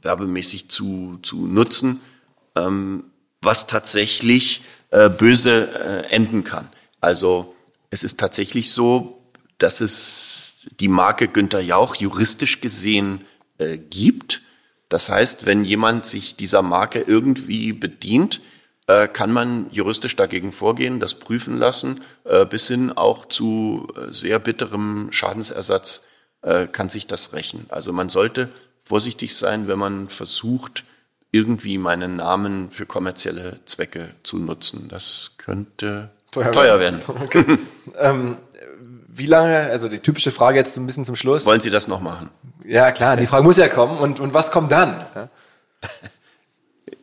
werbemäßig 0.02 0.68
zu, 0.68 1.20
zu 1.22 1.46
nutzen, 1.46 2.00
ähm, 2.54 3.04
was 3.40 3.66
tatsächlich 3.66 4.62
äh, 4.92 5.08
böse 5.08 5.68
äh, 5.74 6.12
enden 6.14 6.44
kann. 6.44 6.68
Also 7.00 7.54
es 7.90 8.04
ist 8.04 8.20
tatsächlich 8.20 8.72
so, 8.72 9.22
dass 9.56 9.80
es 9.80 10.66
die 10.80 10.88
Marke 10.88 11.28
Günther 11.28 11.60
Jauch 11.60 11.96
juristisch 11.96 12.60
gesehen 12.60 13.24
äh, 13.56 13.78
gibt. 13.78 14.42
Das 14.90 15.08
heißt, 15.08 15.46
wenn 15.46 15.64
jemand 15.64 16.04
sich 16.04 16.36
dieser 16.36 16.60
Marke 16.60 17.00
irgendwie 17.00 17.72
bedient, 17.72 18.42
äh, 18.86 19.08
kann 19.08 19.32
man 19.32 19.66
juristisch 19.70 20.14
dagegen 20.14 20.52
vorgehen, 20.52 21.00
das 21.00 21.14
prüfen 21.14 21.56
lassen, 21.56 22.02
äh, 22.24 22.44
bis 22.44 22.68
hin 22.68 22.92
auch 22.92 23.24
zu 23.24 23.88
sehr 24.10 24.38
bitterem 24.38 25.08
Schadensersatz 25.10 26.02
kann 26.72 26.88
sich 26.88 27.06
das 27.06 27.32
rächen. 27.34 27.66
Also 27.68 27.92
man 27.92 28.08
sollte 28.08 28.48
vorsichtig 28.82 29.36
sein, 29.36 29.68
wenn 29.68 29.78
man 29.78 30.08
versucht, 30.08 30.82
irgendwie 31.32 31.78
meinen 31.78 32.16
Namen 32.16 32.70
für 32.70 32.86
kommerzielle 32.86 33.58
Zwecke 33.66 34.10
zu 34.22 34.38
nutzen. 34.38 34.88
Das 34.88 35.32
könnte 35.38 36.10
Teuer 36.30 36.52
teuer, 36.52 36.78
werden. 36.78 37.00
werden. 37.32 37.58
Ähm, 37.98 38.36
wie 39.08 39.26
lange, 39.26 39.70
also 39.70 39.88
die 39.88 39.98
typische 39.98 40.30
Frage 40.30 40.58
jetzt 40.58 40.76
ein 40.78 40.86
bisschen 40.86 41.04
zum 41.04 41.16
Schluss. 41.16 41.44
Wollen 41.44 41.60
Sie 41.60 41.70
das 41.70 41.88
noch 41.88 42.00
machen? 42.00 42.30
Ja, 42.64 42.92
klar, 42.92 43.16
die 43.16 43.26
Frage 43.26 43.44
muss 43.44 43.56
ja 43.56 43.68
kommen. 43.68 43.98
Und, 43.98 44.20
und 44.20 44.32
was 44.32 44.50
kommt 44.50 44.70
dann? 44.70 45.04
Ja? 45.14 45.28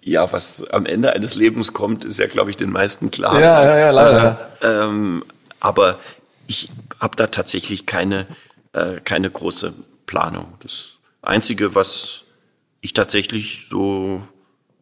Ja, 0.01 0.31
was 0.31 0.63
am 0.71 0.85
Ende 0.85 1.13
eines 1.13 1.35
Lebens 1.35 1.73
kommt, 1.73 2.05
ist 2.05 2.17
ja, 2.17 2.25
glaube 2.25 2.49
ich, 2.49 2.57
den 2.57 2.71
meisten 2.71 3.11
klar. 3.11 3.39
Ja, 3.39 3.63
ja, 3.63 3.77
ja, 3.77 3.91
leider. 3.91 4.49
Ähm, 4.63 5.23
aber 5.59 5.99
ich 6.47 6.71
habe 6.99 7.15
da 7.15 7.27
tatsächlich 7.27 7.85
keine, 7.85 8.25
äh, 8.73 9.01
keine 9.03 9.29
große 9.29 9.73
Planung. 10.07 10.53
Das 10.61 10.93
Einzige, 11.21 11.75
was 11.75 12.23
ich 12.81 12.93
tatsächlich 12.93 13.67
so 13.69 14.21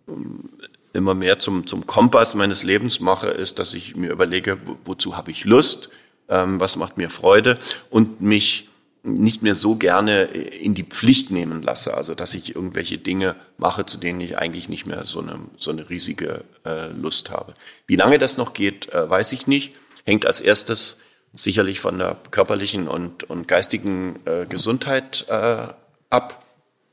ähm, 0.07 0.49
immer 0.93 1.13
mehr 1.13 1.39
zum, 1.39 1.67
zum 1.67 1.85
Kompass 1.85 2.35
meines 2.35 2.63
Lebens 2.63 2.99
mache, 2.99 3.27
ist, 3.27 3.59
dass 3.59 3.73
ich 3.73 3.95
mir 3.95 4.11
überlege, 4.11 4.57
wo, 4.65 4.77
wozu 4.85 5.15
habe 5.15 5.31
ich 5.31 5.45
Lust, 5.45 5.89
ähm, 6.29 6.59
was 6.59 6.75
macht 6.75 6.97
mir 6.97 7.09
Freude 7.09 7.59
und 7.89 8.21
mich 8.21 8.67
nicht 9.03 9.41
mehr 9.41 9.55
so 9.55 9.75
gerne 9.75 10.23
in 10.23 10.73
die 10.73 10.83
Pflicht 10.83 11.31
nehmen 11.31 11.61
lasse, 11.61 11.93
also 11.93 12.13
dass 12.13 12.33
ich 12.33 12.55
irgendwelche 12.55 12.97
Dinge 12.97 13.35
mache, 13.57 13.85
zu 13.85 13.97
denen 13.97 14.19
ich 14.19 14.37
eigentlich 14.37 14.67
nicht 14.67 14.85
mehr 14.85 15.05
so 15.05 15.21
eine, 15.21 15.39
so 15.57 15.71
eine 15.71 15.89
riesige 15.89 16.43
äh, 16.65 16.87
Lust 16.89 17.29
habe. 17.29 17.53
Wie 17.85 17.95
lange 17.95 18.19
das 18.19 18.37
noch 18.37 18.53
geht, 18.53 18.91
äh, 18.93 19.09
weiß 19.09 19.31
ich 19.31 19.47
nicht. 19.47 19.73
Hängt 20.03 20.25
als 20.25 20.41
erstes 20.41 20.97
sicherlich 21.33 21.79
von 21.79 21.97
der 21.99 22.17
körperlichen 22.31 22.87
und, 22.87 23.23
und 23.23 23.47
geistigen 23.47 24.19
äh, 24.25 24.45
Gesundheit 24.45 25.25
äh, 25.29 25.67
ab. 26.09 26.46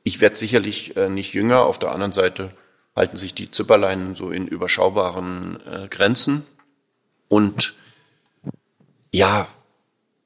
Ich 0.05 0.21
werde 0.21 0.37
sicherlich 0.37 0.97
äh, 0.97 1.09
nicht 1.09 1.33
jünger. 1.33 1.65
Auf 1.65 1.79
der 1.79 1.91
anderen 1.91 2.13
Seite 2.13 2.51
halten 2.95 3.17
sich 3.17 3.35
die 3.35 3.51
Zipperlein 3.51 4.15
so 4.15 4.31
in 4.31 4.47
überschaubaren 4.47 5.61
äh, 5.67 5.89
Grenzen. 5.89 6.47
Und 7.29 7.75
ja, 9.11 9.49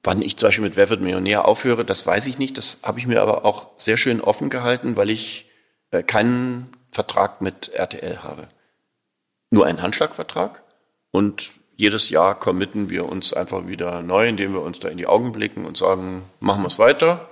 wann 0.03 0.21
ich 0.21 0.37
zum 0.37 0.49
Beispiel 0.49 0.65
mit 0.65 0.77
Wer 0.77 0.91
wird 0.91 1.01
Millionär 1.01 1.47
aufhöre, 1.47 1.85
das 1.85 2.07
weiß 2.07 2.27
ich 2.27 2.39
nicht. 2.39 2.59
Das 2.59 2.79
habe 2.83 2.99
ich 2.99 3.07
mir 3.07 3.23
aber 3.23 3.45
auch 3.45 3.69
sehr 3.79 3.97
schön 3.97 4.21
offen 4.21 4.51
gehalten, 4.51 4.97
weil 4.97 5.11
ich 5.11 5.47
äh, 5.93 6.03
keinen 6.03 6.71
Vertrag 6.91 7.41
mit 7.41 7.69
RTL 7.69 8.23
habe. 8.25 8.49
Nur 9.51 9.67
einen 9.67 9.81
Handschlagvertrag. 9.81 10.65
Und 11.13 11.53
jedes 11.77 12.11
Jahr 12.11 12.39
committen 12.39 12.91
wir 12.91 13.09
uns 13.09 13.33
einfach 13.33 13.69
wieder 13.69 14.03
neu, 14.03 14.29
indem 14.29 14.55
wir 14.55 14.63
uns 14.63 14.81
da 14.81 14.89
in 14.89 14.99
die 14.99 15.07
Augen 15.07 15.31
blicken 15.31 15.65
und 15.65 15.77
sagen, 15.77 16.25
machen 16.41 16.63
wir 16.63 16.69
es 16.69 16.81
weiter. 16.81 17.29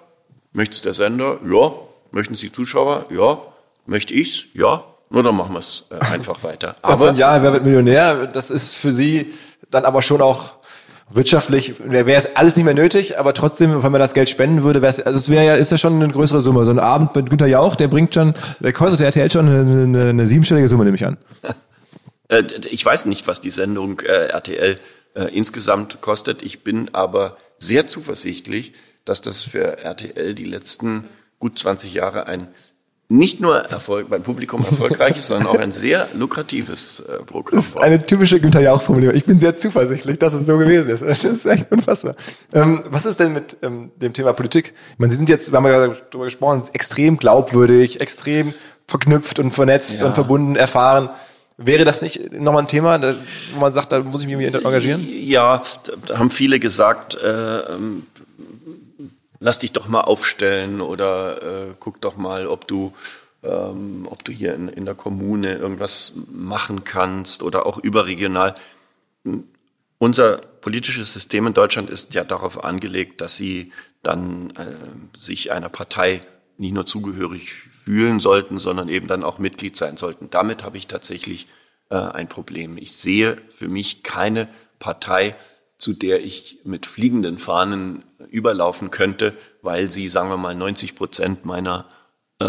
Möchtest 0.53 0.85
der 0.85 0.95
Sender? 0.95 1.41
Ja. 1.45 1.73
Möchten 2.11 2.37
Sie 2.37 2.53
Zuschauer? 2.53 3.07
Ja. 3.11 3.39
Möchte 3.87 4.15
ich's? 4.15 4.45
Ja. 4.55 4.85
Nur 5.11 5.23
dann 5.23 5.37
machen 5.37 5.53
wir 5.53 5.61
es 5.61 5.85
äh, 5.91 5.95
einfach 6.13 6.43
weiter. 6.43 6.77
Aber 6.83 7.11
ein 7.11 7.17
Jahr, 7.17 7.43
wer 7.43 7.53
wird 7.53 7.65
Millionär? 7.65 8.27
Das 8.27 8.51
ist 8.51 8.75
für 8.75 8.93
Sie 8.93 9.33
dann 9.71 9.85
aber 9.85 10.03
schon 10.03 10.21
auch 10.21 10.55
wirtschaftlich, 11.09 11.75
wäre 11.79 12.13
es 12.15 12.35
alles 12.35 12.57
nicht 12.57 12.65
mehr 12.65 12.75
nötig, 12.75 13.19
aber 13.19 13.33
trotzdem, 13.33 13.83
wenn 13.83 13.93
man 13.93 14.01
das 14.01 14.13
Geld 14.13 14.29
spenden 14.29 14.65
würde, 14.65 14.83
wäre 14.83 14.91
es, 14.91 15.01
also 15.01 15.19
es 15.19 15.31
wäre 15.31 15.45
ja, 15.45 15.55
ist 15.55 15.71
ja 15.71 15.79
schon 15.79 16.03
eine 16.03 16.13
größere 16.13 16.41
Summe. 16.41 16.65
So 16.65 16.73
ein 16.73 16.81
Abend 16.81 17.15
mit 17.15 17.31
Günther 17.31 17.47
Jauch, 17.47 17.77
der 17.77 17.89
bringt 17.89 18.15
schon, 18.15 18.35
der 18.61 18.73
kostet 18.73 19.01
der 19.01 19.07
RTL 19.07 19.31
schon 19.31 19.49
eine, 19.49 19.61
eine, 19.61 20.09
eine 20.11 20.27
siebenstellige 20.27 20.69
Summe, 20.69 20.85
nehme 20.85 20.97
ich 20.97 21.05
an. 21.05 21.17
Äh, 22.29 22.43
ich 22.71 22.85
weiß 22.85 23.07
nicht, 23.07 23.29
was 23.29 23.41
die 23.41 23.53
Sendung 23.53 24.01
äh, 24.01 24.27
RTL 24.31 24.81
äh, 25.15 25.25
insgesamt 25.33 26.01
kostet. 26.01 26.43
Ich 26.43 26.65
bin 26.65 26.93
aber 26.93 27.37
sehr 27.59 27.87
zuversichtlich, 27.87 28.73
dass 29.05 29.21
das 29.21 29.43
für 29.43 29.79
RTL 29.79 30.35
die 30.35 30.45
letzten 30.45 31.05
gut 31.47 31.59
20 31.59 31.95
Jahre 31.95 32.27
ein 32.27 32.49
nicht 33.09 33.41
nur 33.41 33.59
Erfolg 33.59 34.11
beim 34.11 34.25
Publikum 34.25 34.65
erfolgreiches, 34.69 35.29
sondern 35.29 35.47
auch 35.47 35.59
ein 35.61 35.71
sehr 35.71 36.09
lukratives 36.15 36.99
äh, 36.99 37.23
Programm 37.23 37.55
Das 37.55 37.67
ist 37.69 37.79
eine 37.81 38.05
typische 38.05 38.41
Günther 38.41 38.63
Jauch-Formulierung. 38.63 39.15
Ich 39.17 39.25
bin 39.25 39.39
sehr 39.39 39.57
zuversichtlich, 39.57 40.19
dass 40.19 40.33
es 40.33 40.45
so 40.45 40.59
gewesen 40.59 40.91
ist. 40.91 41.03
Das 41.03 41.23
ist 41.23 41.47
echt 41.47 41.71
unfassbar. 41.71 42.17
Ähm, 42.53 42.83
was 42.91 43.07
ist 43.07 43.21
denn 43.21 43.33
mit 43.33 43.59
ähm, 43.63 43.93
dem 43.95 44.13
Thema 44.13 44.33
Politik? 44.33 44.75
Ich 44.95 44.99
meine, 44.99 45.13
Sie 45.13 45.19
sind 45.19 45.29
jetzt, 45.29 45.53
wir 45.53 45.57
haben 45.57 45.67
ja 45.67 45.71
gerade 45.71 46.03
darüber 46.11 46.25
gesprochen, 46.25 46.65
extrem 46.73 47.17
glaubwürdig, 47.17 48.01
extrem 48.01 48.53
verknüpft 48.89 49.39
und 49.39 49.53
vernetzt 49.53 50.01
Ja. 50.01 50.07
und 50.07 50.15
verbunden, 50.15 50.57
erfahren. 50.57 51.11
Wäre 51.59 51.85
das 51.85 52.03
nicht 52.03 52.33
nochmal 52.33 52.65
ein 52.65 52.69
Thema, 52.69 53.01
wo 53.55 53.61
man 53.61 53.73
sagt, 53.73 53.93
da 53.93 54.01
muss 54.01 54.23
ich 54.23 54.27
mich 54.27 54.41
irgendwie 54.41 54.67
engagieren? 54.67 55.01
Ja, 55.01 55.63
da, 55.85 55.93
da 56.09 56.19
haben 56.19 56.33
viele 56.33 56.59
gesagt, 56.59 57.15
äh, 57.15 57.61
ähm, 57.73 58.03
lass 59.47 59.61
dich 59.61 59.71
doch 59.71 59.87
mal 59.87 60.01
aufstellen 60.01 60.81
oder 60.81 61.69
äh, 61.69 61.75
guck 61.79 62.01
doch 62.01 62.17
mal, 62.17 62.49
ob 62.49 62.67
du, 62.67 62.93
ähm, 63.45 64.09
ob 64.11 64.25
du 64.25 64.33
hier 64.33 64.53
in, 64.55 64.69
in 64.69 64.85
der 64.85 64.97
Kommune 64.97 65.55
irgendwas 65.55 66.15
machen 66.29 66.83
kannst 66.83 67.45
oder 67.45 67.65
auch 67.65 67.79
überregional. 67.79 68.57
Unser 69.99 70.39
politisches 70.39 71.13
System 71.13 71.47
in 71.47 71.55
Deutschland 71.55 71.91
ist 71.91 72.13
ja 72.13 72.25
darauf 72.25 72.65
angelegt, 72.65 73.21
dass 73.21 73.37
sie 73.37 73.71
dann 74.03 74.51
äh, 74.57 75.17
sich 75.17 75.53
einer 75.53 75.69
Partei 75.69 76.23
nicht 76.59 76.73
nur 76.73 76.85
zugehörig 76.85 77.53
fühlen 77.85 78.19
sollten, 78.19 78.59
sondern 78.59 78.89
eben 78.89 79.07
dann 79.07 79.23
auch 79.23 79.39
Mitglied 79.39 79.77
sein 79.77 79.97
sollten. 79.97 80.29
Damit 80.29 80.65
habe 80.65 80.77
ich 80.77 80.89
tatsächlich 80.89 81.47
äh, 81.89 81.95
ein 81.95 82.29
Problem. 82.29 82.79
Ich 82.79 82.97
sehe 82.97 83.37
für 83.51 83.69
mich 83.69 84.03
keine 84.03 84.49
Partei, 84.81 85.37
zu 85.79 85.93
der 85.93 86.25
ich 86.25 86.61
mit 86.65 86.87
fliegenden 86.87 87.39
Fahnen 87.39 88.05
überlaufen 88.31 88.91
könnte, 88.91 89.35
weil 89.63 89.91
sie, 89.91 90.09
sagen 90.09 90.31
wir 90.31 90.37
mal, 90.37 90.55
90 90.55 90.95
Prozent 90.95 91.45
meiner 91.45 91.87
äh, 92.39 92.47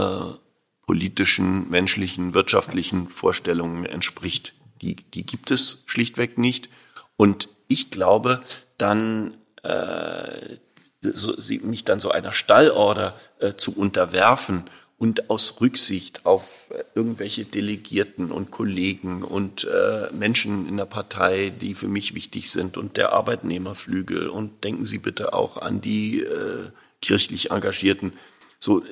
politischen, 0.85 1.69
menschlichen, 1.69 2.33
wirtschaftlichen 2.33 3.09
Vorstellungen 3.09 3.85
entspricht. 3.85 4.53
Die, 4.81 4.95
die 4.95 5.25
gibt 5.25 5.51
es 5.51 5.83
schlichtweg 5.85 6.37
nicht. 6.37 6.69
Und 7.17 7.49
ich 7.67 7.91
glaube, 7.91 8.41
dann 8.77 9.35
äh, 9.63 10.57
so, 11.01 11.35
mich 11.63 11.83
dann 11.83 11.99
so 11.99 12.11
einer 12.11 12.31
Stallorder 12.31 13.15
äh, 13.39 13.55
zu 13.55 13.75
unterwerfen 13.75 14.63
und 14.97 15.29
aus 15.29 15.61
Rücksicht 15.61 16.25
auf 16.25 16.65
äh, 16.71 16.83
irgendwelche 16.95 17.45
Delegierten 17.45 18.31
und 18.31 18.51
Kollegen 18.51 19.23
und 19.23 19.65
äh, 19.65 20.11
Menschen 20.11 20.67
in 20.67 20.77
der 20.77 20.85
Partei, 20.85 21.49
die 21.49 21.75
für 21.75 21.87
mich 21.87 22.15
wichtig 22.15 22.49
sind 22.49 22.77
und 22.77 22.97
der 22.97 23.13
Arbeitnehmerflügel 23.13 24.27
und 24.27 24.63
denken 24.63 24.85
Sie 24.85 24.97
bitte 24.97 25.33
auch 25.33 25.57
an 25.57 25.81
die 25.81 26.21
äh, 26.21 26.71
kirchlich 27.01 27.51
Engagierten, 27.51 28.13
so 28.59 28.83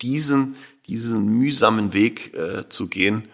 diesen, 0.00 0.54
diesen 0.86 1.26
mühsamen 1.26 1.92
Weg 1.92 2.32
äh, 2.34 2.68
zu 2.68 2.88
gehen, 2.88 3.28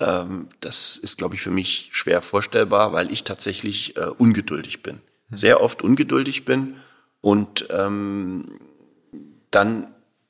ähm, 0.00 0.48
das 0.60 0.96
ist, 0.96 1.18
glaube 1.18 1.34
ich, 1.34 1.42
für 1.42 1.50
mich 1.50 1.90
schwer 1.92 2.22
vorstellbar, 2.22 2.92
weil 2.92 3.12
ich 3.12 3.24
tatsächlich 3.24 3.96
äh, 3.96 4.06
ungeduldig 4.06 4.82
bin. 4.82 5.00
Hm. 5.28 5.36
Sehr 5.36 5.60
oft 5.60 5.82
ungeduldig 5.82 6.44
bin 6.44 6.76
und 7.20 7.66
ähm, 7.70 8.58
dann 9.50 9.88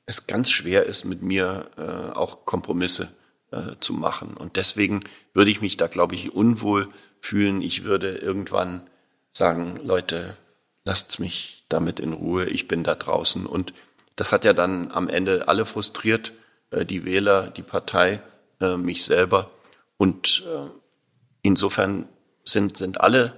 es 0.09 0.25
ganz 0.25 0.49
schwer 0.49 0.87
ist, 0.87 1.05
mit 1.05 1.21
mir 1.21 1.69
äh, 1.77 2.17
auch 2.17 2.43
Kompromisse 2.45 3.13
äh, 3.51 3.75
zu 3.79 3.93
machen. 3.93 4.35
Und 4.35 4.55
deswegen 4.55 5.01
würde 5.33 5.51
ich 5.51 5.61
mich 5.61 5.77
da, 5.77 5.85
glaube 5.85 6.15
ich, 6.15 6.33
unwohl 6.33 6.89
fühlen. 7.21 7.61
Ich 7.61 7.83
würde 7.83 8.15
irgendwann 8.15 8.89
sagen, 9.33 9.79
Leute, 9.83 10.35
lasst 10.83 11.19
mich 11.19 11.63
damit 11.69 11.99
in 11.99 12.13
Ruhe, 12.13 12.45
ich 12.45 12.67
bin 12.67 12.83
da 12.83 12.95
draußen. 12.95 13.45
Und 13.45 13.73
das 14.15 14.31
hat 14.31 14.45
ja 14.45 14.53
dann 14.53 14.91
am 14.91 15.07
Ende 15.09 15.47
alle 15.47 15.67
frustriert, 15.67 16.33
äh, 16.71 16.85
die 16.85 17.05
Wähler, 17.05 17.51
die 17.51 17.61
Partei, 17.61 18.19
äh, 18.59 18.77
mich 18.77 19.03
selber. 19.03 19.51
Und 19.97 20.43
äh, 20.47 20.71
insofern 21.43 22.09
sind, 22.45 22.77
sind 22.77 22.99
alle 22.99 23.35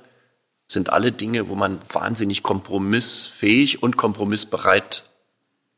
sind 0.68 0.90
alle 0.94 1.12
Dinge, 1.12 1.50
wo 1.50 1.56
man 1.56 1.82
wahnsinnig 1.92 2.44
kompromissfähig 2.44 3.84
und 3.84 3.98
kompromissbereit 3.98 5.04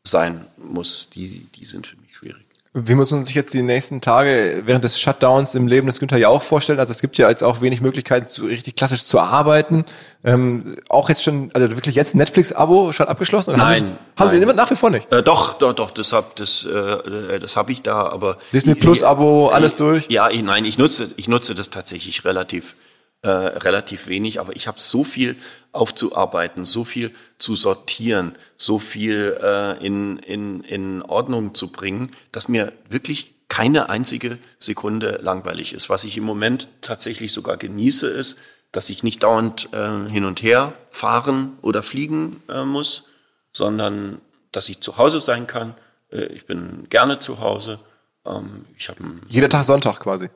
sein 0.06 0.48
muss. 0.58 1.10
Die, 1.14 1.48
die 1.56 1.66
sind 1.66 1.88
für 1.88 1.96
mich 1.98 2.16
schwierig. 2.16 2.44
Wie 2.76 2.96
muss 2.96 3.12
man 3.12 3.24
sich 3.24 3.36
jetzt 3.36 3.54
die 3.54 3.62
nächsten 3.62 4.02
Tage 4.02 4.64
während 4.66 4.84
des 4.84 5.00
Shutdowns 5.00 5.54
im 5.54 5.68
Leben 5.68 5.86
des 5.86 6.00
Günther 6.00 6.18
ja 6.18 6.30
auch 6.30 6.42
vorstellen? 6.42 6.80
Also 6.80 6.92
es 6.92 7.02
gibt 7.02 7.20
ja 7.20 7.30
jetzt 7.30 7.44
auch 7.44 7.62
wenig 7.62 7.82
Möglichkeiten, 7.82 8.26
so 8.30 8.48
richtig 8.48 8.76
klassisch 8.76 9.06
zu 9.06 9.20
arbeiten. 9.20 9.86
Ähm, 10.24 10.78
auch 10.90 11.08
jetzt 11.08 11.24
schon, 11.24 11.52
also 11.54 11.70
wirklich 11.70 11.96
jetzt 11.96 12.16
Netflix-Abo 12.16 12.92
schon 12.92 13.08
abgeschlossen? 13.08 13.52
Oder 13.52 13.58
nein. 13.60 13.84
Haben, 13.84 13.90
Sie, 13.92 14.20
haben 14.20 14.30
Sie 14.30 14.38
immer 14.38 14.54
nach 14.54 14.72
wie 14.72 14.76
vor 14.76 14.90
nicht? 14.90 15.12
Äh, 15.14 15.22
doch, 15.22 15.54
doch, 15.60 15.74
doch, 15.74 15.92
das 15.92 16.14
hab, 16.14 16.36
das, 16.36 16.66
äh, 16.66 17.40
das 17.40 17.56
habe 17.56 17.72
ich 17.72 17.84
da, 17.84 18.08
aber 18.08 18.40
Disney 18.52 18.74
Plus 18.74 19.04
Abo, 19.04 19.50
alles 19.50 19.76
durch? 19.76 20.08
Ja, 20.10 20.32
ich, 20.32 20.42
nein, 20.42 20.66
ich 20.66 20.80
nutze, 20.80 21.12
ich 21.16 21.28
nutze 21.28 21.54
das 21.54 21.70
tatsächlich 21.70 22.26
relativ 22.26 22.76
äh, 23.24 23.30
relativ 23.30 24.08
wenig, 24.08 24.40
aber 24.40 24.56
ich 24.56 24.68
habe 24.68 24.80
so 24.80 25.04
viel 25.04 25.38
aufzuarbeiten, 25.72 26.66
so 26.66 26.84
viel 26.84 27.12
zu 27.40 27.56
sortieren, 27.56 28.38
so 28.58 28.80
viel 28.80 29.38
äh, 29.42 29.86
in, 29.86 30.20
in, 30.20 30.62
in 30.64 31.02
Ordnung 31.02 31.56
zu 31.56 31.72
bringen, 31.72 32.12
dass 32.34 32.50
mir 32.50 32.74
wirklich 32.90 33.34
keine 33.48 33.90
einzige 33.90 34.40
Sekunde 34.60 35.20
langweilig 35.22 35.74
ist. 35.74 35.90
Was 35.90 36.04
ich 36.04 36.18
im 36.18 36.24
Moment 36.26 36.68
tatsächlich 36.82 37.32
sogar 37.32 37.56
genieße, 37.56 38.08
ist, 38.08 38.36
dass 38.74 38.90
ich 38.90 39.04
nicht 39.04 39.24
dauernd 39.24 39.70
äh, 39.72 40.10
hin 40.10 40.26
und 40.26 40.42
her 40.42 40.74
fahren 40.90 41.58
oder 41.62 41.82
fliegen 41.82 42.42
äh, 42.50 42.66
muss, 42.66 43.06
sondern 43.54 44.20
dass 44.52 44.68
ich 44.68 44.82
zu 44.82 44.98
Hause 44.98 45.22
sein 45.22 45.48
kann. 45.48 45.76
Äh, 46.12 46.26
ich 46.26 46.46
bin 46.46 46.88
gerne 46.90 47.20
zu 47.20 47.40
Hause. 47.40 47.80
Ähm, 48.26 48.66
ich 48.76 48.90
hab 48.90 48.98
Jeder 49.28 49.48
Tag 49.50 49.64
Sonntag 49.64 50.00
quasi. 50.00 50.30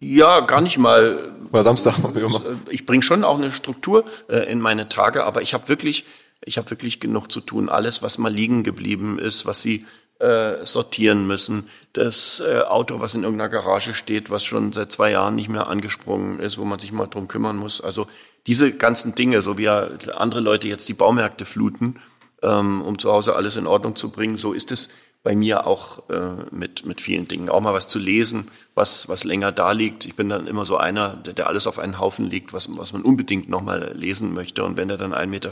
Ja, 0.00 0.40
gar 0.40 0.62
nicht 0.62 0.78
mal. 0.78 1.32
Oder 1.52 1.62
Samstag, 1.62 1.98
immer. 2.16 2.42
Ich 2.70 2.86
bringe 2.86 3.02
schon 3.02 3.22
auch 3.22 3.38
eine 3.38 3.52
Struktur 3.52 4.04
äh, 4.28 4.50
in 4.50 4.60
meine 4.60 4.88
Tage, 4.88 5.24
aber 5.24 5.42
ich 5.42 5.52
habe 5.52 5.68
wirklich, 5.68 6.06
ich 6.42 6.56
habe 6.56 6.70
wirklich 6.70 7.00
genug 7.00 7.30
zu 7.30 7.42
tun. 7.42 7.68
Alles, 7.68 8.02
was 8.02 8.16
mal 8.16 8.32
liegen 8.32 8.62
geblieben 8.64 9.18
ist, 9.18 9.44
was 9.44 9.60
sie 9.60 9.84
äh, 10.18 10.64
sortieren 10.64 11.26
müssen, 11.26 11.68
das 11.92 12.42
äh, 12.44 12.60
Auto, 12.60 13.00
was 13.00 13.14
in 13.14 13.24
irgendeiner 13.24 13.50
Garage 13.50 13.94
steht, 13.94 14.30
was 14.30 14.42
schon 14.42 14.72
seit 14.72 14.90
zwei 14.90 15.10
Jahren 15.10 15.34
nicht 15.34 15.50
mehr 15.50 15.66
angesprungen 15.66 16.40
ist, 16.40 16.56
wo 16.56 16.64
man 16.64 16.78
sich 16.78 16.92
mal 16.92 17.06
drum 17.06 17.28
kümmern 17.28 17.56
muss. 17.56 17.82
Also 17.82 18.06
diese 18.46 18.72
ganzen 18.72 19.14
Dinge, 19.14 19.42
so 19.42 19.58
wie 19.58 19.64
ja 19.64 19.88
andere 20.14 20.40
Leute 20.40 20.68
jetzt 20.68 20.88
die 20.88 20.94
Baumärkte 20.94 21.44
fluten, 21.44 22.00
ähm, 22.42 22.80
um 22.80 22.98
zu 22.98 23.12
Hause 23.12 23.36
alles 23.36 23.56
in 23.56 23.66
Ordnung 23.66 23.96
zu 23.96 24.10
bringen, 24.10 24.38
so 24.38 24.54
ist 24.54 24.72
es 24.72 24.88
bei 25.22 25.36
mir 25.36 25.66
auch 25.66 26.08
äh, 26.08 26.44
mit, 26.50 26.86
mit 26.86 27.00
vielen 27.00 27.28
Dingen. 27.28 27.50
Auch 27.50 27.60
mal 27.60 27.74
was 27.74 27.88
zu 27.88 27.98
lesen, 27.98 28.50
was, 28.74 29.08
was 29.08 29.24
länger 29.24 29.52
da 29.52 29.72
liegt. 29.72 30.06
Ich 30.06 30.16
bin 30.16 30.30
dann 30.30 30.46
immer 30.46 30.64
so 30.64 30.78
einer, 30.78 31.16
der, 31.16 31.34
der 31.34 31.46
alles 31.46 31.66
auf 31.66 31.78
einen 31.78 31.98
Haufen 31.98 32.24
legt, 32.24 32.52
was, 32.52 32.68
was 32.76 32.92
man 32.92 33.02
unbedingt 33.02 33.48
nochmal 33.48 33.92
lesen 33.94 34.32
möchte. 34.32 34.64
Und 34.64 34.76
wenn 34.78 34.88
er 34.88 34.96
dann 34.96 35.12
1,40 35.12 35.26
Meter 35.26 35.50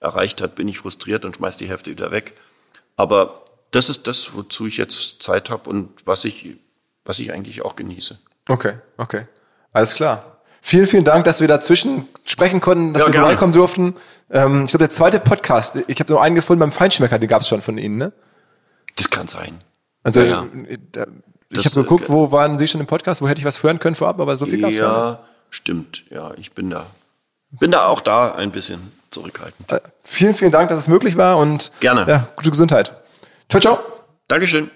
erreicht 0.00 0.40
hat, 0.40 0.56
bin 0.56 0.66
ich 0.66 0.78
frustriert 0.78 1.24
und 1.24 1.36
schmeiß 1.36 1.56
die 1.56 1.68
Hälfte 1.68 1.90
wieder 1.90 2.10
weg. 2.10 2.34
Aber 2.96 3.44
das 3.70 3.88
ist 3.88 4.08
das, 4.08 4.34
wozu 4.34 4.66
ich 4.66 4.76
jetzt 4.76 5.22
Zeit 5.22 5.50
habe 5.50 5.70
und 5.70 5.90
was 6.04 6.24
ich, 6.24 6.56
was 7.04 7.20
ich 7.20 7.32
eigentlich 7.32 7.62
auch 7.62 7.76
genieße. 7.76 8.18
Okay, 8.48 8.74
okay. 8.96 9.26
Alles 9.72 9.94
klar. 9.94 10.38
Vielen, 10.62 10.86
vielen 10.86 11.04
Dank, 11.04 11.24
dass 11.24 11.40
wir 11.40 11.48
dazwischen 11.48 12.08
sprechen 12.24 12.60
konnten, 12.60 12.92
dass 12.92 13.02
ja, 13.02 13.08
wir 13.08 13.12
gerne. 13.12 13.26
vorbeikommen 13.26 13.52
durften. 13.52 13.94
Ähm, 14.30 14.64
ich 14.64 14.70
glaube, 14.70 14.84
der 14.84 14.90
zweite 14.90 15.20
Podcast, 15.20 15.76
ich 15.86 16.00
habe 16.00 16.12
nur 16.12 16.20
einen 16.20 16.34
gefunden 16.34 16.60
beim 16.60 16.72
Feinschmecker, 16.72 17.18
den 17.18 17.28
gab 17.28 17.42
es 17.42 17.48
schon 17.48 17.62
von 17.62 17.78
Ihnen, 17.78 17.96
ne? 17.96 18.12
Das 19.00 19.10
kann 19.10 19.28
sein. 19.28 19.60
Also 20.02 20.20
ja, 20.20 20.26
ja. 20.26 20.46
Äh, 21.02 21.06
ich 21.50 21.64
habe 21.66 21.74
geguckt, 21.82 22.06
äh, 22.06 22.08
wo 22.08 22.32
waren 22.32 22.58
Sie 22.58 22.68
schon 22.68 22.80
im 22.80 22.86
Podcast, 22.86 23.22
wo 23.22 23.28
hätte 23.28 23.40
ich 23.40 23.44
was 23.44 23.62
hören 23.62 23.78
können 23.78 23.96
vorab, 23.96 24.20
aber 24.20 24.36
so 24.36 24.46
viel 24.46 24.60
gab's 24.60 24.76
ja. 24.76 24.84
Ja, 24.84 25.20
stimmt. 25.50 26.04
Ja, 26.10 26.32
ich 26.36 26.52
bin 26.52 26.70
da. 26.70 26.86
Bin 27.50 27.72
da 27.72 27.86
auch 27.86 28.00
da 28.00 28.32
ein 28.34 28.52
bisschen 28.52 28.92
zurückhaltend. 29.10 29.70
Äh, 29.70 29.80
vielen, 30.02 30.34
vielen 30.34 30.52
Dank, 30.52 30.68
dass 30.68 30.78
es 30.78 30.88
möglich 30.88 31.16
war 31.16 31.38
und 31.38 31.72
gerne. 31.80 32.06
Ja, 32.08 32.28
gute 32.36 32.50
Gesundheit. 32.50 32.96
Ciao, 33.48 33.60
ciao. 33.60 33.78
Dankeschön. 34.28 34.70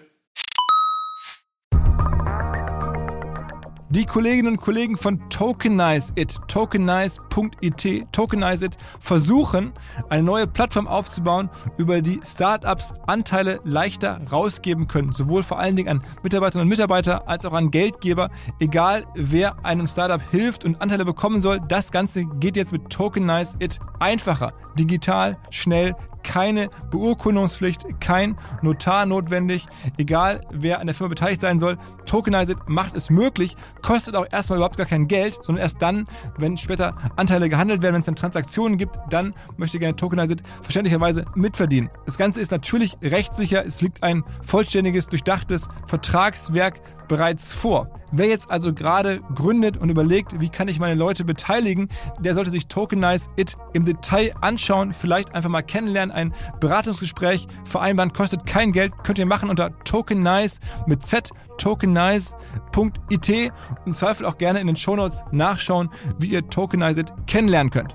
Die 3.94 4.06
Kolleginnen 4.06 4.54
und 4.54 4.60
Kollegen 4.60 4.96
von 4.96 5.20
Tokenize 5.30 6.12
It, 6.16 6.40
tokenize.it, 6.48 8.06
Tokenize 8.10 8.64
It 8.64 8.76
versuchen, 8.98 9.72
eine 10.08 10.24
neue 10.24 10.48
Plattform 10.48 10.88
aufzubauen, 10.88 11.48
über 11.78 12.02
die 12.02 12.20
Startups 12.24 12.92
Anteile 13.06 13.60
leichter 13.62 14.20
rausgeben 14.32 14.88
können. 14.88 15.12
Sowohl 15.12 15.44
vor 15.44 15.60
allen 15.60 15.76
Dingen 15.76 15.88
an 15.88 16.02
Mitarbeiterinnen 16.24 16.66
und 16.66 16.70
Mitarbeiter 16.70 17.28
als 17.28 17.46
auch 17.46 17.52
an 17.52 17.70
Geldgeber. 17.70 18.30
Egal 18.58 19.04
wer 19.14 19.64
einem 19.64 19.86
Startup 19.86 20.20
hilft 20.32 20.64
und 20.64 20.82
Anteile 20.82 21.04
bekommen 21.04 21.40
soll, 21.40 21.60
das 21.68 21.92
Ganze 21.92 22.24
geht 22.24 22.56
jetzt 22.56 22.72
mit 22.72 22.90
Tokenize 22.90 23.56
It 23.60 23.78
einfacher, 24.00 24.54
digital, 24.76 25.38
schnell, 25.50 25.94
keine 26.24 26.70
Beurkundungspflicht, 26.90 28.00
kein 28.00 28.36
Notar 28.62 29.06
notwendig, 29.06 29.66
egal 29.98 30.40
wer 30.50 30.80
an 30.80 30.86
der 30.86 30.94
Firma 30.94 31.10
beteiligt 31.10 31.40
sein 31.40 31.60
soll. 31.60 31.78
Tokenized 32.06 32.56
macht 32.66 32.96
es 32.96 33.10
möglich, 33.10 33.56
kostet 33.82 34.16
auch 34.16 34.26
erstmal 34.30 34.58
überhaupt 34.58 34.76
gar 34.76 34.86
kein 34.86 35.06
Geld, 35.06 35.38
sondern 35.42 35.62
erst 35.62 35.80
dann, 35.80 36.08
wenn 36.38 36.56
später 36.56 36.96
Anteile 37.16 37.48
gehandelt 37.48 37.82
werden, 37.82 37.94
wenn 37.94 38.00
es 38.00 38.06
dann 38.06 38.16
Transaktionen 38.16 38.78
gibt, 38.78 38.98
dann 39.10 39.34
möchte 39.56 39.78
gerne 39.78 39.94
Tokenized 39.94 40.42
verständlicherweise 40.62 41.24
mitverdienen. 41.34 41.90
Das 42.06 42.18
Ganze 42.18 42.40
ist 42.40 42.50
natürlich 42.50 42.96
rechtssicher, 43.02 43.64
es 43.64 43.80
liegt 43.80 44.02
ein 44.02 44.24
vollständiges, 44.42 45.06
durchdachtes 45.06 45.68
Vertragswerk 45.86 46.80
bereits 47.08 47.52
vor. 47.52 47.88
Wer 48.12 48.28
jetzt 48.28 48.50
also 48.50 48.72
gerade 48.72 49.20
gründet 49.34 49.76
und 49.76 49.90
überlegt, 49.90 50.40
wie 50.40 50.48
kann 50.48 50.68
ich 50.68 50.78
meine 50.78 50.94
Leute 50.94 51.24
beteiligen, 51.24 51.88
der 52.18 52.34
sollte 52.34 52.50
sich 52.50 52.66
Tokenize 52.66 53.28
It 53.36 53.56
im 53.72 53.84
Detail 53.84 54.32
anschauen, 54.40 54.92
vielleicht 54.92 55.34
einfach 55.34 55.50
mal 55.50 55.62
kennenlernen, 55.62 56.14
ein 56.14 56.34
Beratungsgespräch 56.60 57.46
vereinbaren, 57.64 58.12
kostet 58.12 58.46
kein 58.46 58.72
Geld, 58.72 58.92
könnt 59.02 59.18
ihr 59.18 59.26
machen 59.26 59.50
unter 59.50 59.76
Tokenize 59.84 60.60
mit 60.86 61.02
Z, 61.02 61.30
tokenize.it 61.58 63.52
und 63.84 63.96
Zweifel 63.96 64.26
auch 64.26 64.38
gerne 64.38 64.60
in 64.60 64.66
den 64.66 64.76
Shownotes 64.76 65.24
nachschauen, 65.32 65.90
wie 66.18 66.28
ihr 66.28 66.48
Tokenize 66.48 67.00
It 67.00 67.12
kennenlernen 67.26 67.70
könnt. 67.70 67.94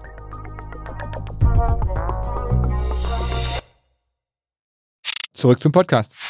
Zurück 5.34 5.64
zum 5.64 5.72
Podcast. 5.72 6.28